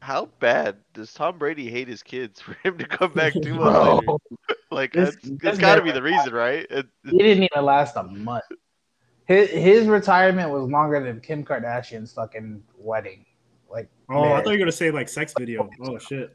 How 0.00 0.26
bad 0.38 0.76
does 0.94 1.12
Tom 1.12 1.38
Brady 1.38 1.68
hate 1.68 1.88
his 1.88 2.02
kids 2.04 2.40
for 2.42 2.56
him 2.62 2.78
to 2.78 2.86
come 2.86 3.12
back 3.12 3.32
two 3.32 3.54
months 3.54 3.78
later? 3.78 4.06
Bro, 4.06 4.18
Like 4.70 4.92
This- 4.92 5.14
that's, 5.14 5.22
this 5.22 5.38
that's 5.42 5.58
got 5.58 5.76
to 5.76 5.82
be 5.82 5.92
the 5.92 6.02
reason, 6.02 6.32
right? 6.32 6.66
It, 6.70 6.86
he 7.04 7.18
didn't 7.18 7.48
even 7.52 7.64
last 7.64 7.96
a 7.96 8.02
month. 8.02 8.44
His 9.24 9.50
his 9.50 9.86
retirement 9.86 10.50
was 10.50 10.70
longer 10.70 11.02
than 11.04 11.20
Kim 11.20 11.44
Kardashian's 11.44 12.12
fucking 12.12 12.62
wedding. 12.78 13.26
Like, 13.70 13.90
Oh, 14.08 14.32
I 14.32 14.38
thought 14.42 14.46
you 14.46 14.52
were 14.52 14.58
gonna 14.58 14.72
say 14.72 14.90
like 14.90 15.08
sex 15.08 15.34
video. 15.38 15.68
Oh 15.82 15.98
shit. 15.98 16.34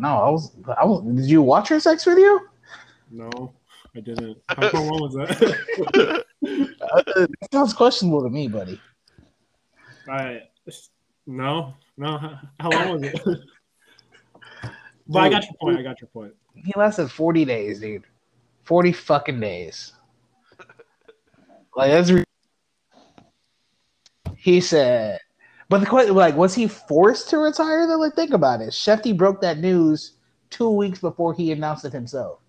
No, 0.00 0.08
I 0.08 0.30
was, 0.30 0.52
I 0.80 0.84
was. 0.84 1.04
Did 1.04 1.26
you 1.26 1.42
watch 1.42 1.68
her 1.68 1.78
sex 1.78 2.04
video? 2.04 2.40
No, 3.10 3.52
I 3.94 4.00
didn't. 4.00 4.38
How, 4.48 4.70
long 4.72 5.00
was 5.00 5.14
that? 5.14 6.24
Uh, 6.42 7.02
that 7.26 7.48
sounds 7.52 7.74
questionable 7.74 8.22
to 8.22 8.30
me, 8.30 8.48
buddy. 8.48 8.80
I 10.08 10.42
no, 11.26 11.74
no. 11.96 12.18
How, 12.18 12.40
how 12.58 12.70
long 12.70 13.00
was 13.00 13.02
it? 13.02 13.20
but 15.06 15.18
I 15.18 15.28
got 15.28 15.44
your 15.44 15.54
point. 15.60 15.78
I 15.78 15.82
got 15.82 16.00
your 16.00 16.08
point. 16.08 16.34
He 16.54 16.72
lasted 16.76 17.08
forty 17.10 17.44
days, 17.44 17.80
dude. 17.80 18.04
Forty 18.64 18.92
fucking 18.92 19.40
days. 19.40 19.92
Like 21.76 21.90
that's. 21.90 22.10
Re- 22.10 22.24
he 24.36 24.62
said, 24.62 25.20
but 25.70 25.80
the 25.80 25.86
question, 25.86 26.14
like, 26.16 26.36
was 26.36 26.54
he 26.54 26.68
forced 26.68 27.30
to 27.30 27.38
retire? 27.38 27.86
Though, 27.88 27.98
like, 27.98 28.14
think 28.14 28.32
about 28.34 28.60
it. 28.60 28.70
Schefty 28.70 29.16
broke 29.16 29.40
that 29.42 29.58
news 29.58 30.14
two 30.50 30.70
weeks 30.70 31.00
before 31.00 31.34
he 31.34 31.52
announced 31.52 31.86
it 31.86 31.92
himself. 31.94 32.40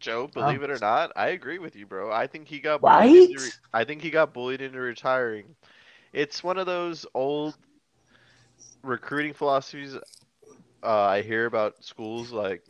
Joe, 0.00 0.28
believe 0.28 0.62
it 0.62 0.70
or 0.70 0.78
not, 0.78 1.12
I 1.16 1.28
agree 1.28 1.58
with 1.58 1.76
you, 1.76 1.86
bro. 1.86 2.12
I 2.12 2.26
think 2.26 2.48
he 2.48 2.60
got 2.60 2.82
Right? 2.82 3.10
bullied 3.10 3.16
into 3.16 3.40
re- 3.40 3.52
I 3.72 3.84
think 3.84 4.02
he 4.02 4.10
got 4.10 4.34
bullied 4.34 4.60
into 4.60 4.80
retiring. 4.80 5.56
It's 6.12 6.44
one 6.44 6.58
of 6.58 6.66
those 6.66 7.06
old 7.14 7.56
recruiting 8.82 9.32
philosophies 9.32 9.96
uh, 10.82 11.02
I 11.02 11.22
hear 11.22 11.46
about 11.46 11.82
schools 11.84 12.32
like 12.32 12.64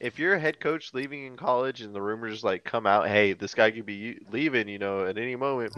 if 0.00 0.18
you're 0.18 0.34
a 0.34 0.40
head 0.40 0.60
coach 0.60 0.92
leaving 0.92 1.26
in 1.26 1.36
college 1.36 1.80
and 1.80 1.94
the 1.94 2.02
rumors 2.02 2.44
like 2.44 2.64
come 2.64 2.86
out, 2.86 3.08
hey, 3.08 3.32
this 3.32 3.54
guy 3.54 3.70
could 3.70 3.86
be 3.86 4.18
leaving, 4.30 4.68
you 4.68 4.78
know, 4.78 5.06
at 5.06 5.18
any 5.18 5.36
moment, 5.36 5.74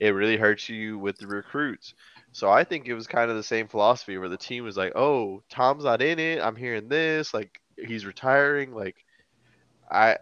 it 0.00 0.10
really 0.10 0.36
hurts 0.36 0.68
you 0.68 0.98
with 0.98 1.18
the 1.18 1.26
recruits. 1.26 1.94
So 2.32 2.50
I 2.50 2.64
think 2.64 2.86
it 2.86 2.94
was 2.94 3.06
kind 3.06 3.30
of 3.30 3.36
the 3.36 3.42
same 3.42 3.68
philosophy 3.68 4.18
where 4.18 4.28
the 4.28 4.36
team 4.36 4.64
was 4.64 4.76
like, 4.76 4.92
"Oh, 4.94 5.42
Tom's 5.50 5.84
not 5.84 6.02
in 6.02 6.18
it. 6.18 6.40
I'm 6.40 6.56
hearing 6.56 6.88
this. 6.88 7.34
Like 7.34 7.60
he's 7.76 8.06
retiring. 8.06 8.72
Like 8.74 8.96
I, 9.90 10.18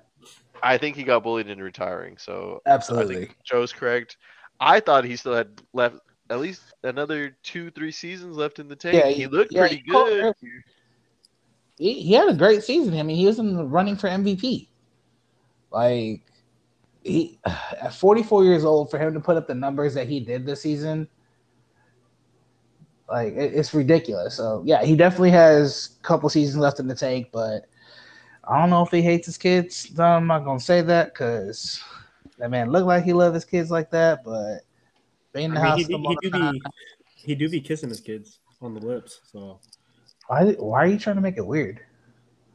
I 0.62 0.78
think 0.78 0.96
he 0.96 1.02
got 1.02 1.22
bullied 1.22 1.48
into 1.48 1.64
retiring. 1.64 2.16
So 2.18 2.62
Absolutely. 2.66 3.30
Joe's 3.44 3.72
correct. 3.72 4.16
I 4.60 4.80
thought 4.80 5.04
he 5.04 5.16
still 5.16 5.34
had 5.34 5.60
left 5.72 5.96
at 6.30 6.40
least 6.40 6.62
another 6.82 7.36
two, 7.42 7.70
three 7.70 7.92
seasons 7.92 8.36
left 8.36 8.58
in 8.58 8.68
the 8.68 8.76
tank. 8.76 8.94
Yeah, 8.96 9.10
he 9.10 9.26
looked 9.26 9.52
yeah, 9.52 9.60
pretty 9.60 9.82
he 9.84 9.90
called 9.90 10.08
good. 10.08 10.34
He, 11.78 11.94
he 12.02 12.12
had 12.12 12.28
a 12.28 12.34
great 12.34 12.62
season. 12.62 12.98
I 12.98 13.02
mean, 13.02 13.16
he 13.16 13.26
was 13.26 13.38
in 13.38 13.54
the 13.54 13.64
running 13.64 13.96
for 13.96 14.08
MVP. 14.08 14.68
Like 15.70 16.22
he 17.02 17.38
at 17.44 17.94
44 17.94 18.44
years 18.44 18.64
old 18.64 18.90
for 18.90 18.98
him 18.98 19.14
to 19.14 19.20
put 19.20 19.36
up 19.36 19.46
the 19.46 19.54
numbers 19.54 19.94
that 19.94 20.08
he 20.08 20.20
did 20.20 20.46
this 20.46 20.62
season. 20.62 21.08
Like 23.08 23.34
it, 23.34 23.54
it's 23.54 23.72
ridiculous. 23.74 24.34
So 24.34 24.62
yeah, 24.64 24.84
he 24.84 24.96
definitely 24.96 25.30
has 25.30 25.96
a 25.98 26.02
couple 26.02 26.28
seasons 26.28 26.58
left 26.58 26.80
in 26.80 26.88
the 26.88 26.94
tank, 26.94 27.28
but 27.32 27.66
I 28.48 28.58
don't 28.58 28.70
know 28.70 28.82
if 28.82 28.90
he 28.90 29.02
hates 29.02 29.26
his 29.26 29.38
kids. 29.38 29.96
No, 29.96 30.04
I'm 30.04 30.26
not 30.26 30.44
gonna 30.44 30.60
say 30.60 30.80
that 30.82 31.12
because 31.12 31.82
that 32.38 32.50
man 32.50 32.70
looked 32.70 32.86
like 32.86 33.04
he 33.04 33.12
loved 33.12 33.34
his 33.34 33.44
kids 33.44 33.70
like 33.70 33.90
that, 33.90 34.24
but 34.24 34.60
being 35.32 35.46
in 35.46 35.54
the 35.54 35.60
I 35.60 35.62
mean, 35.62 35.70
house 35.70 35.86
he, 35.86 35.96
he, 35.96 36.06
he 36.08 36.16
do 36.22 36.30
time- 36.30 36.52
be 36.52 36.60
he 37.14 37.34
do 37.34 37.48
be 37.48 37.60
kissing 37.60 37.88
his 37.88 38.00
kids 38.00 38.40
on 38.60 38.74
the 38.74 38.80
lips. 38.80 39.20
So 39.30 39.60
why, 40.28 40.52
why 40.52 40.84
are 40.84 40.86
you 40.86 40.98
trying 40.98 41.16
to 41.16 41.22
make 41.22 41.36
it 41.36 41.46
weird? 41.46 41.80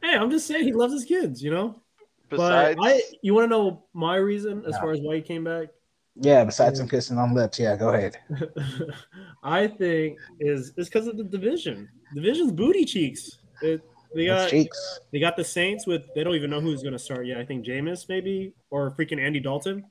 hey, 0.02 0.16
I'm 0.16 0.30
just 0.30 0.46
saying 0.48 0.64
he 0.64 0.72
loves 0.72 0.92
his 0.92 1.04
kids, 1.04 1.42
you 1.42 1.50
know. 1.52 1.80
Besides, 2.28 2.76
but 2.76 2.86
I, 2.88 3.02
you 3.22 3.34
want 3.34 3.44
to 3.44 3.48
know 3.48 3.84
my 3.94 4.16
reason 4.16 4.64
as 4.66 4.72
No. 4.72 4.80
far 4.80 4.90
as 4.92 5.00
why 5.00 5.16
he 5.16 5.22
came 5.22 5.44
back? 5.44 5.68
Yeah, 6.16 6.44
besides 6.44 6.78
some 6.78 6.88
kissing 6.88 7.18
on 7.18 7.34
lips, 7.34 7.58
yeah, 7.58 7.76
go 7.76 7.90
ahead. 7.90 8.18
I 9.42 9.66
think 9.66 10.18
is 10.40 10.72
is 10.76 10.88
because 10.88 11.06
of 11.06 11.16
the 11.16 11.24
division. 11.24 11.88
Division's 12.14 12.52
booty 12.52 12.84
cheeks. 12.84 13.38
It, 13.62 13.82
they 14.14 14.26
got 14.26 14.50
cheeks. 14.50 15.00
they 15.12 15.20
got 15.20 15.36
the 15.36 15.44
Saints 15.44 15.86
with 15.86 16.02
they 16.14 16.22
don't 16.24 16.34
even 16.34 16.50
know 16.50 16.60
who's 16.60 16.82
going 16.82 16.92
to 16.92 16.98
start 16.98 17.26
yet. 17.26 17.38
I 17.38 17.44
think 17.44 17.64
Jameis 17.64 18.08
maybe 18.08 18.52
or 18.70 18.90
freaking 18.90 19.18
Andy 19.20 19.40
Dalton. 19.40 19.84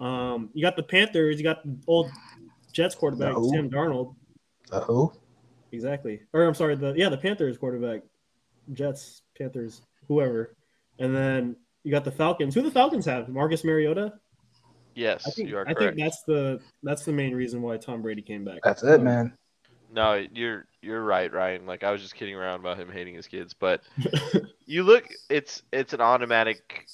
Um, 0.00 0.50
you 0.52 0.62
got 0.62 0.76
the 0.76 0.82
Panthers. 0.82 1.38
You 1.38 1.44
got 1.44 1.64
the 1.64 1.74
old 1.86 2.10
Jets 2.72 2.94
quarterback 2.94 3.34
The? 3.34 3.48
Sam 3.48 3.70
Darnold. 3.70 4.14
The 4.70 4.80
who? 4.80 5.12
Exactly. 5.72 6.20
Or 6.32 6.44
I'm 6.44 6.54
sorry, 6.54 6.74
the 6.76 6.92
yeah 6.96 7.08
the 7.08 7.18
Panthers 7.18 7.58
quarterback, 7.58 8.02
Jets 8.72 9.22
Panthers 9.36 9.82
whoever, 10.08 10.54
and 10.98 11.14
then 11.14 11.56
you 11.84 11.90
got 11.90 12.04
the 12.04 12.12
Falcons. 12.12 12.54
Who 12.54 12.62
the 12.62 12.70
Falcons 12.70 13.04
have? 13.06 13.28
Marcus 13.28 13.64
Mariota. 13.64 14.14
yes, 14.94 15.24
I 15.26 15.30
think 15.30 15.48
you 15.48 15.56
are 15.56 15.68
I 15.68 15.74
correct. 15.74 15.96
think 15.96 16.06
that's 16.06 16.22
the 16.22 16.60
that's 16.82 17.04
the 17.04 17.12
main 17.12 17.34
reason 17.34 17.62
why 17.62 17.76
Tom 17.76 18.02
Brady 18.02 18.22
came 18.22 18.44
back. 18.44 18.60
That's 18.64 18.82
it, 18.82 19.00
um, 19.00 19.04
man. 19.04 19.32
No, 19.92 20.24
you're 20.32 20.66
you're 20.82 21.02
right, 21.04 21.32
Ryan. 21.32 21.66
Like 21.66 21.84
I 21.84 21.90
was 21.90 22.02
just 22.02 22.14
kidding 22.14 22.34
around 22.34 22.60
about 22.60 22.78
him 22.78 22.90
hating 22.90 23.14
his 23.14 23.26
kids, 23.26 23.54
but 23.54 23.82
you 24.66 24.82
look, 24.82 25.04
it's 25.30 25.62
it's 25.72 25.92
an 25.92 26.00
automatic. 26.00 26.86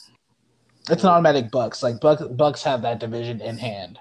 It's 0.91 1.05
an 1.05 1.11
automatic 1.11 1.51
Bucks. 1.51 1.83
Like 1.83 2.01
Bucks, 2.01 2.23
Bucks 2.23 2.63
have 2.65 2.83
that 2.83 2.99
division 3.01 3.41
in 3.41 3.57
hand. 3.57 3.99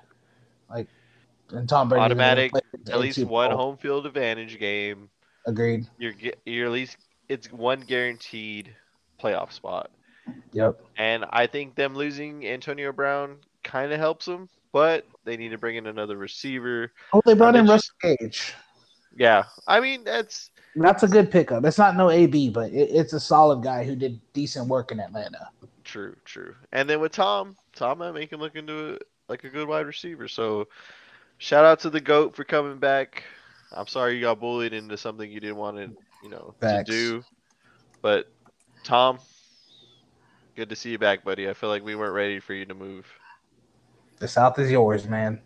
And 1.51 1.67
Tom 1.67 1.89
Brady 1.89 2.03
Automatic, 2.03 2.51
At 2.89 2.99
least 2.99 3.23
one 3.25 3.51
home 3.51 3.77
field 3.77 4.05
advantage 4.05 4.59
game. 4.59 5.09
Agreed. 5.45 5.87
You're 5.97 6.13
you're 6.45 6.65
at 6.67 6.71
least 6.71 6.97
it's 7.29 7.51
one 7.51 7.81
guaranteed 7.81 8.75
playoff 9.21 9.51
spot, 9.51 9.89
Yep. 10.53 10.79
and 10.97 11.25
I 11.29 11.47
think 11.47 11.75
them 11.75 11.95
losing 11.95 12.45
Antonio 12.47 12.91
Brown 12.91 13.37
kind 13.63 13.91
of 13.91 13.99
helps 13.99 14.25
them, 14.25 14.49
but 14.71 15.05
they 15.23 15.37
need 15.37 15.49
to 15.49 15.57
bring 15.57 15.77
in 15.77 15.87
another 15.87 16.17
receiver. 16.17 16.91
Oh, 17.13 17.21
they 17.25 17.33
brought 17.33 17.55
in 17.55 17.65
Russell 17.67 17.95
Gage. 18.01 18.53
Yeah, 19.17 19.43
I 19.67 19.79
mean 19.79 20.03
that's 20.03 20.51
That's 20.75 21.03
a 21.03 21.07
good 21.07 21.31
pickup. 21.31 21.65
It's 21.65 21.77
not 21.77 21.95
no 21.97 22.09
AB, 22.09 22.49
but 22.49 22.71
it, 22.71 22.89
it's 22.91 23.13
a 23.13 23.19
solid 23.19 23.61
guy 23.63 23.83
who 23.83 23.95
did 23.95 24.19
decent 24.33 24.67
work 24.67 24.91
in 24.91 24.99
Atlanta. 24.99 25.49
True, 25.83 26.15
true. 26.23 26.55
And 26.71 26.89
then 26.89 26.99
with 27.01 27.11
Tom, 27.11 27.57
Tom 27.75 27.97
might 27.97 28.13
make 28.13 28.31
him 28.31 28.39
look 28.39 28.55
into 28.55 28.93
it 28.93 29.03
like 29.27 29.43
a 29.43 29.49
good 29.49 29.67
wide 29.67 29.85
receiver. 29.85 30.27
So 30.27 30.67
shout 31.41 31.65
out 31.65 31.79
to 31.79 31.89
the 31.89 31.99
GOAT 31.99 32.35
for 32.35 32.43
coming 32.43 32.77
back. 32.77 33.23
I'm 33.71 33.87
sorry 33.87 34.15
you 34.15 34.21
got 34.21 34.39
bullied 34.39 34.73
into 34.73 34.95
something 34.95 35.29
you 35.29 35.39
didn't 35.39 35.55
want 35.55 35.77
to, 35.77 35.91
you 36.23 36.29
know, 36.29 36.53
Facts. 36.61 36.87
to 36.87 36.91
do. 36.91 37.23
But 38.01 38.31
Tom, 38.83 39.17
good 40.55 40.69
to 40.69 40.75
see 40.75 40.91
you 40.91 40.99
back, 40.99 41.23
buddy. 41.23 41.49
I 41.49 41.53
feel 41.53 41.69
like 41.69 41.83
we 41.83 41.95
weren't 41.95 42.13
ready 42.13 42.39
for 42.39 42.53
you 42.53 42.65
to 42.65 42.75
move. 42.75 43.07
The 44.19 44.27
South 44.27 44.59
is 44.59 44.69
yours, 44.69 45.07
man. 45.07 45.41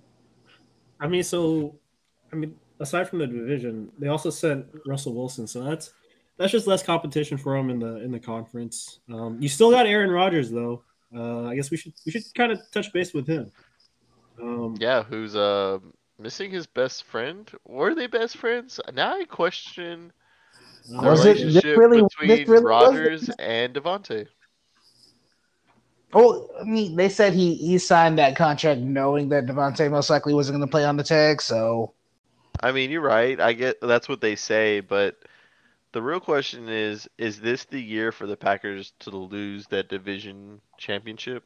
I 1.00 1.08
mean, 1.08 1.24
so 1.24 1.76
I 2.34 2.36
mean, 2.36 2.56
aside 2.82 3.08
from 3.08 3.20
the 3.20 3.28
division, 3.28 3.90
they 3.98 4.10
also 4.10 4.30
sent 4.30 4.66
Russell 4.86 5.14
Wilson, 5.14 5.48
so 5.48 5.64
that's 5.64 5.94
that's 6.38 6.52
just 6.52 6.68
less 6.68 6.84
competition 6.84 7.38
for 7.38 7.56
him 7.56 7.70
in 7.70 7.80
the 7.80 8.04
in 8.04 8.12
the 8.12 8.20
conference. 8.20 9.00
Um, 9.10 9.38
you 9.42 9.48
still 9.48 9.72
got 9.72 9.86
Aaron 9.86 10.10
Rodgers 10.10 10.52
though. 10.52 10.84
Uh, 11.16 11.46
I 11.46 11.56
guess 11.56 11.72
we 11.72 11.78
should 11.78 11.94
we 12.06 12.12
should 12.12 12.24
kind 12.36 12.52
of 12.52 12.60
touch 12.72 12.92
base 12.92 13.14
with 13.14 13.28
him. 13.28 13.50
Um, 14.42 14.76
Yeah, 14.80 15.04
who's 15.04 15.36
uh 15.36 15.80
missing 16.20 16.52
his 16.52 16.66
best 16.68 17.04
friend? 17.06 17.50
Were 17.66 17.94
they 17.96 18.08
best 18.08 18.38
friends? 18.38 18.80
Now 18.94 19.16
I 19.16 19.26
question 19.26 20.12
the 20.90 21.02
Was 21.02 21.26
it- 21.26 21.38
relationship 21.38 21.78
really- 21.78 22.02
this 22.02 22.08
between 22.20 22.48
really 22.50 22.66
Rodgers 22.66 23.30
and 23.40 23.74
Davante. 23.74 24.28
Oh, 26.14 26.50
I 26.60 26.64
mean, 26.64 26.96
they 26.96 27.10
said 27.10 27.34
he 27.34 27.56
he 27.56 27.78
signed 27.78 28.18
that 28.20 28.36
contract 28.36 28.80
knowing 28.80 29.30
that 29.30 29.46
Davante 29.46 29.90
most 29.92 30.10
likely 30.10 30.34
wasn't 30.34 30.58
going 30.58 30.68
to 30.68 30.72
play 30.72 30.86
on 30.86 30.96
the 30.98 31.04
tag. 31.04 31.42
So 31.42 31.94
I 32.62 32.72
mean, 32.72 32.90
you're 32.90 33.02
right. 33.02 33.40
I 33.40 33.54
get 33.54 33.82
that's 33.82 34.08
what 34.08 34.22
they 34.22 34.36
say, 34.36 34.80
but 34.80 35.18
the 35.92 36.02
real 36.02 36.20
question 36.22 36.70
is 36.70 37.10
is 37.18 37.42
this 37.42 37.66
the 37.66 37.82
year 37.82 38.12
for 38.14 38.28
the 38.28 38.38
Packers 38.38 38.94
to 39.00 39.10
lose 39.10 39.68
that 39.68 39.90
division 39.90 40.62
championship? 40.78 41.44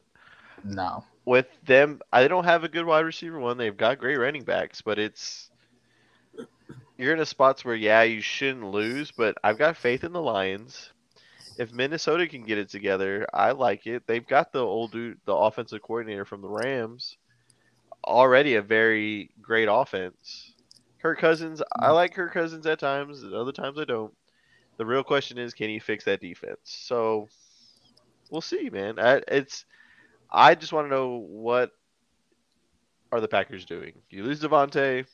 no, 0.62 1.02
With 1.30 1.46
them, 1.64 2.00
I 2.12 2.26
don't 2.26 2.42
have 2.42 2.64
a 2.64 2.68
good 2.68 2.84
wide 2.84 3.04
receiver 3.04 3.38
one. 3.38 3.56
They've 3.56 3.76
got 3.76 4.00
great 4.00 4.16
running 4.16 4.42
backs, 4.42 4.82
but 4.82 4.98
it's 4.98 5.48
you're 6.98 7.12
in 7.12 7.20
a 7.20 7.24
spots 7.24 7.64
where 7.64 7.76
yeah, 7.76 8.02
you 8.02 8.20
shouldn't 8.20 8.72
lose, 8.72 9.12
but 9.12 9.36
I've 9.44 9.56
got 9.56 9.76
faith 9.76 10.02
in 10.02 10.12
the 10.12 10.20
Lions. 10.20 10.90
If 11.56 11.72
Minnesota 11.72 12.26
can 12.26 12.42
get 12.42 12.58
it 12.58 12.68
together, 12.68 13.28
I 13.32 13.52
like 13.52 13.86
it. 13.86 14.08
They've 14.08 14.26
got 14.26 14.52
the 14.52 14.58
old 14.58 14.90
dude, 14.90 15.20
the 15.24 15.32
offensive 15.32 15.82
coordinator 15.82 16.24
from 16.24 16.42
the 16.42 16.48
Rams, 16.48 17.16
already 18.04 18.56
a 18.56 18.62
very 18.62 19.30
great 19.40 19.68
offense. 19.70 20.54
Kirk 21.00 21.20
Cousins, 21.20 21.62
I 21.78 21.84
mm-hmm. 21.84 21.94
like 21.94 22.12
Kirk 22.12 22.32
Cousins 22.32 22.66
at 22.66 22.80
times, 22.80 23.22
at 23.22 23.34
other 23.34 23.52
times 23.52 23.78
I 23.78 23.84
don't. 23.84 24.12
The 24.78 24.84
real 24.84 25.04
question 25.04 25.38
is, 25.38 25.54
can 25.54 25.68
he 25.68 25.78
fix 25.78 26.06
that 26.06 26.20
defense? 26.20 26.58
So 26.64 27.28
we'll 28.32 28.40
see, 28.40 28.68
man. 28.68 28.98
I, 28.98 29.22
it's 29.28 29.64
I 30.30 30.54
just 30.54 30.72
want 30.72 30.86
to 30.86 30.90
know 30.90 31.16
what 31.28 31.72
are 33.12 33.20
the 33.20 33.28
Packers 33.28 33.64
doing. 33.64 33.94
You 34.10 34.24
lose 34.24 34.40
Davante. 34.40 35.04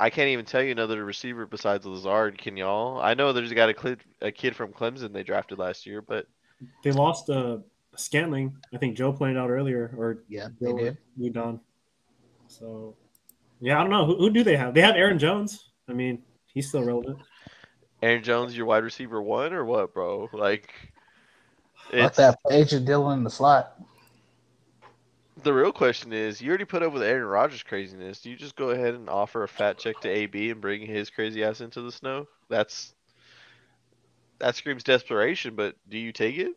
I 0.00 0.10
can't 0.10 0.28
even 0.28 0.44
tell 0.44 0.62
you 0.62 0.70
another 0.70 1.04
receiver 1.04 1.46
besides 1.46 1.84
Lazard. 1.84 2.38
Can 2.38 2.56
y'all? 2.56 3.00
I 3.00 3.14
know 3.14 3.32
there's 3.32 3.52
got 3.52 3.70
a, 3.70 3.74
cl- 3.80 3.96
a 4.20 4.30
kid 4.30 4.54
from 4.54 4.72
Clemson 4.72 5.12
they 5.12 5.22
drafted 5.24 5.58
last 5.58 5.86
year, 5.86 6.02
but 6.02 6.26
they 6.84 6.92
lost 6.92 7.30
uh, 7.30 7.58
Scantling. 7.96 8.56
I 8.72 8.78
think 8.78 8.96
Joe 8.96 9.12
pointed 9.12 9.38
out 9.38 9.50
earlier, 9.50 9.92
or 9.96 10.18
yeah, 10.28 10.48
they 10.60 10.66
Joe 10.66 10.78
did. 10.78 10.98
moved 11.16 11.36
on. 11.36 11.60
So 12.46 12.94
yeah, 13.60 13.78
I 13.78 13.80
don't 13.80 13.90
know 13.90 14.06
who, 14.06 14.16
who 14.16 14.30
do 14.30 14.44
they 14.44 14.56
have. 14.56 14.74
They 14.74 14.82
have 14.82 14.94
Aaron 14.94 15.18
Jones. 15.18 15.70
I 15.88 15.94
mean, 15.94 16.22
he's 16.46 16.68
still 16.68 16.84
relevant. 16.84 17.18
Aaron 18.00 18.22
Jones, 18.22 18.56
your 18.56 18.66
wide 18.66 18.84
receiver 18.84 19.20
one 19.20 19.52
or 19.52 19.64
what, 19.64 19.92
bro? 19.92 20.28
Like, 20.32 20.72
Fuck 21.90 22.00
it's 22.00 22.16
that 22.18 22.38
AJ 22.50 22.84
Dillon 22.84 23.18
in 23.18 23.24
the 23.24 23.30
slot. 23.30 23.80
the 25.42 25.52
real 25.52 25.72
question 25.72 26.12
is: 26.12 26.40
you 26.40 26.48
already 26.48 26.64
put 26.64 26.82
up 26.82 26.92
with 26.92 27.02
Aaron 27.02 27.24
Rodgers' 27.24 27.62
craziness. 27.62 28.20
Do 28.20 28.30
you 28.30 28.36
just 28.36 28.56
go 28.56 28.70
ahead 28.70 28.94
and 28.94 29.08
offer 29.08 29.42
a 29.42 29.48
fat 29.48 29.78
check 29.78 30.00
to 30.00 30.08
AB 30.08 30.50
and 30.50 30.60
bring 30.60 30.82
his 30.82 31.08
crazy 31.08 31.42
ass 31.42 31.60
into 31.60 31.80
the 31.80 31.92
snow? 31.92 32.26
That's 32.50 32.94
that 34.38 34.54
screams 34.54 34.84
desperation. 34.84 35.54
But 35.54 35.76
do 35.88 35.96
you 35.96 36.12
take 36.12 36.36
it? 36.36 36.52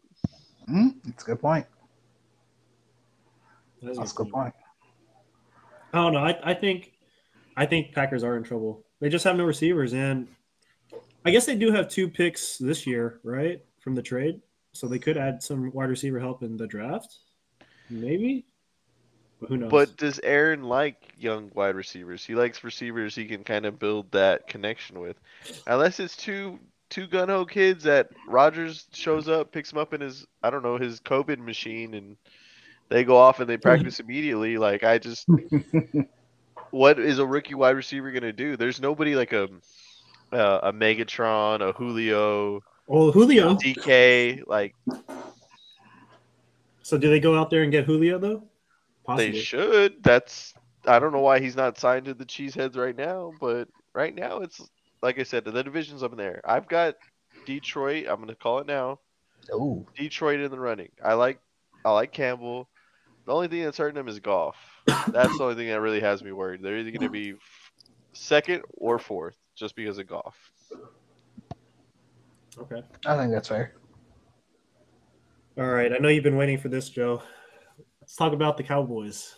Hmm, 0.68 0.90
that's 1.06 1.24
a 1.24 1.28
good 1.28 1.40
point. 1.40 1.66
That's, 3.82 3.98
That's 3.98 4.12
a 4.12 4.16
good 4.16 4.30
point. 4.30 4.54
I 5.94 5.98
don't 5.98 6.14
know. 6.14 6.20
I, 6.20 6.52
I 6.52 6.54
think 6.54 6.92
I 7.58 7.66
think 7.66 7.94
Packers 7.94 8.24
are 8.24 8.38
in 8.38 8.44
trouble. 8.44 8.84
They 9.00 9.10
just 9.10 9.24
have 9.24 9.36
no 9.36 9.46
receivers, 9.46 9.94
and 9.94 10.28
I 11.26 11.32
guess 11.32 11.46
they 11.46 11.56
do 11.56 11.72
have 11.72 11.90
two 11.90 12.08
picks 12.08 12.58
this 12.58 12.86
year, 12.86 13.20
right, 13.24 13.64
from 13.80 13.96
the 13.96 14.02
trade. 14.02 14.42
So 14.74 14.88
they 14.88 15.00
could 15.00 15.18
add 15.18 15.44
some 15.44 15.72
wide 15.72 15.90
receiver 15.90 16.20
help 16.20 16.44
in 16.44 16.58
the 16.58 16.68
draft, 16.68 17.18
maybe. 17.90 18.46
But 19.40 19.50
who 19.50 19.58
knows? 19.58 19.72
But 19.72 19.98
does 19.98 20.20
Aaron 20.24 20.64
like 20.64 21.14
young 21.18 21.52
wide 21.54 21.76
receivers? 21.76 22.24
He 22.24 22.36
likes 22.36 22.64
receivers 22.64 23.16
he 23.16 23.26
can 23.26 23.44
kind 23.44 23.66
of 23.66 23.80
build 23.80 24.12
that 24.12 24.48
connection 24.48 25.00
with. 25.00 25.18
Unless 25.68 26.00
it's 26.00 26.16
two 26.16 26.60
two 26.90 27.08
gun 27.08 27.30
ho 27.30 27.46
kids 27.46 27.84
that 27.86 28.10
Rodgers 28.28 28.86
shows 28.94 29.28
up, 29.28 29.52
picks 29.52 29.72
them 29.72 29.80
up 29.80 29.94
in 29.94 30.02
his 30.02 30.28
I 30.44 30.52
don't 30.52 30.64
know 30.64 30.78
his 30.78 31.00
COVID 31.02 31.40
machine, 31.40 31.96
and 31.96 32.18
they 32.90 33.04
go 33.04 33.18
off 33.18 33.40
and 33.40 33.50
they 33.50 33.58
practice 33.58 34.00
immediately. 34.02 34.58
Like 34.58 34.84
I 34.84 35.00
just, 35.00 35.28
what 36.70 37.00
is 37.00 37.18
a 37.18 37.26
rookie 37.26 37.56
wide 37.56 37.76
receiver 37.76 38.12
gonna 38.12 38.32
do? 38.32 38.56
There's 38.56 38.80
nobody 38.80 39.16
like 39.16 39.34
a 39.34 39.50
uh, 40.32 40.60
a 40.64 40.72
Megatron, 40.72 41.68
a 41.68 41.74
Julio, 41.74 42.62
oh, 42.92 43.12
Julio. 43.12 43.56
DK. 43.56 44.44
Like 44.48 44.76
So 46.84 46.98
do 46.98 47.10
they 47.10 47.20
go 47.20 47.38
out 47.40 47.50
there 47.50 47.64
and 47.64 47.72
get 47.72 47.86
Julio 47.86 48.20
though? 48.20 48.44
They 49.18 49.34
should. 49.34 50.04
That's 50.04 50.54
I 50.86 51.00
don't 51.00 51.12
know 51.12 51.20
why 51.20 51.40
he's 51.40 51.56
not 51.56 51.78
signed 51.78 52.06
to 52.06 52.14
the 52.14 52.26
Cheeseheads 52.26 52.78
right 52.78 52.96
now, 52.96 53.34
but 53.40 53.68
right 53.94 54.14
now 54.14 54.38
it's 54.40 54.62
like 55.02 55.20
I 55.20 55.24
said, 55.24 55.46
the 55.46 55.64
division's 55.64 56.04
up 56.04 56.12
in 56.12 56.18
there. 56.18 56.42
I've 56.46 56.68
got 56.68 56.96
Detroit. 57.46 58.06
I'm 58.08 58.20
gonna 58.20 58.36
call 58.36 58.60
it 58.60 58.68
now. 58.68 59.00
Ooh, 59.54 59.86
Detroit 59.98 60.40
in 60.40 60.52
the 60.52 60.60
running. 60.60 60.90
I 61.04 61.14
like 61.14 61.40
I 61.84 61.92
like 61.92 62.12
Campbell. 62.12 62.70
The 63.26 63.34
only 63.34 63.48
thing 63.48 63.64
that's 63.64 63.78
hurting 63.78 63.96
them 63.96 64.08
is 64.08 64.20
Goff. 64.20 64.58
That's 64.86 65.38
the 65.38 65.44
only 65.44 65.56
thing 65.56 65.68
that 65.68 65.82
really 65.82 66.00
has 66.00 66.24
me 66.24 66.32
worried. 66.32 66.62
They're 66.62 66.78
either 66.78 66.92
gonna 66.92 67.10
be 67.10 67.36
second 68.14 68.64
or 68.74 69.00
fourth, 69.00 69.36
just 69.56 69.76
because 69.76 69.98
of 69.98 70.08
Goff. 70.08 70.51
Okay. 72.62 72.84
I 73.06 73.18
think 73.18 73.32
that's 73.32 73.48
fair. 73.48 73.74
All 75.58 75.68
right. 75.68 75.92
I 75.92 75.98
know 75.98 76.10
you've 76.10 76.24
been 76.24 76.38
waiting 76.38 76.58
for 76.58 76.70
this, 76.70 76.90
Joe. 76.90 77.22
Let's 78.00 78.16
talk 78.16 78.34
about 78.34 78.58
the 78.58 78.64
Cowboys. 78.64 79.36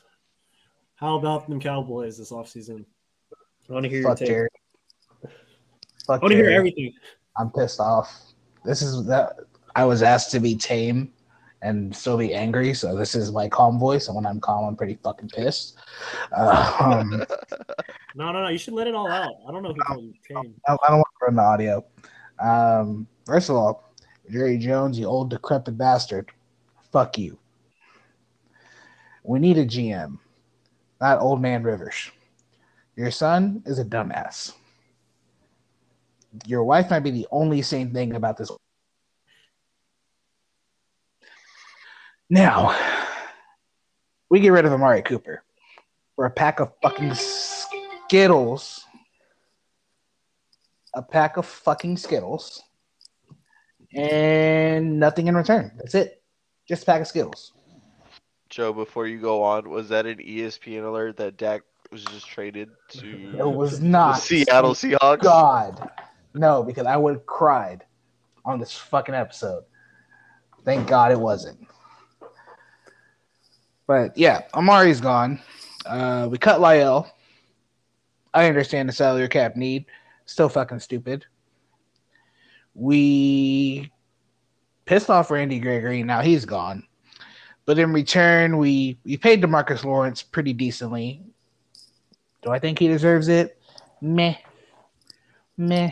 How 0.96 1.18
about 1.18 1.48
them 1.48 1.60
Cowboys 1.60 2.18
this 2.18 2.32
offseason? 2.32 2.86
I 3.70 3.74
want 3.74 3.84
to 3.84 3.90
hear 3.90 4.04
Fuck 4.04 4.20
your 4.22 4.28
take. 4.28 4.28
Jerry. 4.28 4.50
I 6.10 6.18
want 6.18 6.32
to 6.32 6.36
hear 6.36 6.50
everything. 6.52 6.94
I'm 7.38 7.50
pissed 7.50 7.80
off. 7.80 8.14
This 8.66 8.82
is 8.82 9.06
that 9.08 9.36
I 9.76 9.86
was 9.86 10.04
asked 10.04 10.32
to 10.32 10.40
be 10.40 10.56
tame 10.56 11.14
and 11.62 11.96
still 11.96 12.18
be 12.18 12.34
angry, 12.34 12.74
so 12.74 12.96
this 12.96 13.16
is 13.16 13.32
my 13.32 13.48
calm 13.48 13.80
voice. 13.80 14.08
And 14.08 14.16
when 14.16 14.26
I'm 14.26 14.42
calm, 14.42 14.66
I'm 14.66 14.76
pretty 14.76 15.00
fucking 15.02 15.30
pissed. 15.30 15.78
Uh, 16.36 16.74
um, 16.80 17.26
No, 18.16 18.32
no, 18.32 18.44
no. 18.44 18.50
You 18.50 18.58
should 18.58 18.74
let 18.74 18.88
it 18.88 18.96
all 18.96 19.10
out. 19.10 19.34
I 19.48 19.52
don't 19.52 19.64
know 19.64 19.70
if 19.70 19.76
you 19.76 19.82
called 19.82 20.04
you 20.04 20.14
tame. 20.28 20.54
I 20.68 20.74
I 20.74 20.90
don't 20.90 20.98
want 20.98 21.08
to 21.20 21.26
run 21.26 21.36
the 21.36 21.42
audio. 21.42 21.86
Um, 22.40 23.08
first 23.26 23.50
of 23.50 23.56
all, 23.56 23.94
Jerry 24.30 24.58
Jones, 24.58 24.98
you 24.98 25.06
old 25.06 25.30
decrepit 25.30 25.78
bastard, 25.78 26.32
fuck 26.92 27.18
you. 27.18 27.38
We 29.24 29.40
need 29.40 29.58
a 29.58 29.66
GM, 29.66 30.20
not 31.00 31.20
old 31.20 31.42
man 31.42 31.64
Rivers. 31.64 32.12
Your 32.96 33.12
son 33.12 33.64
is 33.66 33.80
a 33.80 33.86
dumbass. 33.86 34.54
Your 36.46 36.64
wife 36.64 36.90
might 36.90 37.00
be 37.00 37.12
the 37.12 37.28
only 37.32 37.62
sane 37.62 37.94
thing 37.94 38.16
about 38.16 38.38
this. 38.38 38.52
Now, 42.30 42.76
we 44.30 44.40
get 44.40 44.50
rid 44.50 44.66
of 44.66 44.74
Amari 44.74 45.02
Cooper 45.02 45.44
for 46.16 46.26
a 46.26 46.32
pack 46.32 46.60
of 46.60 46.72
fucking 46.82 47.14
Skittles 47.14 48.86
a 50.94 51.02
pack 51.02 51.38
of 51.38 51.46
fucking 51.46 51.98
Skittles 51.98 52.62
and 53.96 55.00
nothing 55.00 55.28
in 55.28 55.36
return. 55.36 55.72
That's 55.78 55.96
it. 55.96 56.22
Just 56.68 56.84
a 56.84 56.86
pack 56.86 57.02
of 57.02 57.08
skills. 57.08 57.54
Joe, 58.50 58.72
before 58.72 59.08
you 59.08 59.20
go 59.20 59.42
on, 59.44 59.70
was 59.70 59.90
that 59.90 60.06
an 60.06 60.18
ESPN 60.18 60.86
alert 60.86 61.18
that 61.18 61.38
Dak 61.38 61.64
was 61.92 62.04
just 62.06 62.28
traded 62.28 62.70
to? 62.90 63.38
It 63.38 63.48
was 63.48 63.80
the 63.80 63.88
not. 63.88 64.20
Seattle 64.20 64.74
Seahawks? 64.74 65.22
God. 65.22 65.90
No, 66.34 66.64
because 66.64 66.86
I 66.86 66.98
would 66.98 67.16
have 67.16 67.26
cried 67.26 67.84
on 68.46 68.60
this 68.60 68.74
fucking 68.74 69.16
episode. 69.16 69.64
Thank 70.66 70.88
God 70.88 71.12
it 71.12 71.20
wasn't. 71.20 71.68
But 73.88 74.18
yeah, 74.18 74.44
Amari's 74.54 75.02
gone. 75.02 75.40
Uh, 75.86 76.28
we 76.32 76.38
cut 76.38 76.60
La'el. 76.60 77.10
I 78.34 78.48
understand 78.48 78.90
the 78.90 78.94
salary 78.94 79.28
cap 79.28 79.56
need. 79.56 79.86
Still 80.26 80.50
fucking 80.50 80.80
stupid. 80.80 81.26
We 82.76 83.92
pissed 84.86 85.10
off 85.10 85.32
Randy 85.32 85.60
Gregory. 85.60 86.04
Now 86.04 86.22
he's 86.22 86.46
gone. 86.46 86.84
But 87.66 87.80
in 87.80 87.94
return, 87.94 88.58
we 88.58 88.98
we 89.06 89.18
paid 89.18 89.42
Demarcus 89.42 89.84
Lawrence 89.84 90.22
pretty 90.22 90.54
decently. 90.54 91.22
Do 92.42 92.50
I 92.52 92.60
think 92.60 92.80
he 92.80 92.88
deserves 92.88 93.30
it? 93.30 93.58
Meh. 94.02 94.36
Meh. 95.58 95.92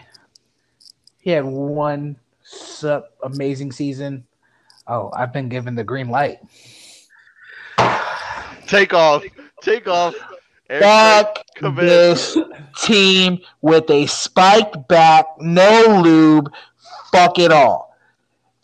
He 1.19 1.29
had 1.29 1.45
one 1.45 2.17
sup 2.43 3.15
amazing 3.23 3.71
season. 3.71 4.25
Oh, 4.87 5.11
I've 5.15 5.31
been 5.31 5.47
given 5.47 5.75
the 5.75 5.83
green 5.83 6.09
light. 6.09 6.39
Take 8.67 8.93
off. 8.93 9.23
Take 9.61 9.87
off. 9.87 10.15
Eric, 10.69 10.83
Fuck 10.83 11.75
this 11.75 12.37
team 12.81 13.39
with 13.61 13.89
a 13.89 14.07
spiked 14.07 14.87
back, 14.87 15.25
no 15.39 16.01
lube, 16.01 16.49
fuck 17.11 17.39
it 17.39 17.51
all. 17.51 17.95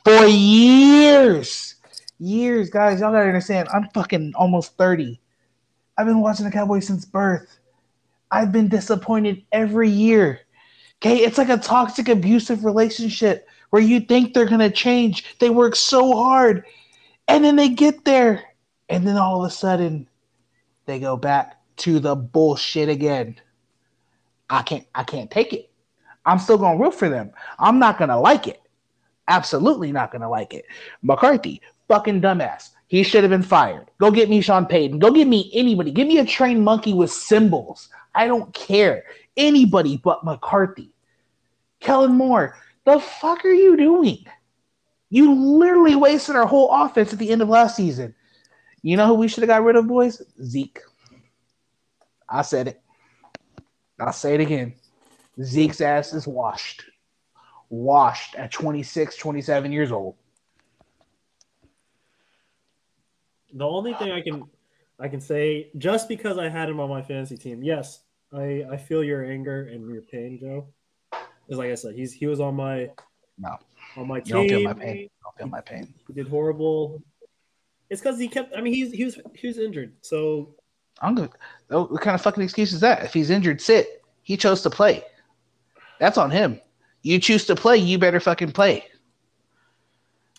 For 0.03 0.25
years, 0.25 1.75
years, 2.19 2.69
guys, 2.69 3.01
y'all 3.01 3.11
gotta 3.11 3.25
understand. 3.27 3.67
I'm 3.73 3.89
fucking 3.93 4.33
almost 4.35 4.77
30. 4.77 5.19
I've 5.97 6.05
been 6.05 6.21
watching 6.21 6.45
the 6.45 6.51
Cowboys 6.51 6.87
since 6.87 7.05
birth. 7.05 7.59
I've 8.31 8.51
been 8.51 8.67
disappointed 8.67 9.43
every 9.51 9.89
year. 9.89 10.41
Okay, 10.99 11.17
it's 11.17 11.37
like 11.37 11.49
a 11.49 11.57
toxic, 11.57 12.09
abusive 12.09 12.65
relationship 12.65 13.47
where 13.69 13.81
you 13.81 13.99
think 13.99 14.33
they're 14.33 14.45
gonna 14.47 14.71
change. 14.71 15.37
They 15.39 15.49
work 15.49 15.75
so 15.75 16.15
hard, 16.15 16.65
and 17.27 17.43
then 17.43 17.55
they 17.55 17.69
get 17.69 18.05
there, 18.05 18.43
and 18.89 19.05
then 19.05 19.17
all 19.17 19.43
of 19.43 19.47
a 19.47 19.53
sudden, 19.53 20.07
they 20.85 20.99
go 20.99 21.17
back 21.17 21.57
to 21.77 21.99
the 21.99 22.15
bullshit 22.15 22.89
again. 22.89 23.39
I 24.49 24.61
can't 24.63 24.85
I 24.95 25.03
can't 25.03 25.29
take 25.29 25.53
it. 25.53 25.69
I'm 26.27 26.39
still 26.39 26.57
gonna 26.57 26.77
root 26.77 26.93
for 26.93 27.09
them. 27.09 27.31
I'm 27.57 27.79
not 27.79 27.97
gonna 27.97 28.19
like 28.19 28.47
it. 28.47 28.61
Absolutely 29.29 29.91
not 29.91 30.11
gonna 30.11 30.29
like 30.29 30.53
it. 30.53 30.65
McCarthy, 31.01 31.61
fucking 31.87 32.21
dumbass. 32.21 32.71
He 32.87 33.01
should 33.03 33.23
have 33.23 33.31
been 33.31 33.41
fired. 33.41 33.89
Go 33.97 34.11
get 34.11 34.29
me 34.29 34.41
Sean 34.41 34.65
Payton. 34.65 34.99
Go 34.99 35.11
get 35.11 35.27
me 35.27 35.49
anybody. 35.53 35.91
Give 35.91 36.07
me 36.07 36.19
a 36.19 36.25
trained 36.25 36.63
monkey 36.63 36.93
with 36.93 37.11
cymbals. 37.11 37.89
I 38.13 38.27
don't 38.27 38.53
care. 38.53 39.05
Anybody 39.37 39.97
but 39.97 40.23
McCarthy. 40.23 40.93
Kellen 41.79 42.13
Moore, 42.13 42.57
the 42.85 42.99
fuck 42.99 43.45
are 43.45 43.53
you 43.53 43.77
doing? 43.77 44.25
You 45.09 45.33
literally 45.33 45.95
wasted 45.95 46.35
our 46.35 46.45
whole 46.45 46.71
offense 46.71 47.13
at 47.13 47.19
the 47.19 47.29
end 47.29 47.41
of 47.41 47.49
last 47.49 47.75
season. 47.75 48.13
You 48.81 48.97
know 48.97 49.07
who 49.07 49.13
we 49.15 49.27
should 49.27 49.43
have 49.43 49.49
got 49.49 49.63
rid 49.63 49.75
of, 49.75 49.87
boys? 49.87 50.21
Zeke. 50.43 50.81
I 52.27 52.41
said 52.41 52.67
it. 52.67 52.81
I'll 53.99 54.11
say 54.13 54.35
it 54.35 54.41
again. 54.41 54.75
Zeke's 55.41 55.81
ass 55.81 56.13
is 56.13 56.27
washed. 56.27 56.83
Washed 57.69 58.35
at 58.35 58.51
26, 58.51 59.17
27 59.17 59.71
years 59.71 59.91
old. 59.91 60.15
The 63.53 63.65
only 63.65 63.93
thing 63.95 64.11
I 64.11 64.21
can 64.21 64.43
I 64.99 65.07
can 65.07 65.21
say, 65.21 65.69
just 65.77 66.09
because 66.09 66.37
I 66.37 66.49
had 66.49 66.69
him 66.69 66.79
on 66.79 66.89
my 66.89 67.01
fantasy 67.01 67.37
team, 67.37 67.63
yes, 67.63 68.01
I 68.33 68.65
I 68.71 68.77
feel 68.77 69.03
your 69.03 69.23
anger 69.25 69.67
and 69.67 69.91
your 69.91 70.01
pain, 70.01 70.39
Joe. 70.39 70.67
Because 71.11 71.59
like 71.59 71.71
I 71.71 71.75
said, 71.75 71.95
he's 71.95 72.13
he 72.13 72.27
was 72.27 72.39
on 72.39 72.55
my 72.55 72.89
No. 73.37 73.57
on 73.95 74.07
my 74.07 74.17
You 74.17 74.23
don't 74.33 74.49
feel 74.49 74.59
team. 74.59 74.63
my 74.67 74.73
pain. 74.73 75.09
Don't 75.23 75.37
feel 75.37 75.47
my 75.47 75.61
pain. 75.61 75.93
He 76.07 76.13
did 76.13 76.27
horrible. 76.27 77.01
It's 77.89 78.01
because 78.01 78.19
he 78.19 78.27
kept. 78.27 78.55
I 78.55 78.61
mean, 78.61 78.73
he's 78.73 78.91
he 78.91 79.05
was 79.05 79.17
he 79.33 79.47
was 79.47 79.57
injured, 79.57 79.93
so 80.01 80.55
I'm 81.01 81.15
good. 81.15 81.29
What 81.69 82.01
kind 82.01 82.15
of 82.15 82.21
fucking 82.21 82.43
excuse 82.43 82.73
is 82.73 82.81
that? 82.81 83.05
If 83.05 83.13
he's 83.13 83.29
injured, 83.29 83.61
sit. 83.61 84.03
He 84.23 84.35
chose 84.35 84.61
to 84.63 84.69
play. 84.69 85.03
That's 85.99 86.17
on 86.17 86.31
him. 86.31 86.59
You 87.01 87.19
choose 87.19 87.45
to 87.45 87.55
play, 87.55 87.77
you 87.77 87.97
better 87.97 88.19
fucking 88.19 88.51
play. 88.51 88.85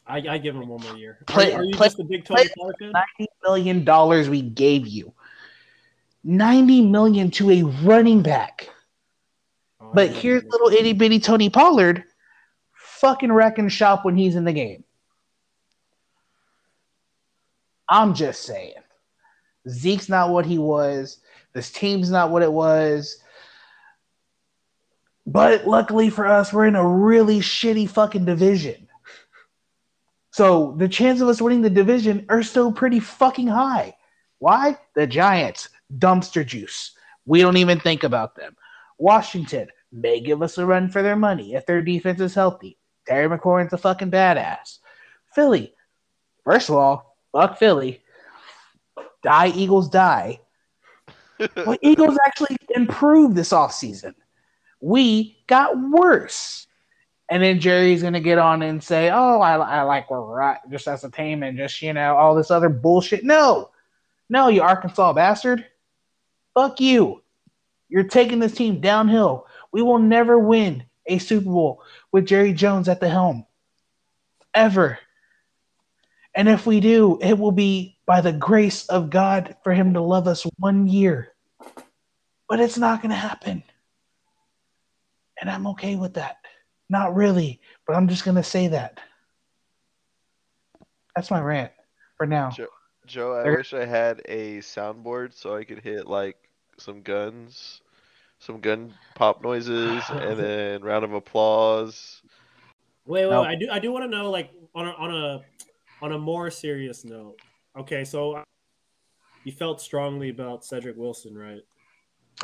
I, 0.06 0.18
I 0.28 0.38
give 0.38 0.54
him 0.54 0.66
one 0.68 0.80
more 0.82 0.96
year. 0.96 1.18
Play- 1.26 1.52
are, 1.52 1.60
are 1.60 1.64
you 1.64 1.74
play- 1.74 1.88
just 1.88 2.00
a 2.00 2.04
big 2.04 2.24
Tony 2.24 2.42
play- 2.44 2.52
Pollard 2.56 2.76
fan? 2.78 2.92
Ninety 2.92 3.30
million 3.42 3.84
dollars 3.84 4.28
we 4.28 4.42
gave 4.42 4.86
you. 4.86 5.12
Ninety 6.24 6.82
million 6.82 7.30
to 7.32 7.50
a 7.50 7.62
running 7.62 8.22
back. 8.22 8.68
Oh, 9.80 9.90
But 9.94 10.10
here's 10.10 10.44
little 10.44 10.68
itty 10.68 10.92
bitty 10.92 11.20
Tony 11.20 11.50
Pollard 11.50 12.04
fucking 12.74 13.32
wrecking 13.32 13.68
shop 13.68 14.04
when 14.04 14.16
he's 14.16 14.34
in 14.36 14.44
the 14.44 14.52
game. 14.52 14.84
I'm 17.88 18.14
just 18.14 18.42
saying. 18.42 18.74
Zeke's 19.68 20.08
not 20.08 20.30
what 20.30 20.46
he 20.46 20.58
was. 20.58 21.18
This 21.52 21.70
team's 21.70 22.10
not 22.10 22.30
what 22.30 22.42
it 22.42 22.52
was. 22.52 23.18
But 25.28 25.66
luckily 25.66 26.08
for 26.08 26.26
us, 26.26 26.54
we're 26.54 26.68
in 26.68 26.74
a 26.74 26.88
really 26.88 27.40
shitty 27.40 27.90
fucking 27.90 28.24
division. 28.24 28.88
So 30.30 30.74
the 30.78 30.88
chance 30.88 31.20
of 31.20 31.28
us 31.28 31.42
winning 31.42 31.60
the 31.60 31.68
division 31.68 32.24
are 32.30 32.42
still 32.42 32.72
pretty 32.72 32.98
fucking 32.98 33.48
high. 33.48 33.94
Why? 34.38 34.78
The 34.94 35.06
Giants, 35.06 35.68
dumpster 35.98 36.46
juice. 36.46 36.92
We 37.26 37.42
don't 37.42 37.58
even 37.58 37.78
think 37.78 38.04
about 38.04 38.36
them. 38.36 38.56
Washington 38.96 39.68
may 39.92 40.18
give 40.20 40.40
us 40.40 40.56
a 40.56 40.64
run 40.64 40.88
for 40.88 41.02
their 41.02 41.16
money 41.16 41.52
if 41.54 41.66
their 41.66 41.82
defense 41.82 42.22
is 42.22 42.34
healthy. 42.34 42.78
Terry 43.06 43.28
McLaurin's 43.28 43.74
a 43.74 43.78
fucking 43.78 44.10
badass. 44.10 44.78
Philly, 45.34 45.74
first 46.42 46.70
of 46.70 46.76
all, 46.76 47.18
fuck 47.32 47.58
Philly. 47.58 48.02
Die, 49.22 49.48
Eagles, 49.48 49.90
die. 49.90 50.40
But 51.54 51.80
Eagles 51.82 52.16
actually 52.26 52.56
improved 52.74 53.36
this 53.36 53.50
offseason. 53.50 54.14
We 54.80 55.38
got 55.46 55.78
worse. 55.78 56.66
And 57.30 57.42
then 57.42 57.60
Jerry's 57.60 58.02
to 58.02 58.20
get 58.20 58.38
on 58.38 58.62
and 58.62 58.82
say, 58.82 59.10
oh, 59.10 59.40
I, 59.40 59.56
I 59.56 59.82
like 59.82 60.10
where 60.10 60.20
we're 60.20 60.40
at 60.40 60.70
just 60.70 60.88
as 60.88 61.04
a 61.04 61.10
team 61.10 61.42
and 61.42 61.58
just, 61.58 61.82
you 61.82 61.92
know, 61.92 62.16
all 62.16 62.34
this 62.34 62.50
other 62.50 62.70
bullshit. 62.70 63.22
No, 63.22 63.70
no, 64.30 64.48
you 64.48 64.62
Arkansas 64.62 65.12
bastard. 65.12 65.66
Fuck 66.54 66.80
you. 66.80 67.22
You're 67.88 68.04
taking 68.04 68.38
this 68.38 68.54
team 68.54 68.80
downhill. 68.80 69.46
We 69.72 69.82
will 69.82 69.98
never 69.98 70.38
win 70.38 70.84
a 71.06 71.18
Super 71.18 71.46
Bowl 71.50 71.82
with 72.12 72.26
Jerry 72.26 72.52
Jones 72.52 72.88
at 72.88 73.00
the 73.00 73.08
helm. 73.08 73.46
Ever. 74.54 74.98
And 76.34 76.48
if 76.48 76.66
we 76.66 76.80
do, 76.80 77.18
it 77.20 77.38
will 77.38 77.52
be 77.52 77.98
by 78.06 78.20
the 78.20 78.32
grace 78.32 78.86
of 78.86 79.10
God 79.10 79.56
for 79.62 79.72
him 79.72 79.94
to 79.94 80.00
love 80.00 80.26
us 80.26 80.46
one 80.58 80.86
year. 80.86 81.32
But 82.48 82.60
it's 82.60 82.78
not 82.78 83.02
to 83.10 83.16
happen. 83.16 83.62
And 85.40 85.50
I'm 85.50 85.66
okay 85.68 85.96
with 85.96 86.14
that. 86.14 86.38
Not 86.88 87.14
really, 87.14 87.60
but 87.86 87.94
I'm 87.96 88.08
just 88.08 88.24
gonna 88.24 88.42
say 88.42 88.68
that. 88.68 88.98
That's 91.14 91.30
my 91.30 91.40
rant 91.40 91.72
for 92.16 92.26
now. 92.26 92.50
Sure. 92.50 92.68
Joe, 93.06 93.34
I 93.38 93.42
There- 93.42 93.56
wish 93.56 93.72
I 93.74 93.84
had 93.84 94.22
a 94.26 94.58
soundboard 94.58 95.32
so 95.34 95.56
I 95.56 95.64
could 95.64 95.80
hit 95.80 96.06
like 96.06 96.36
some 96.78 97.02
guns, 97.02 97.80
some 98.38 98.60
gun 98.60 98.94
pop 99.14 99.42
noises, 99.42 100.02
and 100.10 100.38
then 100.38 100.82
round 100.82 101.04
of 101.04 101.12
applause. 101.12 102.22
Wait, 103.06 103.24
wait, 103.26 103.30
No. 103.30 103.42
wait, 103.42 103.48
I 103.48 103.54
do 103.56 103.68
I 103.70 103.78
do 103.78 103.92
want 103.92 104.04
to 104.04 104.08
know 104.08 104.30
like 104.30 104.50
on 104.74 104.86
a 104.86 104.90
on 104.92 105.14
a 105.14 105.40
on 106.02 106.12
a 106.12 106.18
more 106.18 106.50
serious 106.50 107.04
note. 107.04 107.36
Okay, 107.76 108.04
so 108.04 108.42
you 109.44 109.52
felt 109.52 109.80
strongly 109.80 110.28
about 110.28 110.64
Cedric 110.64 110.96
Wilson, 110.96 111.36
right? 111.36 111.62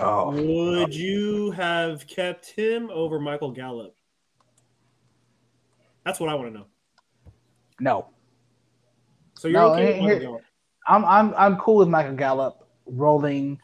Oh, 0.00 0.30
Would 0.32 0.94
you 0.94 1.52
have 1.52 2.06
kept 2.06 2.50
him 2.50 2.90
over 2.92 3.20
Michael 3.20 3.52
Gallup? 3.52 3.94
That's 6.04 6.18
what 6.20 6.28
I 6.28 6.34
want 6.34 6.52
to 6.52 6.58
know. 6.58 6.66
no. 7.80 8.08
So 9.36 9.48
you're 9.48 9.60
No, 9.60 9.72
okay 9.74 10.00
with 10.00 10.22
here- 10.22 10.38
I'm 10.86 11.04
I'm 11.04 11.34
I'm 11.36 11.56
cool 11.56 11.76
with 11.76 11.88
Michael 11.88 12.14
Gallup 12.14 12.68
rolling. 12.86 13.60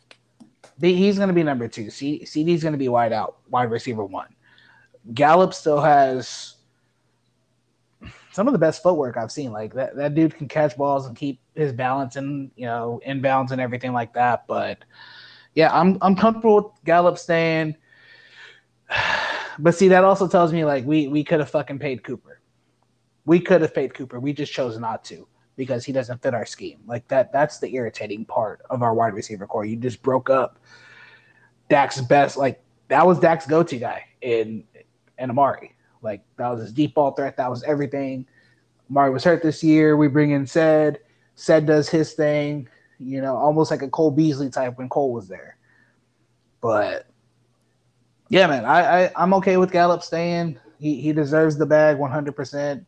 He's 0.81 1.17
going 1.17 1.29
to 1.29 1.35
be 1.35 1.43
number 1.43 1.69
two. 1.69 1.91
C, 1.91 2.25
CD's 2.25 2.63
going 2.63 2.73
to 2.73 2.79
be 2.79 2.89
wide 2.89 3.13
out, 3.13 3.37
wide 3.51 3.71
receiver 3.71 4.05
one. 4.05 4.35
Gallup 5.13 5.53
still 5.53 5.81
has 5.81 6.57
some 8.33 8.47
of 8.49 8.53
the 8.53 8.59
best 8.59 8.83
footwork 8.83 9.17
I've 9.19 9.31
seen. 9.33 9.53
Like 9.53 9.75
that, 9.75 9.95
that 9.97 10.15
dude 10.15 10.35
can 10.35 10.49
catch 10.49 10.77
balls 10.77 11.07
and 11.07 11.15
keep 11.17 11.41
his 11.55 11.73
balance 11.73 12.17
and 12.17 12.51
you 12.57 12.67
know 12.67 13.01
inbounds 13.07 13.51
and 13.51 13.61
everything 13.61 13.93
like 13.93 14.15
that. 14.15 14.47
But 14.47 14.79
yeah, 15.55 15.71
I'm 15.73 15.99
I'm 16.01 16.17
comfortable 16.17 16.57
with 16.57 16.85
Gallup 16.85 17.19
staying. 17.19 17.77
But 19.59 19.75
see, 19.75 19.89
that 19.89 20.05
also 20.05 20.27
tells 20.27 20.55
me 20.55 20.65
like 20.65 20.87
we 20.87 21.09
we 21.09 21.23
could 21.23 21.41
have 21.41 21.51
fucking 21.51 21.81
paid 21.81 22.03
Cooper. 22.03 22.41
We 23.27 23.41
could 23.41 23.61
have 23.61 23.75
paid 23.75 23.93
Cooper. 23.93 24.19
We 24.19 24.33
just 24.33 24.51
chose 24.55 24.79
not 24.79 25.05
to 25.05 25.29
because 25.55 25.85
he 25.85 25.93
doesn't 25.93 26.23
fit 26.23 26.33
our 26.33 26.47
scheme. 26.47 26.79
Like 26.87 27.07
that 27.09 27.31
that's 27.31 27.59
the 27.59 27.75
irritating 27.75 28.25
part 28.25 28.63
of 28.71 28.83
our 28.83 28.95
wide 28.95 29.13
receiver 29.13 29.47
core. 29.47 29.67
You 29.67 29.77
just 29.77 30.01
broke 30.01 30.31
up 30.31 30.59
Dak's 31.69 32.01
best 32.01 32.39
like 32.39 32.63
that 32.89 33.07
was 33.07 33.21
Dak's 33.21 33.47
go-to 33.47 33.77
guy 33.77 34.05
in 34.23 34.65
in 35.19 35.29
Amari. 35.31 35.75
Like 36.01 36.23
that 36.39 36.49
was 36.49 36.63
his 36.63 36.73
deep 36.73 36.95
ball 36.95 37.13
threat. 37.13 37.37
That 37.37 37.51
was 37.51 37.63
everything. 37.65 38.25
Amari 38.91 39.11
was 39.11 39.25
hurt 39.25 39.43
this 39.43 39.63
year. 39.63 39.99
We 39.99 40.09
bring 40.09 40.31
in 40.31 40.47
Said. 40.47 41.01
Said 41.35 41.67
does 41.67 41.89
his 41.89 42.13
thing, 42.13 42.69
you 43.01 43.21
know, 43.23 43.37
almost 43.37 43.71
like 43.71 43.83
a 43.83 43.89
Cole 43.89 44.11
Beasley 44.11 44.51
type 44.51 44.77
when 44.77 44.89
Cole 44.89 45.13
was 45.13 45.27
there. 45.27 45.57
But 46.61 47.07
yeah, 48.29 48.47
man, 48.47 48.65
I, 48.65 49.05
I 49.05 49.13
I'm 49.17 49.35
okay 49.35 49.57
with 49.57 49.73
Gallup 49.73 50.03
staying. 50.03 50.59
He 50.79 51.01
he 51.01 51.13
deserves 51.13 51.57
the 51.57 51.67
bag 51.67 51.99
100. 51.99 52.37
percent 52.37 52.87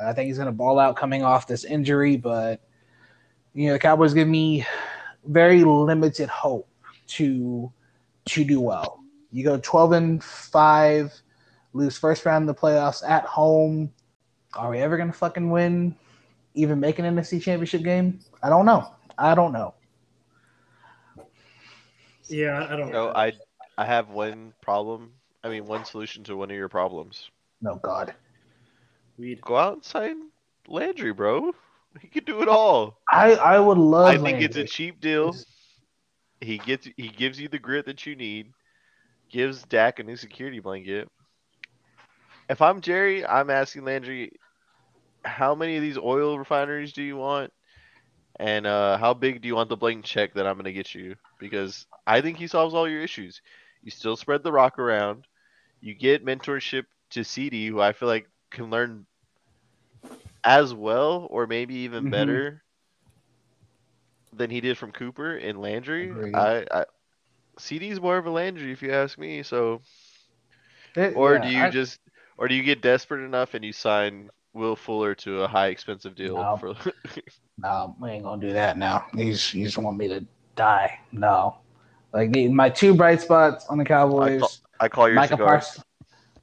uh, 0.00 0.08
I 0.08 0.12
think 0.12 0.26
he's 0.26 0.38
to 0.38 0.52
ball 0.52 0.78
out 0.78 0.96
coming 0.96 1.22
off 1.22 1.46
this 1.46 1.64
injury, 1.64 2.16
but 2.16 2.60
you 3.54 3.68
know 3.68 3.74
the 3.74 3.78
Cowboys 3.78 4.12
give 4.12 4.28
me 4.28 4.66
very 5.26 5.64
limited 5.64 6.28
hope 6.28 6.68
to 7.06 7.72
to 8.26 8.44
do 8.44 8.60
well. 8.60 9.00
You 9.30 9.44
go 9.44 9.58
12 9.58 9.92
and 9.92 10.24
five, 10.24 11.12
lose 11.72 11.96
first 11.96 12.24
round 12.24 12.48
of 12.48 12.54
the 12.54 12.60
playoffs 12.60 13.08
at 13.08 13.24
home. 13.24 13.92
Are 14.54 14.70
we 14.70 14.78
ever 14.78 14.96
to 15.10 15.12
fucking 15.12 15.50
win? 15.50 15.96
Even 16.54 16.78
make 16.78 17.00
an 17.00 17.04
NFC 17.04 17.42
championship 17.42 17.82
game? 17.82 18.20
I 18.42 18.48
don't 18.48 18.64
know. 18.64 18.94
I 19.18 19.34
don't 19.34 19.52
know. 19.52 19.74
Yeah, 22.28 22.66
I 22.68 22.76
don't 22.76 22.90
No, 22.90 23.06
know. 23.06 23.12
I 23.14 23.32
I 23.76 23.84
have 23.84 24.08
one 24.08 24.54
problem. 24.60 25.12
I 25.42 25.48
mean, 25.48 25.66
one 25.66 25.84
solution 25.84 26.24
to 26.24 26.36
one 26.36 26.50
of 26.50 26.56
your 26.56 26.68
problems. 26.68 27.30
No 27.60 27.76
God. 27.76 28.14
Weed. 29.18 29.40
Go 29.42 29.56
out 29.56 29.74
and 29.74 29.84
sign 29.84 30.30
Landry, 30.66 31.12
bro. 31.12 31.52
He 32.00 32.08
could 32.08 32.24
do 32.24 32.42
it 32.42 32.48
all. 32.48 32.98
I 33.10 33.34
I 33.34 33.60
would 33.60 33.78
love. 33.78 34.08
I 34.08 34.18
think 34.18 34.40
it's 34.42 34.56
a 34.56 34.64
cheap 34.64 35.00
deal. 35.00 35.34
He 36.40 36.58
gets 36.58 36.88
he 36.96 37.08
gives 37.08 37.40
you 37.40 37.48
the 37.48 37.58
grit 37.58 37.86
that 37.86 38.04
you 38.06 38.16
need. 38.16 38.52
Gives 39.30 39.62
Dak 39.62 39.98
a 39.98 40.02
new 40.02 40.16
security 40.16 40.60
blanket. 40.60 41.08
If 42.48 42.60
I'm 42.60 42.80
Jerry, 42.80 43.24
I'm 43.24 43.50
asking 43.50 43.84
Landry, 43.84 44.32
how 45.24 45.54
many 45.54 45.76
of 45.76 45.82
these 45.82 45.98
oil 45.98 46.38
refineries 46.38 46.92
do 46.92 47.02
you 47.02 47.16
want? 47.16 47.52
And 48.38 48.66
uh, 48.66 48.96
how 48.98 49.14
big 49.14 49.40
do 49.42 49.48
you 49.48 49.54
want 49.56 49.68
the 49.68 49.76
blank 49.76 50.04
check 50.04 50.34
that 50.34 50.46
I'm 50.46 50.56
gonna 50.56 50.72
get 50.72 50.94
you? 50.94 51.16
Because 51.38 51.86
I 52.06 52.20
think 52.20 52.38
he 52.38 52.46
solves 52.46 52.74
all 52.74 52.88
your 52.88 53.02
issues. 53.02 53.40
You 53.82 53.90
still 53.90 54.16
spread 54.16 54.42
the 54.42 54.52
rock 54.52 54.78
around. 54.78 55.26
You 55.80 55.94
get 55.94 56.24
mentorship 56.24 56.84
to 57.10 57.24
CD, 57.24 57.66
who 57.66 57.80
I 57.80 57.92
feel 57.92 58.08
like 58.08 58.28
can 58.50 58.70
learn 58.70 59.06
as 60.44 60.74
well, 60.74 61.26
or 61.30 61.46
maybe 61.46 61.74
even 61.74 62.06
Mhm. 62.06 62.08
better 62.08 62.62
than 64.32 64.50
he 64.50 64.60
did 64.60 64.76
from 64.76 64.92
Cooper 64.92 65.36
and 65.36 65.60
Landry. 65.60 66.16
Agreed. 66.16 66.34
I, 66.34 66.64
I 66.70 66.84
CD's 67.58 68.00
more 68.00 68.16
of 68.18 68.26
a 68.26 68.30
Landry, 68.30 68.72
if 68.72 68.82
you 68.82 68.92
ask 68.92 69.18
me. 69.18 69.42
So, 69.42 69.82
It- 70.96 71.16
or 71.16 71.38
yeah, 71.38 71.38
do 71.38 71.48
you 71.48 71.66
I- 71.66 71.70
just, 71.70 72.00
or 72.38 72.48
do 72.48 72.54
you 72.54 72.62
get 72.62 72.82
desperate 72.82 73.24
enough 73.24 73.54
and 73.54 73.64
you 73.64 73.72
sign 73.72 74.30
Will 74.54 74.76
Fuller 74.76 75.14
to 75.16 75.42
a 75.42 75.48
high 75.48 75.66
expensive 75.66 76.14
deal 76.14 76.36
No. 76.36 76.56
for? 76.56 76.74
No, 77.58 77.94
we 78.00 78.10
ain't 78.10 78.24
gonna 78.24 78.40
do 78.44 78.52
that 78.52 78.76
now. 78.78 79.06
He's 79.14 79.50
just 79.52 79.78
want 79.78 79.96
me 79.96 80.08
to 80.08 80.24
die. 80.56 80.98
No, 81.12 81.58
like 82.12 82.32
the, 82.32 82.48
my 82.48 82.68
two 82.68 82.94
bright 82.94 83.20
spots 83.20 83.66
on 83.68 83.78
the 83.78 83.84
Cowboys. 83.84 84.60
I 84.80 84.88
call 84.88 85.06
your 85.06 85.14
Micah. 85.14 85.36
Parsons. 85.36 85.84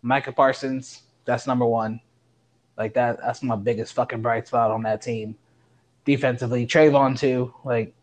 Micah 0.01 0.31
Parsons. 0.31 1.01
That's 1.25 1.47
number 1.47 1.65
one. 1.65 1.99
Like 2.77 2.93
that. 2.93 3.19
That's 3.19 3.43
my 3.43 3.57
biggest 3.57 3.93
fucking 3.93 4.21
bright 4.21 4.47
spot 4.47 4.71
on 4.71 4.83
that 4.83 5.01
team. 5.01 5.35
Defensively, 6.05 6.65
Trevon 6.65 7.19
too. 7.19 7.53
Like, 7.65 7.93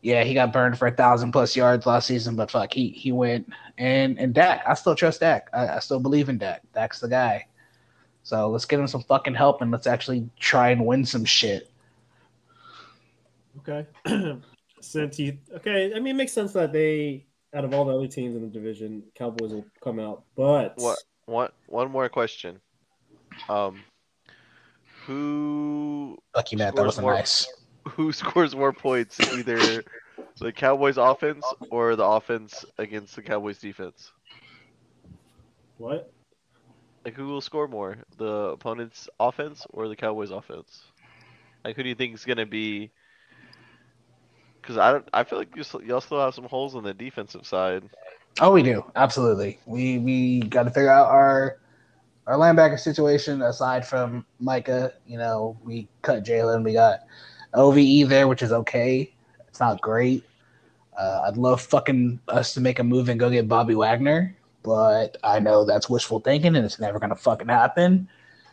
yeah, 0.00 0.24
he 0.24 0.32
got 0.32 0.50
burned 0.50 0.78
for 0.78 0.88
a 0.88 0.92
thousand 0.92 1.32
plus 1.32 1.54
yards 1.54 1.84
last 1.84 2.06
season, 2.06 2.36
but 2.36 2.50
fuck, 2.50 2.72
he 2.72 2.88
he 2.88 3.12
went. 3.12 3.52
And 3.76 4.18
and 4.18 4.32
Dak, 4.32 4.62
I 4.66 4.72
still 4.72 4.94
trust 4.94 5.20
Dak. 5.20 5.50
I, 5.52 5.68
I 5.68 5.78
still 5.80 6.00
believe 6.00 6.30
in 6.30 6.38
Dak. 6.38 6.62
Dak's 6.72 7.00
the 7.00 7.08
guy. 7.08 7.46
So 8.22 8.48
let's 8.48 8.64
get 8.64 8.78
him 8.78 8.86
some 8.86 9.02
fucking 9.02 9.34
help 9.34 9.62
and 9.62 9.70
let's 9.70 9.86
actually 9.86 10.28
try 10.38 10.70
and 10.70 10.84
win 10.84 11.04
some 11.04 11.24
shit. 11.24 11.70
Okay. 13.58 13.86
Since 14.80 15.16
he 15.16 15.38
okay, 15.56 15.92
I 15.94 15.98
mean, 16.00 16.14
it 16.14 16.18
makes 16.18 16.32
sense 16.32 16.52
that 16.54 16.72
they, 16.72 17.26
out 17.54 17.64
of 17.64 17.74
all 17.74 17.84
the 17.84 17.94
other 17.94 18.06
teams 18.06 18.36
in 18.36 18.42
the 18.42 18.48
division, 18.48 19.02
Cowboys 19.14 19.52
will 19.52 19.66
come 19.82 19.98
out. 20.00 20.22
But 20.36 20.74
What? 20.76 20.98
One 21.26 21.50
one 21.66 21.90
more 21.90 22.08
question. 22.08 22.60
Um, 23.48 23.82
who 25.06 26.18
Lucky 26.34 26.56
Matt, 26.56 26.76
that 26.76 26.84
wasn't 26.84 27.04
more- 27.04 27.14
nice. 27.14 27.46
who 27.88 28.12
scores 28.12 28.54
more 28.54 28.72
points, 28.72 29.20
either 29.32 29.82
the 30.38 30.52
Cowboys 30.52 30.96
offense 30.96 31.44
or 31.70 31.96
the 31.96 32.04
offense 32.04 32.64
against 32.78 33.16
the 33.16 33.22
Cowboys 33.22 33.58
defense? 33.58 34.12
what? 35.78 36.12
Like 37.04 37.14
who 37.14 37.28
will 37.28 37.40
score 37.40 37.66
more, 37.66 37.96
the 38.18 38.50
opponent's 38.52 39.08
offense 39.18 39.66
or 39.70 39.88
the 39.88 39.96
Cowboys 39.96 40.30
offense? 40.30 40.82
Like 41.64 41.76
who 41.76 41.82
do 41.82 41.88
you 41.88 41.94
think 41.94 42.14
is 42.14 42.24
gonna 42.24 42.46
be? 42.46 42.90
Because 44.60 44.76
I 44.76 44.92
don't, 44.92 45.08
I 45.12 45.24
feel 45.24 45.38
like 45.38 45.56
y'all 45.56 46.00
still 46.00 46.20
have 46.20 46.34
some 46.34 46.44
holes 46.44 46.74
on 46.74 46.82
the 46.82 46.92
defensive 46.92 47.46
side. 47.46 47.84
Oh, 48.40 48.52
we 48.52 48.62
do 48.62 48.84
absolutely. 48.96 49.58
We 49.66 49.98
we 49.98 50.40
got 50.40 50.64
to 50.64 50.70
figure 50.70 50.90
out 50.90 51.08
our 51.08 51.58
our 52.26 52.36
linebacker 52.36 52.78
situation. 52.78 53.42
Aside 53.42 53.86
from 53.86 54.24
Micah, 54.38 54.92
you 55.06 55.18
know, 55.18 55.58
we 55.64 55.88
cut 56.02 56.24
Jalen. 56.24 56.64
We 56.64 56.72
got 56.74 57.00
OVE 57.54 58.08
there, 58.08 58.28
which 58.28 58.42
is 58.42 58.52
okay. 58.52 59.12
It's 59.48 59.60
not 59.60 59.80
great. 59.80 60.24
Uh, 60.96 61.22
I'd 61.26 61.36
love 61.36 61.60
fucking 61.60 62.20
us 62.28 62.54
to 62.54 62.60
make 62.60 62.78
a 62.78 62.84
move 62.84 63.08
and 63.08 63.18
go 63.18 63.30
get 63.30 63.48
Bobby 63.48 63.74
Wagner, 63.74 64.36
but 64.62 65.16
I 65.22 65.40
know 65.40 65.64
that's 65.64 65.88
wishful 65.88 66.20
thinking, 66.20 66.56
and 66.56 66.64
it's 66.64 66.80
never 66.80 66.98
gonna 66.98 67.16
fucking 67.16 67.48
happen 67.48 68.08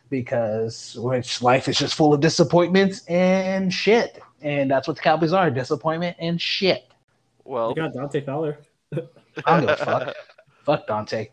because 0.10 0.96
which 1.00 1.42
life 1.42 1.68
is 1.68 1.78
just 1.78 1.96
full 1.96 2.14
of 2.14 2.22
disappointments 2.22 3.06
and 3.08 3.74
shit, 3.74 4.22
and 4.42 4.70
that's 4.70 4.88
what 4.88 4.98
the 4.98 5.04
Cowboys 5.04 5.34
are: 5.34 5.50
disappointment 5.50 6.18
and 6.20 6.40
shit. 6.42 6.92
Well, 7.44 7.74
They 7.74 7.82
got 7.82 7.94
Dante 7.94 8.22
Fowler. 8.22 8.60
I 9.46 9.60
don't 9.60 9.62
give 9.62 9.70
a 9.70 9.86
fuck. 9.86 10.16
Fuck 10.66 10.88
Dante. 10.88 11.30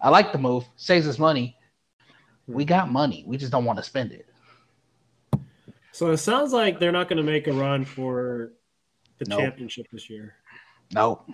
I 0.00 0.08
like 0.08 0.32
the 0.32 0.38
move. 0.38 0.64
Saves 0.76 1.08
us 1.08 1.18
money. 1.18 1.56
We 2.46 2.64
hmm. 2.64 2.68
got 2.68 2.90
money. 2.90 3.24
We 3.26 3.36
just 3.36 3.52
don't 3.52 3.64
want 3.64 3.78
to 3.78 3.82
spend 3.82 4.12
it. 4.12 4.26
So 5.92 6.10
it 6.10 6.18
sounds 6.18 6.52
like 6.52 6.78
they're 6.78 6.92
not 6.92 7.08
going 7.08 7.18
to 7.18 7.22
make 7.22 7.46
a 7.46 7.52
run 7.52 7.84
for 7.84 8.52
the 9.18 9.26
Nope. 9.26 9.40
championship 9.40 9.86
this 9.92 10.08
year. 10.08 10.34
Nope. 10.92 11.28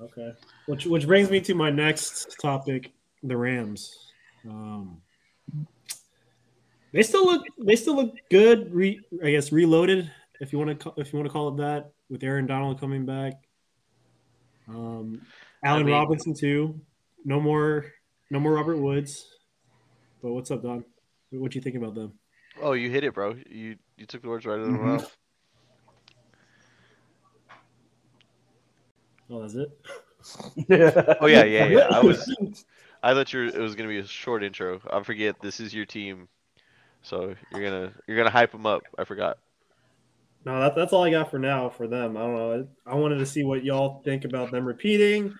Okay. 0.00 0.32
Which 0.66 0.86
which 0.86 1.06
brings 1.06 1.30
me 1.30 1.40
to 1.42 1.54
my 1.54 1.70
next 1.70 2.36
topic, 2.40 2.92
the 3.22 3.36
Rams. 3.36 4.12
Um, 4.48 5.00
they 6.92 7.02
still 7.02 7.26
look 7.26 7.44
they 7.58 7.76
still 7.76 7.96
look 7.96 8.14
good. 8.30 8.72
Re, 8.72 9.00
I 9.24 9.30
guess 9.30 9.50
reloaded, 9.52 10.10
if 10.40 10.52
you 10.52 10.58
want 10.58 10.78
to 10.80 10.92
if 10.96 11.12
you 11.12 11.18
want 11.18 11.26
to 11.28 11.32
call 11.32 11.48
it 11.48 11.56
that, 11.58 11.92
with 12.08 12.22
Aaron 12.22 12.46
Donald 12.46 12.78
coming 12.80 13.04
back. 13.04 13.34
Um, 14.68 15.22
Allen 15.64 15.86
mean- 15.86 15.94
Robinson 15.94 16.34
too. 16.34 16.80
No 17.24 17.40
more 17.40 17.86
no 18.30 18.38
more 18.38 18.52
Robert 18.52 18.76
Woods. 18.76 19.26
But 20.22 20.32
what's 20.32 20.50
up, 20.50 20.62
Don? 20.62 20.84
What 21.30 21.54
you 21.54 21.60
think 21.60 21.76
about 21.76 21.94
them? 21.94 22.12
Oh, 22.60 22.72
you 22.72 22.90
hit 22.90 23.04
it, 23.04 23.14
bro. 23.14 23.36
You 23.48 23.76
you 23.96 24.06
took 24.06 24.22
the 24.22 24.28
words 24.28 24.46
right 24.46 24.54
out 24.54 24.60
of 24.60 24.66
the 24.72 24.78
Mhm. 24.78 24.84
mouth. 24.84 25.16
Oh, 29.30 29.42
that's 29.42 29.54
it. 29.54 29.68
Oh 31.20 31.26
yeah, 31.26 31.44
yeah, 31.44 31.66
yeah. 31.66 31.86
I 31.90 32.00
was 32.00 32.28
I 33.02 33.14
thought 33.14 33.32
you 33.32 33.40
were, 33.40 33.46
it 33.46 33.58
was 33.58 33.74
gonna 33.76 33.88
be 33.88 33.98
a 33.98 34.06
short 34.06 34.42
intro. 34.42 34.80
I 34.90 35.02
forget 35.02 35.36
this 35.40 35.60
is 35.60 35.72
your 35.72 35.86
team, 35.86 36.28
so 37.02 37.34
you're 37.52 37.62
gonna 37.62 37.92
you're 38.06 38.16
gonna 38.16 38.30
hype 38.30 38.50
them 38.52 38.66
up. 38.66 38.82
I 38.98 39.04
forgot. 39.04 39.38
No, 40.44 40.60
that, 40.60 40.74
that's 40.74 40.92
all 40.92 41.04
I 41.04 41.10
got 41.10 41.30
for 41.30 41.38
now 41.38 41.68
for 41.68 41.86
them. 41.86 42.16
I 42.16 42.20
don't 42.20 42.34
know. 42.34 42.68
I 42.86 42.94
wanted 42.94 43.18
to 43.18 43.26
see 43.26 43.44
what 43.44 43.64
y'all 43.64 44.02
think 44.02 44.24
about 44.24 44.50
them 44.50 44.64
repeating, 44.64 45.34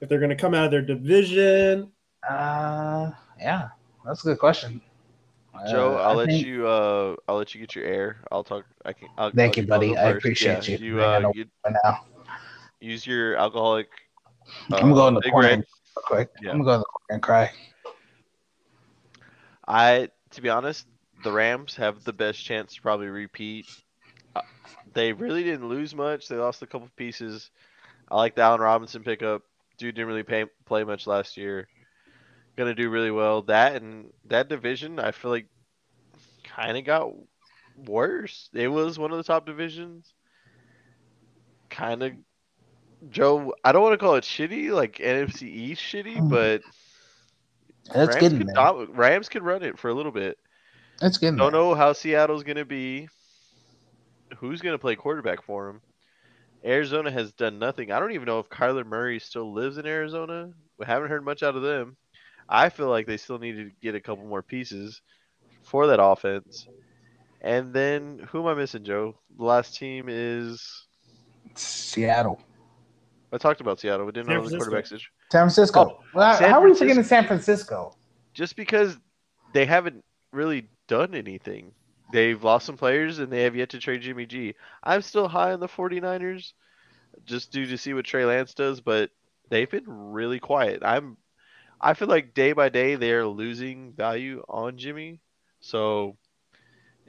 if 0.00 0.08
they're 0.08 0.18
going 0.18 0.30
to 0.30 0.36
come 0.36 0.52
out 0.54 0.66
of 0.66 0.70
their 0.70 0.82
division. 0.82 1.90
Uh, 2.28 3.10
yeah, 3.40 3.68
that's 4.04 4.20
a 4.24 4.28
good 4.28 4.38
question. 4.38 4.80
Joe, 5.70 5.96
Uh, 5.96 6.02
I'll 6.02 6.10
I 6.10 6.14
let 6.14 6.28
think- 6.28 6.46
you 6.46 6.66
uh 6.66 7.16
I'll 7.28 7.36
let 7.36 7.54
you 7.54 7.60
get 7.60 7.74
your 7.74 7.84
air. 7.86 8.18
I'll 8.30 8.44
talk. 8.44 8.64
I 8.84 8.92
can. 8.92 9.08
I'll, 9.18 9.30
Thank 9.30 9.56
I'll- 9.58 9.64
you, 9.64 9.68
buddy. 9.68 9.96
I 9.96 10.10
appreciate 10.10 10.68
Yeah, 10.68 10.76
you. 10.78 10.94
You 10.96 11.00
uh 11.02 11.32
you 11.34 11.44
now, 11.84 12.04
use 12.82 13.06
your 13.06 13.36
alcoholic. 13.36 13.88
I'm 14.72 14.80
gonna 14.80 14.94
go 14.94 15.08
in 15.08 15.14
uh, 15.14 15.20
the 15.20 15.22
Big 15.22 15.32
corner 15.32 15.48
Red. 15.48 15.64
quick. 15.94 16.30
Yeah. 16.40 16.52
I'm 16.52 16.58
gonna 16.62 16.64
go 16.64 16.74
in 16.74 16.80
the 16.80 16.84
corner 16.84 17.14
and 17.14 17.22
cry. 17.22 17.50
I, 19.66 20.08
to 20.32 20.42
be 20.42 20.48
honest, 20.50 20.86
the 21.24 21.32
Rams 21.32 21.76
have 21.76 22.04
the 22.04 22.12
best 22.12 22.42
chance 22.44 22.74
to 22.74 22.82
probably 22.82 23.08
repeat. 23.08 23.66
Uh, 24.34 24.42
They 24.94 25.12
really 25.12 25.42
didn't 25.44 25.68
lose 25.68 25.94
much. 25.94 26.28
They 26.28 26.36
lost 26.36 26.62
a 26.62 26.66
couple 26.66 26.88
pieces. 26.96 27.50
I 28.10 28.16
like 28.16 28.34
the 28.34 28.42
Allen 28.42 28.60
Robinson 28.60 29.02
pickup. 29.02 29.42
Dude 29.78 29.94
didn't 29.94 30.08
really 30.08 30.22
pay, 30.22 30.46
play 30.66 30.84
much 30.84 31.06
last 31.06 31.36
year. 31.36 31.68
Gonna 32.56 32.74
do 32.74 32.90
really 32.90 33.10
well. 33.10 33.42
That 33.42 33.80
and 33.82 34.12
that 34.26 34.48
division, 34.48 34.98
I 34.98 35.12
feel 35.12 35.30
like, 35.30 35.46
kind 36.44 36.76
of 36.76 36.84
got 36.84 37.12
worse. 37.76 38.50
It 38.52 38.68
was 38.68 38.98
one 38.98 39.10
of 39.12 39.18
the 39.18 39.24
top 39.24 39.46
divisions. 39.46 40.12
Kind 41.70 42.02
of, 42.02 42.12
Joe. 43.10 43.54
I 43.64 43.72
don't 43.72 43.82
want 43.82 43.94
to 43.94 43.98
call 43.98 44.14
it 44.16 44.24
shitty, 44.24 44.70
like 44.70 44.98
NFC 44.98 45.42
East 45.48 45.82
shitty, 45.82 46.16
Mm. 46.18 46.30
but 46.30 46.62
It's 47.86 47.96
Rams 47.96 48.14
getting 48.16 48.38
could 48.38 48.54
dom- 48.54 48.92
Rams 48.92 49.28
could 49.28 49.42
run 49.42 49.62
it 49.62 49.78
for 49.78 49.88
a 49.88 49.94
little 49.94 50.12
bit. 50.12 50.38
It's 51.00 51.18
getting 51.18 51.36
Don't 51.36 51.52
there. 51.52 51.60
know 51.60 51.74
how 51.74 51.92
Seattle's 51.92 52.44
gonna 52.44 52.64
be. 52.64 53.08
Who's 54.38 54.60
gonna 54.60 54.78
play 54.78 54.94
quarterback 54.96 55.42
for 55.42 55.68
him? 55.68 55.80
Arizona 56.64 57.10
has 57.10 57.32
done 57.32 57.58
nothing. 57.58 57.90
I 57.90 57.98
don't 57.98 58.12
even 58.12 58.26
know 58.26 58.38
if 58.38 58.48
Kyler 58.48 58.86
Murray 58.86 59.18
still 59.18 59.52
lives 59.52 59.78
in 59.78 59.86
Arizona. 59.86 60.52
We 60.78 60.86
haven't 60.86 61.08
heard 61.08 61.24
much 61.24 61.42
out 61.42 61.56
of 61.56 61.62
them. 61.62 61.96
I 62.48 62.68
feel 62.68 62.88
like 62.88 63.06
they 63.06 63.16
still 63.16 63.38
need 63.38 63.56
to 63.56 63.70
get 63.82 63.94
a 63.96 64.00
couple 64.00 64.24
more 64.26 64.42
pieces 64.42 65.02
for 65.62 65.88
that 65.88 66.00
offense. 66.02 66.68
And 67.40 67.72
then 67.74 68.20
who 68.30 68.40
am 68.40 68.46
I 68.46 68.54
missing, 68.54 68.84
Joe? 68.84 69.16
The 69.36 69.44
last 69.44 69.74
team 69.76 70.06
is 70.08 70.86
Seattle, 71.56 72.40
I 73.32 73.38
talked 73.38 73.60
about 73.60 73.80
Seattle. 73.80 74.04
We 74.06 74.12
didn't 74.12 74.26
San 74.26 74.36
know 74.36 74.48
the 74.48 74.56
quarterback 74.56 74.86
situation. 74.86 75.10
San 75.30 75.40
Francisco. 75.42 75.80
Oh, 75.80 76.04
Well, 76.14 76.36
San 76.36 76.50
how 76.50 76.58
are 76.58 76.62
we 76.62 76.68
Francisco. 76.70 76.84
forgetting 76.84 77.04
San 77.04 77.26
Francisco? 77.26 77.96
Just 78.34 78.56
because 78.56 78.98
they 79.52 79.64
haven't 79.64 80.04
really 80.32 80.68
done 80.88 81.14
anything. 81.14 81.72
They've 82.12 82.42
lost 82.42 82.66
some 82.66 82.76
players 82.76 83.18
and 83.18 83.32
they 83.32 83.42
have 83.44 83.56
yet 83.56 83.70
to 83.70 83.78
trade 83.78 84.02
Jimmy 84.02 84.26
G. 84.26 84.54
I'm 84.82 85.00
still 85.02 85.28
high 85.28 85.52
on 85.52 85.60
the 85.60 85.68
49ers 85.68 86.52
just 87.24 87.52
due 87.52 87.66
to 87.66 87.78
see 87.78 87.94
what 87.94 88.04
Trey 88.04 88.24
Lance 88.24 88.54
does, 88.54 88.80
but 88.80 89.10
they've 89.48 89.70
been 89.70 89.84
really 89.86 90.38
quiet. 90.40 90.82
I'm 90.84 91.16
I 91.80 91.94
feel 91.94 92.08
like 92.08 92.34
day 92.34 92.52
by 92.52 92.68
day 92.68 92.94
they're 92.94 93.26
losing 93.26 93.92
value 93.92 94.42
on 94.48 94.76
Jimmy. 94.78 95.20
So 95.60 96.16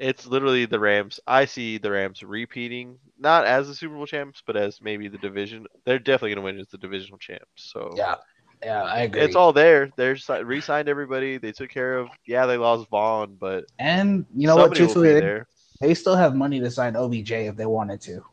it's 0.04 0.28
literally 0.28 0.66
the 0.66 0.80
Rams. 0.80 1.22
I 1.26 1.46
see 1.46 1.78
the 1.78 1.90
Rams 1.90 2.22
repeating, 2.24 2.98
not 3.18 3.46
as 3.46 3.70
the 3.70 3.74
Super 3.74 3.96
Bowl 3.96 4.06
champs, 4.06 4.44
but 4.46 4.58
as 4.58 4.82
maybe 4.82 5.08
the 5.08 5.18
division. 5.18 5.66
They're 5.86 5.98
definitely 5.98 6.32
going 6.32 6.46
to 6.46 6.52
win 6.54 6.60
as 6.60 6.68
the 6.68 6.78
divisional 6.78 7.18
champs. 7.18 7.46
So 7.56 7.94
Yeah, 7.96 8.16
yeah, 8.62 8.84
I 8.84 9.04
agree. 9.04 9.22
it's 9.22 9.38
all 9.38 9.54
there. 9.54 9.92
They're 9.96 10.18
re-signed 10.44 10.90
everybody. 10.90 11.38
They 11.38 11.54
took 11.54 11.70
care 11.70 11.98
of. 11.98 12.10
Yeah, 12.28 12.46
they 12.46 12.58
lost 12.58 12.90
Von, 12.90 13.38
but 13.40 13.64
and 13.80 14.26
you 14.36 14.46
know 14.46 14.58
what? 14.58 14.76
somebody 14.76 14.82
will 14.82 14.88
be 15.02 15.14
Truthfully, 15.14 15.46
they, 15.80 15.88
they 15.88 15.94
still 15.94 16.18
have 16.18 16.36
money 16.36 16.60
to 16.60 16.70
sign 16.70 16.98
OBJ 16.98 17.32
if 17.32 17.56
they 17.56 17.66
wanted 17.66 18.02
to. 18.02 18.26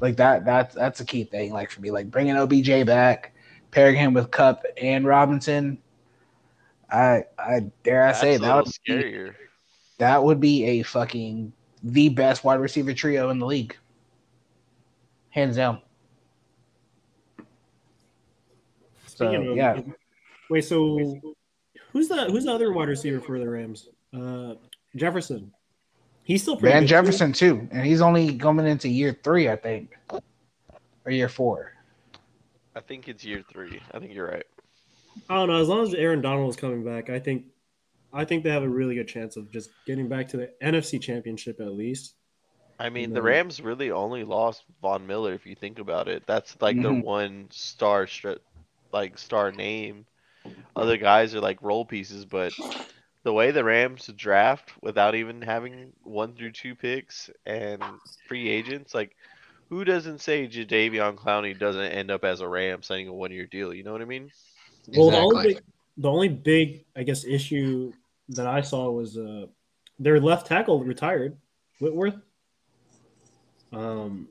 Like 0.00 0.16
that. 0.16 0.44
That's 0.44 0.74
that's 0.74 0.98
a 1.00 1.04
key 1.04 1.24
thing. 1.24 1.52
Like 1.52 1.70
for 1.70 1.80
me, 1.80 1.92
like 1.92 2.10
bringing 2.10 2.36
OBJ 2.36 2.84
back, 2.84 3.34
pairing 3.70 3.96
him 3.96 4.14
with 4.14 4.32
Kupp 4.32 4.64
and 4.82 5.06
Robinson. 5.06 5.78
I 6.90 7.22
I 7.38 7.70
dare 7.84 8.02
I 8.04 8.08
That's 8.08 8.20
say 8.20 8.36
that 8.38 8.64
be, 8.64 8.70
scarier. 8.70 9.34
That 9.98 10.22
would 10.22 10.40
be 10.40 10.64
a 10.64 10.82
fucking 10.82 11.52
the 11.82 12.08
best 12.08 12.44
wide 12.44 12.60
receiver 12.60 12.92
trio 12.92 13.30
in 13.30 13.38
the 13.38 13.46
league, 13.46 13.76
hands 15.30 15.56
down. 15.56 15.80
Speaking 19.06 19.44
So, 19.44 19.50
of, 19.50 19.56
yeah. 19.56 19.80
Wait, 20.50 20.64
so 20.64 21.20
who's 21.92 22.08
the 22.08 22.26
who's 22.30 22.44
the 22.44 22.52
other 22.52 22.72
wide 22.72 22.88
receiver 22.88 23.20
for 23.20 23.38
the 23.38 23.48
Rams? 23.48 23.88
Uh, 24.16 24.54
Jefferson. 24.96 25.52
He's 26.22 26.42
still 26.42 26.56
pretty 26.56 26.72
Van 26.72 26.82
good, 26.82 26.88
too. 26.88 26.94
Jefferson 26.94 27.32
too, 27.32 27.68
and 27.72 27.86
he's 27.86 28.00
only 28.00 28.36
coming 28.36 28.66
into 28.66 28.88
year 28.88 29.18
three, 29.24 29.48
I 29.48 29.56
think, 29.56 29.96
or 30.10 31.10
year 31.10 31.28
four. 31.28 31.72
I 32.76 32.80
think 32.80 33.08
it's 33.08 33.24
year 33.24 33.42
three. 33.50 33.80
I 33.92 33.98
think 33.98 34.14
you're 34.14 34.28
right. 34.28 34.46
I 35.28 35.34
don't 35.34 35.48
know. 35.48 35.60
As 35.60 35.68
long 35.68 35.82
as 35.82 35.94
Aaron 35.94 36.20
Donald 36.20 36.50
is 36.50 36.56
coming 36.56 36.84
back, 36.84 37.10
I 37.10 37.18
think 37.18 37.46
I 38.12 38.24
think 38.24 38.42
they 38.44 38.50
have 38.50 38.62
a 38.62 38.68
really 38.68 38.94
good 38.94 39.08
chance 39.08 39.36
of 39.36 39.50
just 39.50 39.70
getting 39.86 40.08
back 40.08 40.28
to 40.28 40.36
the 40.36 40.50
NFC 40.62 40.98
Championship 40.98 41.60
at 41.60 41.72
least. 41.72 42.14
I 42.78 42.90
mean, 42.90 43.12
And 43.12 43.16
the 43.16 43.22
Rams 43.22 43.60
really 43.60 43.90
only 43.90 44.24
lost 44.24 44.64
Von 44.82 45.06
Miller 45.06 45.32
if 45.34 45.46
you 45.46 45.54
think 45.56 45.78
about 45.78 46.08
it. 46.08 46.24
That's 46.26 46.56
like 46.60 46.80
their 46.80 46.92
Mhm. 46.92 47.02
one 47.02 47.48
star, 47.50 48.06
stri- 48.06 48.38
like 48.92 49.18
star 49.18 49.50
name. 49.52 50.06
Other 50.76 50.96
guys 50.98 51.34
are 51.34 51.40
like 51.40 51.62
role 51.62 51.84
pieces, 51.86 52.26
but 52.26 52.54
the 53.24 53.32
way 53.32 53.50
the 53.52 53.64
Rams 53.64 54.06
draft 54.16 54.72
without 54.82 55.14
even 55.16 55.42
having 55.42 55.92
one 56.02 56.34
through 56.36 56.52
two 56.52 56.74
picks 56.76 57.30
and 57.46 58.00
free 58.26 58.48
agents, 58.48 58.94
like 58.94 59.16
who 59.70 59.84
doesn't 59.84 60.20
say 60.20 60.48
Jadeveon 60.48 61.16
Clowney 61.16 61.58
doesn't 61.58 61.82
end 61.82 62.10
up 62.10 62.24
as 62.24 62.40
a 62.40 62.48
Ram 62.48 62.82
signing 62.82 63.08
a 63.08 63.14
one 63.14 63.32
year 63.32 63.46
deal? 63.46 63.74
You 63.74 63.84
know 63.84 63.92
what 63.92 64.02
I 64.02 64.06
mean? 64.06 64.32
Well, 64.86 65.10
the 65.10 65.18
only 65.18 65.42
big, 65.42 65.62
the 65.96 66.10
only 66.10 66.28
big, 66.28 66.84
I 66.96 67.02
guess, 67.02 67.24
issue 67.24 67.92
that 68.30 68.46
I 68.46 68.60
saw 68.60 68.90
was 68.90 69.16
uh, 69.16 69.46
their 69.98 70.20
left 70.20 70.46
tackle 70.46 70.84
retired, 70.84 71.36
Whitworth. 71.80 72.16
Um, 73.72 74.28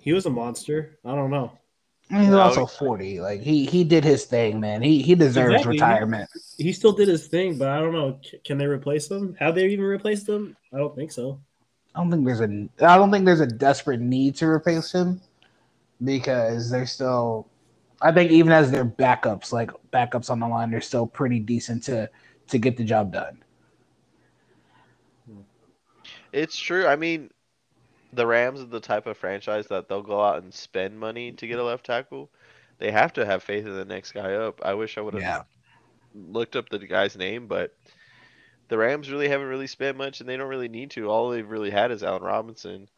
he 0.00 0.12
was 0.12 0.26
a 0.26 0.30
monster. 0.30 0.98
I 1.04 1.14
don't 1.14 1.30
know. 1.30 1.52
I 2.10 2.24
he's 2.24 2.30
No, 2.30 2.40
also 2.40 2.66
forty. 2.66 3.20
Like 3.20 3.40
he 3.40 3.66
he 3.66 3.84
did 3.84 4.04
his 4.04 4.24
thing, 4.24 4.60
man. 4.60 4.82
He 4.82 5.02
he 5.02 5.14
deserves 5.14 5.64
Exactly. 5.64 5.66
retirement. 5.66 6.30
He 6.58 6.72
still 6.72 6.92
did 6.92 7.08
his 7.08 7.26
thing, 7.28 7.58
but 7.58 7.68
I 7.68 7.78
don't 7.80 7.92
know. 7.92 8.20
Can 8.44 8.58
they 8.58 8.66
replace 8.66 9.10
him? 9.10 9.34
Have 9.38 9.54
they 9.54 9.66
even 9.68 9.84
replaced 9.84 10.28
him? 10.28 10.56
I 10.72 10.78
don't 10.78 10.94
think 10.94 11.12
so. 11.12 11.40
I 11.94 12.00
don't 12.00 12.10
think 12.10 12.24
there's 12.26 12.40
a 12.40 12.68
I 12.86 12.96
don't 12.96 13.10
think 13.10 13.24
there's 13.26 13.40
a 13.40 13.46
desperate 13.46 14.00
need 14.00 14.36
to 14.36 14.46
replace 14.46 14.92
him 14.92 15.20
because 16.04 16.70
they're 16.70 16.86
still. 16.86 17.48
I 18.02 18.12
think 18.12 18.32
even 18.32 18.52
as 18.52 18.70
their 18.70 18.84
backups, 18.84 19.52
like 19.52 19.70
backups 19.92 20.30
on 20.30 20.40
the 20.40 20.48
line, 20.48 20.70
they're 20.70 20.80
still 20.80 21.06
pretty 21.06 21.38
decent 21.40 21.84
to 21.84 22.10
to 22.52 22.58
get 22.58 22.76
the 22.78 22.84
job 22.84 23.12
done. 23.12 23.42
It's 26.32 26.58
true. 26.58 26.86
I 26.86 26.96
mean, 26.96 27.30
the 28.12 28.26
Rams 28.26 28.60
are 28.60 28.66
the 28.66 28.80
type 28.80 29.06
of 29.06 29.16
franchise 29.16 29.68
that 29.68 29.88
they'll 29.88 30.02
go 30.02 30.20
out 30.22 30.42
and 30.42 30.52
spend 30.54 30.98
money 30.98 31.32
to 31.32 31.46
get 31.46 31.58
a 31.58 31.64
left 31.64 31.86
tackle. 31.86 32.30
They 32.78 32.90
have 32.90 33.14
to 33.14 33.26
have 33.26 33.42
faith 33.42 33.66
in 33.66 33.74
the 33.74 33.84
next 33.84 34.12
guy 34.12 34.34
up. 34.34 34.60
I 34.64 34.74
wish 34.74 34.98
I 34.98 35.02
would 35.02 35.14
have 35.14 35.22
Yeah. 35.22 35.44
looked 36.14 36.56
up 36.56 36.68
the 36.68 36.78
guy's 36.78 37.16
name, 37.16 37.48
but 37.48 37.74
the 38.68 38.78
Rams 38.78 39.10
really 39.10 39.28
haven't 39.28 39.48
really 39.48 39.66
spent 39.66 39.96
much, 39.96 40.20
and 40.20 40.28
they 40.28 40.36
don't 40.36 40.48
really 40.48 40.68
need 40.68 40.90
to. 40.92 41.08
All 41.08 41.30
they've 41.30 41.48
really 41.48 41.70
had 41.70 41.90
is 41.90 42.02
Allen 42.02 42.22
Robinson. 42.22 42.88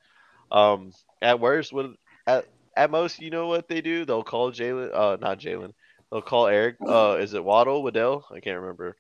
Um, 0.51 0.93
at 1.23 1.41
worst, 1.41 1.73
what 1.73 1.91
at 2.27 2.47
at 2.77 2.91
most, 2.91 3.21
you 3.21 3.31
know 3.31 3.47
what 3.47 3.69
they 3.69 3.81
do? 3.81 4.05
They'll 4.05 4.25
call 4.25 4.53
Jalen. 4.53 4.91
Uh, 4.95 5.17
not 5.21 5.39
Jalen. 5.39 5.73
They'll 6.11 6.23
call 6.23 6.47
Eric. 6.47 6.77
Uh, 6.87 7.17
is 7.21 7.35
it 7.35 7.45
Waddle? 7.45 7.83
Waddell? 7.83 8.27
I 8.31 8.41
can't 8.41 8.61
remember. 8.61 8.97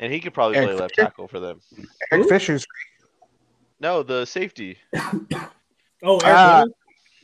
And 0.00 0.12
he 0.12 0.20
could 0.20 0.32
probably 0.34 0.56
Eric 0.56 0.70
play 0.70 0.76
left 0.78 0.94
tackle 0.94 1.28
for 1.28 1.40
them. 1.40 1.60
Eric 2.12 2.24
Who? 2.24 2.28
Fisher's 2.28 2.66
No, 3.80 4.02
the 4.02 4.24
safety. 4.24 4.78
Oh, 6.00 6.18
Eric. 6.18 6.22
Ah, 6.26 6.64
Weddle? 6.64 6.72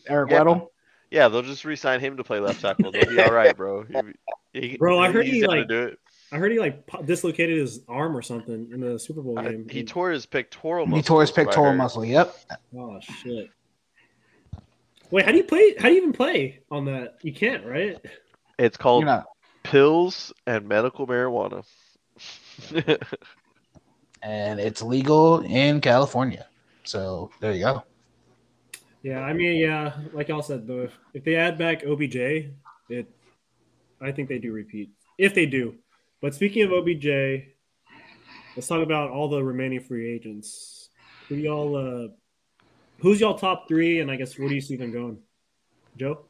Eric 0.08 0.30
Yeah. 0.32 0.40
Weddle. 0.40 0.66
Yeah, 1.12 1.28
they'll 1.28 1.42
just 1.42 1.64
re-sign 1.64 2.00
him 2.00 2.16
to 2.16 2.24
play 2.24 2.40
left 2.40 2.60
tackle. 2.60 2.90
They'll 2.90 3.08
be 3.08 3.22
all 3.22 3.30
right, 3.32 3.56
bro. 3.56 3.84
He- 4.52 4.68
he- 4.70 4.76
Bro, 4.76 4.98
I 4.98 5.10
heard 5.12 5.26
he's 5.26 5.34
he, 5.42 5.46
like, 5.46 5.68
do 5.68 5.82
it. 5.84 5.98
I 6.32 6.36
heard 6.38 6.50
he 6.52 6.58
like 6.60 6.84
po- 6.86 7.02
dislocated 7.02 7.56
his 7.58 7.80
arm 7.88 8.16
or 8.16 8.22
something 8.22 8.68
in 8.72 8.80
the 8.80 8.98
Super 8.98 9.20
Bowl 9.22 9.38
I- 9.38 9.48
game. 9.50 9.68
he 9.68 9.84
tore 9.84 10.10
his 10.10 10.26
pectoral 10.26 10.86
muscle. 10.86 10.96
He 10.96 11.02
tore 11.02 11.20
his 11.20 11.30
that's 11.30 11.36
what 11.38 11.42
I 11.42 11.44
pectoral 11.46 11.70
heard. 11.70 11.76
muscle. 11.78 12.04
Yep. 12.04 12.36
Oh 12.76 12.98
shit! 13.00 13.50
Wait, 15.10 15.24
how 15.24 15.30
do 15.32 15.36
you 15.38 15.44
play? 15.44 15.74
How 15.78 15.88
do 15.88 15.94
you 15.94 15.98
even 16.00 16.12
play 16.12 16.60
on 16.70 16.84
that? 16.86 17.18
You 17.22 17.32
can't, 17.32 17.64
right? 17.64 17.98
It's 18.58 18.76
called 18.76 19.04
You 19.04 19.22
pills 19.62 20.32
and 20.46 20.66
medical 20.68 21.06
marijuana. 21.06 21.64
and 24.22 24.60
it's 24.60 24.82
legal 24.82 25.40
in 25.40 25.80
California. 25.80 26.46
So 26.84 27.30
there 27.40 27.52
you 27.52 27.64
go. 27.64 27.82
Yeah, 29.02 29.20
I 29.20 29.34
mean, 29.34 29.56
yeah, 29.60 29.92
like 30.12 30.28
y'all 30.28 30.42
said, 30.42 30.66
though, 30.66 30.82
if, 30.82 30.92
if 31.12 31.24
they 31.24 31.36
add 31.36 31.58
back 31.58 31.84
OBJ, 31.84 32.16
it, 32.88 33.06
I 34.00 34.12
think 34.12 34.28
they 34.30 34.38
do 34.38 34.52
repeat. 34.52 34.90
If 35.18 35.34
they 35.34 35.44
do, 35.44 35.74
but 36.22 36.34
speaking 36.34 36.62
of 36.62 36.72
OBJ, 36.72 37.06
let's 38.56 38.66
talk 38.66 38.82
about 38.82 39.10
all 39.10 39.28
the 39.28 39.44
remaining 39.44 39.80
free 39.80 40.10
agents. 40.10 40.88
Who 41.28 41.34
y'all? 41.34 41.76
Uh, 41.76 42.08
who's 42.98 43.20
y'all 43.20 43.36
top 43.36 43.68
three? 43.68 44.00
And 44.00 44.10
I 44.10 44.16
guess 44.16 44.38
where 44.38 44.48
do 44.48 44.54
you 44.54 44.62
see 44.62 44.76
them 44.76 44.90
going? 44.90 45.18
Joe. 45.98 46.20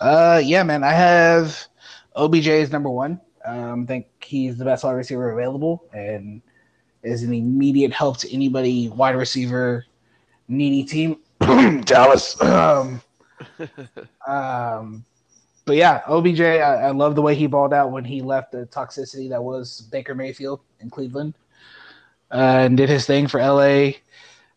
Uh, 0.00 0.40
yeah, 0.44 0.62
man, 0.62 0.84
I 0.84 0.92
have 0.92 1.66
OBJ 2.14 2.46
is 2.46 2.70
number 2.70 2.88
one. 2.90 3.20
Um, 3.44 3.82
I 3.82 3.86
think 3.86 4.06
he's 4.24 4.56
the 4.56 4.64
best 4.64 4.84
wide 4.84 4.92
receiver 4.92 5.32
available 5.32 5.84
and 5.92 6.42
is 7.02 7.22
an 7.22 7.32
immediate 7.32 7.92
help 7.92 8.18
to 8.18 8.32
anybody 8.32 8.88
wide 8.88 9.16
receiver 9.16 9.84
needy 10.48 10.84
team. 10.84 11.18
Dallas. 11.84 12.40
Um, 12.40 13.00
um, 14.26 15.04
but 15.64 15.76
yeah, 15.76 16.02
OBJ, 16.06 16.40
I, 16.40 16.58
I, 16.58 16.90
love 16.90 17.14
the 17.14 17.22
way 17.22 17.34
he 17.34 17.46
balled 17.46 17.72
out 17.72 17.90
when 17.90 18.04
he 18.04 18.20
left 18.20 18.52
the 18.52 18.66
toxicity 18.66 19.28
that 19.30 19.42
was 19.42 19.82
Baker 19.92 20.14
Mayfield 20.14 20.60
in 20.80 20.90
Cleveland 20.90 21.34
uh, 22.30 22.64
and 22.66 22.76
did 22.76 22.88
his 22.88 23.06
thing 23.06 23.26
for 23.26 23.40
LA. 23.40 23.92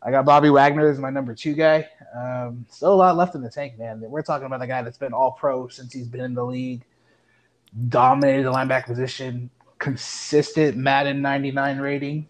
I 0.01 0.11
got 0.11 0.25
Bobby 0.25 0.49
Wagner 0.49 0.89
as 0.89 0.99
my 0.99 1.09
number 1.09 1.33
two 1.33 1.53
guy. 1.53 1.87
Um, 2.15 2.65
still 2.69 2.93
a 2.93 2.95
lot 2.95 3.17
left 3.17 3.35
in 3.35 3.41
the 3.41 3.49
tank, 3.49 3.77
man. 3.77 3.99
We're 4.01 4.21
talking 4.21 4.45
about 4.45 4.61
a 4.61 4.67
guy 4.67 4.81
that's 4.81 4.97
been 4.97 5.13
all 5.13 5.31
pro 5.31 5.67
since 5.67 5.91
he's 5.93 6.07
been 6.07 6.21
in 6.21 6.33
the 6.33 6.45
league, 6.45 6.83
dominated 7.89 8.43
the 8.43 8.51
linebacker 8.51 8.85
position, 8.85 9.49
consistent 9.79 10.77
Madden 10.77 11.21
99 11.21 11.79
rating. 11.79 12.27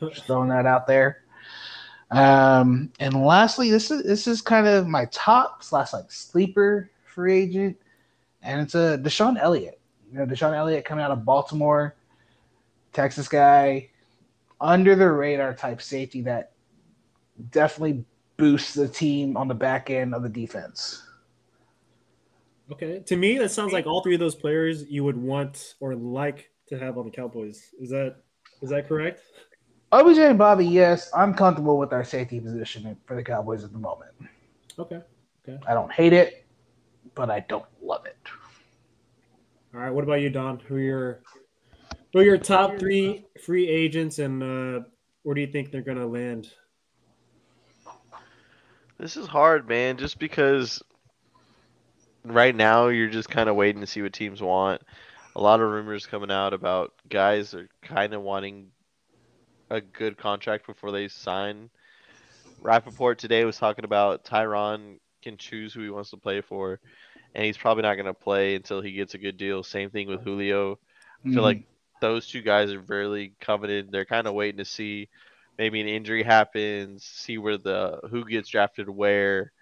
Just 0.00 0.26
throwing 0.26 0.48
that 0.50 0.66
out 0.66 0.86
there. 0.86 1.22
Um, 2.10 2.92
and 3.00 3.24
lastly, 3.24 3.70
this 3.70 3.90
is 3.90 4.04
this 4.04 4.26
is 4.26 4.40
kind 4.40 4.66
of 4.66 4.86
my 4.86 5.06
top 5.06 5.64
slash 5.64 5.92
like 5.92 6.10
sleeper 6.12 6.90
free 7.04 7.42
agent, 7.42 7.76
and 8.42 8.60
it's 8.60 8.74
a 8.74 8.98
DeShon 9.02 9.40
Elliott. 9.40 9.80
You 10.12 10.18
know, 10.18 10.26
DeShon 10.26 10.54
Elliott 10.54 10.84
coming 10.84 11.04
out 11.04 11.10
of 11.10 11.24
Baltimore, 11.24 11.96
Texas 12.92 13.26
guy, 13.26 13.90
under 14.60 14.94
the 14.94 15.10
radar 15.10 15.54
type 15.54 15.82
safety 15.82 16.20
that 16.22 16.52
definitely 17.50 18.04
boosts 18.36 18.74
the 18.74 18.88
team 18.88 19.36
on 19.36 19.48
the 19.48 19.54
back 19.54 19.90
end 19.90 20.14
of 20.14 20.22
the 20.22 20.28
defense. 20.28 21.05
Okay, 22.72 23.00
to 23.06 23.16
me, 23.16 23.38
that 23.38 23.50
sounds 23.50 23.72
like 23.72 23.86
all 23.86 24.02
three 24.02 24.14
of 24.14 24.20
those 24.20 24.34
players 24.34 24.84
you 24.88 25.04
would 25.04 25.16
want 25.16 25.74
or 25.80 25.94
like 25.94 26.50
to 26.68 26.78
have 26.78 26.98
on 26.98 27.04
the 27.04 27.10
Cowboys. 27.10 27.70
Is 27.80 27.90
that 27.90 28.16
is 28.60 28.70
that 28.70 28.88
correct? 28.88 29.20
OBJ 29.92 30.18
and 30.18 30.38
Bobby, 30.38 30.66
yes, 30.66 31.10
I'm 31.14 31.32
comfortable 31.32 31.78
with 31.78 31.92
our 31.92 32.04
safety 32.04 32.40
position 32.40 32.96
for 33.06 33.14
the 33.14 33.22
Cowboys 33.22 33.62
at 33.62 33.72
the 33.72 33.78
moment. 33.78 34.10
Okay. 34.78 35.00
Okay. 35.48 35.58
I 35.68 35.74
don't 35.74 35.92
hate 35.92 36.12
it, 36.12 36.44
but 37.14 37.30
I 37.30 37.40
don't 37.48 37.64
love 37.80 38.04
it. 38.06 38.16
All 39.72 39.80
right. 39.80 39.90
What 39.90 40.02
about 40.02 40.20
you, 40.20 40.30
Don? 40.30 40.58
Who 40.66 40.74
are 40.74 40.80
your 40.80 41.20
who 42.12 42.18
are 42.20 42.24
your 42.24 42.38
top 42.38 42.78
three 42.78 43.26
free 43.44 43.68
agents, 43.68 44.18
and 44.18 44.42
uh, 44.42 44.86
where 45.22 45.34
do 45.34 45.40
you 45.40 45.46
think 45.46 45.70
they're 45.70 45.82
going 45.82 45.98
to 45.98 46.06
land? 46.06 46.50
This 48.98 49.16
is 49.16 49.26
hard, 49.26 49.68
man. 49.68 49.98
Just 49.98 50.18
because 50.18 50.82
right 52.26 52.54
now 52.54 52.88
you're 52.88 53.08
just 53.08 53.28
kind 53.28 53.48
of 53.48 53.56
waiting 53.56 53.80
to 53.80 53.86
see 53.86 54.02
what 54.02 54.12
teams 54.12 54.42
want. 54.42 54.82
A 55.34 55.40
lot 55.40 55.60
of 55.60 55.70
rumors 55.70 56.06
coming 56.06 56.30
out 56.30 56.54
about 56.54 56.92
guys 57.08 57.54
are 57.54 57.68
kind 57.82 58.14
of 58.14 58.22
wanting 58.22 58.68
a 59.70 59.80
good 59.80 60.16
contract 60.16 60.66
before 60.66 60.92
they 60.92 61.08
sign. 61.08 61.70
Rapoport 62.60 63.18
today 63.18 63.44
was 63.44 63.58
talking 63.58 63.84
about 63.84 64.24
Tyrann 64.24 64.98
can 65.22 65.36
choose 65.36 65.74
who 65.74 65.82
he 65.82 65.90
wants 65.90 66.10
to 66.10 66.16
play 66.16 66.40
for, 66.40 66.80
and 67.34 67.44
he's 67.44 67.56
probably 67.56 67.82
not 67.82 67.94
going 67.94 68.06
to 68.06 68.14
play 68.14 68.54
until 68.54 68.80
he 68.80 68.92
gets 68.92 69.14
a 69.14 69.18
good 69.18 69.36
deal. 69.36 69.62
Same 69.62 69.90
thing 69.90 70.08
with 70.08 70.22
Julio. 70.22 70.72
I 70.72 71.28
feel 71.28 71.32
mm-hmm. 71.32 71.40
like 71.40 71.62
those 72.00 72.26
two 72.26 72.42
guys 72.42 72.72
are 72.72 72.80
very 72.80 73.32
coveted. 73.40 73.90
They're 73.90 74.04
kind 74.04 74.26
of 74.26 74.34
waiting 74.34 74.58
to 74.58 74.64
see 74.64 75.08
maybe 75.58 75.80
an 75.80 75.88
injury 75.88 76.22
happens, 76.22 77.04
see 77.04 77.38
where 77.38 77.58
the 77.58 78.00
who 78.10 78.24
gets 78.24 78.48
drafted 78.48 78.88
where, 78.88 79.52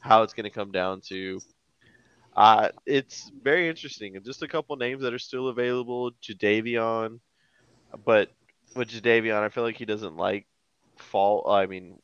how 0.00 0.22
it's 0.22 0.34
going 0.34 0.44
to 0.44 0.50
come 0.50 0.72
down 0.72 1.00
to. 1.02 1.40
Uh, 2.36 2.68
it's 2.86 3.30
very 3.42 3.68
interesting. 3.68 4.16
And 4.16 4.24
Just 4.24 4.42
a 4.42 4.48
couple 4.48 4.76
names 4.76 5.02
that 5.02 5.12
are 5.12 5.18
still 5.18 5.48
available. 5.48 6.12
Jadeveon, 6.22 7.20
but 8.04 8.30
with 8.74 8.88
Jadeveon, 8.88 9.42
I 9.42 9.48
feel 9.48 9.64
like 9.64 9.76
he 9.76 9.84
doesn't 9.84 10.16
like 10.16 10.46
fall. 10.96 11.50
I 11.50 11.66
mean, 11.66 11.98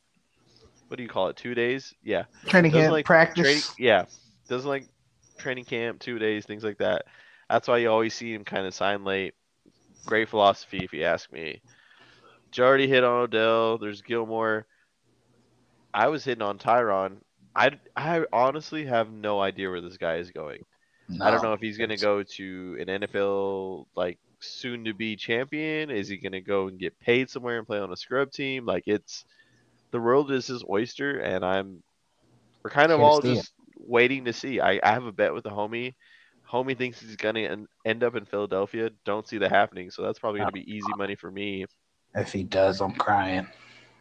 what 0.87 0.97
do 0.97 1.03
you 1.03 1.09
call 1.09 1.29
it? 1.29 1.37
Two 1.37 1.55
days? 1.55 1.93
Yeah. 2.03 2.25
Training 2.45 2.71
camp 2.71 2.91
like 2.91 3.05
practice. 3.05 3.43
Training, 3.43 3.63
yeah. 3.77 4.05
Doesn't 4.47 4.69
like 4.69 4.87
training 5.37 5.65
camp, 5.65 5.99
two 5.99 6.19
days, 6.19 6.45
things 6.45 6.63
like 6.63 6.77
that. 6.79 7.05
That's 7.49 7.67
why 7.67 7.77
you 7.77 7.89
always 7.89 8.13
see 8.13 8.33
him 8.33 8.43
kind 8.43 8.65
of 8.65 8.73
sign 8.73 9.03
late. 9.03 9.33
Great 10.05 10.29
philosophy, 10.29 10.79
if 10.83 10.93
you 10.93 11.03
ask 11.03 11.31
me. 11.31 11.61
Already 12.57 12.87
hit 12.87 13.03
on 13.03 13.21
Odell. 13.21 13.77
There's 13.77 14.01
Gilmore. 14.01 14.65
I 15.93 16.07
was 16.07 16.23
hitting 16.23 16.41
on 16.41 16.57
Tyrann. 16.57 17.17
I, 17.57 17.71
I 17.95 18.25
honestly 18.31 18.85
have 18.85 19.11
no 19.11 19.41
idea 19.41 19.69
where 19.69 19.81
this 19.81 19.97
guy 19.97 20.17
is 20.17 20.31
going. 20.31 20.63
No, 21.09 21.25
I 21.25 21.31
don't 21.31 21.41
know 21.41 21.53
if 21.53 21.61
he's 21.61 21.77
going 21.77 21.89
to 21.89 21.97
go 21.97 22.21
to 22.21 22.77
an 22.79 23.01
NFL 23.01 23.85
like 23.95 24.19
soon 24.39 24.85
to 24.85 24.93
be 24.93 25.15
champion? 25.15 25.89
Is 25.89 26.07
he 26.07 26.17
going 26.17 26.33
to 26.33 26.41
go 26.41 26.67
and 26.67 26.79
get 26.79 26.99
paid 26.99 27.29
somewhere 27.29 27.57
and 27.57 27.67
play 27.67 27.79
on 27.79 27.91
a 27.91 27.97
scrub 27.97 28.31
team? 28.31 28.65
Like 28.65 28.83
it's 28.87 29.25
the 29.91 29.99
world 29.99 30.31
is 30.31 30.47
his 30.47 30.63
oyster, 30.69 31.19
and 31.19 31.45
I'm 31.45 31.81
we're 32.63 32.71
kind 32.71 32.91
of 32.91 32.99
all 32.99 33.21
just 33.21 33.53
it. 33.69 33.79
waiting 33.79 34.25
to 34.25 34.33
see. 34.33 34.59
I, 34.59 34.79
I 34.83 34.91
have 34.91 35.05
a 35.05 35.11
bet 35.11 35.33
with 35.33 35.43
the 35.43 35.49
homie. 35.49 35.95
Homie 36.49 36.77
thinks 36.77 37.01
he's 37.01 37.15
gonna 37.15 37.65
end 37.85 38.03
up 38.03 38.15
in 38.15 38.25
Philadelphia. 38.25 38.89
Don't 39.05 39.27
see 39.27 39.37
that 39.39 39.51
happening, 39.51 39.91
so 39.91 40.01
that's 40.01 40.19
probably 40.19 40.39
gonna 40.39 40.51
be 40.51 40.71
easy 40.71 40.87
money 40.97 41.15
for 41.15 41.29
me. 41.29 41.65
If 42.15 42.31
he 42.31 42.43
does, 42.43 42.81
I'm 42.81 42.93
crying. 42.93 43.47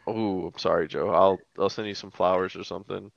Oh, 0.07 0.47
I'm 0.47 0.59
sorry, 0.59 0.87
Joe. 0.87 1.11
I'll 1.11 1.39
I'll 1.59 1.71
send 1.71 1.89
you 1.89 1.95
some 1.95 2.13
flowers 2.13 2.55
or 2.55 2.63
something. 2.63 3.11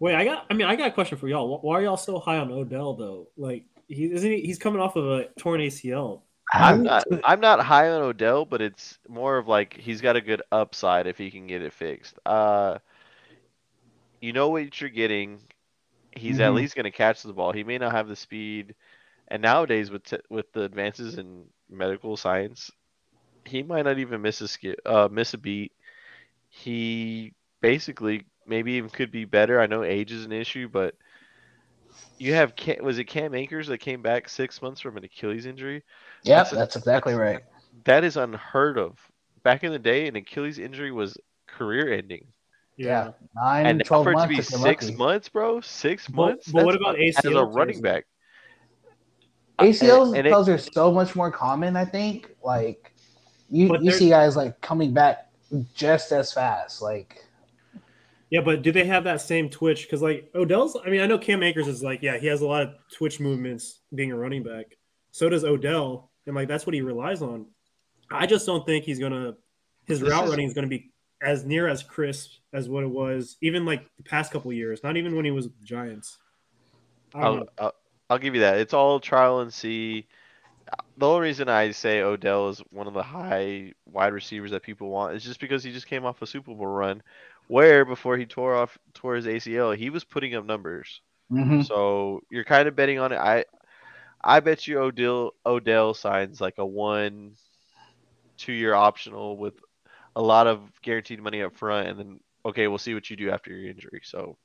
Wait, 0.00 0.14
I 0.14 0.24
got. 0.24 0.46
I 0.50 0.54
mean, 0.54 0.66
I 0.66 0.76
got 0.76 0.88
a 0.88 0.92
question 0.92 1.18
for 1.18 1.28
y'all. 1.28 1.60
Why 1.60 1.78
are 1.78 1.82
y'all 1.82 1.96
so 1.96 2.18
high 2.18 2.38
on 2.38 2.50
Odell 2.50 2.94
though? 2.94 3.28
Like, 3.36 3.64
he 3.88 4.12
isn't. 4.12 4.30
He, 4.30 4.42
he's 4.42 4.58
coming 4.58 4.80
off 4.80 4.96
of 4.96 5.06
a 5.06 5.24
torn 5.38 5.60
ACL. 5.60 6.22
I'm 6.52 6.82
not 6.82 7.04
I'm 7.24 7.40
not 7.40 7.60
high 7.60 7.90
on 7.90 8.02
Odell, 8.02 8.44
but 8.44 8.62
it's 8.62 8.98
more 9.08 9.38
of 9.38 9.48
like 9.48 9.76
he's 9.76 10.00
got 10.00 10.16
a 10.16 10.20
good 10.20 10.42
upside 10.50 11.06
if 11.06 11.18
he 11.18 11.30
can 11.30 11.46
get 11.46 11.62
it 11.62 11.72
fixed. 11.72 12.18
Uh, 12.24 12.78
you 14.20 14.32
know 14.32 14.48
what 14.48 14.80
you're 14.80 14.90
getting. 14.90 15.40
He's 16.12 16.34
mm-hmm. 16.34 16.42
at 16.42 16.54
least 16.54 16.74
going 16.74 16.84
to 16.84 16.90
catch 16.90 17.22
the 17.22 17.32
ball. 17.32 17.52
He 17.52 17.64
may 17.64 17.78
not 17.78 17.92
have 17.92 18.08
the 18.08 18.16
speed, 18.16 18.74
and 19.28 19.42
nowadays 19.42 19.90
with 19.90 20.04
t- 20.04 20.20
with 20.30 20.50
the 20.52 20.62
advances 20.62 21.18
in 21.18 21.44
medical 21.68 22.16
science, 22.16 22.70
he 23.44 23.62
might 23.62 23.84
not 23.84 23.98
even 23.98 24.22
miss 24.22 24.40
a 24.40 24.48
sk- 24.48 24.80
uh, 24.86 25.08
miss 25.10 25.34
a 25.34 25.38
beat. 25.38 25.72
He 26.48 27.34
basically 27.60 28.24
maybe 28.48 28.72
even 28.72 28.90
could 28.90 29.10
be 29.10 29.24
better. 29.24 29.60
I 29.60 29.66
know 29.66 29.84
age 29.84 30.12
is 30.12 30.24
an 30.24 30.32
issue, 30.32 30.68
but 30.68 30.94
you 32.18 32.34
have 32.34 32.52
was 32.80 32.98
it 32.98 33.04
Cam 33.04 33.34
Akers 33.34 33.68
that 33.68 33.78
came 33.78 34.02
back 34.02 34.28
six 34.28 34.60
months 34.60 34.80
from 34.80 34.96
an 34.96 35.04
Achilles 35.04 35.46
injury? 35.46 35.84
Yeah, 36.24 36.38
that's, 36.38 36.50
that's, 36.50 36.76
exactly 36.76 37.14
right. 37.14 37.40
That 37.84 38.04
is 38.04 38.16
unheard 38.16 38.78
of. 38.78 38.98
Back 39.42 39.64
in 39.64 39.72
the 39.72 39.78
day, 39.78 40.08
an 40.08 40.16
Achilles 40.16 40.58
injury 40.58 40.90
was 40.92 41.16
career 41.46 41.92
ending. 41.92 42.26
Yeah, 42.76 43.12
nine, 43.34 43.66
and 43.66 43.84
12 43.84 44.04
for 44.04 44.10
it 44.10 44.14
months 44.14 44.22
to 44.24 44.28
be 44.28 44.42
six 44.42 44.84
lucky. 44.84 44.96
months, 44.96 45.28
bro, 45.28 45.60
six 45.60 46.08
months. 46.08 46.50
But, 46.52 46.64
what 46.64 46.74
about 46.74 46.96
ACL? 46.96 47.30
As 47.30 47.36
a 47.36 47.44
running 47.44 47.80
back, 47.80 48.06
ACLs 49.58 50.08
and, 50.08 50.16
and 50.18 50.26
it, 50.26 50.32
are 50.32 50.58
so 50.58 50.92
much 50.92 51.16
more 51.16 51.30
common. 51.30 51.76
I 51.76 51.84
think, 51.84 52.30
like 52.42 52.92
you 53.50 53.76
you 53.80 53.90
see 53.90 54.10
guys 54.10 54.36
like 54.36 54.60
coming 54.60 54.92
back 54.92 55.30
just 55.74 56.12
as 56.12 56.32
fast, 56.32 56.82
like. 56.82 57.24
Yeah, 58.30 58.42
but 58.42 58.62
do 58.62 58.72
they 58.72 58.84
have 58.84 59.04
that 59.04 59.20
same 59.20 59.48
twitch? 59.48 59.84
Because 59.84 60.02
like 60.02 60.30
Odell's, 60.34 60.76
I 60.84 60.90
mean, 60.90 61.00
I 61.00 61.06
know 61.06 61.18
Cam 61.18 61.42
Akers 61.42 61.66
is 61.66 61.82
like, 61.82 62.02
yeah, 62.02 62.18
he 62.18 62.26
has 62.26 62.42
a 62.42 62.46
lot 62.46 62.62
of 62.62 62.74
twitch 62.92 63.20
movements 63.20 63.80
being 63.94 64.12
a 64.12 64.16
running 64.16 64.42
back. 64.42 64.76
So 65.12 65.28
does 65.28 65.44
Odell, 65.44 66.10
and 66.26 66.36
like 66.36 66.48
that's 66.48 66.66
what 66.66 66.74
he 66.74 66.82
relies 66.82 67.22
on. 67.22 67.46
I 68.10 68.26
just 68.26 68.46
don't 68.46 68.66
think 68.66 68.84
he's 68.84 68.98
gonna 68.98 69.34
his 69.86 70.00
this 70.00 70.10
route 70.10 70.24
is, 70.24 70.30
running 70.30 70.46
is 70.46 70.54
gonna 70.54 70.66
be 70.66 70.90
as 71.22 71.44
near 71.44 71.68
as 71.68 71.82
crisp 71.82 72.32
as 72.52 72.68
what 72.68 72.84
it 72.84 72.90
was 72.90 73.36
even 73.40 73.64
like 73.64 73.88
the 73.96 74.02
past 74.02 74.30
couple 74.30 74.52
years. 74.52 74.82
Not 74.82 74.96
even 74.96 75.16
when 75.16 75.24
he 75.24 75.30
was 75.30 75.46
with 75.46 75.58
the 75.58 75.64
Giants. 75.64 76.18
I'll, 77.14 77.48
I'll, 77.58 77.74
I'll 78.10 78.18
give 78.18 78.34
you 78.34 78.42
that. 78.42 78.58
It's 78.58 78.74
all 78.74 79.00
trial 79.00 79.40
and 79.40 79.52
see. 79.52 80.06
The 80.98 81.06
only 81.06 81.28
reason 81.28 81.48
I 81.48 81.70
say 81.70 82.02
Odell 82.02 82.50
is 82.50 82.62
one 82.70 82.86
of 82.86 82.92
the 82.92 83.02
high 83.02 83.72
wide 83.86 84.12
receivers 84.12 84.50
that 84.50 84.62
people 84.62 84.90
want 84.90 85.16
is 85.16 85.24
just 85.24 85.40
because 85.40 85.64
he 85.64 85.72
just 85.72 85.86
came 85.86 86.04
off 86.04 86.20
a 86.20 86.26
Super 86.26 86.54
Bowl 86.54 86.66
run, 86.66 87.02
where 87.48 87.84
before 87.84 88.16
he 88.16 88.24
tore 88.26 88.54
off 88.54 88.78
tore 88.94 89.16
his 89.16 89.26
ACL, 89.26 89.76
he 89.76 89.90
was 89.90 90.04
putting 90.04 90.34
up 90.34 90.46
numbers. 90.46 91.00
Mm-hmm. 91.32 91.62
So 91.62 92.22
you're 92.30 92.44
kind 92.44 92.68
of 92.68 92.76
betting 92.76 92.98
on 92.98 93.12
it. 93.12 93.16
I 93.18 93.44
I 94.22 94.40
bet 94.40 94.66
you 94.66 94.78
Odell 94.78 95.32
Odell 95.44 95.92
signs 95.94 96.40
like 96.40 96.54
a 96.58 96.64
one, 96.66 97.32
two 98.36 98.52
year 98.52 98.74
optional 98.74 99.36
with 99.36 99.54
a 100.16 100.22
lot 100.22 100.46
of 100.46 100.60
guaranteed 100.82 101.20
money 101.22 101.42
up 101.42 101.56
front, 101.56 101.88
and 101.88 101.98
then 101.98 102.20
okay, 102.44 102.68
we'll 102.68 102.78
see 102.78 102.94
what 102.94 103.10
you 103.10 103.16
do 103.16 103.30
after 103.30 103.52
your 103.52 103.70
injury. 103.70 104.00
So 104.04 104.36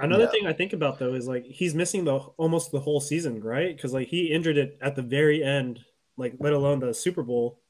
Another 0.00 0.24
Yeah. 0.24 0.30
thing 0.30 0.46
I 0.46 0.52
think 0.52 0.72
about 0.74 0.98
though 1.00 1.14
is 1.14 1.26
like 1.26 1.44
he's 1.44 1.74
missing 1.74 2.04
the 2.04 2.18
almost 2.36 2.70
the 2.70 2.78
whole 2.80 3.00
season, 3.00 3.42
right? 3.42 3.74
Because 3.74 3.92
like 3.92 4.06
he 4.08 4.26
injured 4.32 4.56
it 4.56 4.78
at 4.80 4.94
the 4.94 5.02
very 5.02 5.42
end, 5.42 5.80
like 6.16 6.34
let 6.38 6.52
alone 6.52 6.78
the 6.78 6.94
Super 6.94 7.22
Bowl. 7.24 7.60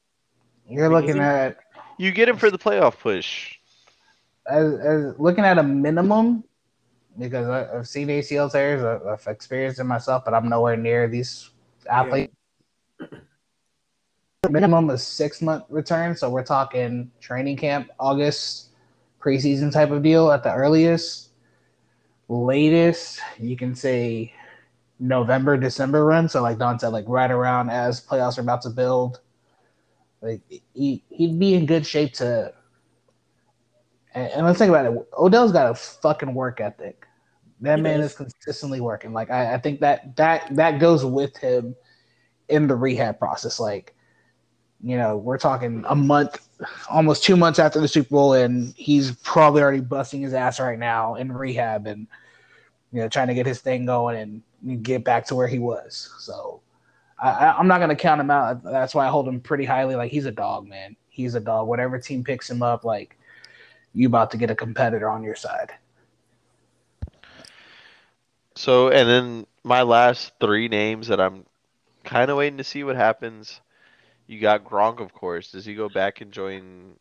You're 0.69 0.89
Like, 0.89 1.05
looking 1.05 1.15
he- 1.21 1.27
at 1.27 1.57
you 1.97 2.11
get 2.11 2.29
him 2.29 2.37
for 2.37 2.51
the 2.51 2.59
playoff 2.59 2.99
push. 2.99 3.57
As, 4.49 4.73
as 4.79 5.19
looking 5.19 5.45
at 5.45 5.57
a 5.57 5.63
minimum 5.63 6.43
because 7.17 7.47
I, 7.47 7.77
I've 7.77 7.87
seen 7.87 8.07
ACL 8.07 8.51
tears. 8.51 8.83
I've, 8.83 9.05
I've 9.05 9.27
experienced 9.27 9.79
it 9.79 9.83
myself, 9.83 10.23
but 10.25 10.33
I'm 10.33 10.49
nowhere 10.49 10.77
near 10.77 11.07
these 11.07 11.49
athletes. 11.89 12.33
Minimum 14.49 14.89
is 14.89 15.05
six 15.05 15.41
month 15.41 15.65
return, 15.69 16.15
so 16.15 16.29
we're 16.29 16.43
talking 16.43 17.11
training 17.19 17.57
camp, 17.57 17.89
August, 17.99 18.69
preseason 19.19 19.71
type 19.71 19.91
of 19.91 20.01
deal 20.01 20.31
at 20.31 20.43
the 20.43 20.53
earliest. 20.53 21.27
Latest, 22.29 23.19
you 23.39 23.57
can 23.57 23.75
say 23.75 24.31
November, 24.99 25.57
December 25.57 26.05
run. 26.05 26.29
So 26.29 26.41
like 26.41 26.59
Don 26.59 26.77
said, 26.77 26.89
like 26.89 27.05
right 27.07 27.31
around 27.31 27.69
as 27.69 28.05
playoffs 28.05 28.37
are 28.37 28.41
about 28.41 28.61
to 28.61 28.69
build. 28.69 29.19
Like 30.21 30.41
he 30.73 31.03
he'd 31.09 31.39
be 31.39 31.55
in 31.55 31.65
good 31.65 31.85
shape 31.85 32.13
to 32.15 32.53
and, 34.13 34.31
and 34.31 34.45
let's 34.45 34.59
think 34.59 34.69
about 34.69 34.85
it. 34.85 35.07
Odell's 35.17 35.51
got 35.51 35.71
a 35.71 35.75
fucking 35.75 36.33
work 36.33 36.61
ethic. 36.61 37.05
That 37.61 37.77
He 37.77 37.83
man 37.83 37.99
does. 37.99 38.11
is 38.11 38.17
consistently 38.17 38.81
working. 38.81 39.13
Like 39.13 39.29
I, 39.29 39.55
I 39.55 39.57
think 39.57 39.79
that 39.81 40.15
that 40.15 40.55
that 40.55 40.79
goes 40.79 41.03
with 41.05 41.35
him 41.37 41.75
in 42.47 42.67
the 42.67 42.75
rehab 42.75 43.19
process. 43.19 43.59
Like, 43.59 43.93
you 44.81 44.97
know, 44.97 45.17
we're 45.17 45.37
talking 45.37 45.83
a 45.87 45.95
month, 45.95 46.47
almost 46.89 47.23
two 47.23 47.35
months 47.35 47.59
after 47.59 47.79
the 47.79 47.87
Super 47.87 48.09
Bowl, 48.09 48.33
and 48.33 48.73
he's 48.77 49.11
probably 49.23 49.61
already 49.61 49.81
busting 49.81 50.21
his 50.21 50.33
ass 50.33 50.59
right 50.59 50.79
now 50.79 51.15
in 51.15 51.31
rehab 51.31 51.85
and 51.85 52.07
you 52.93 53.01
know 53.01 53.09
trying 53.09 53.27
to 53.27 53.33
get 53.33 53.45
his 53.45 53.59
thing 53.61 53.85
going 53.85 54.43
and 54.63 54.83
get 54.83 55.03
back 55.03 55.25
to 55.27 55.35
where 55.35 55.47
he 55.47 55.59
was. 55.59 56.13
So. 56.19 56.61
I, 57.21 57.53
I'm 57.59 57.67
not 57.67 57.79
gonna 57.81 57.97
count 57.97 58.21
him 58.21 58.31
out. 58.31 58.63
That's 58.63 58.95
why 58.95 59.05
I 59.05 59.09
hold 59.09 59.27
him 59.27 59.41
pretty 59.41 59.65
highly. 59.65 59.93
Like 59.95 60.09
he's 60.09 60.25
a 60.25 60.31
dog, 60.31 60.65
man. 60.65 60.95
He's 61.09 61.35
a 61.35 61.41
dog. 61.41 61.67
Whatever 61.67 61.99
team 61.99 62.23
picks 62.23 62.49
him 62.49 62.63
up, 62.63 62.85
like 62.85 63.18
you 63.99 64.07
about 64.07 64.31
to 64.31 64.37
get 64.37 64.49
a 64.49 64.55
competitor 64.55 65.09
on 65.09 65.23
your 65.23 65.35
side. 65.35 65.73
So, 68.55 68.87
and 68.87 69.09
then 69.09 69.45
my 69.63 69.81
last 69.81 70.31
three 70.39 70.69
names 70.69 71.09
that 71.09 71.19
I'm 71.19 71.45
kind 72.05 72.31
of 72.31 72.37
waiting 72.37 72.59
to 72.59 72.63
see 72.63 72.85
what 72.85 72.95
happens. 72.95 73.59
You 74.25 74.39
got 74.39 74.63
Gronk, 74.63 75.01
of 75.01 75.11
course. 75.11 75.51
Does 75.51 75.65
he 75.65 75.75
go 75.75 75.89
back 75.89 76.21
and 76.21 76.31
join 76.31 76.95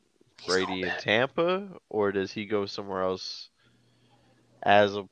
Brady 0.45 0.83
in. 0.83 0.93
Tampa, 0.99 1.69
or 1.89 2.11
does 2.11 2.33
he 2.33 2.47
go 2.47 2.67
somewhere 2.67 3.03
else 3.03 3.49
as 4.65 4.97
a 4.97 5.05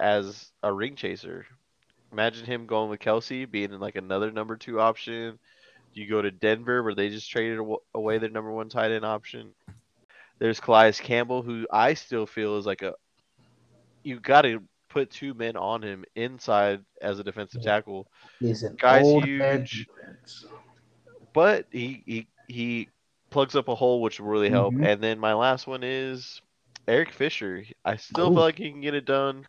as 0.00 0.50
a 0.64 0.72
ring 0.72 0.96
chaser? 0.96 1.46
Imagine 2.10 2.46
him 2.46 2.66
going 2.66 2.90
with 2.90 2.98
Kelce, 3.00 3.48
being 3.48 3.72
in 3.72 3.78
like 3.78 3.96
another 3.96 4.32
number 4.32 4.56
two 4.56 4.80
option. 4.80 5.38
You 5.94 6.08
go 6.08 6.20
to 6.20 6.32
Denver, 6.32 6.82
where 6.82 6.96
they 6.96 7.10
just 7.10 7.30
traded 7.30 7.60
away 7.94 8.18
their 8.18 8.28
number 8.28 8.50
one 8.50 8.68
tight 8.68 8.90
end 8.90 9.04
option. 9.04 9.50
There's 10.38 10.60
Calais 10.60 10.92
Campbell, 10.92 11.42
who 11.42 11.66
I 11.70 11.94
still 11.94 12.26
feel 12.26 12.56
is 12.58 12.66
like 12.66 12.82
a. 12.82 12.94
You 14.02 14.20
got 14.20 14.42
to 14.42 14.62
put 14.88 15.10
two 15.10 15.34
men 15.34 15.56
on 15.56 15.82
him 15.82 16.04
inside 16.14 16.84
as 17.00 17.18
a 17.18 17.24
defensive 17.24 17.62
tackle, 17.62 18.06
He's 18.40 18.62
an 18.62 18.76
Guy's 18.80 19.10
huge. 19.12 19.86
but 21.32 21.66
he 21.70 22.02
he 22.06 22.26
he 22.48 22.88
plugs 23.30 23.54
up 23.56 23.68
a 23.68 23.74
hole, 23.74 24.00
which 24.02 24.20
will 24.20 24.28
really 24.28 24.50
help. 24.50 24.74
Mhm. 24.74 24.84
And 24.84 25.02
then 25.02 25.18
my 25.18 25.34
last 25.34 25.66
one 25.66 25.82
is 25.82 26.40
Eric 26.86 27.12
Fisher. 27.12 27.64
I 27.84 27.96
still 27.96 28.30
Ooh. 28.30 28.34
feel 28.34 28.42
like 28.42 28.58
he 28.58 28.70
can 28.70 28.80
get 28.80 28.94
it 28.94 29.04
done. 29.04 29.46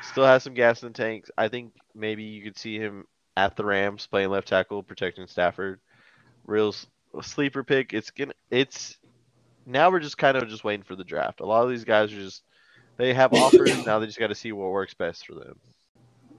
Still 0.00 0.24
has 0.24 0.42
some 0.42 0.54
gas 0.54 0.82
in 0.82 0.88
the 0.92 0.94
tanks. 0.94 1.30
I 1.36 1.48
think 1.48 1.72
maybe 1.94 2.24
you 2.24 2.42
could 2.42 2.56
see 2.56 2.78
him 2.78 3.04
at 3.36 3.56
the 3.56 3.64
Rams 3.64 4.06
playing 4.06 4.30
left 4.30 4.48
tackle, 4.48 4.82
protecting 4.82 5.26
Stafford. 5.26 5.80
Real 6.46 6.74
sleeper 7.22 7.64
pick. 7.64 7.92
It's 7.92 8.10
gonna. 8.10 8.32
It's 8.50 8.98
now 9.66 9.90
we're 9.90 10.00
just 10.00 10.16
kind 10.16 10.36
of 10.36 10.48
just 10.48 10.64
waiting 10.64 10.84
for 10.84 10.96
the 10.96 11.04
draft. 11.04 11.40
A 11.40 11.46
lot 11.46 11.64
of 11.64 11.70
these 11.70 11.84
guys 11.84 12.12
are 12.12 12.16
just 12.16 12.42
they 12.96 13.12
have 13.12 13.32
offers 13.34 13.84
now. 13.86 13.98
They 13.98 14.06
just 14.06 14.18
got 14.18 14.28
to 14.28 14.34
see 14.34 14.52
what 14.52 14.70
works 14.70 14.94
best 14.94 15.26
for 15.26 15.34
them. 15.34 15.58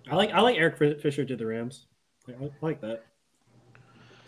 I 0.09 0.15
like 0.15 0.31
I 0.31 0.41
like 0.41 0.57
Eric 0.57 1.01
Fisher 1.01 1.25
to 1.25 1.35
the 1.35 1.45
Rams. 1.45 1.85
I, 2.27 2.31
I 2.45 2.49
like 2.61 2.81
that. 2.81 3.03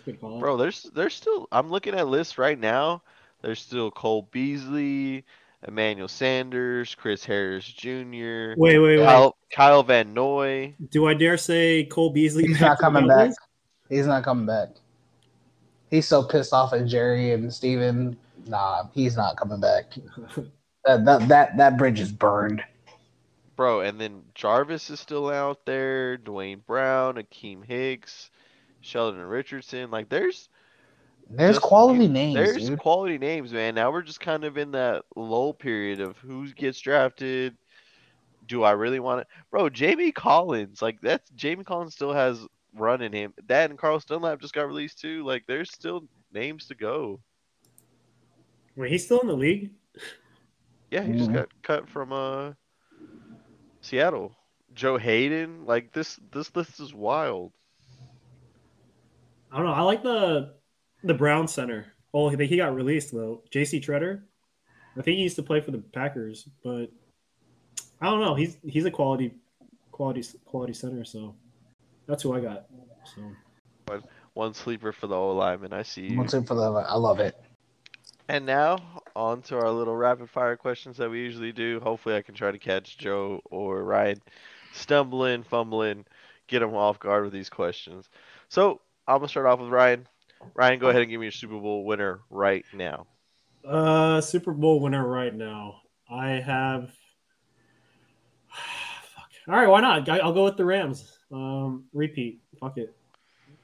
Good 0.06 0.20
call. 0.20 0.40
Bro, 0.40 0.58
there's 0.58 0.84
there's 0.94 1.14
still 1.14 1.48
I'm 1.52 1.70
looking 1.70 1.96
at 1.96 2.08
lists 2.08 2.38
right 2.38 2.60
now. 2.60 3.02
There's 3.42 3.62
still 3.62 3.90
Cole 3.90 4.28
Beasley, 4.32 5.24
Emmanuel 5.68 6.10
Sanders, 6.10 6.94
Chris 6.96 7.24
Harris 7.24 7.66
Jr., 7.66 8.54
Wait, 8.58 8.80
wait, 8.80 8.80
wait. 8.80 9.06
Kyle, 9.06 9.38
Kyle 9.50 9.84
Van 9.84 10.14
Noy. 10.14 10.74
Do 10.90 11.08
I 11.08 11.14
dare 11.14 11.38
say 11.38 11.86
Cole 11.86 12.10
Beasley? 12.10 12.48
He's 12.48 12.60
not 12.60 12.80
coming 12.80 13.08
back. 13.08 13.18
Cowboys? 13.18 13.36
He's 13.90 14.08
not 14.08 14.24
coming 14.24 14.46
back. 14.46 14.70
He's 15.90 16.08
so 16.08 16.24
pissed 16.24 16.54
off 16.54 16.74
at 16.74 16.86
Jerry 16.86 17.32
and 17.32 17.54
Stephen. 17.54 18.18
Nah, 18.48 18.86
he's 18.94 19.16
not 19.18 19.38
coming 19.38 19.60
back. 19.60 19.94
That 20.86 21.06
that 21.06 21.28
that, 21.28 21.58
that 21.58 21.78
bridge 21.78 22.00
is 22.00 22.12
burned. 22.12 22.64
Bro, 23.56 23.82
and 23.82 24.00
then 24.00 24.22
Jarvis 24.36 24.90
is 24.90 25.00
still 25.02 25.30
out 25.30 25.66
there, 25.66 26.16
Duane 26.16 26.64
Brown, 26.66 27.16
Akiem 27.16 27.66
Hicks, 27.66 28.32
Sheldon 28.82 29.20
Richardson. 29.26 29.92
Like 29.92 30.08
there's 30.08 30.48
There's 31.30 31.56
just- 31.58 31.66
quality 31.66 32.08
names, 32.08 32.36
there's 32.36 32.70
dude. 32.70 32.80
quality 32.80 33.18
names, 33.18 33.52
man. 33.52 33.76
Now 33.76 33.92
we're 33.92 34.02
just 34.04 34.22
kind 34.22 34.46
of 34.46 34.58
in 34.58 34.72
that 34.72 35.04
lull 35.16 35.54
period 35.54 36.00
of 36.00 36.18
who 36.18 36.50
gets 36.54 36.80
drafted. 36.80 37.58
Do 38.48 38.64
I 38.64 38.72
really 38.72 39.00
want 39.02 39.22
it? 39.22 39.28
Bro, 39.52 39.70
Jamie 39.72 40.12
Collins, 40.14 40.82
like 40.82 41.02
that's 41.02 41.30
Jamie 41.32 41.66
Collins 41.66 41.94
still 41.94 42.14
has 42.14 42.40
run 42.74 43.02
in 43.02 43.12
him. 43.12 43.34
That 43.48 43.70
and 43.70 43.78
Carl 43.78 44.00
Dunlap 44.08 44.40
just 44.40 44.54
got 44.54 44.68
released 44.68 45.00
too. 45.02 45.24
Like 45.26 45.44
there's 45.48 45.72
still 45.72 46.06
names 46.34 46.68
to 46.68 46.76
go. 46.76 47.20
Wait, 48.76 48.92
he's 48.92 49.06
still 49.06 49.20
in 49.20 49.28
the 49.28 49.34
league? 49.36 49.72
Yeah, 50.92 51.04
he 51.04 51.14
just 51.14 51.30
Mhm. 51.30 51.34
got 51.34 51.62
cut 51.62 51.90
from 51.90 52.12
uh 52.14 52.54
Seattle. 53.82 54.36
Joe 54.74 54.98
Haden, 54.98 55.66
like 55.66 55.92
this 55.94 56.18
this 56.32 56.56
list 56.56 56.80
is 56.80 56.94
wild. 56.94 57.54
I 59.52 59.58
don't 59.58 59.66
know. 59.66 59.74
I 59.74 59.82
like 59.82 60.04
the 60.04 60.56
the 61.04 61.14
Brown 61.14 61.48
center. 61.48 61.86
Oh, 62.14 62.30
he, 62.30 62.46
he 62.46 62.58
got 62.58 62.74
released 62.76 63.12
though. 63.12 63.44
J.C. 63.52 63.80
Tretter. 63.80 64.24
I 64.98 65.02
think 65.02 65.18
he 65.18 65.24
used 65.24 65.36
to 65.38 65.44
play 65.44 65.62
for 65.62 65.72
the 65.72 65.78
Packers, 65.80 66.48
but 66.64 66.88
I 68.02 68.06
don't 68.10 68.22
know. 68.22 68.36
He's 68.36 68.58
he's 68.64 68.86
a 68.86 68.92
quality 68.92 69.36
quality 69.92 70.24
quality 70.46 70.74
center, 70.74 71.04
so 71.04 71.36
that's 72.08 72.24
who 72.24 72.34
I 72.34 72.40
got. 72.42 72.68
So 73.16 74.02
One 74.34 74.54
sleeper 74.54 74.92
for 74.92 75.08
the 75.08 75.16
O 75.16 75.36
lineman. 75.36 75.74
I 75.74 75.84
see 75.84 76.12
you. 76.12 76.18
One 76.18 76.28
two 76.28 76.44
for 76.44 76.56
the. 76.56 76.72
I 76.72 76.96
love 76.96 77.20
it. 77.20 77.36
And 78.30 78.46
now 78.46 79.02
on 79.16 79.42
to 79.44 79.58
our 79.58 79.72
little 79.72 79.96
rapid 79.96 80.30
fire 80.30 80.56
questions 80.56 80.98
that 80.98 81.10
we 81.10 81.20
usually 81.20 81.52
do. 81.52 81.80
Hopefully, 81.80 82.16
I 82.16 82.22
can 82.22 82.36
try 82.36 82.52
to 82.52 82.60
catch 82.60 82.96
Joe 83.00 83.42
or 83.46 83.84
Ryan 83.84 84.22
stumbling, 84.72 85.42
fumbling, 85.42 86.06
get 86.46 86.60
them 86.60 86.76
off 86.76 87.00
guard 87.00 87.24
with 87.24 87.34
these 87.34 87.50
questions. 87.50 88.08
So 88.48 88.82
I'm 89.08 89.18
gonna 89.18 89.30
start 89.30 89.48
off 89.48 89.60
with 89.60 89.70
Ryan. 89.70 90.08
Ryan, 90.54 90.80
go 90.80 90.90
ahead 90.90 91.02
and 91.02 91.10
give 91.10 91.20
me 91.20 91.26
your 91.26 91.32
Super 91.32 91.58
Bowl 91.58 91.84
winner 91.86 92.20
right 92.30 92.64
now. 92.72 93.08
uh 93.66 94.22
Super 94.22 94.54
Bowl 94.54 94.80
winner 94.80 95.08
right 95.08 95.34
now. 95.34 95.82
I 96.08 96.30
have 96.30 96.92
Fuck. 98.52 99.30
All 99.48 99.56
right, 99.56 99.68
why 99.68 99.82
not? 99.82 100.08
I'll 100.08 100.34
go 100.34 100.44
with 100.46 100.56
the 100.56 100.66
Rams. 100.66 101.18
Um 101.34 101.86
repeat. 101.94 102.42
Fuck 102.60 102.78
it. 102.78 102.96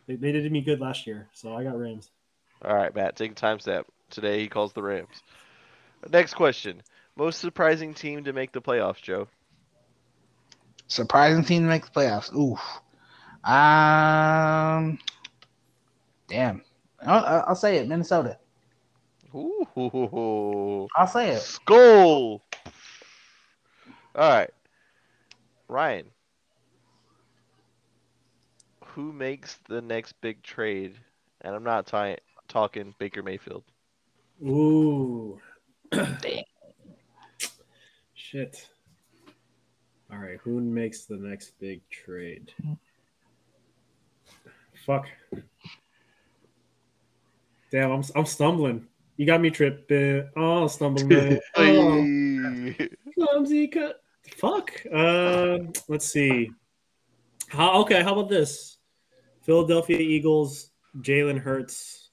They, 0.07 0.15
they 0.15 0.31
did 0.31 0.51
me 0.51 0.61
good 0.61 0.81
last 0.81 1.05
year, 1.05 1.29
so 1.33 1.55
I 1.55 1.63
got 1.63 1.77
Rams. 1.77 2.09
All 2.63 2.75
right, 2.75 2.93
Matt, 2.95 3.15
take 3.15 3.31
a 3.31 3.35
time 3.35 3.59
step. 3.59 3.85
Today 4.15 4.39
he 4.39 4.47
calls 4.47 4.71
the 4.71 4.81
Rams. 4.81 5.21
Next 6.09 6.35
question: 6.35 6.81
Most 7.17 7.39
surprising 7.39 7.93
team 7.93 8.23
to 8.23 8.31
make 8.31 8.53
the 8.53 8.61
playoffs, 8.61 9.01
Joe? 9.01 9.27
Surprising 10.87 11.43
team 11.43 11.63
to 11.63 11.67
make 11.67 11.83
the 11.83 11.91
playoffs. 11.91 12.33
Ooh. 12.33 12.57
Um. 13.49 14.97
Damn. 16.29 16.63
I'll, 17.05 17.43
I'll 17.47 17.55
say 17.55 17.77
it. 17.77 17.89
Minnesota. 17.89 18.39
Ooh, 19.35 20.87
I'll 20.95 21.07
say 21.07 21.31
it. 21.31 21.41
skull. 21.41 22.41
All 24.15 24.29
right, 24.29 24.49
Ryan. 25.67 26.05
Who 28.85 29.11
makes 29.11 29.59
the 29.67 29.81
next 29.81 30.13
big 30.21 30.41
trade? 30.41 30.95
And 31.41 31.53
I'm 31.53 31.65
not 31.65 31.91
talking 32.47 32.95
Baker 32.97 33.21
Mayfield. 33.21 33.65
Ooh. 34.43 35.39
Shit. 38.13 38.67
All 40.11 40.17
right, 40.17 40.37
who 40.43 40.59
makes 40.61 41.05
the 41.05 41.17
next 41.17 41.59
big 41.59 41.81
trade? 41.89 42.51
Fuck. 44.85 45.07
Damn, 47.71 47.91
I'm 47.91 48.03
I'm 48.15 48.25
stumbling. 48.25 48.87
You 49.17 49.25
got 49.25 49.41
me 49.41 49.49
tripping. 49.49 50.29
Oh, 50.35 50.67
stumbling. 50.67 51.39
oh, 51.55 51.61
Hey. 51.63 52.89
clumsy 53.13 53.67
cut. 53.67 54.01
Fuck. 54.37 54.71
Uh, 54.93 55.59
let's 55.87 56.05
see. 56.05 56.51
How 57.47 57.81
okay? 57.81 58.03
How 58.03 58.13
about 58.13 58.29
this? 58.29 58.77
Philadelphia 59.43 59.97
Eagles, 59.97 60.71
Jalen 60.99 61.39
Hurts, 61.39 62.04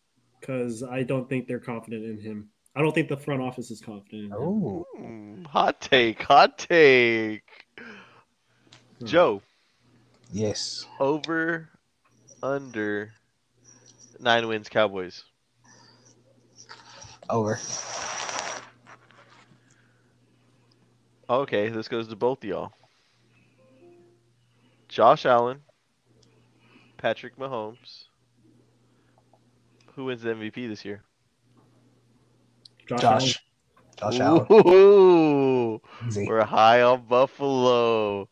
because 0.42 0.82
I 0.82 1.04
don't 1.04 1.28
think 1.28 1.46
they're 1.46 1.60
confident 1.60 2.04
in 2.04 2.20
him. 2.20 2.48
I 2.74 2.80
don't 2.80 2.92
think 2.92 3.08
the 3.08 3.16
front 3.16 3.40
office 3.40 3.70
is 3.70 3.80
confident. 3.80 4.24
In 4.24 4.30
him. 4.32 4.36
Oh, 4.36 4.86
hot 5.48 5.80
take, 5.80 6.20
hot 6.22 6.58
take. 6.58 7.44
Hmm. 7.78 9.06
Joe, 9.06 9.42
yes. 10.32 10.86
over, 10.98 11.68
under, 12.42 13.12
nine 14.18 14.48
wins 14.48 14.68
Cowboys. 14.68 15.24
Over. 17.30 17.60
Okay, 21.30 21.68
this 21.68 21.88
goes 21.88 22.08
to 22.08 22.16
both 22.16 22.42
of 22.42 22.44
y'all. 22.44 22.72
Josh 24.88 25.24
Allen, 25.24 25.60
Patrick 26.98 27.38
Mahomes. 27.38 28.06
Who 29.94 30.06
wins 30.06 30.22
the 30.22 30.30
MVP 30.30 30.68
this 30.68 30.84
year? 30.84 31.02
Josh. 32.86 33.00
Josh. 33.00 33.44
Josh 33.96 34.20
Allen. 34.20 34.46
Ooh, 34.50 35.80
Easy. 36.06 36.26
we're 36.26 36.44
high 36.44 36.82
on 36.82 37.04
Buffalo. 37.06 38.28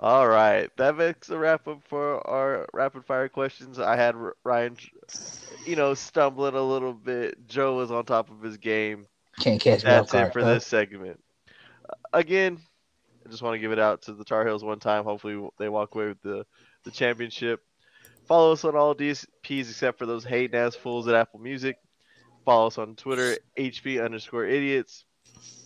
All 0.00 0.26
right, 0.26 0.70
that 0.76 0.96
makes 0.96 1.30
a 1.30 1.38
wrap 1.38 1.68
up 1.68 1.80
for 1.84 2.26
our 2.26 2.66
rapid 2.72 3.04
fire 3.04 3.28
questions. 3.28 3.78
I 3.78 3.94
had 3.96 4.16
Ryan, 4.42 4.76
you 5.64 5.76
know, 5.76 5.94
stumbling 5.94 6.54
a 6.56 6.62
little 6.62 6.92
bit. 6.92 7.46
Joe 7.46 7.76
was 7.76 7.92
on 7.92 8.04
top 8.04 8.28
of 8.28 8.42
his 8.42 8.56
game. 8.56 9.06
Can't 9.40 9.60
catch 9.60 9.84
me 9.84 9.90
off 9.90 10.10
That's 10.10 10.14
it 10.14 10.16
guard, 10.18 10.32
for 10.32 10.40
huh? 10.42 10.54
this 10.54 10.66
segment. 10.66 11.22
Again, 12.12 12.58
I 13.24 13.30
just 13.30 13.42
want 13.42 13.54
to 13.54 13.58
give 13.60 13.72
it 13.72 13.78
out 13.78 14.02
to 14.02 14.12
the 14.12 14.24
Tar 14.24 14.44
Heels 14.44 14.64
one 14.64 14.80
time. 14.80 15.04
Hopefully, 15.04 15.48
they 15.58 15.68
walk 15.68 15.94
away 15.94 16.08
with 16.08 16.20
the, 16.22 16.44
the 16.82 16.90
championship. 16.90 17.62
Follow 18.26 18.52
us 18.52 18.64
on 18.64 18.74
all 18.74 18.94
DSPs 18.94 19.68
except 19.70 19.98
for 19.98 20.06
those 20.06 20.24
hating 20.24 20.58
ass 20.58 20.74
fools 20.74 21.08
at 21.08 21.14
Apple 21.14 21.40
Music. 21.40 21.76
Follow 22.44 22.68
us 22.68 22.78
on 22.78 22.96
Twitter, 22.96 23.36
HP 23.58 24.02
underscore 24.02 24.46
idiots. 24.46 25.04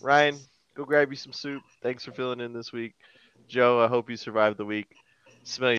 Ryan, 0.01 0.37
go 0.75 0.85
grab 0.85 1.09
you 1.09 1.15
some 1.15 1.33
soup. 1.33 1.61
Thanks 1.81 2.03
for 2.05 2.11
filling 2.11 2.41
in 2.41 2.53
this 2.53 2.71
week. 2.71 2.95
Joe, 3.47 3.81
I 3.81 3.87
hope 3.87 4.09
you 4.09 4.17
survived 4.17 4.57
the 4.57 4.65
week. 4.65 4.87
Smell 5.43 5.78